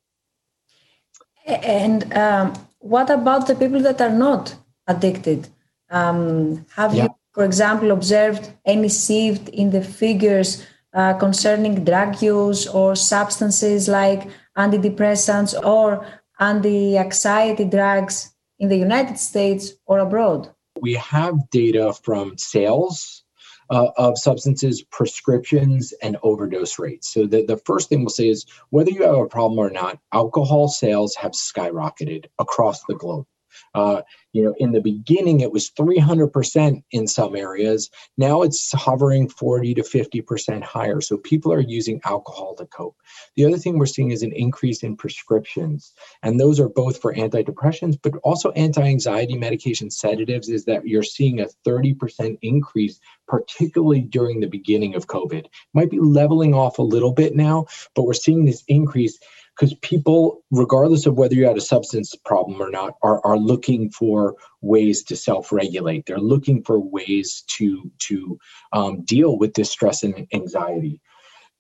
And 1.47 2.12
um, 2.12 2.52
what 2.80 3.09
about 3.09 3.47
the 3.47 3.55
people 3.55 3.80
that 3.80 4.01
are 4.01 4.10
not 4.10 4.56
addicted? 4.86 5.48
Um, 5.88 6.66
have 6.74 6.94
yeah. 6.94 7.05
you 7.05 7.09
for 7.36 7.44
example, 7.44 7.90
observed 7.90 8.50
any 8.64 8.88
shift 8.88 9.50
in 9.50 9.68
the 9.70 9.82
figures 9.82 10.66
uh, 10.94 11.12
concerning 11.18 11.84
drug 11.84 12.22
use 12.22 12.66
or 12.66 12.96
substances 12.96 13.88
like 13.88 14.26
antidepressants 14.56 15.52
or 15.62 16.06
anti 16.40 16.96
anxiety 16.96 17.66
drugs 17.66 18.34
in 18.58 18.70
the 18.70 18.76
United 18.78 19.18
States 19.18 19.74
or 19.84 19.98
abroad? 19.98 20.48
We 20.80 20.94
have 20.94 21.50
data 21.50 21.92
from 22.02 22.38
sales 22.38 23.22
uh, 23.68 23.88
of 23.98 24.16
substances, 24.16 24.82
prescriptions, 24.84 25.92
and 26.02 26.16
overdose 26.22 26.78
rates. 26.78 27.12
So, 27.12 27.26
the, 27.26 27.44
the 27.44 27.58
first 27.66 27.90
thing 27.90 28.00
we'll 28.00 28.08
say 28.08 28.30
is 28.30 28.46
whether 28.70 28.90
you 28.90 29.02
have 29.02 29.14
a 29.14 29.26
problem 29.26 29.58
or 29.58 29.68
not, 29.68 29.98
alcohol 30.14 30.68
sales 30.68 31.14
have 31.16 31.32
skyrocketed 31.32 32.24
across 32.38 32.82
the 32.84 32.94
globe. 32.94 33.26
Uh, 33.74 34.02
you 34.36 34.42
know, 34.42 34.54
in 34.58 34.72
the 34.72 34.82
beginning, 34.82 35.40
it 35.40 35.50
was 35.50 35.70
300% 35.70 36.82
in 36.90 37.06
some 37.06 37.34
areas. 37.34 37.88
Now 38.18 38.42
it's 38.42 38.70
hovering 38.72 39.30
40 39.30 39.72
to 39.72 39.82
50% 39.82 40.62
higher. 40.62 41.00
So 41.00 41.16
people 41.16 41.50
are 41.54 41.60
using 41.60 42.02
alcohol 42.04 42.54
to 42.56 42.66
cope. 42.66 42.98
The 43.36 43.46
other 43.46 43.56
thing 43.56 43.78
we're 43.78 43.86
seeing 43.86 44.10
is 44.10 44.22
an 44.22 44.34
increase 44.34 44.82
in 44.82 44.94
prescriptions. 44.94 45.94
And 46.22 46.38
those 46.38 46.60
are 46.60 46.68
both 46.68 47.00
for 47.00 47.14
antidepressants, 47.14 47.98
but 48.02 48.16
also 48.24 48.50
anti 48.50 48.82
anxiety 48.82 49.38
medication 49.38 49.90
sedatives, 49.90 50.50
is 50.50 50.66
that 50.66 50.86
you're 50.86 51.02
seeing 51.02 51.40
a 51.40 51.46
30% 51.66 52.36
increase, 52.42 53.00
particularly 53.26 54.02
during 54.02 54.40
the 54.40 54.48
beginning 54.48 54.94
of 54.96 55.06
COVID. 55.06 55.46
Might 55.72 55.90
be 55.90 55.98
leveling 55.98 56.52
off 56.52 56.78
a 56.78 56.82
little 56.82 57.14
bit 57.14 57.34
now, 57.34 57.64
but 57.94 58.02
we're 58.02 58.12
seeing 58.12 58.44
this 58.44 58.64
increase 58.68 59.18
because 59.56 59.74
people, 59.74 60.42
regardless 60.50 61.06
of 61.06 61.16
whether 61.16 61.34
you 61.34 61.46
had 61.46 61.56
a 61.56 61.62
substance 61.62 62.14
problem 62.24 62.60
or 62.60 62.70
not, 62.70 62.94
are, 63.02 63.24
are 63.24 63.38
looking 63.38 63.90
for 63.90 64.34
ways 64.60 65.02
to 65.04 65.16
self-regulate. 65.16 66.06
They're 66.06 66.18
looking 66.18 66.62
for 66.62 66.78
ways 66.78 67.42
to 67.56 67.90
to 68.00 68.38
um, 68.72 69.02
deal 69.04 69.38
with 69.38 69.54
this 69.54 69.70
stress 69.70 70.02
and 70.02 70.26
anxiety. 70.32 71.00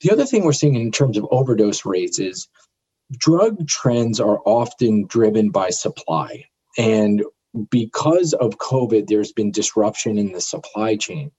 The 0.00 0.10
other 0.10 0.26
thing 0.26 0.44
we're 0.44 0.52
seeing 0.52 0.74
in 0.74 0.92
terms 0.92 1.16
of 1.16 1.26
overdose 1.30 1.84
rates 1.84 2.18
is 2.18 2.48
drug 3.16 3.66
trends 3.66 4.20
are 4.20 4.40
often 4.44 5.06
driven 5.06 5.50
by 5.50 5.70
supply. 5.70 6.44
And 6.76 7.24
because 7.70 8.34
of 8.34 8.58
COVID, 8.58 9.06
there's 9.06 9.32
been 9.32 9.50
disruption 9.50 10.18
in 10.18 10.32
the 10.32 10.40
supply 10.40 10.96
chain. 10.96 11.30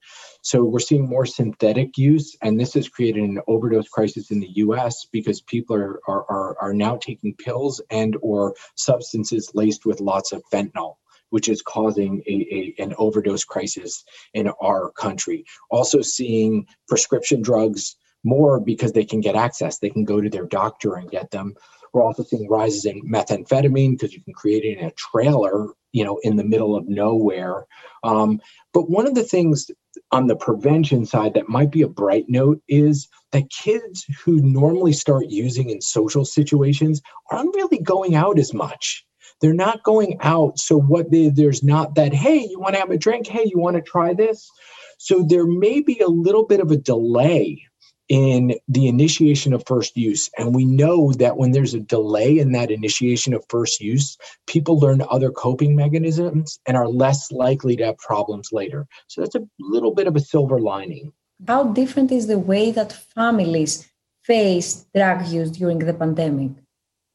So 0.48 0.64
we're 0.64 0.80
seeing 0.80 1.10
more 1.10 1.26
synthetic 1.26 1.98
use, 1.98 2.38
and 2.42 2.58
this 2.58 2.74
has 2.76 2.88
created 2.88 3.22
an 3.22 3.42
overdose 3.50 3.90
crisis 3.90 4.32
in 4.32 4.40
the 4.40 4.52
U.S. 4.64 5.06
because 5.12 5.42
people 5.42 5.76
are 5.76 6.00
are, 6.08 6.24
are, 6.30 6.58
are 6.62 6.74
now 6.74 6.96
taking 6.96 7.34
pills 7.34 7.82
and 7.92 8.16
or 8.22 8.56
substances 8.76 9.52
laced 9.56 9.86
with 9.86 10.00
lots 10.00 10.32
of 10.32 10.42
fentanyl 10.54 10.96
which 11.32 11.50
is 11.50 11.62
causing 11.62 12.24
a, 12.26 12.74
a, 12.80 12.82
an 12.82 12.96
overdose 12.98 13.44
crisis 13.44 14.06
in 14.34 14.48
our 14.62 14.92
country. 14.92 15.44
Also, 15.70 16.02
seeing 16.02 16.66
prescription 16.88 17.42
drugs 17.42 17.98
more 18.24 18.62
because 18.62 18.94
they 18.94 19.04
can 19.04 19.20
get 19.20 19.36
access. 19.36 19.80
They 19.80 19.90
can 19.90 20.06
go 20.06 20.22
to 20.22 20.30
their 20.30 20.46
doctor 20.46 20.96
and 20.96 21.12
get 21.12 21.30
them. 21.32 21.56
We're 21.94 22.04
also 22.04 22.24
seeing 22.24 22.48
rises 22.48 22.86
in 22.86 23.02
methamphetamine 23.02 23.92
because 23.92 24.14
you 24.14 24.22
can 24.22 24.34
create 24.34 24.64
it 24.64 24.78
in 24.78 24.86
a 24.86 24.92
trailer, 24.92 25.68
you 25.92 26.06
know, 26.06 26.20
in 26.24 26.38
the 26.38 26.46
middle 26.46 26.78
of 26.78 26.88
nowhere. 26.88 27.66
Um, 28.04 28.40
but 28.74 28.90
one 28.90 29.06
of 29.06 29.16
the 29.16 29.24
things 29.24 29.70
on 30.12 30.28
the 30.28 30.36
prevention 30.36 31.06
side 31.06 31.34
that 31.34 31.50
might 31.50 31.72
be 31.72 31.82
a 31.82 31.88
bright 31.88 32.26
note 32.28 32.62
is 32.68 33.08
that 33.32 33.50
kids 33.50 34.06
who 34.24 34.42
normally 34.42 34.94
start 34.94 35.26
using 35.30 35.70
in 35.70 35.82
social 35.82 36.24
situations 36.24 37.02
aren't 37.32 37.56
really 37.56 37.80
going 37.80 38.16
out 38.16 38.40
as 38.40 38.54
much. 38.54 39.06
They're 39.42 39.54
not 39.54 39.84
going 39.84 40.18
out. 40.22 40.58
So 40.58 40.80
what 40.80 41.12
they, 41.12 41.30
there's 41.30 41.64
not 41.64 41.96
that, 41.96 42.14
hey, 42.14 42.48
you 42.50 42.60
want 42.60 42.76
to 42.76 42.80
have 42.80 42.90
a 42.90 42.98
drink? 42.98 43.28
Hey, 43.28 43.44
you 43.46 43.60
want 43.60 43.76
to 43.76 43.82
try 43.82 44.14
this? 44.14 44.50
So 44.98 45.24
there 45.28 45.46
may 45.46 45.82
be 45.82 46.00
a 46.00 46.08
little 46.08 46.46
bit 46.46 46.60
of 46.60 46.72
a 46.72 46.78
delay 46.78 47.64
in 48.10 48.58
the 48.68 48.88
initiation 48.88 49.54
of 49.54 49.64
first 49.66 49.98
use. 49.98 50.30
And 50.38 50.56
we 50.56 50.66
know 50.66 51.12
that 51.14 51.38
when 51.38 51.52
there's 51.52 51.74
a 51.74 51.80
delay 51.80 52.40
in 52.40 52.54
that 52.54 52.72
initiation 52.72 53.34
of 53.34 53.46
first 53.50 53.82
use, 53.82 54.18
people 54.48 54.80
learn 54.80 55.04
other 55.10 55.32
coping 55.32 55.76
mechanisms 55.76 56.60
and 56.66 56.78
are 56.78 56.88
less 56.88 57.32
likely 57.32 57.76
to 57.78 57.86
have 57.86 57.98
problems 57.98 58.52
later. 58.52 58.88
So 59.08 59.22
that's 59.22 59.36
a 59.36 59.48
little 59.60 59.94
bit 59.94 60.08
of 60.08 60.16
a 60.16 60.22
silver 60.22 60.60
lining. 60.60 61.12
How 61.48 61.66
different 61.66 62.12
is 62.12 62.28
the 62.28 62.40
way 62.40 62.72
that 62.72 62.94
families 62.94 63.90
face 64.24 64.86
drug 64.96 65.28
use 65.28 65.52
during 65.52 65.80
the 65.80 65.94
pandemic? 65.94 66.52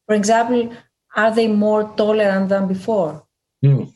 For 0.07 0.15
example, 0.15 0.73
are 1.15 1.33
they 1.33 1.47
more 1.47 1.93
tolerant 1.95 2.49
than 2.49 2.67
before? 2.67 3.23
Mm. 3.63 3.92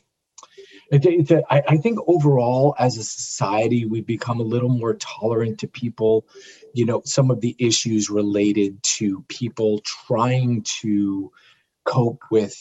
It's 0.90 1.30
a, 1.30 1.42
I, 1.52 1.62
I 1.68 1.76
think 1.76 1.98
overall, 2.06 2.74
as 2.78 2.96
a 2.96 3.04
society, 3.04 3.84
we've 3.84 4.06
become 4.06 4.40
a 4.40 4.44
little 4.44 4.70
more 4.70 4.94
tolerant 4.94 5.58
to 5.60 5.68
people. 5.68 6.26
You 6.72 6.86
know, 6.86 7.02
some 7.04 7.30
of 7.30 7.40
the 7.40 7.54
issues 7.58 8.08
related 8.08 8.82
to 8.82 9.24
people 9.28 9.80
trying 9.80 10.62
to 10.80 11.30
cope 11.84 12.22
with 12.30 12.56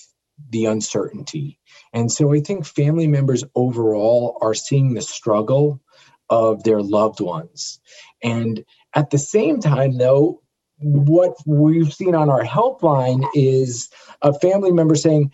the 0.49 0.65
uncertainty. 0.65 1.59
And 1.93 2.11
so 2.11 2.33
I 2.33 2.41
think 2.41 2.65
family 2.65 3.07
members 3.07 3.43
overall 3.55 4.37
are 4.41 4.53
seeing 4.53 4.93
the 4.93 5.01
struggle 5.01 5.81
of 6.29 6.63
their 6.63 6.81
loved 6.81 7.21
ones. 7.21 7.79
And 8.21 8.65
at 8.93 9.09
the 9.09 9.17
same 9.17 9.61
time, 9.61 9.97
though, 9.97 10.41
what 10.79 11.35
we've 11.45 11.93
seen 11.93 12.13
on 12.13 12.29
our 12.29 12.43
helpline 12.43 13.27
is 13.33 13.89
a 14.21 14.37
family 14.37 14.71
member 14.71 14.95
saying, 14.95 15.31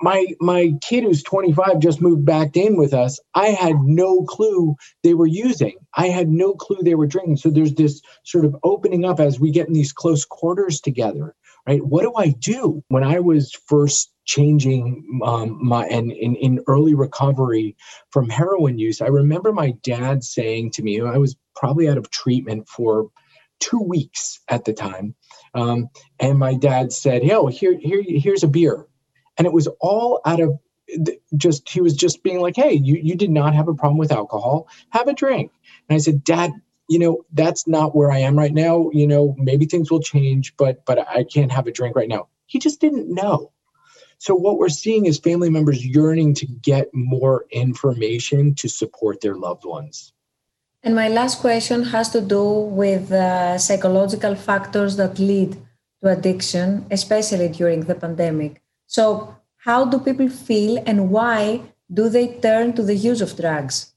my 0.00 0.26
my 0.40 0.72
kid 0.82 1.04
who's 1.04 1.22
25 1.22 1.78
just 1.80 2.00
moved 2.00 2.24
back 2.24 2.56
in 2.56 2.76
with 2.76 2.94
us 2.94 3.20
i 3.34 3.48
had 3.48 3.76
no 3.82 4.22
clue 4.22 4.74
they 5.02 5.14
were 5.14 5.26
using 5.26 5.76
i 5.94 6.08
had 6.08 6.28
no 6.28 6.54
clue 6.54 6.78
they 6.82 6.94
were 6.94 7.06
drinking 7.06 7.36
so 7.36 7.50
there's 7.50 7.74
this 7.74 8.00
sort 8.24 8.44
of 8.44 8.56
opening 8.64 9.04
up 9.04 9.20
as 9.20 9.40
we 9.40 9.50
get 9.50 9.66
in 9.68 9.74
these 9.74 9.92
close 9.92 10.24
quarters 10.24 10.80
together 10.80 11.34
right? 11.68 11.84
What 11.84 12.02
do 12.02 12.14
I 12.16 12.30
do 12.30 12.82
when 12.88 13.04
I 13.04 13.20
was 13.20 13.52
first 13.66 14.10
changing 14.24 15.20
um, 15.24 15.58
my 15.62 15.86
and 15.86 16.10
in, 16.10 16.34
in 16.36 16.60
early 16.66 16.94
recovery 16.94 17.76
from 18.10 18.30
heroin 18.30 18.78
use? 18.78 19.02
I 19.02 19.08
remember 19.08 19.52
my 19.52 19.74
dad 19.82 20.24
saying 20.24 20.72
to 20.72 20.82
me, 20.82 21.00
I 21.00 21.18
was 21.18 21.36
probably 21.54 21.88
out 21.88 21.98
of 21.98 22.10
treatment 22.10 22.68
for 22.68 23.08
two 23.60 23.82
weeks 23.82 24.40
at 24.48 24.64
the 24.64 24.72
time, 24.72 25.14
um, 25.54 25.88
and 26.20 26.38
my 26.38 26.54
dad 26.54 26.92
said, 26.92 27.22
"Yo, 27.22 27.48
here, 27.48 27.76
here, 27.78 28.02
here's 28.06 28.44
a 28.44 28.48
beer," 28.48 28.86
and 29.38 29.46
it 29.46 29.52
was 29.52 29.68
all 29.80 30.20
out 30.26 30.40
of 30.40 30.58
just 31.36 31.68
he 31.68 31.80
was 31.80 31.94
just 31.94 32.22
being 32.22 32.40
like, 32.40 32.56
"Hey, 32.56 32.72
you 32.72 32.98
you 33.02 33.14
did 33.14 33.30
not 33.30 33.54
have 33.54 33.68
a 33.68 33.74
problem 33.74 33.98
with 33.98 34.12
alcohol. 34.12 34.68
Have 34.90 35.08
a 35.08 35.14
drink." 35.14 35.52
And 35.88 35.96
I 35.96 35.98
said, 35.98 36.24
"Dad, 36.24 36.50
you 36.88 36.98
know 36.98 37.24
that's 37.32 37.66
not 37.66 37.94
where 37.94 38.10
I 38.10 38.18
am 38.18 38.36
right 38.36 38.52
now. 38.52 38.90
You 38.92 39.06
know, 39.06 39.34
maybe 39.38 39.66
things 39.66 39.90
will 39.90 40.02
change, 40.02 40.56
but 40.56 40.84
but 40.84 40.98
I 41.08 41.24
can't 41.24 41.52
have 41.52 41.66
a 41.66 41.72
drink 41.72 41.96
right 41.96 42.08
now." 42.08 42.28
He 42.46 42.58
just 42.58 42.80
didn't 42.80 43.12
know. 43.12 43.52
So 44.18 44.34
what 44.34 44.58
we're 44.58 44.68
seeing 44.68 45.06
is 45.06 45.18
family 45.18 45.48
members 45.48 45.84
yearning 45.84 46.34
to 46.34 46.46
get 46.46 46.88
more 46.92 47.44
information 47.50 48.54
to 48.56 48.68
support 48.68 49.20
their 49.20 49.36
loved 49.36 49.64
ones. 49.64 50.12
And 50.82 50.94
my 50.94 51.08
last 51.08 51.40
question 51.40 51.84
has 51.84 52.10
to 52.10 52.20
do 52.20 52.42
with 52.42 53.12
uh, 53.12 53.58
psychological 53.58 54.34
factors 54.34 54.96
that 54.96 55.18
lead 55.18 55.56
to 56.02 56.10
addiction, 56.10 56.86
especially 56.90 57.48
during 57.48 57.80
the 57.82 57.94
pandemic. 57.94 58.60
So, 58.88 59.36
how 59.58 59.84
do 59.84 59.98
people 60.00 60.30
feel 60.30 60.82
and 60.86 61.10
why 61.10 61.60
do 61.92 62.08
they 62.08 62.38
turn 62.40 62.72
to 62.72 62.82
the 62.82 62.96
use 62.96 63.20
of 63.20 63.36
drugs? 63.36 63.92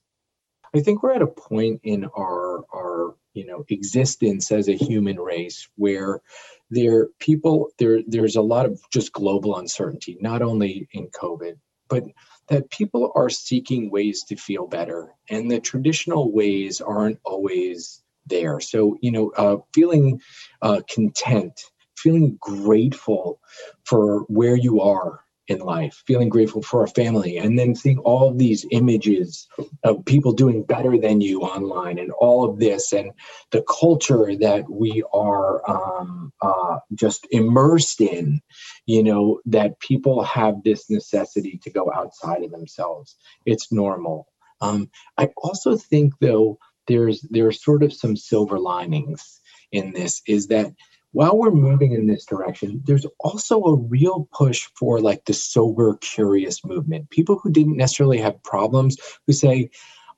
I 0.76 0.82
think 0.82 1.02
we're 1.02 1.14
at 1.14 1.22
a 1.22 1.28
point 1.28 1.80
in 1.84 2.06
our 2.18 2.66
our 2.74 3.16
you 3.34 3.46
know 3.46 3.64
existence 3.70 4.52
as 4.52 4.68
a 4.68 4.76
human 4.76 5.18
race 5.18 5.70
where 5.76 6.22
there 6.70 7.08
people 7.20 7.70
there 7.80 8.02
there's 8.06 8.36
a 8.36 8.42
lot 8.42 8.66
of 8.66 8.82
just 8.92 9.14
global 9.14 9.58
uncertainty, 9.58 10.18
not 10.20 10.42
only 10.42 10.90
in 10.92 11.08
COVID, 11.08 11.56
but 11.88 12.04
that 12.48 12.70
people 12.70 13.14
are 13.16 13.30
seeking 13.30 13.92
ways 13.92 14.24
to 14.24 14.36
feel 14.36 14.68
better, 14.68 15.16
and 15.30 15.50
the 15.50 15.62
traditional 15.62 16.34
ways 16.34 16.82
aren't 16.82 17.20
always 17.24 18.04
there. 18.26 18.60
So 18.60 18.98
you 19.02 19.12
know, 19.12 19.32
uh, 19.38 19.58
feeling 19.74 20.22
uh, 20.62 20.82
content, 20.94 21.71
feeling 22.02 22.38
grateful 22.40 23.40
for 23.86 24.22
where 24.28 24.56
you 24.56 24.82
are 24.82 25.22
in 25.48 25.60
life, 25.60 26.04
feeling 26.08 26.30
grateful 26.30 26.62
for 26.62 26.84
a 26.84 26.88
family, 26.88 27.38
and 27.38 27.58
then 27.60 27.76
seeing 27.76 27.98
all 28.00 28.34
these 28.34 28.66
images 28.72 29.48
of 29.84 30.06
people 30.06 30.32
doing 30.32 30.64
better 30.64 30.98
than 30.98 31.20
you 31.22 31.42
online 31.42 32.00
and 32.00 32.12
all 32.12 32.50
of 32.50 32.60
this 32.60 32.94
and 32.94 33.12
the 33.52 33.64
culture 33.64 34.36
that 34.38 34.70
we 34.70 35.04
are 35.14 35.70
um, 35.70 36.32
uh, 36.42 36.80
just 36.94 37.28
immersed 37.32 38.02
in, 38.02 38.40
you 38.86 39.04
know, 39.04 39.40
that 39.46 39.80
people 39.80 40.24
have 40.24 40.64
this 40.64 40.90
necessity 40.90 41.60
to 41.64 41.70
go 41.70 41.92
outside 41.94 42.44
of 42.44 42.52
themselves. 42.52 43.16
It's 43.46 43.72
normal. 43.72 44.28
Um, 44.62 44.90
I 45.18 45.30
also 45.38 45.76
think, 45.76 46.14
though, 46.22 46.60
there's 46.88 47.22
there's 47.30 47.64
sort 47.64 47.84
of 47.84 47.94
some 47.94 48.16
silver 48.16 48.60
linings 48.60 49.40
in 49.72 49.94
this 49.94 50.22
is 50.28 50.48
that 50.48 50.74
while 51.14 51.38
we're 51.38 51.52
moving 51.52 51.92
in 51.94 52.08
this 52.08 52.26
direction, 52.26 52.82
there's 52.86 53.06
also 53.20 53.62
a 53.64 53.76
real 53.76 54.28
push 54.32 54.68
for 54.76 55.00
like 55.00 55.26
the 55.26 55.34
sober, 55.34 55.98
curious 56.02 56.64
movement. 56.64 57.10
People 57.10 57.40
who 57.40 57.52
didn't 57.52 57.78
necessarily 57.78 58.18
have 58.20 58.42
problems 58.44 58.98
who 59.28 59.34
say, 59.34 59.70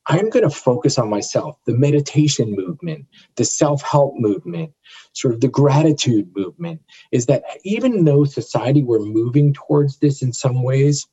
I'm 0.07 0.29
going 0.29 0.43
to 0.43 0.53
focus 0.53 0.99
on 0.99 1.09
myself. 1.09 1.57
The 1.65 1.77
meditation 1.77 2.55
movement, 2.55 3.05
the 3.37 3.45
self 3.45 3.81
help 3.81 4.15
movement, 4.17 4.73
sort 5.13 5.33
of 5.33 5.41
the 5.41 5.47
gratitude 5.47 6.29
movement 6.35 6.81
is 7.11 7.25
that 7.27 7.43
even 7.63 8.03
though 8.03 8.25
society 8.25 8.83
we're 8.83 8.99
moving 8.99 9.53
towards 9.53 9.97
this 9.99 10.21
in 10.21 10.33
some 10.33 10.61
ways, 10.61 11.07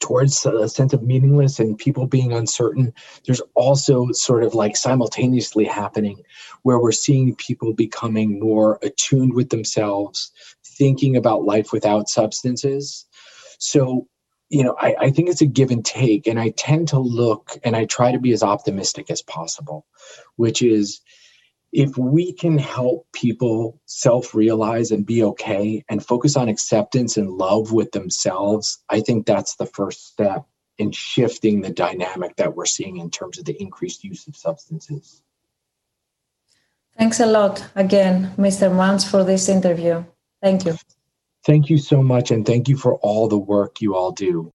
towards 0.00 0.44
a 0.44 0.68
sense 0.68 0.92
of 0.92 1.02
meaningless 1.02 1.58
and 1.58 1.78
people 1.78 2.06
being 2.06 2.32
uncertain, 2.32 2.92
there's 3.24 3.40
also 3.54 4.08
sort 4.12 4.44
of 4.44 4.54
like 4.54 4.76
simultaneously 4.76 5.64
happening 5.64 6.22
where 6.62 6.78
we're 6.78 6.92
seeing 6.92 7.34
people 7.34 7.72
becoming 7.72 8.38
more 8.38 8.78
attuned 8.82 9.34
with 9.34 9.48
themselves, 9.50 10.30
thinking 10.64 11.16
about 11.16 11.44
life 11.44 11.72
without 11.72 12.08
substances. 12.08 13.06
So, 13.58 14.06
you 14.50 14.62
know, 14.62 14.76
I, 14.78 14.94
I 15.00 15.10
think 15.10 15.30
it's 15.30 15.40
a 15.40 15.46
give 15.46 15.70
and 15.70 15.84
take. 15.84 16.26
And 16.26 16.38
I 16.38 16.50
tend 16.50 16.88
to 16.88 16.98
look 16.98 17.56
and 17.64 17.74
I 17.74 17.86
try 17.86 18.12
to 18.12 18.18
be 18.18 18.32
as 18.32 18.42
optimistic 18.42 19.10
as 19.10 19.22
possible, 19.22 19.86
which 20.36 20.60
is 20.60 21.00
if 21.74 21.98
we 21.98 22.32
can 22.32 22.56
help 22.56 23.04
people 23.12 23.80
self 23.84 24.32
realize 24.32 24.92
and 24.92 25.04
be 25.04 25.24
okay 25.24 25.84
and 25.88 26.06
focus 26.06 26.36
on 26.36 26.48
acceptance 26.48 27.16
and 27.16 27.28
love 27.32 27.72
with 27.72 27.90
themselves, 27.90 28.82
I 28.88 29.00
think 29.00 29.26
that's 29.26 29.56
the 29.56 29.66
first 29.66 30.06
step 30.06 30.46
in 30.78 30.92
shifting 30.92 31.60
the 31.60 31.70
dynamic 31.70 32.36
that 32.36 32.54
we're 32.54 32.64
seeing 32.64 32.98
in 32.98 33.10
terms 33.10 33.38
of 33.38 33.44
the 33.44 33.60
increased 33.60 34.04
use 34.04 34.28
of 34.28 34.36
substances. 34.36 35.20
Thanks 36.96 37.18
a 37.18 37.26
lot 37.26 37.66
again, 37.74 38.32
Mr. 38.38 38.72
Mans, 38.74 39.04
for 39.08 39.24
this 39.24 39.48
interview. 39.48 40.04
Thank 40.40 40.64
you. 40.66 40.76
Thank 41.44 41.70
you 41.70 41.78
so 41.78 42.02
much, 42.04 42.30
and 42.30 42.46
thank 42.46 42.68
you 42.68 42.76
for 42.76 42.94
all 42.98 43.26
the 43.28 43.38
work 43.38 43.80
you 43.80 43.96
all 43.96 44.12
do. 44.12 44.52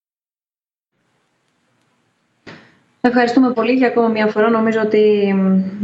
Ευχαριστούμε 3.02 3.52
πολύ 3.52 3.72
για 3.72 3.86
ακόμα 3.86 4.08
μια 4.08 4.26
φορά. 4.26 4.50
Νομίζω 4.50 4.80
ότι 4.84 5.34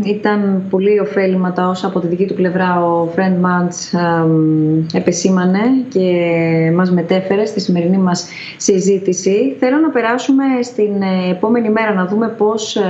ήταν 0.05 0.63
πολύ 0.71 1.01
ωφέλιμα 1.01 1.53
τα 1.53 1.69
όσα 1.69 1.87
από 1.87 2.01
τη 2.01 2.07
δική 2.07 2.27
του 2.27 2.35
πλευρά 2.35 2.85
ο 2.85 3.09
Friend 3.17 3.47
Mans 3.47 3.99
επεσήμανε 4.95 5.61
και 5.89 6.11
μας 6.75 6.91
μετέφερε 6.91 7.45
στη 7.45 7.61
σημερινή 7.61 7.99
μας 7.99 8.29
συζήτηση. 8.57 9.57
Θέλω 9.59 9.77
να 9.77 9.91
περάσουμε 9.91 10.45
στην 10.63 11.03
ε, 11.03 11.31
επόμενη 11.31 11.71
μέρα 11.71 11.95
να 11.95 12.07
δούμε 12.07 12.29
πώς 12.29 12.77
ε, 12.77 12.83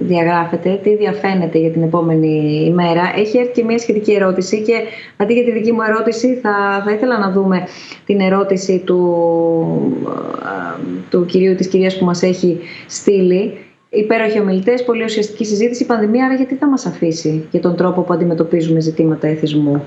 διαγράφεται, 0.00 0.80
τι 0.82 0.96
διαφαίνεται 0.96 1.58
για 1.58 1.70
την 1.70 1.82
επόμενη 1.82 2.64
ημέρα. 2.66 3.12
Έχει 3.16 3.38
έρθει 3.38 3.52
και 3.52 3.64
μια 3.64 3.78
σχετική 3.78 4.12
ερώτηση 4.12 4.62
και 4.62 4.74
αντί 5.16 5.32
για 5.34 5.44
τη 5.44 5.52
δική 5.52 5.72
μου 5.72 5.82
ερώτηση 5.88 6.34
θα, 6.42 6.82
θα 6.84 6.92
ήθελα 6.92 7.18
να 7.18 7.30
δούμε 7.30 7.62
την 8.06 8.20
ερώτηση 8.20 8.82
του, 8.84 9.00
ε, 10.42 10.82
του 11.10 11.24
κυρίου 11.24 11.54
της 11.54 11.68
κυρίας 11.68 11.98
που 11.98 12.04
μας 12.04 12.22
έχει 12.22 12.60
στείλει 12.86 13.43
υπέροχοι 13.94 14.40
ομιλητές, 14.40 14.84
πολύ 14.84 15.04
ουσιαστική 15.04 15.44
συζήτηση. 15.44 15.82
Η 15.82 15.86
πανδημία, 15.86 16.24
άρα 16.24 16.34
γιατί 16.34 16.54
θα 16.54 16.66
μας 16.68 16.86
αφήσει 16.86 17.46
για 17.50 17.60
τον 17.60 17.76
τρόπο 17.76 18.00
που 18.00 18.12
αντιμετωπίζουμε 18.12 18.80
ζητήματα 18.80 19.26
εθισμού; 19.26 19.84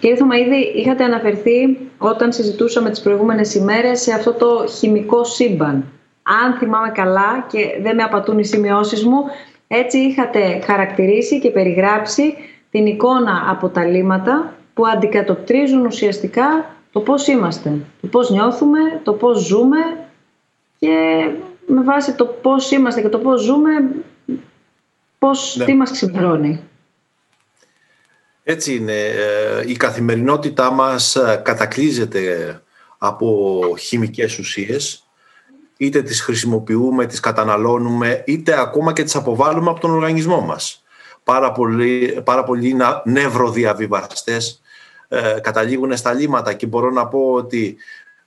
Κύριε 0.00 0.16
Θωμαίδη, 0.16 0.72
είχατε 0.74 1.04
αναφερθεί 1.04 1.78
όταν 1.98 2.32
συζητούσαμε 2.32 2.90
τις 2.90 3.00
προηγούμενες 3.00 3.54
ημέρες 3.54 4.00
σε 4.00 4.12
αυτό 4.12 4.32
το 4.32 4.64
χημικό 4.78 5.24
σύμπαν. 5.24 5.84
Αν 6.44 6.58
θυμάμαι 6.58 6.90
καλά 6.94 7.46
και 7.50 7.58
δεν 7.82 7.94
με 7.94 8.02
απατούν 8.02 8.38
οι 8.38 8.44
σημειώσεις 8.44 9.04
μου, 9.04 9.24
έτσι 9.68 9.98
είχατε 9.98 10.60
χαρακτηρίσει 10.64 11.40
και 11.40 11.50
περιγράψει 11.50 12.34
την 12.70 12.86
εικόνα 12.86 13.46
από 13.48 13.68
τα 13.68 13.84
λίμματα 13.84 14.54
που 14.74 14.86
αντικατοπτρίζουν 14.86 15.86
ουσιαστικά 15.86 16.76
το 16.92 17.00
πώς 17.00 17.26
είμαστε, 17.26 17.72
το 18.00 18.06
πώς 18.06 18.30
νιώθουμε, 18.30 18.78
το 19.02 19.12
πώς 19.12 19.46
ζούμε 19.46 19.78
και 20.78 21.26
με 21.66 21.82
βάση 21.82 22.14
το 22.14 22.26
πώς 22.26 22.70
είμαστε 22.70 23.00
και 23.00 23.08
το 23.08 23.18
πώς 23.18 23.42
ζούμε, 23.42 23.70
πώς, 25.18 25.56
ναι. 25.56 25.64
τι 25.64 25.74
μας 25.74 25.90
ξυπνώνει. 25.90 26.60
Έτσι 28.42 28.74
είναι. 28.74 29.04
Ε, 29.06 29.62
η 29.66 29.76
καθημερινότητά 29.76 30.70
μας 30.70 31.16
ε, 31.16 31.40
κατακλείζεται 31.44 32.62
από 32.98 33.60
χημικές 33.78 34.38
ουσίες. 34.38 35.06
Είτε 35.76 36.02
τις 36.02 36.20
χρησιμοποιούμε, 36.20 37.06
τις 37.06 37.20
καταναλώνουμε, 37.20 38.22
είτε 38.26 38.60
ακόμα 38.60 38.92
και 38.92 39.02
τις 39.02 39.16
αποβάλλουμε 39.16 39.70
από 39.70 39.80
τον 39.80 39.90
οργανισμό 39.90 40.40
μας. 40.40 40.84
Πάρα 41.24 41.52
πολλοί, 41.52 42.20
πάρα 42.24 42.44
πολλοί 42.44 42.76
νευροδιαβιβαστές 43.04 44.60
ε, 45.08 45.38
καταλήγουν 45.42 45.96
στα 45.96 46.12
λίμματα 46.12 46.52
και 46.52 46.66
μπορώ 46.66 46.90
να 46.90 47.06
πω 47.06 47.32
ότι 47.32 47.76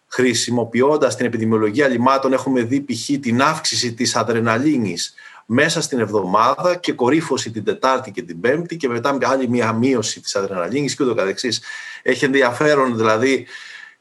χρησιμοποιώντας 0.10 1.16
την 1.16 1.26
επιδημιολογία 1.26 1.88
λιμάτων 1.88 2.34
έχουμε 2.34 2.62
δει 2.62 2.82
π.χ. 2.82 3.20
την 3.22 3.42
αύξηση 3.42 3.94
της 3.94 4.16
αδρεναλίνης 4.16 5.14
μέσα 5.46 5.82
στην 5.82 6.00
εβδομάδα 6.00 6.76
και 6.76 6.94
κορύφωση 6.94 7.52
την 7.52 7.64
Τετάρτη 7.64 8.12
και 8.12 8.22
την 8.22 8.40
Πέμπτη 8.40 8.78
και 8.78 8.88
μετά 8.88 9.14
με 9.14 9.26
άλλη 9.26 9.50
μια 9.50 9.74
μείωση 9.74 10.22
της 10.22 10.36
αδρεναλίνης 10.36 10.96
και 10.96 11.04
ούτω 11.04 11.14
καθεξής. 11.14 11.62
Έχει 12.02 12.26
ενδιαφέρον 12.26 12.98
δηλαδή 12.98 13.48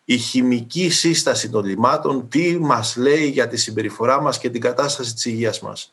η 0.04 0.16
χημική 0.16 0.90
σύσταση 0.90 1.50
των 1.50 1.64
λιμάτων 1.64 2.28
τι 2.28 2.58
μας 2.60 2.96
λέει 2.96 3.26
για 3.26 3.48
τη 3.48 3.56
συμπεριφορά 3.56 4.22
μας 4.22 4.38
και 4.38 4.50
την 4.50 4.60
κατάσταση 4.60 5.14
της 5.14 5.24
υγείας 5.24 5.60
μας. 5.60 5.92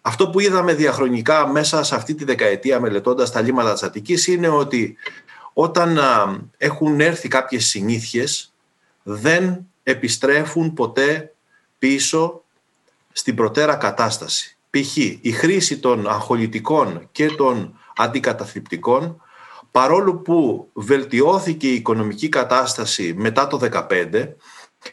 Αυτό 0.00 0.30
που 0.30 0.40
είδαμε 0.40 0.74
διαχρονικά 0.74 1.46
μέσα 1.46 1.82
σε 1.82 1.94
αυτή 1.94 2.14
τη 2.14 2.24
δεκαετία 2.24 2.80
μελετώντας 2.80 3.30
τα 3.30 3.40
λίμματα 3.40 3.72
της 3.72 3.82
Αττικής 3.82 4.26
είναι 4.26 4.48
ότι 4.48 4.96
όταν 5.52 6.00
έχουν 6.56 7.00
έρθει 7.00 7.28
κάποιες 7.28 7.66
συνήθειες 7.66 8.51
δεν 9.02 9.66
επιστρέφουν 9.82 10.74
ποτέ 10.74 11.34
πίσω 11.78 12.42
στην 13.12 13.34
προτέρα 13.34 13.74
κατάσταση. 13.74 14.56
Π.χ. 14.70 14.96
η 14.96 15.32
χρήση 15.32 15.78
των 15.78 16.08
αγχολητικών 16.08 17.08
και 17.12 17.26
των 17.26 17.78
αντικαταθλιπτικών 17.96 19.22
παρόλο 19.70 20.14
που 20.14 20.68
βελτιώθηκε 20.72 21.68
η 21.68 21.74
οικονομική 21.74 22.28
κατάσταση 22.28 23.14
μετά 23.16 23.46
το 23.46 23.58
2015, 23.88 24.28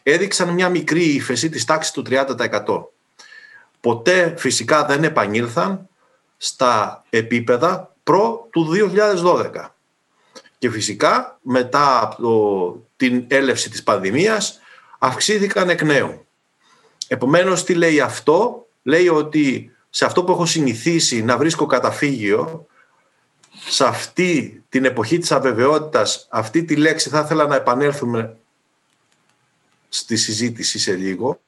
έδειξαν 0.02 0.48
μια 0.48 0.68
μικρή 0.68 1.04
ύφεση 1.04 1.48
της 1.48 1.64
τάξης 1.64 1.92
του 1.92 2.02
30%. 2.08 2.84
Ποτέ 3.80 4.34
φυσικά 4.38 4.84
δεν 4.84 5.04
επανήλθαν 5.04 5.88
στα 6.36 7.04
επίπεδα 7.10 7.94
προ 8.02 8.48
του 8.50 8.68
2012. 9.24 9.50
Και 10.58 10.70
φυσικά 10.70 11.38
μετά 11.42 12.02
από 12.02 12.86
την 13.00 13.24
έλευση 13.28 13.70
της 13.70 13.82
πανδημίας 13.82 14.60
αυξήθηκαν 14.98 15.68
εκ 15.68 15.82
νέου. 15.82 16.26
Επομένως 17.08 17.64
τι 17.64 17.74
λέει 17.74 18.00
αυτό, 18.00 18.66
λέει 18.82 19.08
ότι 19.08 19.74
σε 19.90 20.04
αυτό 20.04 20.24
που 20.24 20.32
έχω 20.32 20.46
συνηθίσει 20.46 21.22
να 21.22 21.36
βρίσκω 21.36 21.66
καταφύγιο, 21.66 22.66
σε 23.68 23.84
αυτή 23.84 24.62
την 24.68 24.84
εποχή 24.84 25.18
της 25.18 25.32
αβεβαιότητας, 25.32 26.26
αυτή 26.30 26.64
τη 26.64 26.76
λέξη 26.76 27.08
θα 27.08 27.20
ήθελα 27.20 27.46
να 27.46 27.54
επανέλθουμε 27.54 28.36
στη 29.88 30.16
συζήτηση 30.16 30.78
σε 30.78 30.92
λίγο. 30.92 31.40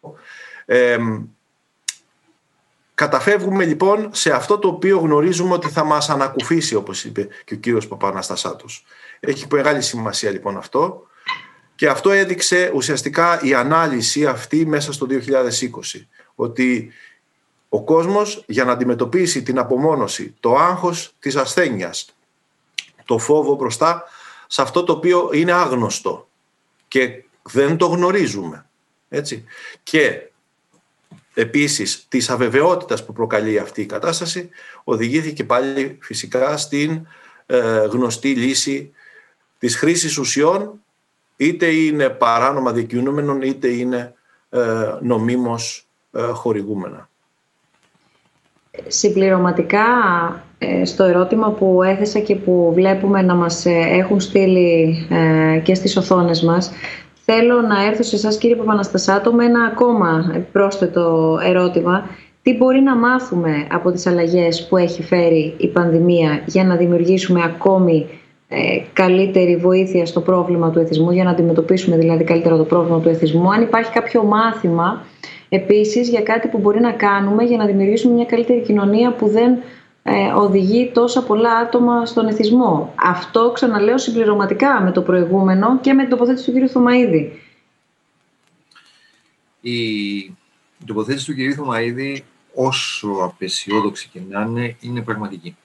καταφεύγουμε 2.95 3.65
λοιπόν 3.65 4.09
σε 4.13 4.33
αυτό 4.33 4.59
το 4.59 4.69
οποίο 4.69 4.99
γνωρίζουμε 4.99 5.55
ότι 5.55 5.69
θα 5.69 5.85
μας 5.85 6.11
ανακουφίσει, 6.11 6.75
όπως 6.75 7.05
είπε 7.05 7.29
και 7.45 7.55
ο 7.55 7.57
κύριος 7.57 7.89
Παπαναστασάτος. 7.89 8.85
Έχει 9.21 9.47
μεγάλη 9.51 9.83
σημασία 9.83 10.31
λοιπόν 10.31 10.57
αυτό 10.57 11.07
και 11.75 11.89
αυτό 11.89 12.11
έδειξε 12.11 12.71
ουσιαστικά 12.75 13.41
η 13.43 13.55
ανάλυση 13.55 14.27
αυτή 14.27 14.67
μέσα 14.67 14.93
στο 14.93 15.07
2020, 15.11 16.07
ότι 16.35 16.93
ο 17.69 17.83
κόσμος 17.83 18.45
για 18.47 18.65
να 18.65 18.73
αντιμετωπίσει 18.73 19.43
την 19.43 19.59
απομόνωση, 19.59 20.35
το 20.41 20.57
άγχος 20.57 21.15
της 21.19 21.37
ασθένειας, 21.37 22.15
το 23.05 23.19
φόβο 23.19 23.55
μπροστά 23.55 24.05
σε 24.47 24.63
αυτό 24.63 24.85
το 24.85 24.93
οποίο 24.93 25.31
είναι 25.33 25.53
άγνωστο 25.53 26.29
και 26.89 27.25
δεν 27.43 27.77
το 27.77 27.87
γνωρίζουμε. 27.87 28.67
Έτσι. 29.09 29.45
Και 29.83 30.31
επίσης 31.35 32.07
της 32.09 32.31
αβεβαιότητας 32.31 33.05
που 33.05 33.13
προκαλεί 33.13 33.59
αυτή 33.59 33.81
η 33.81 33.87
κατάσταση 33.87 34.49
οδηγήθηκε 34.85 35.45
πάλι 35.45 35.99
φυσικά 36.01 36.57
στην 36.57 37.07
ε, 37.47 37.87
γνωστή 37.87 38.35
λύση 38.35 38.93
της 39.59 39.77
χρήσης 39.77 40.19
ουσιών 40.19 40.83
είτε 41.47 41.67
είναι 41.67 42.09
παράνομα 42.09 42.73
δικαιούμενων 42.73 43.43
είτε 43.43 43.69
είναι 43.69 44.15
ε, 44.49 44.61
νομίμως 45.01 45.89
ε, 46.13 46.23
χορηγούμενα. 46.23 47.09
Συμπληρωματικά 48.87 49.85
ε, 50.59 50.85
στο 50.85 51.05
ερώτημα 51.05 51.51
που 51.51 51.83
έθεσα 51.83 52.19
και 52.19 52.35
που 52.35 52.73
βλέπουμε 52.75 53.23
να 53.23 53.35
μας 53.35 53.67
ε, 53.67 53.87
έχουν 53.91 54.21
στείλει 54.21 55.07
ε, 55.11 55.59
και 55.59 55.75
στις 55.75 55.97
οθόνες 55.97 56.43
μας, 56.43 56.73
θέλω 57.25 57.61
να 57.61 57.85
έρθω 57.85 58.03
σε 58.03 58.17
εσάς 58.17 58.39
κύριε 58.39 58.57
Παπαναστασάτο 58.57 59.33
με 59.33 59.45
ένα 59.45 59.65
ακόμα 59.65 60.43
πρόσθετο 60.53 61.39
ερώτημα. 61.43 62.07
Τι 62.43 62.57
μπορεί 62.57 62.81
να 62.81 62.97
μάθουμε 62.97 63.67
από 63.71 63.91
τις 63.91 64.07
αλλαγές 64.07 64.67
που 64.69 64.77
έχει 64.77 65.03
φέρει 65.03 65.55
η 65.57 65.69
πανδημία 65.69 66.43
για 66.47 66.65
να 66.65 66.77
δημιουργήσουμε 66.77 67.43
ακόμη 67.45 68.07
καλύτερη 68.93 69.57
βοήθεια 69.57 70.07
στο 70.07 70.21
πρόβλημα 70.21 70.71
του 70.71 70.79
εθισμού, 70.79 71.11
για 71.11 71.25
να 71.25 71.31
αντιμετωπίσουμε 71.31 71.97
δηλαδή 71.97 72.25
καλύτερα 72.25 72.57
το 72.57 72.65
πρόβλημα 72.65 73.01
του 73.01 73.09
εθισμού. 73.09 73.53
Αν 73.53 73.63
υπάρχει 73.63 73.93
κάποιο 73.93 74.23
μάθημα 74.23 75.07
επίσης 75.49 76.09
για 76.09 76.23
κάτι 76.23 76.49
που 76.49 76.59
μπορεί 76.59 76.81
να 76.81 76.93
κάνουμε 76.93 77.45
για 77.45 77.57
να 77.57 77.67
δημιουργήσουμε 77.67 78.15
μια 78.15 78.25
καλύτερη 78.25 78.61
κοινωνία 78.61 79.13
που 79.13 79.29
δεν 79.29 79.59
ε, 80.03 80.33
οδηγεί 80.37 80.91
τόσα 80.95 81.23
πολλά 81.23 81.53
άτομα 81.57 82.07
στον 82.07 82.27
εθισμό. 82.27 82.95
Αυτό 82.97 83.51
ξαναλέω 83.55 83.99
συμπληρωματικά 83.99 84.81
με 84.81 84.93
το 84.93 85.03
προηγούμενο 85.03 85.79
και 85.81 85.93
με 85.93 86.03
την 86.03 86.11
τοποθέτηση 86.11 86.53
του 86.53 86.61
κ. 86.61 86.71
Θωμαίδη. 86.71 87.41
Η 89.61 90.35
τοποθέτηση 90.87 91.27
του 91.27 91.35
κ. 91.35 91.55
Θωμαίδη, 91.57 92.25
όσο 92.55 93.09
απεσιόδοξη 93.23 94.09
και 94.13 94.21
να 94.29 94.41
είναι, 94.41 94.77
είναι 94.81 95.03
πραγματική. 95.03 95.57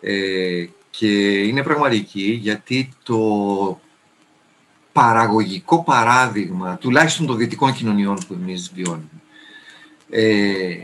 Ε, 0.00 0.66
και 0.98 1.38
είναι 1.38 1.62
πραγματική 1.62 2.38
γιατί 2.42 2.88
το 3.02 3.80
παραγωγικό 4.92 5.82
παράδειγμα, 5.82 6.76
τουλάχιστον 6.76 7.26
των 7.26 7.36
δυτικών 7.36 7.72
κοινωνιών 7.72 8.18
που 8.28 8.34
εμείς 8.40 8.72
βιώνουμε, 8.74 9.22
ε, 10.10 10.76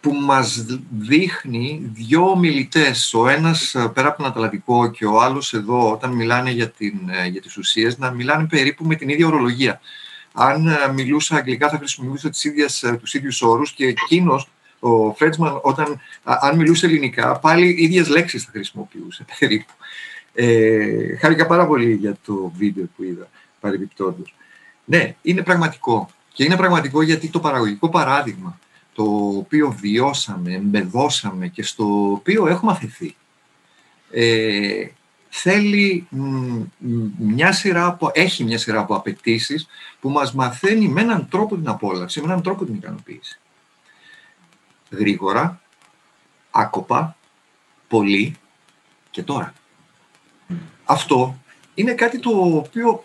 που 0.00 0.12
μας 0.12 0.64
δείχνει 0.90 1.90
δύο 1.92 2.30
ομιλητές, 2.30 3.14
ο 3.14 3.28
ένας 3.28 3.74
ε, 3.74 3.90
πέρα 3.94 4.08
από 4.08 4.16
τον 4.16 4.26
Ατλαντικό 4.26 4.90
και 4.90 5.04
ο 5.04 5.20
άλλος 5.20 5.52
εδώ, 5.52 5.90
όταν 5.92 6.12
μιλάνε 6.12 6.50
για, 6.50 6.70
την, 6.70 6.94
ε, 7.08 7.26
για 7.26 7.40
τις 7.40 7.56
ουσίες, 7.56 7.98
να 7.98 8.10
μιλάνε 8.10 8.46
περίπου 8.46 8.84
με 8.84 8.94
την 8.94 9.08
ίδια 9.08 9.26
ορολογία. 9.26 9.80
Αν 10.32 10.66
ε, 10.66 10.92
μιλούσα 10.92 11.36
αγγλικά 11.36 11.68
θα 11.68 11.76
χρησιμοποιούσα 11.76 12.30
τις 12.30 12.44
ίδιες, 12.44 12.96
τους 13.00 13.14
ίδιους 13.14 13.42
όρους 13.42 13.72
και 13.72 13.86
εκείνος, 13.86 14.48
ο 14.86 15.14
Φρέτσμαν, 15.14 15.58
όταν, 15.62 16.00
αν 16.22 16.56
μιλούσε 16.56 16.86
ελληνικά, 16.86 17.38
πάλι 17.38 17.76
ίδιες 17.78 18.08
λέξεις 18.08 18.44
θα 18.44 18.50
χρησιμοποιούσε 18.50 19.24
περίπου. 19.38 19.72
Ε, 20.34 21.16
χάρηκα 21.16 21.46
πάρα 21.46 21.66
πολύ 21.66 21.92
για 21.92 22.16
το 22.26 22.52
βίντεο 22.56 22.84
που 22.96 23.02
είδα, 23.02 23.28
παρεμπιπτόντως. 23.60 24.34
Ναι, 24.84 25.14
είναι 25.22 25.42
πραγματικό. 25.42 26.08
Και 26.32 26.44
είναι 26.44 26.56
πραγματικό 26.56 27.02
γιατί 27.02 27.28
το 27.28 27.40
παραγωγικό 27.40 27.88
παράδειγμα 27.88 28.58
το 28.92 29.02
οποίο 29.36 29.76
βιώσαμε, 29.80 30.54
εμπεδώσαμε 30.54 31.48
και 31.48 31.62
στο 31.62 32.12
οποίο 32.12 32.46
έχουμε 32.46 32.72
αφαιθεί, 32.72 33.16
ε, 34.10 34.86
θέλει 35.28 36.06
μια 37.18 37.52
σειρά 37.52 37.86
από, 37.86 38.10
έχει 38.14 38.44
μια 38.44 38.58
σειρά 38.58 38.80
από 38.80 38.94
απαιτήσεις 38.94 39.66
που 40.00 40.08
μας 40.08 40.32
μαθαίνει 40.34 40.88
με 40.88 41.00
έναν 41.00 41.28
τρόπο 41.30 41.56
την 41.56 41.68
απόλαυση, 41.68 42.20
με 42.20 42.26
έναν 42.26 42.42
τρόπο 42.42 42.64
την 42.64 42.74
ικανοποίηση. 42.74 43.38
Γρήγορα, 44.98 45.60
άκοπα, 46.50 47.16
πολύ 47.88 48.36
και 49.10 49.22
τώρα. 49.22 49.52
Αυτό 50.84 51.38
είναι 51.74 51.92
κάτι 51.92 52.18
το 52.18 52.30
οποίο 52.30 53.04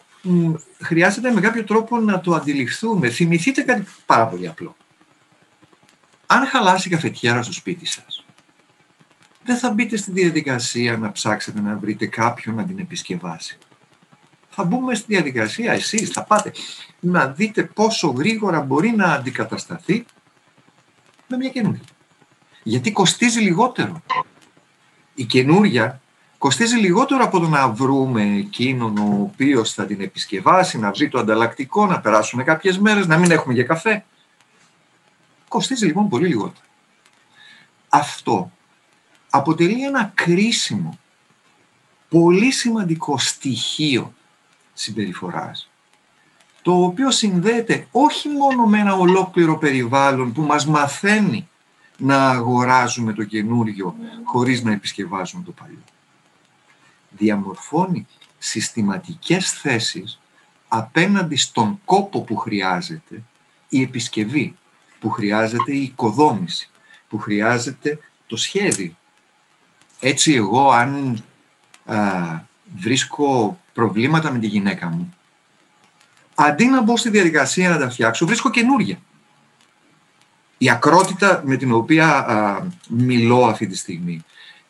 χρειάζεται 0.79 1.31
με 1.31 1.41
κάποιο 1.41 1.63
τρόπο 1.63 1.99
να 1.99 2.19
το 2.19 2.33
αντιληφθούμε. 2.33 3.09
Θυμηθείτε 3.09 3.61
κάτι 3.61 3.85
πάρα 4.05 4.27
πολύ 4.27 4.47
απλό 4.47 4.75
αν 6.31 6.45
χαλάσει 6.45 6.87
η 6.87 6.91
καφετιέρα 6.91 7.43
στο 7.43 7.53
σπίτι 7.53 7.85
σας, 7.85 8.25
δεν 9.43 9.57
θα 9.57 9.71
μπείτε 9.71 9.97
στη 9.97 10.11
διαδικασία 10.11 10.97
να 10.97 11.11
ψάξετε 11.11 11.61
να 11.61 11.77
βρείτε 11.77 12.05
κάποιον 12.07 12.55
να 12.55 12.65
την 12.65 12.79
επισκευάσει. 12.79 13.57
Θα 14.49 14.63
μπούμε 14.63 14.95
στη 14.95 15.05
διαδικασία 15.13 15.71
εσείς, 15.71 16.09
θα 16.09 16.23
πάτε 16.23 16.51
να 16.99 17.27
δείτε 17.27 17.63
πόσο 17.63 18.07
γρήγορα 18.07 18.61
μπορεί 18.61 18.91
να 18.91 19.05
αντικατασταθεί 19.05 20.05
με 21.29 21.37
μια 21.37 21.49
καινούργια. 21.49 21.83
Γιατί 22.63 22.91
κοστίζει 22.91 23.39
λιγότερο. 23.39 24.01
Η 25.13 25.25
καινούρια 25.25 26.01
κοστίζει 26.37 26.75
λιγότερο 26.75 27.23
από 27.23 27.39
το 27.39 27.47
να 27.47 27.69
βρούμε 27.69 28.23
εκείνον 28.23 28.97
ο 28.97 29.21
οποίος 29.21 29.73
θα 29.73 29.85
την 29.85 30.01
επισκευάσει, 30.01 30.79
να 30.79 30.91
βρει 30.91 31.09
το 31.09 31.19
ανταλλακτικό, 31.19 31.85
να 31.85 31.99
περάσουν 31.99 32.43
κάποιες 32.43 32.77
μέρες, 32.77 33.07
να 33.07 33.17
μην 33.17 33.31
έχουμε 33.31 33.53
για 33.53 33.63
καφέ. 33.63 34.05
Κοστίζει 35.47 35.85
λοιπόν 35.85 36.09
πολύ 36.09 36.27
λιγότερο. 36.27 36.65
Αυτό 37.89 38.51
αποτελεί 39.29 39.85
ένα 39.85 40.11
κρίσιμο, 40.15 40.99
πολύ 42.09 42.51
σημαντικό 42.51 43.17
στοιχείο 43.17 44.13
συμπεριφοράς, 44.73 45.68
το 46.61 46.83
οποίο 46.83 47.11
συνδέεται 47.11 47.87
όχι 47.91 48.29
μόνο 48.29 48.65
με 48.65 48.79
ένα 48.79 48.95
ολόκληρο 48.95 49.57
περιβάλλον 49.57 50.33
που 50.33 50.41
μας 50.41 50.65
μαθαίνει 50.65 51.47
να 51.97 52.29
αγοράζουμε 52.29 53.13
το 53.13 53.23
καινούριο 53.23 53.95
χωρίς 54.23 54.63
να 54.63 54.71
επισκευάζουμε 54.71 55.43
το 55.43 55.51
παλιό. 55.51 55.83
Διαμορφώνει 57.09 58.07
συστηματικές 58.37 59.51
θέσεις 59.51 60.19
απέναντι 60.67 61.35
στον 61.35 61.79
κόπο 61.85 62.21
που 62.21 62.35
χρειάζεται 62.35 63.23
η 63.69 63.81
επισκευή 63.81 64.55
που 64.99 65.09
χρειάζεται 65.09 65.71
η 65.71 65.81
οικοδόμηση, 65.81 66.69
που 67.09 67.17
χρειάζεται 67.17 67.99
το 68.27 68.35
σχέδιο. 68.35 68.95
Έτσι 69.99 70.33
εγώ 70.33 70.69
αν 70.71 71.23
βρίσκω 72.75 73.59
προβλήματα 73.73 74.31
με 74.31 74.39
τη 74.39 74.47
γυναίκα 74.47 74.87
μου, 74.87 75.13
αντί 76.41 76.65
να 76.65 76.81
μπω 76.81 76.97
στη 76.97 77.09
διαδικασία 77.09 77.69
να 77.69 77.77
τα 77.77 77.89
φτιάξω, 77.89 78.25
βρίσκω 78.25 78.49
καινούρια. 78.49 78.97
Η 80.57 80.69
ακρότητα 80.69 81.41
με 81.45 81.55
την 81.55 81.71
οποία 81.71 82.25
μιλώ 82.89 83.45
αυτή 83.45 83.67
τη 83.67 83.77
στιγμή 83.77 84.23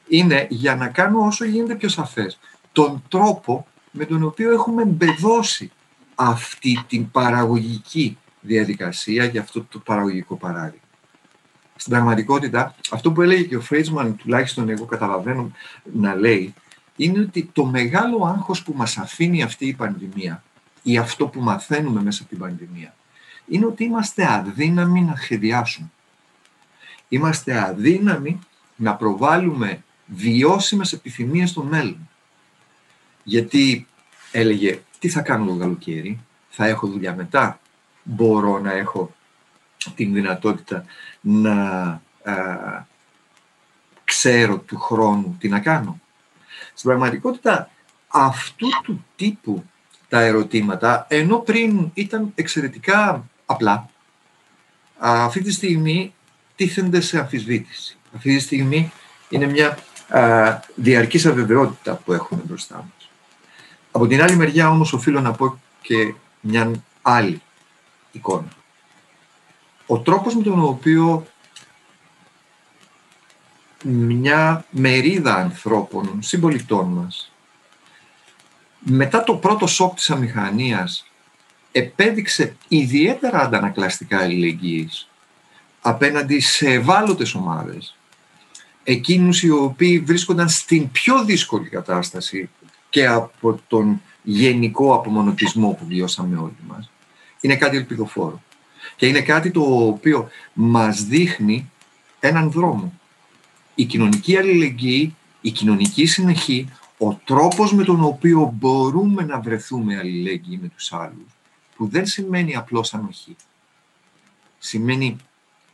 είναι 0.08 0.48
για 0.50 0.76
να 0.76 0.88
κάνω 0.88 1.26
όσο 1.26 1.46
γίνεται 1.46 1.76
πιο 1.76 1.90
σαφές 1.90 2.40
τον 2.72 3.04
τρόπο 3.08 3.68
με 3.92 4.06
τον 4.06 4.24
οποίο 4.24 4.52
έχουμε 4.52 4.82
εμπεδώσει 4.82 5.72
αυτή 6.16 6.86
την 6.88 7.12
παραγωγική 7.12 8.18
διαδικασία 8.42 9.26
για 9.26 9.42
αυτό 9.42 9.64
το 9.64 9.80
παραγωγικό 9.80 10.36
παράδειγμα. 10.36 10.88
στην 11.76 11.92
πραγματικότητα, 11.92 12.76
αυτό 12.92 13.12
που 13.12 13.22
έλεγε 13.22 13.44
και 13.44 13.56
ο 13.56 13.62
Φρέιτσμαν, 13.62 14.16
τουλάχιστον 14.16 14.70
εγώ 14.70 14.86
καταλαβαίνω 14.86 15.52
να 15.94 16.16
λέει, 16.16 16.54
είναι 16.96 17.20
ότι 17.20 17.50
το 17.54 17.66
μεγάλο 17.66 18.26
άγχος 18.36 18.64
που 18.64 18.74
μας 18.76 18.98
αφήνει 18.98 19.44
αυτή 19.44 19.68
η 19.68 19.74
πανδημία 19.74 20.44
ή 20.84 20.98
αυτό 20.98 21.28
που 21.28 21.42
μαθαίνουμε 21.42 22.02
μέσα 22.02 22.22
από 22.22 22.30
την 22.30 22.40
πανδημία 22.40 22.94
είναι 23.50 23.66
ότι 23.66 23.84
είμαστε 23.84 24.32
αδύναμοι 24.32 25.02
να 25.02 25.16
σχεδιάσουμε. 25.16 25.92
Είμαστε 27.10 27.60
αδύναμοι 27.60 28.40
να 28.76 28.96
προβάλλουμε 28.96 29.84
βιώσιμες 30.06 30.94
επιθυμίες 30.94 31.50
στο 31.50 31.64
μέλλον. 31.64 32.10
Γιατί 33.24 33.88
έλεγε, 34.32 34.82
τι 35.00 35.10
θα 35.10 35.22
κάνω 35.22 35.46
το 35.46 35.56
καλοκαίρι, 35.56 36.20
θα 36.50 36.66
έχω 36.66 36.88
δουλειά 36.88 37.16
μετά, 37.16 37.60
μπορώ 38.04 38.60
να 38.60 38.72
έχω 38.72 39.14
την 39.96 40.14
δυνατότητα 40.14 40.86
να 41.22 41.62
α, 42.24 42.86
ξέρω 44.04 44.58
του 44.58 44.80
χρόνου 44.80 45.36
τι 45.40 45.48
να 45.48 45.60
κάνω. 45.60 46.00
Στην 46.74 46.90
πραγματικότητα 46.90 47.70
αυτού 48.08 48.68
του 48.84 49.06
τύπου 49.16 49.64
τα 50.10 50.22
ερωτήματα, 50.22 51.06
ενώ 51.10 51.38
πριν 51.38 51.92
ήταν 51.94 52.32
εξαιρετικά 52.36 53.26
απλά, 53.46 53.90
αυτή 55.00 55.42
τη 55.42 55.52
στιγμή 55.52 56.14
τίθενται 56.56 57.02
σε 57.02 57.20
αμφισβήτηση. 57.20 57.98
Αυτή 58.16 58.36
τη 58.36 58.42
στιγμή 58.42 58.92
είναι 59.30 59.46
μια 59.46 59.78
α, 60.08 60.60
διαρκής 60.76 61.26
αβεβαιότητα 61.26 61.96
που 61.96 62.14
έχουμε 62.14 62.42
μπροστά 62.46 62.76
μας. 62.76 63.10
Από 63.92 64.08
την 64.08 64.22
άλλη 64.22 64.36
μεριά 64.36 64.70
όμως 64.70 64.94
οφείλω 64.94 65.22
να 65.22 65.32
πω 65.32 65.60
και 65.82 66.14
μια 66.42 66.72
άλλη 67.02 67.42
εικόνα. 68.12 68.48
Ο 69.86 70.00
τρόπος 70.00 70.36
με 70.36 70.44
τον 70.44 70.64
οποίο 70.64 71.28
μια 73.84 74.66
μερίδα 74.70 75.36
ανθρώπων, 75.36 76.18
συμπολιτών 76.22 76.88
μας, 76.88 77.32
μετά 78.80 79.24
το 79.24 79.34
πρώτο 79.36 79.68
σοκ 79.68 79.96
της 79.96 80.10
αμηχανίας 80.10 81.06
επέδειξε 81.72 82.56
ιδιαίτερα 82.68 83.40
αντανακλαστικά 83.40 84.20
αλληλεγγύης 84.20 85.10
απέναντι 85.82 86.40
σε 86.40 86.70
ευάλωτες 86.70 87.34
ομάδες, 87.34 87.96
εκείνους 88.84 89.44
οι 89.44 89.50
οποίοι 89.50 90.00
βρίσκονταν 90.00 90.50
στην 90.50 90.92
πιο 90.92 91.24
δύσκολη 91.24 91.70
κατάσταση 91.70 92.50
και 92.90 93.08
από 93.08 93.62
τον 93.68 94.02
γενικό 94.24 94.94
απομονωτισμό 94.94 95.72
που 95.80 95.86
βιώσαμε 95.86 96.38
όλοι 96.38 96.58
μας, 96.68 96.92
είναι 97.42 97.56
κάτι 97.56 97.78
ελπιδοφόρο. 97.78 98.42
Και 98.96 99.08
είναι 99.08 99.22
κάτι 99.22 99.52
το 99.52 99.62
οποίο 99.88 100.30
μας 100.54 101.04
δείχνει 101.04 101.72
έναν 102.20 102.52
δρόμο. 102.52 102.94
Η 103.76 103.86
κοινωνική 103.86 104.38
αλληλεγγύη, 104.38 105.16
η 105.42 105.52
κοινωνική 105.52 106.06
συνεχή, 106.06 106.70
ο 107.02 107.14
τρόπος 107.14 107.74
με 107.74 107.84
τον 107.84 108.04
οποίο 108.04 108.54
μπορούμε 108.56 109.24
να 109.24 109.40
βρεθούμε 109.40 109.98
αλληλέγγυοι 109.98 110.60
με 110.62 110.68
τους 110.68 110.94
άλλους, 110.94 111.32
που 111.76 111.88
δεν 111.88 112.06
σημαίνει 112.06 112.56
απλώς 112.56 112.94
ανοχή. 112.94 113.36
Σημαίνει 114.60 115.18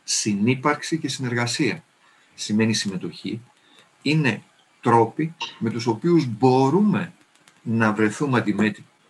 συνύπαρξη 0.04 0.98
και 0.98 1.08
συνεργασία. 1.08 1.84
Σημαίνει 2.34 2.74
συμμετοχή. 2.74 3.40
Είναι 4.02 4.42
τρόποι 4.80 5.34
με 5.58 5.70
τους 5.70 5.86
οποίους 5.86 6.26
μπορούμε 6.26 7.12
να 7.62 7.92
βρεθούμε 7.92 8.44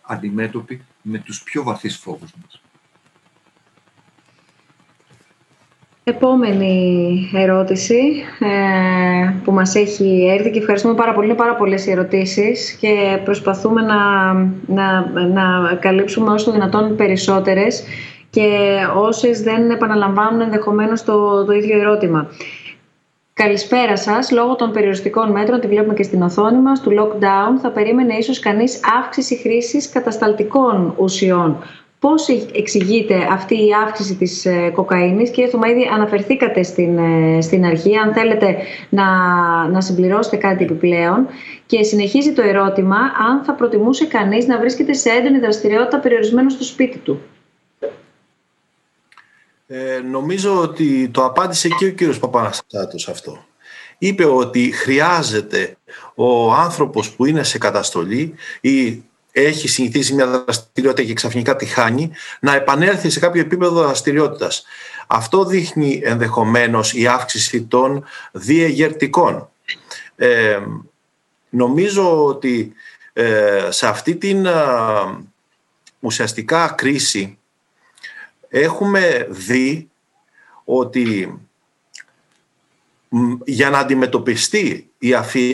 αντιμέτωποι 0.01 0.85
με 1.01 1.19
τους 1.19 1.43
πιο 1.43 1.63
βαθύς 1.63 1.97
φόβους 1.97 2.33
μας. 2.41 2.61
Επόμενη 6.09 7.29
ερώτηση 7.33 7.99
ε, 8.39 9.33
που 9.43 9.51
μας 9.51 9.75
έχει 9.75 10.27
έρθει 10.37 10.51
και 10.51 10.59
ευχαριστούμε 10.59 10.93
πάρα 10.93 11.13
πολύ. 11.13 11.27
Είναι 11.27 11.35
πάρα 11.35 11.55
πολλές 11.55 11.85
οι 11.85 11.91
ερωτήσεις 11.91 12.71
και 12.71 13.19
προσπαθούμε 13.23 13.81
να, 13.81 14.33
να, 14.67 15.09
να 15.27 15.75
καλύψουμε 15.75 16.31
όσο 16.31 16.51
δυνατόν 16.51 16.95
περισσότερες 16.95 17.83
και 18.29 18.77
όσες 18.97 19.41
δεν 19.41 19.69
επαναλαμβάνουν 19.69 20.41
ενδεχομένως 20.41 21.03
το, 21.03 21.45
το 21.45 21.51
ίδιο 21.51 21.79
ερώτημα. 21.79 22.27
Καλησπέρα 23.33 23.97
σας. 23.97 24.31
Λόγω 24.31 24.55
των 24.55 24.71
περιοριστικών 24.71 25.31
μέτρων, 25.31 25.59
τη 25.59 25.67
βλέπουμε 25.67 25.93
και 25.93 26.03
στην 26.03 26.21
οθόνη 26.21 26.61
μας, 26.61 26.81
του 26.81 26.91
lockdown, 26.99 27.59
θα 27.61 27.69
περίμενε 27.71 28.13
ίσως 28.13 28.39
κανείς 28.39 28.79
αύξηση 28.99 29.35
χρήσης 29.35 29.89
κατασταλτικών 29.89 30.93
ουσιών. 30.97 31.57
Πώς 31.99 32.27
εξηγείται 32.53 33.27
αυτή 33.31 33.55
η 33.55 33.69
αύξηση 33.85 34.15
της 34.15 34.45
ε, 34.45 34.69
κοκαίνης. 34.69 35.29
Κύριε 35.29 35.49
Θωμαίδη, 35.49 35.89
αναφερθήκατε 35.93 36.63
στην, 36.63 36.97
ε, 36.97 37.41
στην 37.41 37.65
αρχή, 37.65 37.95
αν 37.95 38.13
θέλετε 38.13 38.57
να, 38.89 39.05
να 39.67 39.81
συμπληρώσετε 39.81 40.35
κάτι 40.35 40.63
επιπλέον. 40.63 41.27
Και 41.65 41.83
συνεχίζει 41.83 42.33
το 42.33 42.41
ερώτημα 42.41 42.97
αν 43.29 43.43
θα 43.43 43.53
προτιμούσε 43.53 44.05
κανείς 44.05 44.45
να 44.45 44.59
βρίσκεται 44.59 44.93
σε 44.93 45.09
έντονη 45.09 45.39
δραστηριότητα 45.39 45.99
περιορισμένο 45.99 46.49
στο 46.49 46.63
σπίτι 46.63 46.97
του; 46.97 47.21
Ε, 49.67 49.99
νομίζω 50.11 50.61
ότι 50.61 51.09
το 51.09 51.25
απάντησε 51.25 51.69
και 51.69 51.85
ο 51.85 51.91
κύριος 51.91 52.19
Παπαναστάτος 52.19 53.07
αυτό. 53.07 53.45
Είπε 53.97 54.25
ότι 54.25 54.71
χρειάζεται 54.71 55.77
ο 56.15 56.51
άνθρωπος 56.53 57.11
που 57.11 57.25
είναι 57.25 57.43
σε 57.43 57.57
καταστολή 57.57 58.33
ή 58.61 59.03
έχει 59.41 59.67
συνηθίσει 59.67 60.13
μια 60.13 60.27
δραστηριότητα 60.27 61.07
και 61.07 61.13
ξαφνικά 61.13 61.55
τη 61.55 61.65
χάνει, 61.65 62.11
να 62.39 62.55
επανέλθει 62.55 63.09
σε 63.09 63.19
κάποιο 63.19 63.41
επίπεδο 63.41 63.81
δραστηριότητας. 63.81 64.65
Αυτό 65.07 65.45
δείχνει 65.45 66.01
ενδεχομένως 66.03 66.93
η 66.93 67.07
αύξηση 67.07 67.63
των 67.63 68.05
διεγερτικών. 68.31 69.49
Ε, 70.15 70.59
νομίζω 71.49 72.25
ότι 72.25 72.73
ε, 73.13 73.67
σε 73.69 73.87
αυτή 73.87 74.15
την 74.15 74.45
ε, 74.45 74.53
ουσιαστικά 75.99 76.73
κρίση 76.77 77.37
έχουμε 78.49 79.27
δει 79.29 79.89
ότι 80.63 81.39
για 83.45 83.69
να 83.69 83.77
αντιμετωπιστεί 83.79 84.89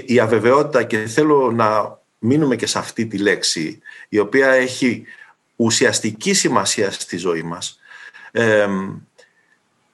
η 0.06 0.20
αβεβαιότητα 0.20 0.84
και 0.84 0.98
θέλω 0.98 1.52
να 1.52 2.02
μείνουμε 2.24 2.56
και 2.56 2.66
σε 2.66 2.78
αυτή 2.78 3.06
τη 3.06 3.18
λέξη, 3.18 3.80
η 4.10 4.20
οποία 4.20 4.50
έχει 4.50 5.04
ουσιαστική 5.56 6.34
σημασία 6.34 6.92
στη 6.92 7.18
ζωή 7.18 7.44
μας, 7.44 7.80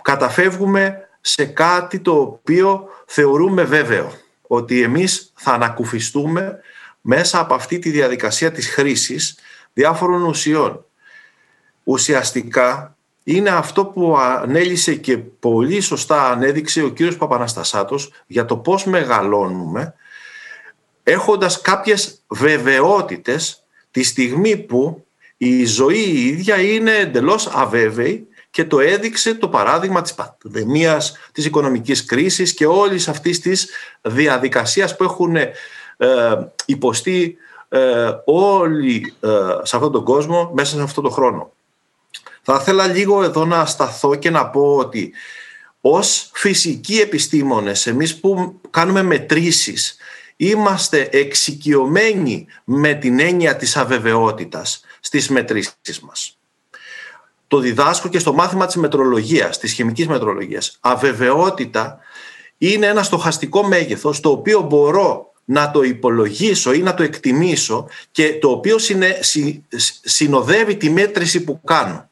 καταφεύγουμε 0.02 1.10
σε 1.22 1.46
κάτι 1.46 2.00
το 2.00 2.20
οποίο 2.20 2.88
θεωρούμε 3.06 3.64
βέβαιο, 3.64 4.14
ότι 4.48 4.82
εμείς 4.82 5.32
θα 5.36 5.52
ανακουφιστούμε 5.52 6.60
μέσα 7.02 7.40
από 7.40 7.54
αυτή 7.54 7.80
τη 7.80 7.90
διαδικασία 7.90 8.52
της 8.52 8.70
χρήσης 8.70 9.38
διάφορων 9.74 10.24
ουσιών. 10.24 10.86
Ουσιαστικά 11.84 12.96
είναι 13.24 13.50
αυτό 13.50 13.86
που 13.86 14.18
ανέλησε 14.18 14.96
και 14.96 15.18
πολύ 15.18 15.82
σωστά 15.82 16.30
ανέδειξε 16.30 16.84
ο 16.84 16.90
κύριος 16.90 17.18
Παπαναστασάτος 17.18 18.12
για 18.28 18.46
το 18.46 18.58
πώς 18.58 18.86
μεγαλώνουμε 18.86 19.94
έχοντας 21.10 21.62
κάποιες 21.62 22.22
βεβαιότητες 22.28 23.64
τη 23.92 24.04
στιγμή 24.04 24.58
που 24.58 25.06
η 25.38 25.66
ζωή 25.66 26.00
η 26.00 26.28
ίδια 26.28 26.62
είναι 26.62 26.96
εντελώς 26.96 27.48
αβέβαιη 27.48 28.28
και 28.50 28.66
το 28.66 28.80
έδειξε 28.80 29.34
το 29.34 29.48
παράδειγμα 29.48 30.02
της 30.02 30.14
πανδημίας, 30.14 31.18
της 31.32 31.46
οικονομικής 31.46 32.06
κρίσης 32.06 32.54
και 32.54 32.66
όλης 32.66 33.08
αυτής 33.08 33.40
της 33.40 33.70
διαδικασίας 34.02 34.96
που 34.96 35.04
έχουν 35.04 35.36
ε, 35.36 35.52
υποστεί 36.66 37.38
ε, 37.70 38.12
όλοι 38.26 39.14
ε, 39.20 39.28
σε 39.64 39.76
αυτόν 39.76 39.92
τον 39.92 40.04
κόσμο 40.04 40.52
μέσα 40.54 40.76
σε 40.76 40.82
αυτόν 40.82 41.04
τον 41.04 41.14
χρόνο. 41.14 41.52
Θα 42.42 42.58
ήθελα 42.62 42.88
λίγο 42.88 43.24
εδώ 43.24 43.46
να 43.46 43.66
σταθώ 43.66 44.16
και 44.16 44.30
να 44.30 44.48
πω 44.50 44.76
ότι 44.76 45.14
ως 45.82 46.30
φυσικοί 46.34 47.00
επιστήμονες, 47.00 47.88
εμείς 47.88 48.20
που 48.20 48.60
κάνουμε 48.70 49.04
μετρήσεις 49.04 49.98
είμαστε 50.42 51.10
εξοικειωμένοι 51.12 52.48
με 52.64 52.94
την 52.94 53.20
έννοια 53.20 53.56
της 53.56 53.78
αβεβαιότητας 53.78 54.82
στις 55.00 55.30
μετρήσεις 55.30 56.00
μας. 56.02 56.38
Το 57.48 57.60
διδάσκω 57.60 58.08
και 58.08 58.20
στο 58.20 58.34
μάθημα 58.34 58.66
της 58.66 58.76
μετρολογίας, 58.76 59.58
της 59.58 59.74
χημικής 59.74 60.08
μετρολογίας. 60.08 60.78
Αβεβαιότητα 60.80 62.00
είναι 62.58 62.86
ένα 62.86 63.04
στοχαστικό 63.04 63.64
μέγεθος 63.64 64.20
το 64.20 64.30
οποίο 64.30 64.62
μπορώ 64.62 65.34
να 65.46 65.72
το 65.72 65.84
υπολογίσω 65.84 66.74
ή 66.74 66.80
να 66.80 66.94
το 66.94 67.04
εκτιμήσω 67.04 67.88
και 68.12 68.38
το 68.40 68.50
οποίο 68.50 68.78
συνοδεύει 70.04 70.76
τη 70.76 70.90
μέτρηση 70.90 71.44
που 71.44 71.62
κάνω. 71.64 72.10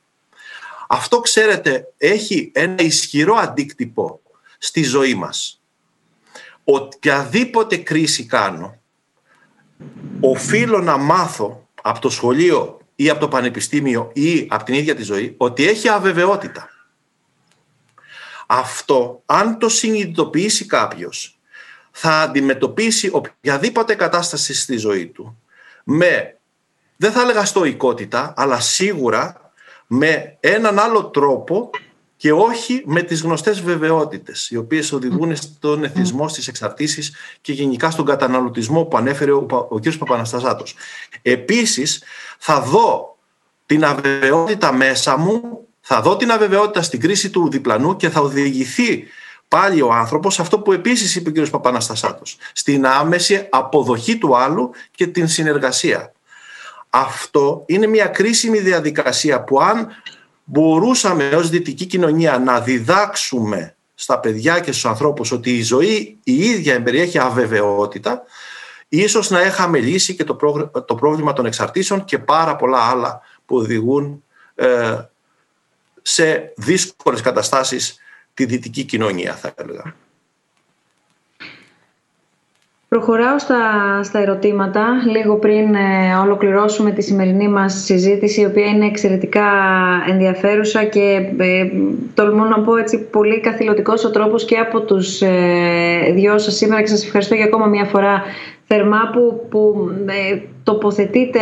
Αυτό, 0.87 1.19
ξέρετε, 1.19 1.93
έχει 1.97 2.51
ένα 2.53 2.81
ισχυρό 2.81 3.35
αντίκτυπο 3.35 4.19
στη 4.57 4.83
ζωή 4.83 5.15
μας 5.15 5.56
οποιαδήποτε 6.69 7.77
κρίση 7.77 8.25
κάνω, 8.25 8.77
οφείλω 10.19 10.81
να 10.81 10.97
μάθω 10.97 11.67
από 11.81 11.99
το 11.99 12.09
σχολείο 12.09 12.81
ή 12.95 13.09
από 13.09 13.19
το 13.19 13.27
πανεπιστήμιο 13.27 14.11
ή 14.13 14.47
από 14.49 14.63
την 14.63 14.73
ίδια 14.73 14.95
τη 14.95 15.03
ζωή 15.03 15.33
ότι 15.37 15.67
έχει 15.67 15.89
αβεβαιότητα. 15.89 16.69
Αυτό, 18.47 19.21
αν 19.25 19.59
το 19.59 19.69
συνειδητοποιήσει 19.69 20.65
κάποιος, 20.65 21.39
θα 21.91 22.21
αντιμετωπίσει 22.21 23.09
οποιαδήποτε 23.13 23.95
κατάσταση 23.95 24.53
στη 24.53 24.77
ζωή 24.77 25.07
του 25.07 25.41
με, 25.83 26.39
δεν 26.97 27.11
θα 27.11 27.21
έλεγα 27.21 27.45
στοικότητα, 27.45 28.33
αλλά 28.37 28.59
σίγουρα 28.59 29.51
με 29.87 30.37
έναν 30.39 30.79
άλλο 30.79 31.05
τρόπο 31.05 31.69
και 32.17 32.31
όχι 32.31 32.83
με 32.85 33.01
τις 33.01 33.21
γνωστές 33.21 33.61
βεβαιότητες, 33.61 34.49
οι 34.49 34.57
οποίες 34.57 34.91
οδηγούν 34.91 35.35
στον 35.35 35.83
εθισμό, 35.83 36.27
στις 36.27 36.47
εξαρτήσεις 36.47 37.15
και 37.41 37.53
γενικά 37.53 37.91
στον 37.91 38.05
καταναλωτισμό 38.05 38.83
που 38.83 38.97
ανέφερε 38.97 39.31
ο, 39.31 39.45
ο 39.69 39.79
κ. 39.79 39.97
Παπαναστασάτος. 39.97 40.75
Επίσης, 41.21 42.03
θα 42.37 42.61
δω 42.61 43.17
την 43.65 43.85
αβεβαιότητα 43.85 44.73
μέσα 44.73 45.17
μου, 45.17 45.67
θα 45.81 46.01
δω 46.01 46.17
την 46.17 46.31
αβεβαιότητα 46.31 46.81
στην 46.81 46.99
κρίση 46.99 47.29
του 47.29 47.49
διπλανού 47.49 47.95
και 47.95 48.09
θα 48.09 48.21
οδηγηθεί 48.21 49.03
πάλι 49.47 49.81
ο 49.81 49.93
άνθρωπος 49.93 50.39
αυτό 50.39 50.59
που 50.59 50.71
επίσης 50.71 51.15
είπε 51.15 51.41
ο 51.41 51.43
κ. 51.43 51.49
Παπαναστασάτος, 51.49 52.37
στην 52.53 52.85
άμεση 52.85 53.47
αποδοχή 53.49 54.17
του 54.17 54.37
άλλου 54.37 54.71
και 54.95 55.07
την 55.07 55.27
συνεργασία. 55.27 56.11
Αυτό 56.89 57.63
είναι 57.65 57.87
μια 57.87 58.05
κρίσιμη 58.05 58.59
διαδικασία 58.59 59.43
που 59.43 59.61
αν 59.61 59.87
μπορούσαμε 60.49 61.29
ως 61.29 61.49
δυτική 61.49 61.85
κοινωνία 61.85 62.37
να 62.37 62.59
διδάξουμε 62.59 63.75
στα 63.95 64.19
παιδιά 64.19 64.59
και 64.59 64.71
στους 64.71 64.85
ανθρώπους 64.85 65.31
ότι 65.31 65.57
η 65.57 65.61
ζωή 65.61 66.17
η 66.23 66.35
ίδια 66.35 66.73
εμπεριέχει 66.73 67.19
αβεβαιότητα, 67.19 68.23
ίσως 68.89 69.29
να 69.29 69.41
έχαμε 69.41 69.79
λύσει 69.79 70.15
και 70.15 70.23
το, 70.85 70.95
πρόβλημα 70.95 71.33
των 71.33 71.45
εξαρτήσεων 71.45 72.03
και 72.03 72.19
πάρα 72.19 72.55
πολλά 72.55 72.77
άλλα 72.77 73.21
που 73.45 73.55
οδηγούν 73.55 74.23
ε, 74.55 74.97
σε 76.01 76.53
δύσκολες 76.55 77.21
καταστάσεις 77.21 77.97
τη 78.33 78.45
δυτική 78.45 78.83
κοινωνία, 78.83 79.35
θα 79.35 79.53
έλεγα. 79.55 79.95
Προχωράω 82.89 83.39
στα, 83.39 83.59
στα 84.03 84.19
ερωτήματα, 84.19 84.85
λίγο 85.11 85.35
πριν 85.35 85.75
ε, 85.75 86.15
ολοκληρώσουμε 86.23 86.91
τη 86.91 87.01
σημερινή 87.01 87.47
μας 87.47 87.73
συζήτηση, 87.73 88.41
η 88.41 88.45
οποία 88.45 88.65
είναι 88.65 88.85
εξαιρετικά 88.85 89.45
ενδιαφέρουσα 90.09 90.83
και 90.83 91.31
ε, 91.37 91.67
τολμώ 92.13 92.43
να 92.43 92.59
πω 92.59 92.75
έτσι 92.75 92.99
πολύ 92.99 93.39
καθηλωτικός 93.39 94.03
ο 94.03 94.11
τρόπος 94.11 94.45
και 94.45 94.57
από 94.57 94.81
τους 94.81 95.21
ε, 95.21 96.11
δυο 96.13 96.37
σας 96.37 96.55
σήμερα. 96.55 96.81
Και 96.81 96.87
σας 96.87 97.03
ευχαριστώ 97.03 97.35
για 97.35 97.45
ακόμα 97.45 97.65
μια 97.65 97.85
φορά 97.85 98.23
θερμά 98.67 99.09
που, 99.13 99.47
που 99.49 99.89
ε, 100.05 100.37
τοποθετείτε 100.63 101.39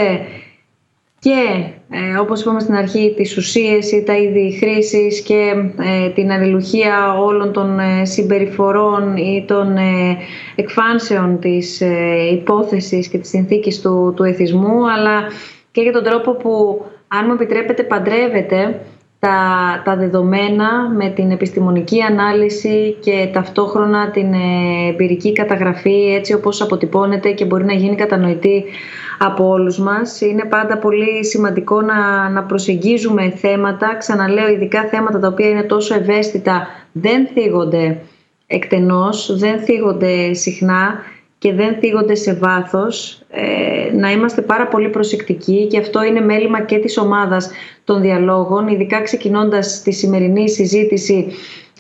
και 1.26 1.66
ε, 1.90 2.18
όπως 2.18 2.42
είπαμε 2.42 2.60
στην 2.60 2.76
αρχή 2.76 3.14
τις 3.16 3.38
ουσίες 3.38 3.92
ή 3.92 4.04
τα 4.04 4.18
είδη 4.18 4.58
χρήσης 4.60 5.22
και 5.22 5.54
ε, 5.80 6.10
την 6.10 6.32
αλληλουχία 6.32 7.18
όλων 7.20 7.54
των 7.54 7.80
ε, 7.80 8.06
συμπεριφορών 8.06 9.18
ή 9.18 9.46
των 9.48 9.78
ε, 9.78 10.18
εκφάνσεων 10.56 11.40
της 11.40 11.82
ε, 11.82 12.30
υπόθεσης 12.32 13.08
και 13.08 13.18
της 13.18 13.30
συνθήκης 13.30 13.82
του, 13.82 14.14
του 14.16 14.24
εθισμού 14.24 14.92
αλλά 14.92 15.24
και 15.72 15.82
για 15.82 15.92
τον 15.92 16.04
τρόπο 16.04 16.32
που 16.32 16.86
αν 17.08 17.26
μου 17.28 17.34
επιτρέπετε 17.34 17.84
παντρεύεται 17.84 18.80
τα, 19.26 19.82
τα 19.84 19.96
δεδομένα 19.96 20.90
με 20.96 21.10
την 21.10 21.32
επιστημονική 21.32 22.02
ανάλυση 22.02 22.98
και 23.00 23.30
ταυτόχρονα 23.34 24.12
την 24.12 24.34
εμπειρική 24.90 25.34
καταγραφή 25.34 26.14
έτσι 26.16 26.34
όπως 26.34 26.62
αποτυπώνεται 26.62 27.32
και 27.32 27.46
μπορεί 27.46 27.66
να 27.66 27.74
γίνει 27.74 27.96
κατανοητή 27.96 28.64
από 29.20 29.48
όλους 29.48 29.80
μας. 29.80 30.22
Είναι 30.22 30.44
πάντα 30.46 30.78
πολύ 30.78 31.26
σημαντικό 31.26 31.82
να, 31.82 32.30
να 32.30 32.44
προσεγγίζουμε 32.44 33.30
θέματα, 33.30 33.96
ξαναλέω 33.98 34.48
ειδικά 34.48 34.84
θέματα 34.84 35.20
τα 35.20 35.28
οποία 35.28 35.50
είναι 35.50 35.64
τόσο 35.64 35.96
ευαίσθητα, 35.96 36.68
δεν 36.92 37.28
θίγονται 37.34 37.98
εκτενώς, 38.48 39.38
δεν 39.38 39.60
θίγονται 39.60 40.34
συχνά 40.34 41.00
και 41.38 41.54
δεν 41.54 41.76
θίγονται 41.80 42.16
σε 42.16 42.34
βάθος, 42.34 43.22
ε, 43.30 43.96
να 43.96 44.12
είμαστε 44.12 44.42
πάρα 44.42 44.68
πολύ 44.68 44.90
προσεκτικοί 44.90 45.68
και 45.68 45.80
αυτό 45.80 46.04
είναι 46.04 46.22
μέλημα 46.22 46.62
και 46.62 46.78
της 46.78 46.98
ομάδας 46.98 47.52
των 47.84 48.02
διαλόγων, 48.02 48.68
ειδικά 48.68 49.02
ξεκινώντας 49.02 49.82
τη 49.82 49.92
σημερινή 49.92 50.50
συζήτηση 50.50 51.28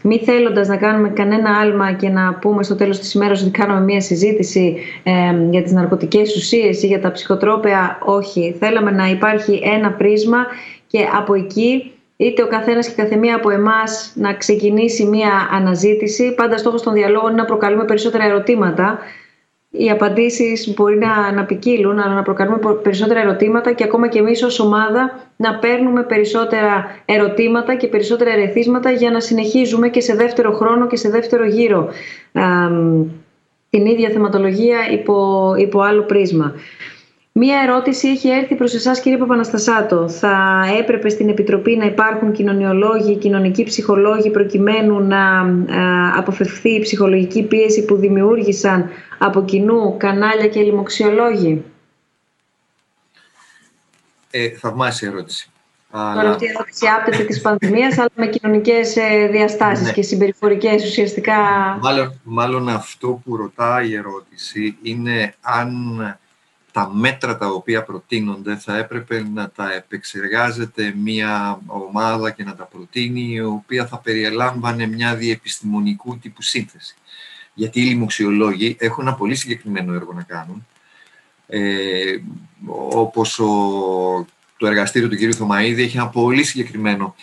μη 0.07 0.19
θέλοντας 0.19 0.67
να 0.67 0.77
κάνουμε 0.77 1.09
κανένα 1.09 1.59
άλμα 1.59 1.93
και 1.93 2.09
να 2.09 2.33
πούμε 2.33 2.63
στο 2.63 2.75
τέλος 2.75 2.99
της 2.99 3.13
ημέρας 3.13 3.41
ότι 3.41 3.51
κάνουμε 3.51 3.79
μία 3.81 4.01
συζήτηση 4.01 4.77
ε, 5.03 5.11
για 5.49 5.63
τις 5.63 5.71
ναρκωτικές 5.71 6.35
ουσίες 6.35 6.83
ή 6.83 6.87
για 6.87 7.01
τα 7.01 7.11
ψυχοτρόπαια, 7.11 7.97
όχι. 8.05 8.55
Θέλαμε 8.59 8.91
να 8.91 9.09
υπάρχει 9.09 9.61
ένα 9.63 9.91
πρίσμα 9.91 10.45
και 10.87 10.99
από 11.17 11.33
εκεί 11.33 11.91
είτε 12.17 12.43
ο 12.43 12.47
καθένας 12.47 12.87
και 12.87 13.01
η 13.01 13.03
καθεμία 13.03 13.35
από 13.35 13.49
εμάς 13.49 14.11
να 14.15 14.33
ξεκινήσει 14.33 15.05
μία 15.05 15.49
αναζήτηση. 15.51 16.33
Πάντα 16.35 16.57
στόχος 16.57 16.81
των 16.81 16.93
διαλόγων 16.93 17.31
είναι 17.31 17.41
να 17.41 17.47
προκαλούμε 17.47 17.85
περισσότερα 17.85 18.23
ερωτήματα 18.23 18.99
οι 19.77 19.89
απαντήσεις 19.89 20.73
μπορεί 20.73 20.97
να, 20.97 21.31
να 21.31 21.45
ποικίλουν, 21.45 21.99
αλλά 21.99 22.13
να 22.13 22.21
προκαλούμε 22.21 22.59
περισσότερα 22.83 23.19
ερωτήματα 23.19 23.73
και 23.73 23.83
ακόμα 23.83 24.07
και 24.07 24.19
εμείς 24.19 24.43
ως 24.43 24.59
ομάδα 24.59 25.19
να 25.35 25.55
παίρνουμε 25.55 26.03
περισσότερα 26.03 26.85
ερωτήματα 27.05 27.75
και 27.75 27.87
περισσότερα 27.87 28.31
ερεθίσματα 28.31 28.91
για 28.91 29.11
να 29.11 29.19
συνεχίζουμε 29.19 29.89
και 29.89 30.01
σε 30.01 30.15
δεύτερο 30.15 30.51
χρόνο 30.51 30.87
και 30.87 30.95
σε 30.95 31.09
δεύτερο 31.09 31.45
γύρο 31.45 31.89
την 33.69 33.85
ίδια 33.85 34.09
θεματολογία 34.09 34.77
υπό, 34.91 35.53
υπό 35.57 35.81
άλλο 35.81 36.03
πρίσμα. 36.03 36.53
Μία 37.37 37.61
ερώτηση 37.61 38.07
έχει 38.07 38.29
έρθει 38.29 38.55
προς 38.55 38.73
εσάς 38.73 38.99
κύριε 38.99 39.17
Παπαναστασάτο. 39.17 40.09
Θα 40.09 40.63
έπρεπε 40.79 41.09
στην 41.09 41.29
Επιτροπή 41.29 41.77
να 41.77 41.85
υπάρχουν 41.85 42.31
κοινωνιολόγοι, 42.31 43.17
κοινωνικοί 43.17 43.63
ψυχολόγοι 43.63 44.31
προκειμένου 44.31 44.99
να 44.99 45.41
αποφευχθεί 46.17 46.69
η 46.69 46.79
ψυχολογική 46.79 47.43
πίεση 47.43 47.85
που 47.85 47.95
δημιούργησαν 47.95 48.89
από 49.17 49.43
κοινού 49.45 49.97
κανάλια 49.97 50.47
και 50.47 50.61
λοιμοξιολόγοι; 50.61 51.63
Ε, 54.31 54.49
θαυμάσια 54.49 55.07
ερώτηση. 55.07 55.49
Τώρα 55.91 56.29
αυτή 56.29 56.45
η 56.45 56.49
ερώτηση 56.49 56.87
άπτεται 56.87 57.23
της 57.23 57.41
πανδημίας, 57.41 57.97
αλλά 57.97 58.09
με 58.15 58.27
κοινωνικές 58.27 58.95
ε, 58.95 59.27
διαστάσεις 59.31 59.85
ναι. 59.85 59.91
και 59.91 60.01
συμπεριφορικές 60.01 60.83
ουσιαστικά. 60.85 61.37
Μάλλον, 61.81 62.19
μάλλον 62.23 62.69
αυτό 62.69 63.21
που 63.25 63.35
ρωτάει 63.35 63.89
η 63.89 63.95
ερώτηση 63.95 64.77
είναι 64.81 65.35
αν 65.41 65.69
τα 66.75 66.89
μέτρα 66.93 67.37
τα 67.37 67.47
οποία 67.47 67.83
προτείνονται 67.83 68.55
θα 68.55 68.77
έπρεπε 68.77 69.25
να 69.33 69.49
τα 69.49 69.73
επεξεργάζεται 69.73 70.93
μια 70.97 71.61
ομάδα 71.67 72.31
και 72.31 72.43
να 72.43 72.55
τα 72.55 72.63
προτείνει 72.63 73.21
η 73.21 73.41
οποία 73.41 73.87
θα 73.87 73.97
περιελάμβανε 73.97 74.87
μια 74.87 75.15
διεπιστημονικού 75.15 76.17
τύπου 76.17 76.41
σύνθεση. 76.41 76.95
Γιατί 77.53 77.81
οι 77.81 77.83
λοιμοξιολόγοι 77.83 78.75
έχουν 78.79 79.07
ένα 79.07 79.15
πολύ 79.15 79.35
συγκεκριμένο 79.35 79.93
έργο 79.93 80.13
να 80.13 80.23
κάνουν 80.23 80.67
ε, 81.47 82.17
όπως 82.89 83.39
ο, 83.39 83.47
το 84.57 84.67
εργαστήριο 84.67 85.09
του 85.09 85.15
κ. 85.15 85.35
Θωμαίδη 85.35 85.83
έχει 85.83 85.97
ένα 85.97 86.07
πολύ 86.07 86.43
συγκεκριμένο 86.43 87.15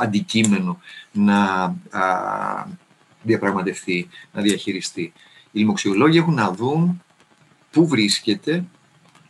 αντικείμενο 0.00 0.80
να 1.12 1.42
α, 1.90 2.04
διαπραγματευτεί, 3.22 4.08
να 4.32 4.42
διαχειριστεί. 4.42 5.12
Οι 5.50 5.58
λοιμοξιολόγοι 5.58 6.18
έχουν 6.18 6.34
να 6.34 6.52
δουν 6.52 7.02
πού 7.70 7.88
βρίσκεται 7.88 8.64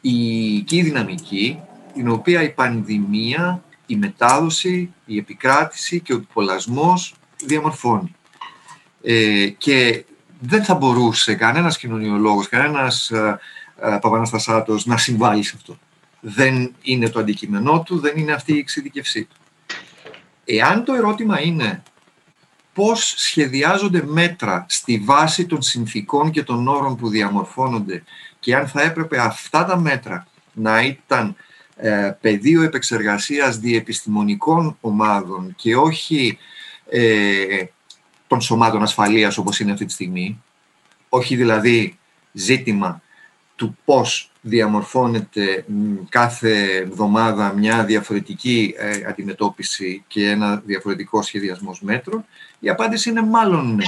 η 0.08 0.64
η 0.70 0.82
δυναμική 0.82 1.58
την 1.94 2.08
οποία 2.08 2.42
η 2.42 2.50
πανδημία, 2.50 3.62
η 3.86 3.96
μετάδοση, 3.96 4.92
η 5.06 5.18
επικράτηση 5.18 6.00
και 6.00 6.14
ο 6.14 6.24
πολλασμός 6.32 7.14
διαμορφώνει. 7.44 8.14
Ε, 9.02 9.48
και 9.48 10.04
δεν 10.40 10.64
θα 10.64 10.74
μπορούσε 10.74 11.34
κανένας 11.34 11.78
κοινωνιολόγος, 11.78 12.48
κανένας 12.48 13.10
ε, 13.10 13.38
ε, 13.80 13.98
να 14.84 14.96
συμβάλλει 14.96 15.42
σε 15.42 15.52
αυτό. 15.56 15.78
Δεν 16.20 16.74
είναι 16.82 17.08
το 17.08 17.18
αντικείμενό 17.18 17.82
του, 17.82 17.98
δεν 17.98 18.16
είναι 18.16 18.32
αυτή 18.32 18.54
η 18.54 18.58
εξειδικευσή 18.58 19.24
του. 19.24 19.36
Εάν 20.44 20.84
το 20.84 20.94
ερώτημα 20.94 21.40
είναι 21.40 21.82
πώς 22.72 23.14
σχεδιάζονται 23.16 24.02
μέτρα 24.06 24.66
στη 24.68 24.98
βάση 24.98 25.46
των 25.46 25.62
συνθήκων 25.62 26.30
και 26.30 26.42
των 26.42 26.68
όρων 26.68 26.96
που 26.96 27.08
διαμορφώνονται 27.08 28.02
και 28.40 28.56
αν 28.56 28.68
θα 28.68 28.82
έπρεπε 28.82 29.18
αυτά 29.18 29.64
τα 29.64 29.76
μέτρα 29.76 30.26
να 30.52 30.82
ήταν 30.82 31.36
ε, 31.76 32.10
πεδίο 32.20 32.62
επεξεργασίας 32.62 33.58
διεπιστημονικών 33.58 34.76
ομάδων 34.80 35.54
και 35.56 35.76
όχι 35.76 36.38
ε, 36.90 37.64
των 38.26 38.40
σωμάτων 38.40 38.82
ασφαλείας 38.82 39.38
όπως 39.38 39.60
είναι 39.60 39.72
αυτή 39.72 39.84
τη 39.84 39.92
στιγμή, 39.92 40.42
όχι 41.08 41.36
δηλαδή 41.36 41.98
ζήτημα 42.32 43.02
του 43.56 43.76
πώς 43.84 44.30
διαμορφώνεται 44.40 45.64
κάθε 46.08 46.76
εβδομάδα 46.76 47.52
μια 47.52 47.84
διαφορετική 47.84 48.74
ε, 48.78 49.00
αντιμετώπιση 49.08 50.04
και 50.06 50.30
ένα 50.30 50.62
διαφορετικό 50.64 51.22
σχεδιασμός 51.22 51.80
μέτρων, 51.80 52.24
η 52.58 52.68
απάντηση 52.68 53.10
είναι 53.10 53.22
μάλλον 53.22 53.74
ναι. 53.74 53.84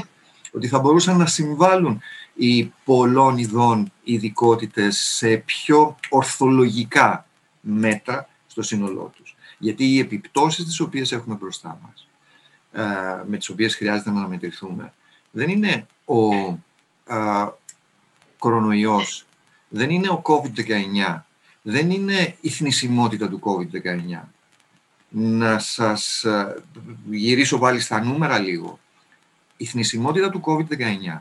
Ότι 0.52 0.68
θα 0.68 0.78
μπορούσαν 0.78 1.16
να 1.16 1.26
συμβάλλουν 1.26 2.00
οι 2.38 2.72
πολλών 2.84 3.38
ειδών 3.38 3.92
ειδικότητες 4.02 4.98
σε 4.98 5.36
πιο 5.36 5.96
ορθολογικά 6.08 7.26
μέτρα 7.60 8.28
στο 8.46 8.62
σύνολό 8.62 9.12
τους. 9.16 9.36
Γιατί 9.58 9.84
οι 9.84 9.98
επιπτώσεις 9.98 10.64
τις 10.64 10.80
οποίες 10.80 11.12
έχουμε 11.12 11.34
μπροστά 11.34 11.78
μας 11.82 12.08
με 13.26 13.36
τις 13.36 13.48
οποίες 13.48 13.76
χρειάζεται 13.76 14.10
να 14.10 14.18
αναμετρηθούμε 14.18 14.92
δεν 15.30 15.48
είναι 15.48 15.86
ο 16.04 16.34
α, 17.14 17.52
κορονοϊός, 18.38 19.26
δεν 19.68 19.90
είναι 19.90 20.08
ο 20.08 20.22
COVID-19, 20.24 21.20
δεν 21.62 21.90
είναι 21.90 22.36
η 22.40 22.48
θνησιμότητα 22.48 23.28
του 23.28 23.40
COVID-19. 23.44 24.28
Να 25.08 25.58
σας 25.58 26.26
γυρίσω 27.10 27.58
πάλι 27.58 27.80
στα 27.80 28.04
νούμερα 28.04 28.38
λίγο. 28.38 28.78
Η 29.56 29.64
θνησιμότητα 29.64 30.30
του 30.30 30.40
COVID-19 30.44 31.20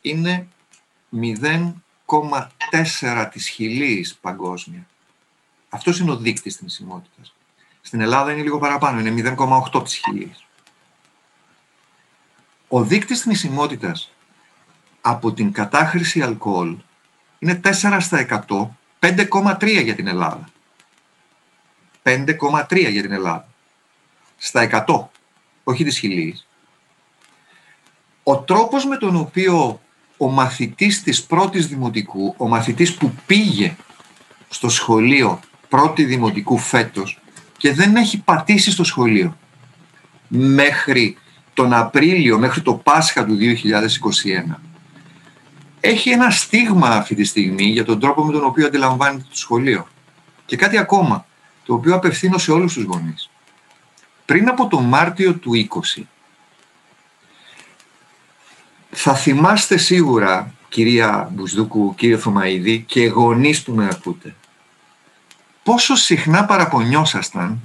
είναι 0.00 0.48
0,4 1.10 3.28
της 3.30 3.48
χιλής 3.48 4.18
παγκόσμια. 4.20 4.86
Αυτός 5.68 5.98
είναι 5.98 6.10
ο 6.10 6.16
δείκτης 6.16 6.56
θνησιμότητας. 6.56 7.34
Στην 7.80 8.00
Ελλάδα 8.00 8.32
είναι 8.32 8.42
λίγο 8.42 8.58
παραπάνω, 8.58 9.00
είναι 9.00 9.10
0,8 9.10 9.82
της 9.82 9.94
χιλής. 9.94 10.44
Ο 12.68 12.82
δείκτης 12.82 13.20
θνησιμότητας 13.20 14.12
από 15.00 15.32
την 15.32 15.52
κατάχρηση 15.52 16.22
αλκοόλ 16.22 16.76
είναι 17.38 17.54
4 17.54 18.00
στα 18.00 18.18
100, 18.18 18.76
5,3 18.98 19.82
για 19.82 19.94
την 19.94 20.06
Ελλάδα. 20.06 20.48
5,3 22.02 22.90
για 22.90 23.02
την 23.02 23.12
Ελλάδα. 23.12 23.48
Στα 24.36 24.60
100, 24.60 25.10
όχι 25.64 25.84
της 25.84 25.98
χιλής. 25.98 26.46
Ο 28.22 28.38
τρόπος 28.38 28.84
με 28.84 28.96
τον 28.96 29.16
οποίο 29.16 29.80
ο 30.18 30.30
μαθητής 30.30 31.02
της 31.02 31.22
πρώτης 31.22 31.66
δημοτικού, 31.66 32.34
ο 32.36 32.48
μαθητής 32.48 32.94
που 32.94 33.12
πήγε 33.26 33.76
στο 34.48 34.68
σχολείο 34.68 35.40
πρώτη 35.68 36.04
δημοτικού 36.04 36.58
φέτος 36.58 37.20
και 37.56 37.72
δεν 37.72 37.96
έχει 37.96 38.18
πατήσει 38.18 38.70
στο 38.70 38.84
σχολείο 38.84 39.36
μέχρι 40.28 41.16
τον 41.54 41.72
Απρίλιο, 41.72 42.38
μέχρι 42.38 42.60
το 42.60 42.74
Πάσχα 42.74 43.24
του 43.24 43.36
2021 43.40 44.54
έχει 45.80 46.10
ένα 46.10 46.30
στίγμα 46.30 46.88
αυτή 46.88 47.14
τη 47.14 47.24
στιγμή 47.24 47.64
για 47.64 47.84
τον 47.84 48.00
τρόπο 48.00 48.24
με 48.24 48.32
τον 48.32 48.44
οποίο 48.44 48.66
αντιλαμβάνεται 48.66 49.24
το 49.30 49.36
σχολείο. 49.36 49.86
Και 50.46 50.56
κάτι 50.56 50.78
ακόμα, 50.78 51.26
το 51.64 51.74
οποίο 51.74 51.94
απευθύνω 51.94 52.38
σε 52.38 52.52
όλους 52.52 52.72
τους 52.72 52.84
γονείς. 52.84 53.30
Πριν 54.24 54.48
από 54.48 54.66
το 54.66 54.80
Μάρτιο 54.80 55.34
του 55.34 55.68
20, 55.96 56.02
θα 59.00 59.14
θυμάστε 59.14 59.76
σίγουρα, 59.76 60.54
κυρία 60.68 61.30
Μπουσδούκου, 61.32 61.94
κύριε 61.94 62.16
Θωμαίδη 62.16 62.84
και 62.86 63.06
γονείς 63.06 63.62
που 63.62 63.72
με 63.72 63.88
ακούτε, 63.92 64.34
πόσο 65.62 65.94
συχνά 65.94 66.44
παραπονιόσασταν 66.44 67.60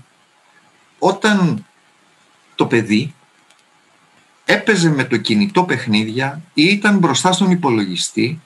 όταν 0.99 1.65
το 2.55 2.65
παιδί 2.65 3.13
έπαιζε 4.45 4.89
με 4.89 5.03
το 5.03 5.17
κινητό 5.17 5.63
παιχνίδια 5.63 6.41
ή 6.53 6.63
ήταν 6.63 6.97
μπροστά 6.97 7.31
στον 7.31 7.51
υπολογιστή 7.51 8.41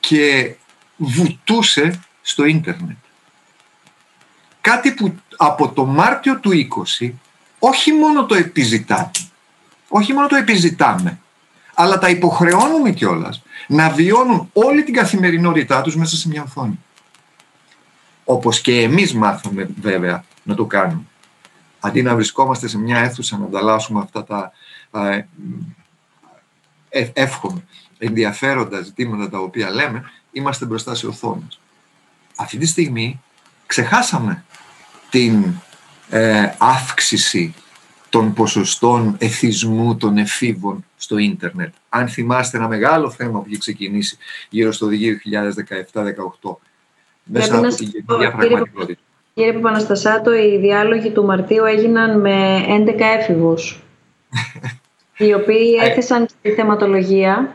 και 0.00 0.54
βουτούσε 0.96 2.00
στο 2.22 2.44
ίντερνετ. 2.44 2.96
Κάτι 4.60 4.92
που 4.92 5.14
από 5.36 5.68
το 5.68 5.84
Μάρτιο 5.84 6.38
του 6.38 6.50
20 7.00 7.10
όχι 7.58 7.92
μόνο 7.92 8.26
το 8.26 8.34
επιζητάτε, 8.34 9.20
όχι 9.88 10.12
μόνο 10.12 10.26
το 10.26 10.36
επιζητάμε, 10.36 11.18
αλλά 11.80 11.98
τα 11.98 12.08
υποχρεώνουμε 12.08 12.90
κιόλας 12.90 13.42
να 13.66 13.90
βιώνουν 13.90 14.50
όλη 14.52 14.84
την 14.84 14.94
καθημερινότητά 14.94 15.82
τους 15.82 15.96
μέσα 15.96 16.16
σε 16.16 16.28
μια 16.28 16.42
οθόνη. 16.42 16.78
Όπως 18.24 18.60
και 18.60 18.80
εμείς 18.80 19.14
μάθαμε 19.14 19.68
βέβαια 19.80 20.24
να 20.42 20.54
το 20.54 20.64
κάνουμε. 20.64 21.02
Αντί 21.80 22.02
να 22.02 22.14
βρισκόμαστε 22.14 22.68
σε 22.68 22.78
μια 22.78 22.98
αίθουσα 22.98 23.38
να 23.38 23.44
ανταλλάσσουμε 23.44 24.00
αυτά 24.00 24.24
τα 24.24 24.52
ε, 26.88 27.06
εύχομαι 27.12 27.64
ενδιαφέροντα 27.98 28.80
ζητήματα 28.80 29.30
τα 29.30 29.38
οποία 29.38 29.70
λέμε, 29.70 30.10
είμαστε 30.32 30.64
μπροστά 30.64 30.94
σε 30.94 31.06
οθόνες. 31.06 31.60
Αυτή 32.36 32.58
τη 32.58 32.66
στιγμή 32.66 33.20
ξεχάσαμε 33.66 34.44
την 35.10 35.44
ε, 36.08 36.52
αύξηση 36.58 37.54
των 38.10 38.32
ποσοστών 38.32 39.16
εθισμού 39.18 39.96
των 39.96 40.18
εφήβων 40.18 40.84
στο 40.96 41.18
ίντερνετ. 41.18 41.72
Αν 41.88 42.08
θυμάστε 42.08 42.56
ένα 42.56 42.68
μεγάλο 42.68 43.10
θέμα 43.10 43.40
που 43.40 43.44
είχε 43.48 43.58
ξεκινήσει 43.58 44.16
γύρω 44.50 44.72
στο 44.72 44.88
2017-2018 46.42 46.56
μέσα 47.22 47.58
από 47.58 47.66
την 47.66 47.90
κοινωνία 47.90 48.32
πραγματικότητα. 48.32 49.00
Κύριε 49.34 49.52
Παπαναστασάτο, 49.52 50.34
οι 50.34 50.58
διάλογοι 50.58 51.10
του 51.10 51.24
Μαρτίου 51.24 51.64
έγιναν 51.64 52.20
με 52.20 52.64
11 52.68 53.00
έφηβους, 53.20 53.82
οι 55.18 55.34
οποίοι 55.34 55.76
ε. 55.82 55.86
έθεσαν 55.86 56.26
τη 56.42 56.50
θεματολογία, 56.50 57.54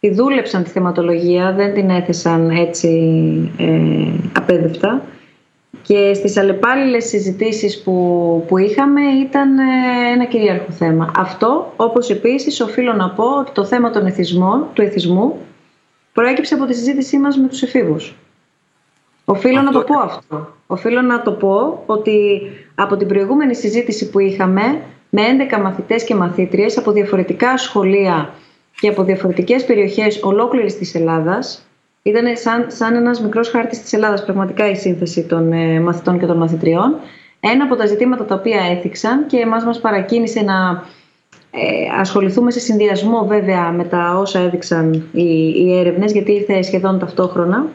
τη 0.00 0.10
δούλεψαν 0.10 0.64
τη 0.64 0.70
θεματολογία, 0.70 1.52
δεν 1.52 1.74
την 1.74 1.90
έθεσαν 1.90 2.50
έτσι 2.50 2.88
ε, 3.56 4.10
απέδευτα 4.32 5.02
και 5.86 6.14
στις 6.14 6.36
αλλεπάλληλες 6.36 7.04
συζητήσεις 7.04 7.82
που, 7.82 8.44
που 8.48 8.58
είχαμε 8.58 9.00
ήταν 9.00 9.58
ε, 9.58 9.62
ένα 10.12 10.24
κυρίαρχο 10.24 10.70
θέμα. 10.70 11.10
Αυτό, 11.16 11.72
όπως 11.76 12.10
επίσης, 12.10 12.60
οφείλω 12.60 12.92
να 12.92 13.10
πω 13.10 13.24
ότι 13.38 13.50
το 13.52 13.64
θέμα 13.64 13.90
των 13.90 14.06
εθισμών, 14.06 14.66
του 14.72 14.82
εθισμού 14.82 15.36
προέκυψε 16.12 16.54
από 16.54 16.64
τη 16.64 16.74
συζήτησή 16.74 17.18
μας 17.18 17.36
με 17.36 17.48
τους 17.48 17.62
εφήβους. 17.62 18.14
Οφείλω 19.24 19.60
να 19.62 19.72
το 19.72 19.80
πω 19.80 19.98
αυτό. 19.98 20.54
Οφείλω 20.66 21.00
να 21.02 21.22
το 21.22 21.32
πω 21.32 21.82
ότι 21.86 22.40
από 22.74 22.96
την 22.96 23.08
προηγούμενη 23.08 23.54
συζήτηση 23.54 24.10
που 24.10 24.18
είχαμε 24.18 24.80
με 25.10 25.22
11 25.52 25.60
μαθητές 25.60 26.04
και 26.04 26.14
μαθήτριες 26.14 26.78
από 26.78 26.92
διαφορετικά 26.92 27.56
σχολεία 27.56 28.34
και 28.80 28.88
από 28.88 29.02
διαφορετικές 29.02 29.64
περιοχές 29.64 30.22
ολόκληρης 30.22 30.78
της 30.78 30.94
Ελλάδας 30.94 31.66
ήταν 32.06 32.36
σαν, 32.36 32.66
σαν 32.68 32.94
ένας 32.94 33.20
μικρός 33.20 33.48
χάρτης 33.48 33.82
της 33.82 33.92
Ελλάδας 33.92 34.24
πραγματικά 34.24 34.70
η 34.70 34.76
σύνθεση 34.76 35.24
των 35.24 35.52
ε, 35.52 35.80
μαθητών 35.80 36.18
και 36.18 36.26
των 36.26 36.36
μαθητριών. 36.36 36.96
Ένα 37.40 37.64
από 37.64 37.76
τα 37.76 37.86
ζητήματα 37.86 38.24
τα 38.24 38.34
οποία 38.34 38.60
έθιξαν 38.70 39.26
και 39.26 39.36
εμάς 39.36 39.64
μας 39.64 39.80
παρακίνησε 39.80 40.40
να 40.40 40.84
ε, 41.50 42.00
ασχοληθούμε 42.00 42.50
σε 42.50 42.60
συνδυασμό 42.60 43.26
βέβαια 43.26 43.70
με 43.70 43.84
τα 43.84 44.18
όσα 44.18 44.38
έδειξαν 44.38 44.92
οι, 45.12 45.48
οι 45.48 45.78
έρευνες 45.78 46.12
γιατί 46.12 46.32
ήρθε 46.32 46.62
σχεδόν 46.62 46.98
ταυτόχρονα 46.98 47.66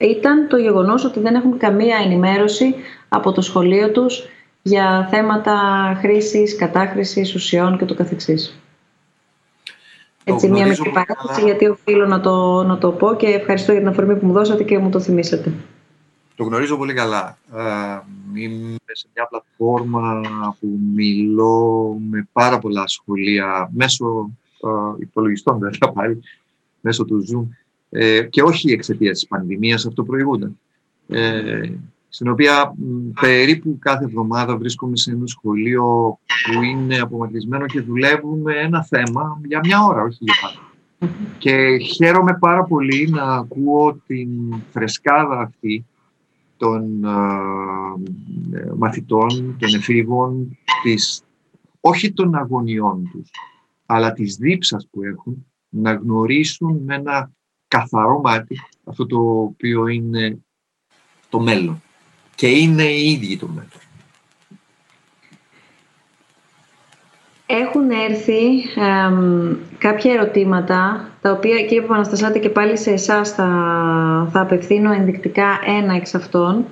ήταν 0.00 0.48
το 0.48 0.56
γεγονός 0.56 1.04
ότι 1.04 1.20
δεν 1.20 1.34
έχουν 1.34 1.58
καμία 1.58 1.96
ενημέρωση 2.04 2.74
από 3.08 3.32
το 3.32 3.40
σχολείο 3.40 3.90
τους 3.90 4.28
για 4.62 5.08
θέματα 5.10 5.56
χρήσης, 6.00 6.56
κατάχρησης 6.56 7.34
ουσιών 7.34 7.78
και 7.78 7.84
το 7.84 7.94
καθεξής. 7.94 8.60
Έτσι, 10.24 10.50
μια 10.50 10.66
μικρή 10.66 10.90
παράδοση, 10.90 11.44
γιατί 11.44 11.66
οφείλω 11.66 12.06
να 12.06 12.20
το, 12.20 12.62
να 12.62 12.78
το 12.78 12.92
πω 12.92 13.14
και 13.14 13.26
ευχαριστώ 13.26 13.72
για 13.72 13.80
την 13.80 13.90
αφορμή 13.90 14.16
που 14.16 14.26
μου 14.26 14.32
δώσατε 14.32 14.62
και 14.62 14.78
μου 14.78 14.90
το 14.90 15.00
θυμήσατε. 15.00 15.52
Το 16.36 16.44
γνωρίζω 16.44 16.76
πολύ 16.76 16.94
καλά. 16.94 17.38
Είμαι 18.34 18.76
σε 18.92 19.06
μια 19.14 19.26
πλατφόρμα 19.26 20.20
που 20.60 20.78
μιλώ 20.94 21.96
με 22.10 22.28
πάρα 22.32 22.58
πολλά 22.58 22.86
σχολεία 22.86 23.70
μέσω 23.74 24.30
υπολογιστών, 24.98 25.58
βέβαια 25.58 25.92
πάλι, 25.92 26.22
μέσω 26.80 27.04
του 27.04 27.24
Zoom 27.32 27.46
ε, 27.90 28.22
και 28.22 28.42
όχι 28.42 28.72
εξαιτίας 28.72 29.18
της 29.18 29.28
πανδημίας, 29.28 29.86
αυτό 29.86 30.04
προηγούνται. 30.04 30.50
Ε, 31.08 31.72
στην 32.12 32.28
οποία 32.28 32.74
περίπου 33.20 33.78
κάθε 33.78 34.04
εβδομάδα 34.04 34.56
βρίσκομαι 34.56 34.96
σε 34.96 35.10
ένα 35.10 35.26
σχολείο 35.26 36.18
που 36.52 36.62
είναι 36.62 36.98
απομακρυσμένο 36.98 37.66
και 37.66 37.80
δουλεύουμε 37.80 38.54
ένα 38.54 38.84
θέμα 38.84 39.40
για 39.44 39.60
μια 39.64 39.84
ώρα, 39.84 40.02
όχι 40.02 40.18
για 40.20 40.34
πάντα. 40.42 40.68
Και 41.38 41.76
χαίρομαι 41.76 42.36
πάρα 42.40 42.64
πολύ 42.64 43.08
να 43.10 43.22
ακούω 43.22 44.00
την 44.06 44.28
φρεσκάδα 44.70 45.40
αυτή 45.40 45.86
των 46.56 47.04
ε, 47.04 48.72
μαθητών, 48.76 49.56
των 49.58 49.74
εφήβων, 49.74 50.58
της, 50.82 51.22
όχι 51.80 52.12
των 52.12 52.34
αγωνιών 52.34 53.08
τους, 53.12 53.30
αλλά 53.86 54.12
της 54.12 54.36
δίψας 54.36 54.88
που 54.90 55.02
έχουν 55.02 55.46
να 55.68 55.92
γνωρίσουν 55.92 56.82
με 56.84 56.94
ένα 56.94 57.30
καθαρό 57.68 58.20
μάτι 58.20 58.60
αυτό 58.84 59.06
το 59.06 59.40
οποίο 59.40 59.86
είναι 59.86 60.38
το 61.28 61.40
μέλλον 61.40 61.82
και 62.40 62.48
είναι 62.48 62.82
οι 62.82 63.10
ίδιοι 63.10 63.36
το 63.36 63.46
μέλλον. 63.46 63.68
Έχουν 67.46 67.90
έρθει 67.90 68.40
κάποια 69.78 70.12
ερωτήματα, 70.12 71.08
τα 71.20 71.30
οποία 71.30 71.60
κύριε 71.60 71.80
Παπαναστασάτη 71.80 72.38
και 72.38 72.48
πάλι 72.48 72.76
σε 72.78 72.90
εσάς 72.90 73.30
θα, 73.30 73.46
θα 74.32 74.40
απευθύνω 74.40 74.92
ενδεικτικά 74.92 75.60
ένα 75.78 75.94
εξ 75.94 76.14
αυτών. 76.14 76.64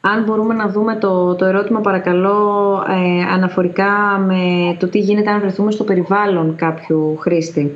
Αν 0.00 0.24
μπορούμε 0.24 0.54
να 0.54 0.68
δούμε 0.68 0.96
το, 0.96 1.34
το 1.34 1.44
ερώτημα 1.44 1.80
παρακαλώ 1.80 2.82
ε, 2.88 3.22
αναφορικά 3.32 4.18
με 4.26 4.76
το 4.78 4.88
τι 4.88 4.98
γίνεται 4.98 5.30
αν 5.30 5.40
βρεθούμε 5.40 5.70
στο 5.70 5.84
περιβάλλον 5.84 6.56
κάποιου 6.56 7.16
χρήστη. 7.16 7.72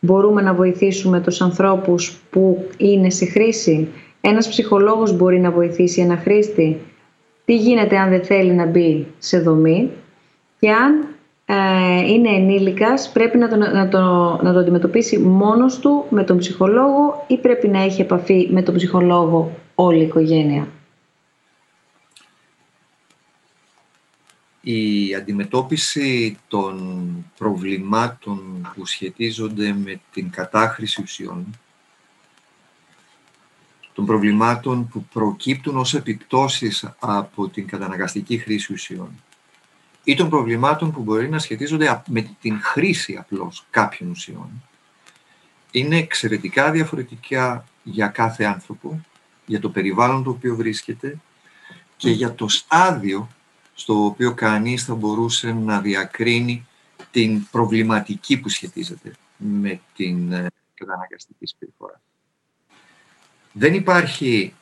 Μπορούμε 0.00 0.42
να 0.42 0.54
βοηθήσουμε 0.54 1.20
τους 1.20 1.40
ανθρώπους 1.40 2.16
που 2.30 2.68
είναι 2.76 3.10
σε 3.10 3.24
χρήση; 3.24 3.88
Ένας 4.24 4.48
ψυχολόγος 4.48 5.16
μπορεί 5.16 5.40
να 5.40 5.50
βοηθήσει 5.50 6.00
ένα 6.00 6.16
χρήστη; 6.16 6.80
Τι 7.44 7.56
γίνεται 7.56 7.98
αν 7.98 8.10
δεν 8.10 8.24
θέλει 8.24 8.52
να 8.52 8.66
μπει 8.66 9.06
σε 9.18 9.40
δομή; 9.40 9.90
Και 10.58 10.70
αν 10.70 11.06
ε, 11.44 12.12
είναι 12.12 12.28
ενήλικας, 12.28 13.12
πρέπει 13.12 13.38
να 13.38 13.48
το, 13.48 13.56
να, 13.56 13.88
το, 13.88 13.98
να 14.42 14.52
το 14.52 14.58
αντιμετωπίσει 14.58 15.18
μόνος 15.18 15.78
του 15.78 16.04
με 16.10 16.24
τον 16.24 16.38
ψυχολόγο 16.38 17.24
ή 17.26 17.38
πρέπει 17.38 17.68
να 17.68 17.82
έχει 17.82 18.00
επαφή 18.00 18.48
με 18.50 18.62
τον 18.62 18.74
ψυχολόγο 18.74 19.52
όλη 19.74 19.98
η 19.98 20.06
οικογένεια; 20.06 20.68
Η 24.60 25.14
αντιμετώπιση 25.14 26.38
των 26.48 27.06
προβλημάτων 27.38 28.68
που 28.74 28.86
σχετίζονται 28.86 29.76
με 29.84 30.00
την 30.12 30.30
κατάχρηση 30.30 31.02
ουσιών, 31.02 31.46
των 33.92 34.06
προβλημάτων 34.06 34.88
που 34.88 35.04
προκύπτουν 35.12 35.76
ως 35.76 35.94
επιπτώσεις 35.94 36.88
από 36.98 37.48
την 37.48 37.66
καταναγκαστική 37.66 38.38
χρήση 38.38 38.72
ουσιών, 38.72 39.22
ή 40.04 40.14
των 40.14 40.28
προβλημάτων 40.28 40.92
που 40.92 41.02
μπορεί 41.02 41.28
να 41.28 41.38
σχετίζονται 41.38 42.02
με 42.08 42.30
την 42.40 42.60
χρήση 42.62 43.16
απλώς 43.16 43.64
κάποιων 43.70 44.10
ουσιών 44.10 44.62
είναι 45.72 45.96
εξαιρετικά 45.96 46.70
διαφορετικά 46.70 47.64
για 47.82 48.06
κάθε 48.06 48.44
άνθρωπο, 48.44 49.00
για 49.46 49.60
το 49.60 49.70
περιβάλλον 49.70 50.22
το 50.22 50.30
οποίο 50.30 50.56
βρίσκεται 50.56 51.18
και 51.96 52.10
για 52.10 52.34
το 52.34 52.48
στάδιο 52.48 53.28
στο 53.74 54.04
οποίο 54.04 54.34
κανείς 54.34 54.84
θα 54.84 54.94
μπορούσε 54.94 55.52
να 55.52 55.80
διακρίνει 55.80 56.66
την 57.10 57.46
προβληματική 57.50 58.40
που 58.40 58.48
σχετίζεται 58.48 59.12
με 59.36 59.80
την 59.96 60.32
ε, 60.32 60.46
καταναγκαστική 60.74 61.46
συμπεριφορά. 61.46 62.00
Δεν 63.52 63.74
υπάρχει 63.74 64.54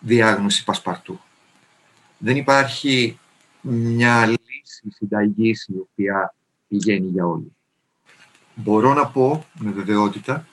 διάγνωση 0.00 0.64
πασπαρτού. 0.64 1.20
Δεν 2.18 2.36
υπάρχει 2.36 3.18
μια 3.60 4.34
συνταγής 4.88 5.68
η 5.68 5.74
οποία 5.78 6.34
πηγαίνει 6.68 7.06
για 7.06 7.26
όλους. 7.26 7.52
Μπορώ 8.54 8.94
να 8.94 9.06
πω 9.06 9.44
με 9.58 9.70
βεβαιότητα, 9.70 10.46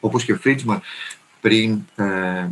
όπως 0.00 0.24
και 0.24 0.32
ο 0.32 0.36
Φρίτσμαν 0.36 0.80
πριν 1.40 1.82
ε, 1.96 2.48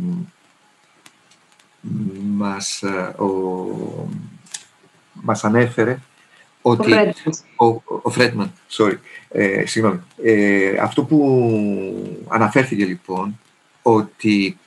μας, 2.21 2.83
ο, 3.17 3.29
μας 5.13 5.43
ανέφερε 5.43 5.99
ότι... 6.61 6.93
Ο, 7.55 7.65
ο 8.01 8.09
Φρέτμαν, 8.09 8.51
sorry, 8.69 8.97
ε, 9.29 9.65
συγγνώμη. 9.65 9.99
Ε, 10.23 10.77
αυτό 10.77 11.03
που 11.03 12.25
αναφέρθηκε 12.27 12.85
λοιπόν, 12.85 13.39
ότι 13.81 14.57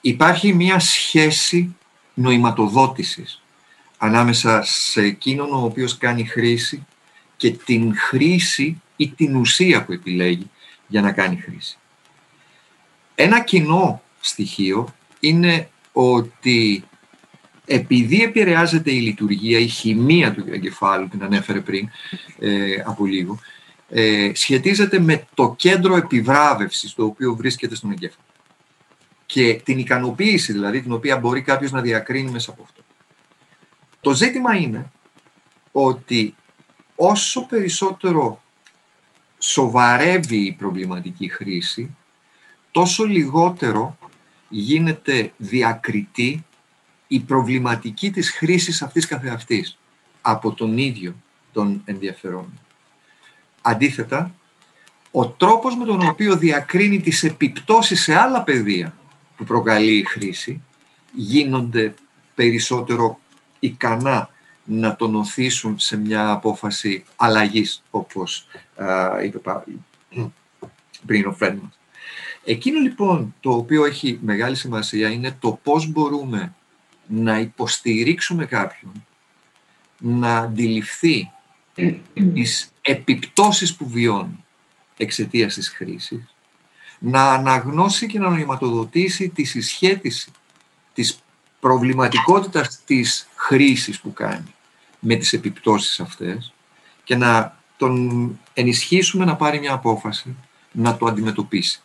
υπάρχει 0.00 0.54
μια 0.54 0.78
σχέση 0.78 1.76
νοηματοδότησης 2.14 3.42
ανάμεσα 3.98 4.62
σε 4.62 5.02
εκείνον 5.02 5.52
ο 5.52 5.64
οποίος 5.64 5.98
κάνει 5.98 6.24
χρήση 6.24 6.86
και 7.36 7.50
την 7.50 7.96
χρήση 7.96 8.80
ή 8.96 9.08
την 9.08 9.36
ουσία 9.36 9.84
που 9.84 9.92
επιλέγει 9.92 10.50
για 10.86 11.00
να 11.00 11.12
κάνει 11.12 11.36
χρήση. 11.36 11.78
Ένα 13.14 13.40
κοινό 13.40 14.02
στοιχείο 14.20 14.94
είναι 15.20 15.68
ότι 15.92 16.84
επειδή 17.64 18.22
επηρεάζεται 18.22 18.92
η 18.92 19.00
λειτουργία, 19.00 19.58
η 19.58 19.66
χημεία 19.66 20.32
του 20.34 20.44
εγκεφάλου, 20.50 21.08
την 21.08 21.22
ανέφερε 21.22 21.60
πριν 21.60 21.88
ε, 22.38 22.74
από 22.84 23.06
λίγο, 23.06 23.38
ε, 23.88 24.30
σχετίζεται 24.34 24.98
με 24.98 25.26
το 25.34 25.54
κέντρο 25.58 25.96
επιβράβευσης 25.96 26.94
το 26.94 27.04
οποίο 27.04 27.34
βρίσκεται 27.34 27.74
στον 27.74 27.90
εγκέφαλο. 27.90 28.24
Και 29.32 29.60
την 29.64 29.78
ικανοποίηση 29.78 30.52
δηλαδή, 30.52 30.82
την 30.82 30.92
οποία 30.92 31.18
μπορεί 31.18 31.42
κάποιος 31.42 31.70
να 31.70 31.80
διακρίνει 31.80 32.30
μέσα 32.30 32.50
από 32.50 32.62
αυτό. 32.62 32.82
Το 34.00 34.14
ζήτημα 34.14 34.56
είναι 34.56 34.90
ότι 35.72 36.34
όσο 36.94 37.46
περισσότερο 37.46 38.42
σοβαρεύει 39.38 40.36
η 40.36 40.52
προβληματική 40.52 41.28
χρήση, 41.28 41.96
τόσο 42.70 43.04
λιγότερο 43.04 43.98
γίνεται 44.48 45.32
διακριτή 45.36 46.44
η 47.06 47.20
προβληματική 47.20 48.10
της 48.10 48.30
χρήσης 48.30 48.82
αυτής 48.82 49.06
καθεαυτής 49.06 49.78
από 50.20 50.52
τον 50.52 50.78
ίδιο 50.78 51.14
τον 51.52 51.82
ενδιαφερόμενο. 51.84 52.60
Αντίθετα, 53.62 54.34
ο 55.10 55.28
τρόπος 55.28 55.76
με 55.76 55.84
τον 55.84 56.08
οποίο 56.08 56.36
διακρίνει 56.36 57.00
τις 57.00 57.22
επιπτώσεις 57.22 58.02
σε 58.02 58.14
άλλα 58.14 58.42
πεδία 58.42 58.94
που 59.40 59.46
προκαλεί 59.46 59.96
η 59.96 60.04
χρήση 60.04 60.62
γίνονται 61.12 61.94
περισσότερο 62.34 63.20
ικανά 63.58 64.30
να 64.64 64.96
τον 64.96 65.14
οθήσουν 65.14 65.78
σε 65.78 65.96
μια 65.96 66.30
απόφαση 66.30 67.04
αλλαγής, 67.16 67.82
όπως 67.90 68.46
α, 68.76 69.22
είπε 69.22 69.40
πριν 71.06 71.26
ο 71.26 71.32
Φρέντμαν. 71.32 71.72
Εκείνο 72.44 72.80
λοιπόν 72.80 73.34
το 73.40 73.50
οποίο 73.50 73.84
έχει 73.84 74.18
μεγάλη 74.22 74.56
σημασία 74.56 75.08
είναι 75.08 75.36
το 75.40 75.58
πώς 75.62 75.86
μπορούμε 75.86 76.54
να 77.06 77.38
υποστηρίξουμε 77.38 78.46
κάποιον 78.46 79.06
να 79.98 80.38
αντιληφθεί 80.38 81.30
τις 82.34 82.72
επιπτώσεις 82.82 83.76
που 83.76 83.88
βιώνει 83.88 84.44
εξαιτίας 84.96 85.54
της 85.54 85.68
χρήσης, 85.68 86.34
να 87.02 87.32
αναγνώσει 87.32 88.06
και 88.06 88.18
να 88.18 88.30
νοηματοδοτήσει 88.30 89.28
τη 89.28 89.44
συσχέτιση 89.44 90.30
της 90.94 91.18
προβληματικότητας 91.60 92.80
της 92.84 93.28
χρήσης 93.34 94.00
που 94.00 94.12
κάνει 94.12 94.54
με 94.98 95.14
τις 95.14 95.32
επιπτώσεις 95.32 96.00
αυτές 96.00 96.52
και 97.04 97.16
να 97.16 97.58
τον 97.76 98.38
ενισχύσουμε 98.54 99.24
να 99.24 99.36
πάρει 99.36 99.58
μια 99.58 99.72
απόφαση 99.72 100.36
να 100.72 100.96
το 100.96 101.06
αντιμετωπίσει. 101.06 101.80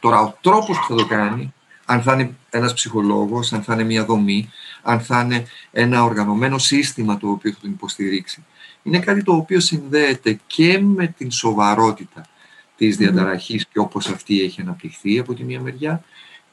Τώρα, 0.00 0.20
ο 0.20 0.38
τρόπος 0.40 0.78
που 0.78 0.86
θα 0.88 0.94
το 0.94 1.06
κάνει, 1.06 1.54
αν 1.84 2.02
θα 2.02 2.12
είναι 2.12 2.34
ένας 2.50 2.74
ψυχολόγος, 2.74 3.52
αν 3.52 3.62
θα 3.62 3.74
είναι 3.74 3.84
μια 3.84 4.04
δομή, 4.04 4.50
αν 4.82 5.00
θα 5.00 5.20
είναι 5.20 5.46
ένα 5.72 6.04
οργανωμένο 6.04 6.58
σύστημα 6.58 7.16
το 7.16 7.28
οποίο 7.28 7.52
θα 7.52 7.58
τον 7.60 7.70
υποστηρίξει, 7.70 8.44
είναι 8.82 8.98
κάτι 8.98 9.22
το 9.22 9.34
οποίο 9.34 9.60
συνδέεται 9.60 10.40
και 10.46 10.78
με 10.78 11.06
την 11.06 11.30
σοβαρότητα 11.30 12.26
της 12.80 12.96
διαταραχής 12.96 13.66
και 13.66 13.78
όπως 13.78 14.08
αυτή 14.08 14.40
έχει 14.40 14.60
αναπτυχθεί 14.60 15.18
από 15.18 15.34
τη 15.34 15.44
μία 15.44 15.60
μεριά 15.60 16.04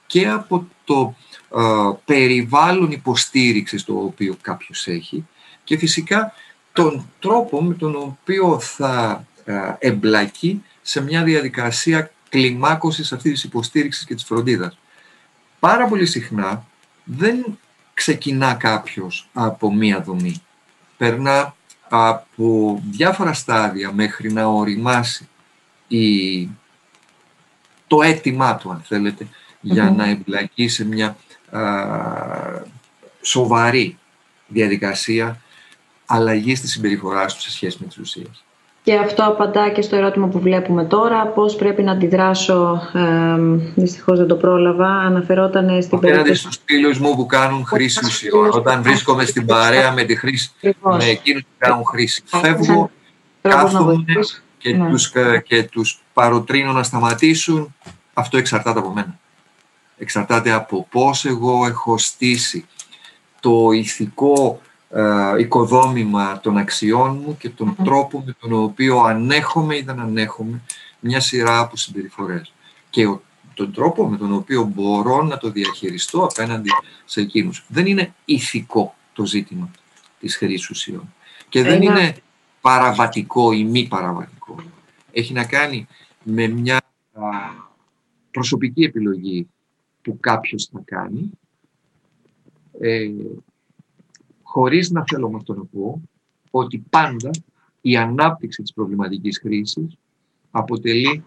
και 0.07 0.27
από 0.27 0.67
το 0.83 1.15
ε, 1.55 1.61
περιβάλλον 2.05 2.91
υποστήριξης 2.91 3.83
το 3.83 3.93
οποίο 3.93 4.35
κάποιος 4.41 4.87
έχει 4.87 5.25
και 5.63 5.77
φυσικά 5.77 6.33
τον 6.73 7.09
τρόπο 7.19 7.63
με 7.63 7.73
τον 7.73 7.95
οποίο 7.95 8.59
θα 8.59 9.25
ε, 9.45 9.53
εμπλακεί 9.79 10.63
σε 10.81 11.01
μια 11.01 11.23
διαδικασία 11.23 12.11
κλιμάκωσης 12.29 13.13
αυτής 13.13 13.31
της 13.31 13.43
υποστήριξης 13.43 14.05
και 14.05 14.13
της 14.13 14.23
φροντίδας. 14.23 14.77
Πάρα 15.59 15.87
πολύ 15.87 16.05
συχνά 16.05 16.65
δεν 17.03 17.57
ξεκινά 17.93 18.53
κάποιος 18.53 19.29
από 19.33 19.73
μία 19.73 20.01
δομή. 20.01 20.41
Περνά 20.97 21.55
από 21.89 22.79
διάφορα 22.89 23.33
στάδια 23.33 23.91
μέχρι 23.91 24.31
να 24.31 24.45
οριμάσει 24.45 25.27
η... 25.87 26.49
το 27.87 28.01
αίτημά 28.01 28.55
του, 28.55 28.71
αν 28.71 28.81
θέλετε, 28.85 29.27
για 29.61 29.93
να 29.97 30.09
εμπλακεί 30.09 30.67
σε 30.67 30.85
μια 30.85 31.17
σοβαρή 33.21 33.97
διαδικασία 34.47 35.41
αλλαγής 36.05 36.61
της 36.61 36.71
συμπεριφοράς 36.71 37.35
του 37.35 37.41
σε 37.41 37.51
σχέση 37.51 37.77
με 37.79 37.87
τις 37.87 37.97
ουσίες. 37.97 38.43
Και 38.83 38.95
αυτό 38.95 39.23
απαντά 39.23 39.69
και 39.69 39.81
στο 39.81 39.95
ερώτημα 39.95 40.27
που 40.27 40.39
βλέπουμε 40.39 40.85
τώρα, 40.85 41.27
πώς 41.27 41.55
πρέπει 41.55 41.83
να 41.83 41.91
αντιδράσω, 41.91 42.81
ε, 42.93 43.35
δυστυχώς 43.75 44.17
δεν 44.17 44.27
το 44.27 44.35
πρόλαβα, 44.35 44.87
αναφερόταν 44.87 45.81
στην 45.81 45.99
περίπτωση... 45.99 46.11
Απέναντι 46.11 46.33
στους 46.33 46.59
φίλους 46.65 46.99
μου 46.99 47.15
που 47.15 47.25
κάνουν 47.25 47.65
χρήση 47.65 48.05
ουσιών, 48.05 48.49
όταν 48.51 48.83
βρίσκομαι 48.83 49.25
στην 49.25 49.45
παρέα 49.45 49.91
με, 49.91 50.03
τη 50.03 50.15
χρήση, 50.15 50.51
με 50.81 51.05
εκείνους 51.05 51.41
που 51.41 51.49
κάνουν 51.57 51.83
χρήση. 51.85 52.23
Φεύγω, 52.25 52.91
κάθομαι 53.41 54.03
και, 54.57 54.75
ναι. 54.75 54.89
τους, 54.89 55.11
και 55.43 55.63
τους 55.63 55.99
παροτρύνω 56.13 56.71
να 56.71 56.83
σταματήσουν, 56.83 57.75
αυτό 58.13 58.37
εξαρτάται 58.37 58.79
από 58.79 58.89
μένα 58.89 59.19
εξαρτάται 59.97 60.51
από 60.51 60.87
πώς 60.91 61.25
εγώ 61.25 61.65
έχω 61.65 61.97
στήσει 61.97 62.65
το 63.39 63.71
ηθικό 63.71 64.61
ε, 64.89 65.39
οικοδόμημα 65.39 66.39
των 66.39 66.57
αξιών 66.57 67.21
μου 67.25 67.37
και 67.37 67.49
τον 67.49 67.75
τρόπο 67.83 68.23
με 68.25 68.35
τον 68.39 68.53
οποίο 68.53 68.99
ανέχομαι 68.99 69.77
ή 69.77 69.81
δεν 69.81 69.99
ανέχομαι 69.99 70.61
μια 70.99 71.19
σειρά 71.19 71.59
από 71.59 71.77
συμπεριφορές. 71.77 72.53
Και 72.89 73.07
ο, 73.07 73.21
τον 73.53 73.73
τρόπο 73.73 74.07
με 74.07 74.17
τον 74.17 74.33
οποίο 74.33 74.63
μπορώ 74.63 75.23
να 75.23 75.37
το 75.37 75.49
διαχειριστώ 75.49 76.23
απέναντι 76.23 76.69
σε 77.05 77.21
εκείνους. 77.21 77.63
Δεν 77.67 77.85
είναι 77.85 78.13
ηθικό 78.25 78.95
το 79.13 79.25
ζήτημα 79.25 79.71
της 80.19 80.37
χρήσης 80.37 80.69
ουσιών. 80.69 81.13
Και 81.49 81.63
δεν 81.63 81.81
είναι 81.81 82.15
παραβατικό 82.61 83.51
ή 83.51 83.63
μη 83.63 83.87
παραβατικό. 83.87 84.36
Έχει 85.11 85.33
να 85.33 85.45
κάνει 85.45 85.87
με 86.23 86.47
μια 86.47 86.81
προσωπική 88.31 88.83
επιλογή 88.83 89.47
που 90.01 90.17
κάποιος 90.19 90.69
θα 90.71 90.81
κάνει, 90.85 91.29
ε, 92.79 93.09
χωρίς 94.43 94.89
να 94.89 95.03
θέλω 95.07 95.29
με 95.29 95.37
αυτό 95.37 95.53
να 95.53 95.63
πω, 95.65 96.01
ότι 96.51 96.83
πάντα 96.89 97.29
η 97.81 97.97
ανάπτυξη 97.97 98.61
της 98.61 98.73
προβληματικής 98.73 99.39
χρήσης 99.39 99.97
αποτελεί 100.51 101.23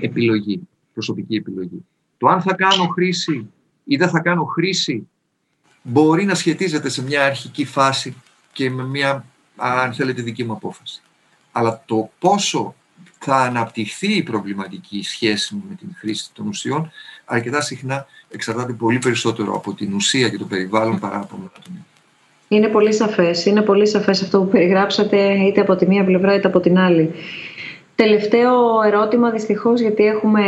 επιλογή, 0.00 0.68
προσωπική 0.92 1.34
επιλογή. 1.34 1.84
Το 2.18 2.26
αν 2.26 2.42
θα 2.42 2.54
κάνω 2.54 2.86
χρήση 2.86 3.50
ή 3.84 3.96
δεν 3.96 4.08
θα 4.08 4.20
κάνω 4.20 4.44
χρήση 4.44 5.08
μπορεί 5.82 6.24
να 6.24 6.34
σχετίζεται 6.34 6.88
σε 6.88 7.02
μια 7.02 7.24
αρχική 7.24 7.64
φάση 7.64 8.16
και 8.52 8.70
με 8.70 8.84
μια, 8.84 9.24
αν 9.56 9.92
θέλετε, 9.92 10.22
δική 10.22 10.44
μου 10.44 10.52
απόφαση. 10.52 11.02
Αλλά 11.52 11.82
το 11.86 12.10
πόσο 12.18 12.74
θα 13.18 13.36
αναπτυχθεί 13.36 14.16
η 14.16 14.22
προβληματική 14.22 15.02
σχέση 15.02 15.54
μου 15.54 15.62
με 15.68 15.74
την 15.74 15.88
χρήση 15.98 16.30
των 16.32 16.46
ουσιών 16.46 16.90
αρκετά 17.24 17.60
συχνά 17.60 18.06
εξαρτάται 18.30 18.72
πολύ 18.72 18.98
περισσότερο 18.98 19.54
από 19.54 19.74
την 19.74 19.94
ουσία 19.94 20.28
και 20.28 20.38
το 20.38 20.44
περιβάλλον 20.44 20.98
παρά 20.98 21.16
από 21.16 21.36
μένα 21.36 21.80
Είναι 22.48 22.68
πολύ 22.68 22.92
σαφές. 22.94 23.46
Είναι 23.46 23.62
πολύ 23.62 23.86
σαφές 23.86 24.22
αυτό 24.22 24.38
που 24.38 24.48
περιγράψατε 24.48 25.32
είτε 25.32 25.60
από 25.60 25.76
τη 25.76 25.86
μία 25.86 26.04
πλευρά 26.04 26.34
είτε 26.34 26.48
από 26.48 26.60
την 26.60 26.78
άλλη. 26.78 27.10
Τελευταίο 27.94 28.82
ερώτημα 28.86 29.30
δυστυχώς 29.30 29.80
γιατί 29.80 30.04
έχουμε 30.04 30.42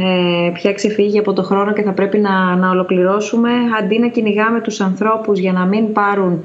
ε, 0.00 0.50
πια 0.50 0.72
ξεφύγει 0.72 1.18
από 1.18 1.32
το 1.32 1.42
χρόνο 1.42 1.72
και 1.72 1.82
θα 1.82 1.92
πρέπει 1.92 2.18
να, 2.18 2.56
να 2.56 2.70
ολοκληρώσουμε. 2.70 3.50
Αντί 3.78 3.98
να 3.98 4.08
κυνηγάμε 4.08 4.60
τους 4.60 4.80
ανθρώπους 4.80 5.38
για 5.38 5.52
να 5.52 5.66
μην 5.66 5.92
πάρουν 5.92 6.32
α, 6.32 6.44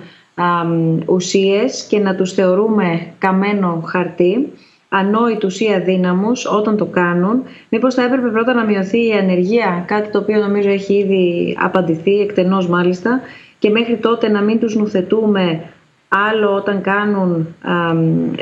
ουσίες 1.06 1.84
και 1.84 2.00
να 2.00 2.16
τους 2.16 2.34
θεωρούμε 2.34 3.08
καμένο 3.20 3.84
χαρτί, 3.86 4.52
ανόητους 4.90 5.60
ή 5.60 5.74
αδύναμους 5.74 6.46
όταν 6.46 6.78
το 6.78 6.86
κάνουν, 6.86 7.44
μήπως 7.70 7.94
θα 7.94 8.04
έπρεπε 8.04 8.30
πρώτα 8.30 8.54
να 8.54 8.66
μειωθεί 8.66 9.08
η 9.08 9.12
ανεργία, 9.12 9.84
κάτι 9.88 10.10
το 10.10 10.20
οποίο 10.20 10.40
νομίζω 10.40 10.70
έχει 10.70 10.94
ήδη 10.94 11.58
απαντηθεί, 11.60 12.20
εκτενώς 12.20 12.68
μάλιστα, 12.68 13.22
και 13.60 13.70
μέχρι 13.70 13.98
τότε 13.98 14.30
να 14.30 14.42
μην 14.42 14.60
τους 14.60 14.76
νουθετούμε 14.76 15.62
άλλο 16.08 16.54
όταν 16.54 16.82
κάνουν 16.82 17.56
α, 17.62 17.94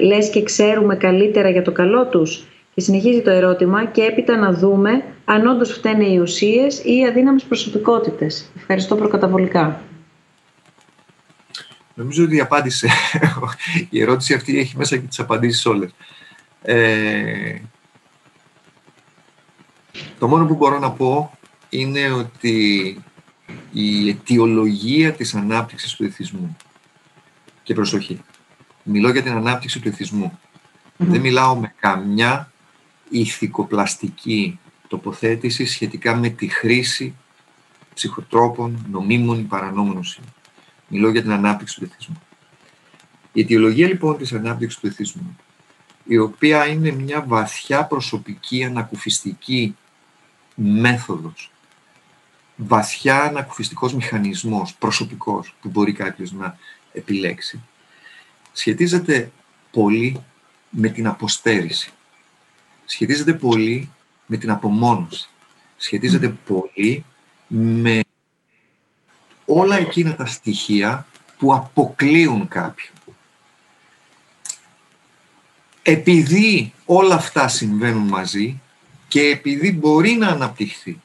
λες 0.01 0.29
και 0.29 0.43
ξέρουμε 0.43 0.95
καλύτερα 0.95 1.49
για 1.49 1.61
το 1.61 1.71
καλό 1.71 2.05
τους 2.05 2.45
και 2.73 2.81
συνεχίζει 2.81 3.21
το 3.21 3.29
ερώτημα 3.29 3.85
και 3.85 4.01
έπειτα 4.01 4.37
να 4.37 4.51
δούμε 4.53 5.03
αν 5.25 5.47
όντως 5.47 5.71
φταίνε 5.71 6.05
οι 6.05 6.17
ουσίες 6.17 6.83
ή 6.83 6.97
οι 6.97 7.05
αδύναμες 7.05 7.43
προσωπικότητες. 7.43 8.51
Ευχαριστώ 8.55 8.95
προκαταβολικά. 8.95 9.81
Νομίζω 12.01 12.23
ότι 12.23 12.39
απάντησε. 12.39 12.89
η 13.89 14.01
ερώτηση 14.01 14.33
αυτή 14.33 14.59
έχει 14.59 14.77
μέσα 14.77 14.97
και 14.97 15.07
τις 15.07 15.19
απαντήσεις 15.19 15.65
όλες. 15.65 15.91
Ε, 16.61 17.59
το 20.19 20.27
μόνο 20.27 20.45
που 20.45 20.55
μπορώ 20.55 20.79
να 20.79 20.91
πω 20.91 21.37
είναι 21.69 22.11
ότι 22.11 22.97
η 23.71 24.09
αιτιολογία 24.09 25.13
της 25.13 25.35
ανάπτυξης 25.35 25.93
του 25.93 26.03
εθισμού 26.03 26.57
και 27.63 27.73
προσοχή. 27.73 28.21
Μιλώ 28.83 29.11
για 29.11 29.23
την 29.23 29.31
ανάπτυξη 29.31 29.79
του 29.79 29.87
εθισμου 29.87 30.39
Δεν 30.97 31.21
μιλάω 31.21 31.55
με 31.55 31.73
καμιά 31.79 32.51
ηθικοπλαστική 33.09 34.59
τοποθέτηση 34.87 35.65
σχετικά 35.65 36.15
με 36.15 36.29
τη 36.29 36.47
χρήση 36.47 37.15
ψυχοτρόπων, 37.93 38.85
νομίμων 38.91 39.39
ή 39.39 39.43
παρανόμων 39.43 39.97
ουσιών. 39.97 40.25
Μιλώ 40.91 41.09
για 41.09 41.21
την 41.21 41.31
ανάπτυξη 41.31 41.79
του 41.79 41.83
εθισμού. 41.83 42.21
Η 43.33 43.41
αιτιολογία 43.41 43.87
λοιπόν 43.87 44.17
της 44.17 44.33
ανάπτυξης 44.33 44.79
του 44.79 44.87
εθισμού, 44.87 45.37
η 46.03 46.17
οποία 46.17 46.65
είναι 46.65 46.91
μια 46.91 47.23
βαθιά 47.27 47.85
προσωπική 47.85 48.63
ανακουφιστική 48.63 49.75
μέθοδος, 50.55 51.51
βαθιά 52.55 53.21
ανακουφιστικός 53.21 53.93
μηχανισμός, 53.93 54.73
προσωπικός, 54.73 55.55
που 55.61 55.69
μπορεί 55.69 55.93
κάποιος 55.93 56.31
να 56.31 56.57
επιλέξει 56.93 57.61
σχετίζεται 58.51 59.31
πολύ 59.71 60.23
με 60.69 60.89
την 60.89 61.07
αποστέρηση. 61.07 61.91
Σχετίζεται 62.85 63.33
πολύ 63.33 63.89
με 64.25 64.37
την 64.37 64.51
απομόνωση. 64.51 65.29
Σχετίζεται 65.77 66.29
πολύ 66.29 67.05
με 67.47 67.99
όλα 69.53 69.77
εκείνα 69.77 70.15
τα 70.15 70.25
στοιχεία 70.25 71.05
που 71.37 71.53
αποκλείουν 71.53 72.47
κάποιον. 72.47 72.93
Επειδή 75.81 76.73
όλα 76.85 77.15
αυτά 77.15 77.47
συμβαίνουν 77.47 78.07
μαζί 78.07 78.61
και 79.07 79.21
επειδή 79.21 79.71
μπορεί 79.71 80.11
να 80.11 80.27
αναπτυχθεί, 80.27 81.01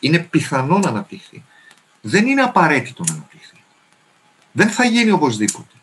είναι 0.00 0.18
πιθανό 0.18 0.78
να 0.78 0.88
αναπτυχθεί, 0.88 1.44
δεν 2.00 2.26
είναι 2.26 2.42
απαραίτητο 2.42 3.04
να 3.06 3.12
αναπτυχθεί. 3.12 3.56
Δεν 4.52 4.68
θα 4.68 4.84
γίνει 4.84 5.10
οπωσδήποτε. 5.10 5.74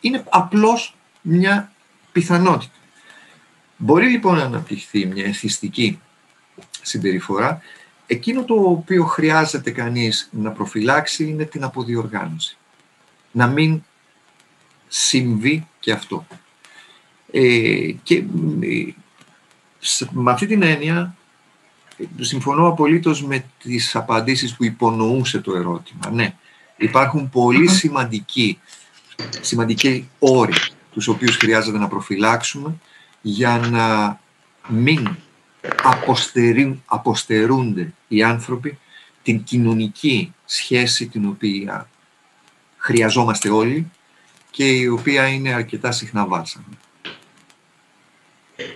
Είναι 0.00 0.24
απλώς 0.28 0.96
μια 1.20 1.72
πιθανότητα. 2.12 2.72
Μπορεί 3.76 4.08
λοιπόν 4.08 4.36
να 4.36 4.42
αναπτυχθεί 4.42 5.06
μια 5.06 5.24
εθιστική 5.24 6.00
συμπεριφορά. 6.82 7.62
Εκείνο 8.12 8.44
το 8.44 8.54
οποίο 8.54 9.04
χρειάζεται 9.04 9.70
κανείς 9.70 10.28
να 10.32 10.50
προφυλάξει 10.50 11.28
είναι 11.28 11.44
την 11.44 11.64
αποδιοργάνωση. 11.64 12.56
Να 13.32 13.46
μην 13.46 13.82
συμβεί 14.88 15.66
και 15.80 15.92
αυτό. 15.92 16.26
Ε, 17.30 17.92
και 18.02 18.16
ε, 18.16 18.92
με 20.10 20.30
αυτή 20.30 20.46
την 20.46 20.62
έννοια 20.62 21.16
συμφωνώ 22.20 22.68
απολύτως 22.68 23.24
με 23.24 23.44
τις 23.62 23.96
απαντήσεις 23.96 24.56
που 24.56 24.64
υπονοούσε 24.64 25.40
το 25.40 25.54
ερώτημα. 25.54 26.10
Ναι, 26.10 26.34
υπάρχουν 26.76 27.30
πολύ 27.30 27.68
σημαντικοί, 27.68 28.58
σημαντικοί 29.40 30.08
όροι 30.18 30.54
τους 30.92 31.08
οποίους 31.08 31.36
χρειάζεται 31.36 31.78
να 31.78 31.88
προφυλάξουμε 31.88 32.74
για 33.22 33.58
να 33.58 34.18
μην 34.68 35.16
αποστερούνται 36.86 37.92
οι 38.08 38.22
άνθρωποι 38.22 38.78
την 39.22 39.42
κοινωνική 39.42 40.34
σχέση 40.44 41.06
την 41.06 41.26
οποία 41.28 41.88
χρειαζόμαστε 42.76 43.48
όλοι 43.48 43.90
και 44.50 44.64
η 44.64 44.86
οποία 44.86 45.26
είναι 45.26 45.52
αρκετά 45.52 45.90
συχνά 45.90 46.26
βάσαμε. 46.26 46.66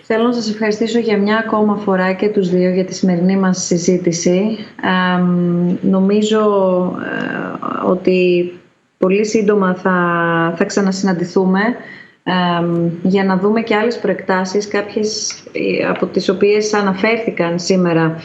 Θέλω 0.03 0.27
να 0.27 0.33
σας 0.33 0.51
ευχαριστήσω 0.51 0.99
για 0.99 1.19
μια 1.19 1.39
ακόμα 1.39 1.77
φορά 1.77 2.13
και 2.13 2.29
τους 2.29 2.49
δύο 2.51 2.71
για 2.71 2.85
τη 2.85 2.95
σημερινή 2.95 3.37
μας 3.37 3.65
συζήτηση. 3.65 4.59
νομίζω 5.81 6.41
ε, 7.03 7.87
ότι 7.87 8.53
πολύ 8.99 9.27
σύντομα 9.27 9.75
θα, 9.75 10.55
θα 10.57 10.65
ξανασυναντηθούμε 10.65 11.61
για 13.03 13.25
να 13.25 13.37
δούμε 13.37 13.61
και 13.61 13.75
άλλες 13.75 13.99
προεκτάσεις, 13.99 14.69
κάποιες 14.69 15.43
ε, 15.53 15.87
από 15.89 16.07
τις 16.07 16.29
οποίες 16.29 16.75
αναφέρθηκαν 16.75 17.59
σήμερα 17.59 18.17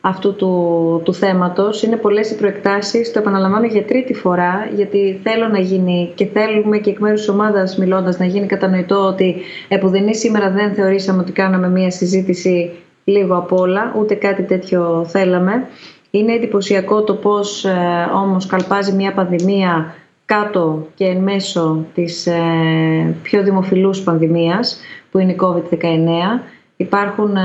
αυτού 0.00 0.34
του, 0.34 1.00
του 1.04 1.14
θέματος. 1.14 1.82
Είναι 1.82 1.96
πολλές 1.96 2.30
οι 2.30 2.36
προεκτάσεις, 2.36 3.12
το 3.12 3.18
επαναλαμβάνω 3.18 3.66
για 3.66 3.84
τρίτη 3.84 4.14
φορά, 4.14 4.68
γιατί 4.74 5.20
θέλω 5.22 5.48
να 5.48 5.58
γίνει 5.58 6.12
και 6.14 6.26
θέλουμε 6.26 6.78
και 6.78 6.90
εκ 6.90 6.98
μέρους 6.98 7.20
της 7.20 7.28
ομάδας 7.28 7.76
μιλώντας 7.76 8.18
να 8.18 8.24
γίνει 8.24 8.46
κατανοητό 8.46 9.06
ότι 9.06 9.36
επουδενή 9.68 10.14
σήμερα 10.14 10.50
δεν 10.50 10.74
θεωρήσαμε 10.74 11.20
ότι 11.20 11.32
κάναμε 11.32 11.68
μία 11.68 11.90
συζήτηση 11.90 12.70
λίγο 13.04 13.36
απ' 13.36 13.52
όλα, 13.52 13.94
ούτε 13.98 14.14
κάτι 14.14 14.42
τέτοιο 14.42 15.04
θέλαμε. 15.08 15.66
Είναι 16.10 16.32
εντυπωσιακό 16.32 17.02
το 17.02 17.14
πώς 17.14 17.64
ε, 17.64 17.70
όμως 18.14 18.46
καλπάζει 18.46 18.92
μια 18.92 19.12
πανδημία 19.12 19.94
κάτω 20.34 20.86
και 20.94 21.04
εν 21.04 21.16
μέσω 21.16 21.84
της 21.94 22.26
ε, 22.26 23.14
πιο 23.22 23.42
δημοφιλούς 23.42 24.02
πανδημίας 24.02 24.80
που 25.10 25.18
είναι 25.18 25.32
η 25.32 25.38
COVID-19 25.40 26.40
Υπάρχουν 26.80 27.36
ε, 27.36 27.40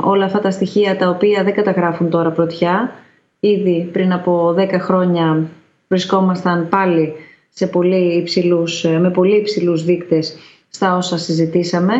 όλα 0.00 0.24
αυτά 0.24 0.40
τα 0.40 0.50
στοιχεία 0.50 0.96
τα 0.96 1.08
οποία 1.08 1.44
δεν 1.44 1.54
καταγράφουν 1.54 2.10
τώρα 2.10 2.30
πρωτιά. 2.30 2.92
Ήδη 3.40 3.88
πριν 3.92 4.12
από 4.12 4.54
10 4.58 4.68
χρόνια 4.78 5.50
βρισκόμασταν 5.88 6.68
πάλι 6.68 7.12
σε 7.48 7.66
πολύ 7.66 8.16
υψηλούς, 8.16 8.84
ε, 8.84 8.98
με 8.98 9.10
πολύ 9.10 9.36
υψηλούς 9.36 9.84
δείκτες 9.84 10.36
στα 10.68 10.96
όσα 10.96 11.18
συζητήσαμε. 11.18 11.94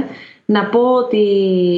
Να 0.53 0.65
πω 0.65 0.81
ότι 0.81 1.25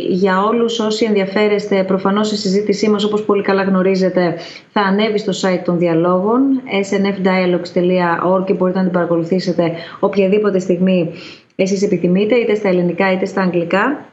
για 0.08 0.42
όλους 0.42 0.78
όσοι 0.78 1.04
ενδιαφέρεστε, 1.04 1.84
προφανώς 1.84 2.32
η 2.32 2.36
συζήτησή 2.36 2.88
μας, 2.88 3.04
όπως 3.04 3.24
πολύ 3.24 3.42
καλά 3.42 3.62
γνωρίζετε, 3.62 4.34
θα 4.72 4.80
ανέβει 4.80 5.18
στο 5.18 5.32
site 5.48 5.60
των 5.64 5.78
διαλόγων, 5.78 6.42
snfdialogues.org 6.90 8.44
και 8.44 8.52
μπορείτε 8.52 8.78
να 8.78 8.84
την 8.84 8.92
παρακολουθήσετε 8.92 9.72
οποιαδήποτε 10.00 10.58
στιγμή 10.58 11.10
εσείς 11.56 11.82
επιθυμείτε, 11.82 12.34
είτε 12.34 12.54
στα 12.54 12.68
ελληνικά 12.68 13.12
είτε 13.12 13.24
στα 13.24 13.42
αγγλικά 13.42 14.04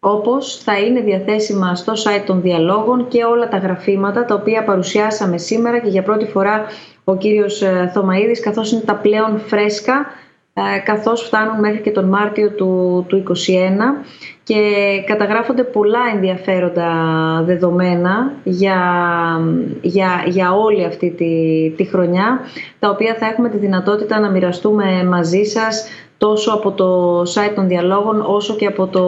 όπως 0.00 0.56
θα 0.56 0.78
είναι 0.78 1.00
διαθέσιμα 1.00 1.74
στο 1.74 1.92
site 1.92 2.22
των 2.26 2.40
διαλόγων 2.40 3.08
και 3.08 3.24
όλα 3.24 3.48
τα 3.48 3.56
γραφήματα 3.56 4.24
τα 4.24 4.34
οποία 4.34 4.64
παρουσιάσαμε 4.64 5.38
σήμερα 5.38 5.78
και 5.78 5.88
για 5.88 6.02
πρώτη 6.02 6.24
φορά 6.24 6.64
ο 7.04 7.16
κύριος 7.16 7.62
ε, 7.62 7.90
Θωμαίδης 7.94 8.40
καθώς 8.40 8.72
είναι 8.72 8.80
τα 8.80 8.94
πλέον 8.94 9.38
φρέσκα 9.38 9.94
ε, 9.94 10.23
καθώς 10.84 11.22
φτάνουν 11.22 11.58
μέχρι 11.58 11.80
και 11.80 11.90
τον 11.90 12.04
Μάρτιο 12.04 12.50
του, 12.50 13.04
του 13.08 13.22
2021 13.28 13.32
και 14.44 14.60
καταγράφονται 15.06 15.62
πολλά 15.62 16.00
ενδιαφέροντα 16.14 16.90
δεδομένα 17.46 18.32
για, 18.44 18.78
για, 19.80 20.24
για 20.26 20.52
όλη 20.52 20.84
αυτή 20.84 21.10
τη, 21.10 21.70
τη 21.76 21.84
χρονιά 21.84 22.40
τα 22.78 22.90
οποία 22.90 23.14
θα 23.14 23.26
έχουμε 23.26 23.48
τη 23.48 23.56
δυνατότητα 23.56 24.20
να 24.20 24.30
μοιραστούμε 24.30 25.04
μαζί 25.04 25.44
σας 25.44 25.88
τόσο 26.18 26.52
από 26.52 26.70
το 26.70 27.20
site 27.20 27.52
των 27.54 27.68
διαλόγων 27.68 28.20
όσο 28.26 28.54
και 28.54 28.66
από 28.66 28.86
το 28.86 29.04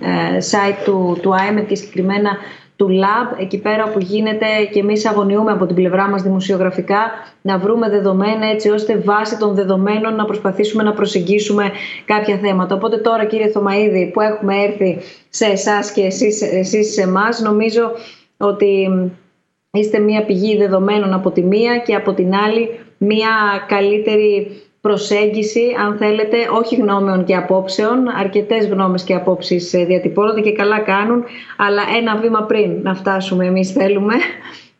ε, 0.00 0.38
site 0.38 0.84
του, 0.84 1.18
του 1.22 1.30
IMED 1.30 1.64
και 1.68 1.74
συγκεκριμένα 1.74 2.30
του 2.76 2.88
Lab, 2.88 3.40
εκεί 3.40 3.58
πέρα 3.58 3.88
που 3.88 3.98
γίνεται 3.98 4.46
και 4.72 4.80
εμείς 4.80 5.06
αγωνιούμε 5.06 5.52
από 5.52 5.66
την 5.66 5.74
πλευρά 5.74 6.08
μας 6.08 6.22
δημοσιογραφικά 6.22 7.10
να 7.42 7.58
βρούμε 7.58 7.88
δεδομένα 7.88 8.46
έτσι 8.50 8.70
ώστε 8.70 8.96
βάσει 8.96 9.38
των 9.38 9.54
δεδομένων 9.54 10.14
να 10.14 10.24
προσπαθήσουμε 10.24 10.82
να 10.82 10.92
προσεγγίσουμε 10.92 11.70
κάποια 12.04 12.36
θέματα. 12.36 12.74
Οπότε 12.74 12.96
τώρα 12.96 13.24
κύριε 13.24 13.48
Θωμαίδη 13.48 14.10
που 14.12 14.20
έχουμε 14.20 14.54
έρθει 14.62 14.98
σε 15.28 15.44
εσάς 15.44 15.92
και 15.92 16.02
εσείς, 16.02 16.42
εσείς 16.42 16.92
σε 16.92 17.02
εμάς, 17.02 17.40
νομίζω 17.40 17.90
ότι 18.36 18.88
είστε 19.70 19.98
μια 19.98 20.24
πηγή 20.24 20.56
δεδομένων 20.56 21.12
από 21.12 21.30
τη 21.30 21.42
μία 21.42 21.78
και 21.78 21.94
από 21.94 22.12
την 22.12 22.34
άλλη 22.34 22.68
μια 22.98 23.28
καλύτερη 23.68 24.62
προσέγγιση, 24.80 25.64
αν 25.86 25.96
θέλετε, 25.96 26.36
όχι 26.58 26.76
γνώμεων 26.76 27.24
και 27.24 27.34
απόψεων. 27.36 28.08
Αρκετές 28.18 28.66
γνώμες 28.66 29.02
και 29.02 29.14
απόψεις 29.14 29.72
ε, 29.74 29.84
διατυπώνονται 29.84 30.40
και 30.40 30.52
καλά 30.52 30.78
κάνουν, 30.80 31.24
αλλά 31.56 31.82
ένα 31.98 32.16
βήμα 32.16 32.42
πριν 32.42 32.70
να 32.82 32.94
φτάσουμε 32.94 33.46
εμείς 33.46 33.72
θέλουμε 33.72 34.14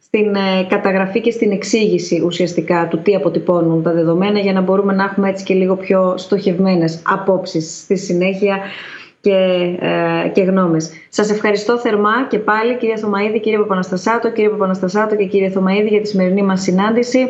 στην 0.03 0.35
ε, 0.35 0.67
καταγραφή 0.69 1.21
και 1.21 1.31
στην 1.31 1.51
εξήγηση 1.51 2.23
ουσιαστικά 2.25 2.89
του 2.91 2.99
τι 2.99 3.15
αποτυπώνουν 3.15 3.83
τα 3.83 3.93
δεδομένα 3.93 4.39
για 4.39 4.53
να 4.53 4.61
μπορούμε 4.61 4.93
να 4.93 5.05
έχουμε 5.05 5.29
έτσι 5.29 5.45
και 5.45 5.55
λίγο 5.55 5.77
πιο 5.77 6.15
στοχευμένες 6.17 7.03
απόψεις 7.05 7.81
στη 7.83 7.97
συνέχεια 7.97 8.59
και, 9.21 9.35
ε, 9.81 10.29
και 10.29 10.43
γνώμες. 10.43 10.91
Σας 11.09 11.31
ευχαριστώ 11.31 11.79
θερμά 11.79 12.27
και 12.29 12.39
πάλι 12.39 12.77
κύριε 12.77 12.97
Θωμαίδη, 12.97 13.41
κύριε 13.41 13.59
Παπαναστασάτο, 13.59 14.31
κύριε 14.33 14.51
Παπαναστασάτο 14.51 15.17
και 15.17 15.25
κύριε 15.25 15.49
Θωμαίδη 15.49 15.89
για 15.89 16.01
τη 16.01 16.09
σημερινή 16.09 16.43
μας 16.43 16.63
συνάντηση. 16.63 17.29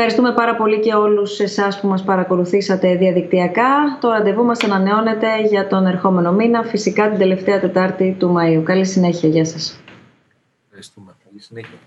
Ευχαριστούμε 0.00 0.32
πάρα 0.32 0.56
πολύ 0.56 0.80
και 0.80 0.94
όλους 0.94 1.40
εσάς 1.40 1.80
που 1.80 1.88
μας 1.88 2.04
παρακολουθήσατε 2.04 2.96
διαδικτυακά. 2.96 3.98
Το 4.00 4.08
ραντεβού 4.08 4.44
μας 4.44 4.62
ανανεώνεται 4.64 5.40
για 5.48 5.66
τον 5.66 5.86
ερχόμενο 5.86 6.32
μήνα, 6.32 6.62
φυσικά 6.62 7.08
την 7.08 7.18
τελευταία 7.18 7.60
Τετάρτη 7.60 8.16
του 8.18 8.36
Μαΐου. 8.36 8.62
Καλή 8.64 8.84
συνέχεια. 8.84 9.28
Γεια 9.28 9.44
σας. 9.44 9.80
Ευχαριστούμε. 10.64 11.14
Καλή 11.24 11.40
συνέχεια. 11.40 11.78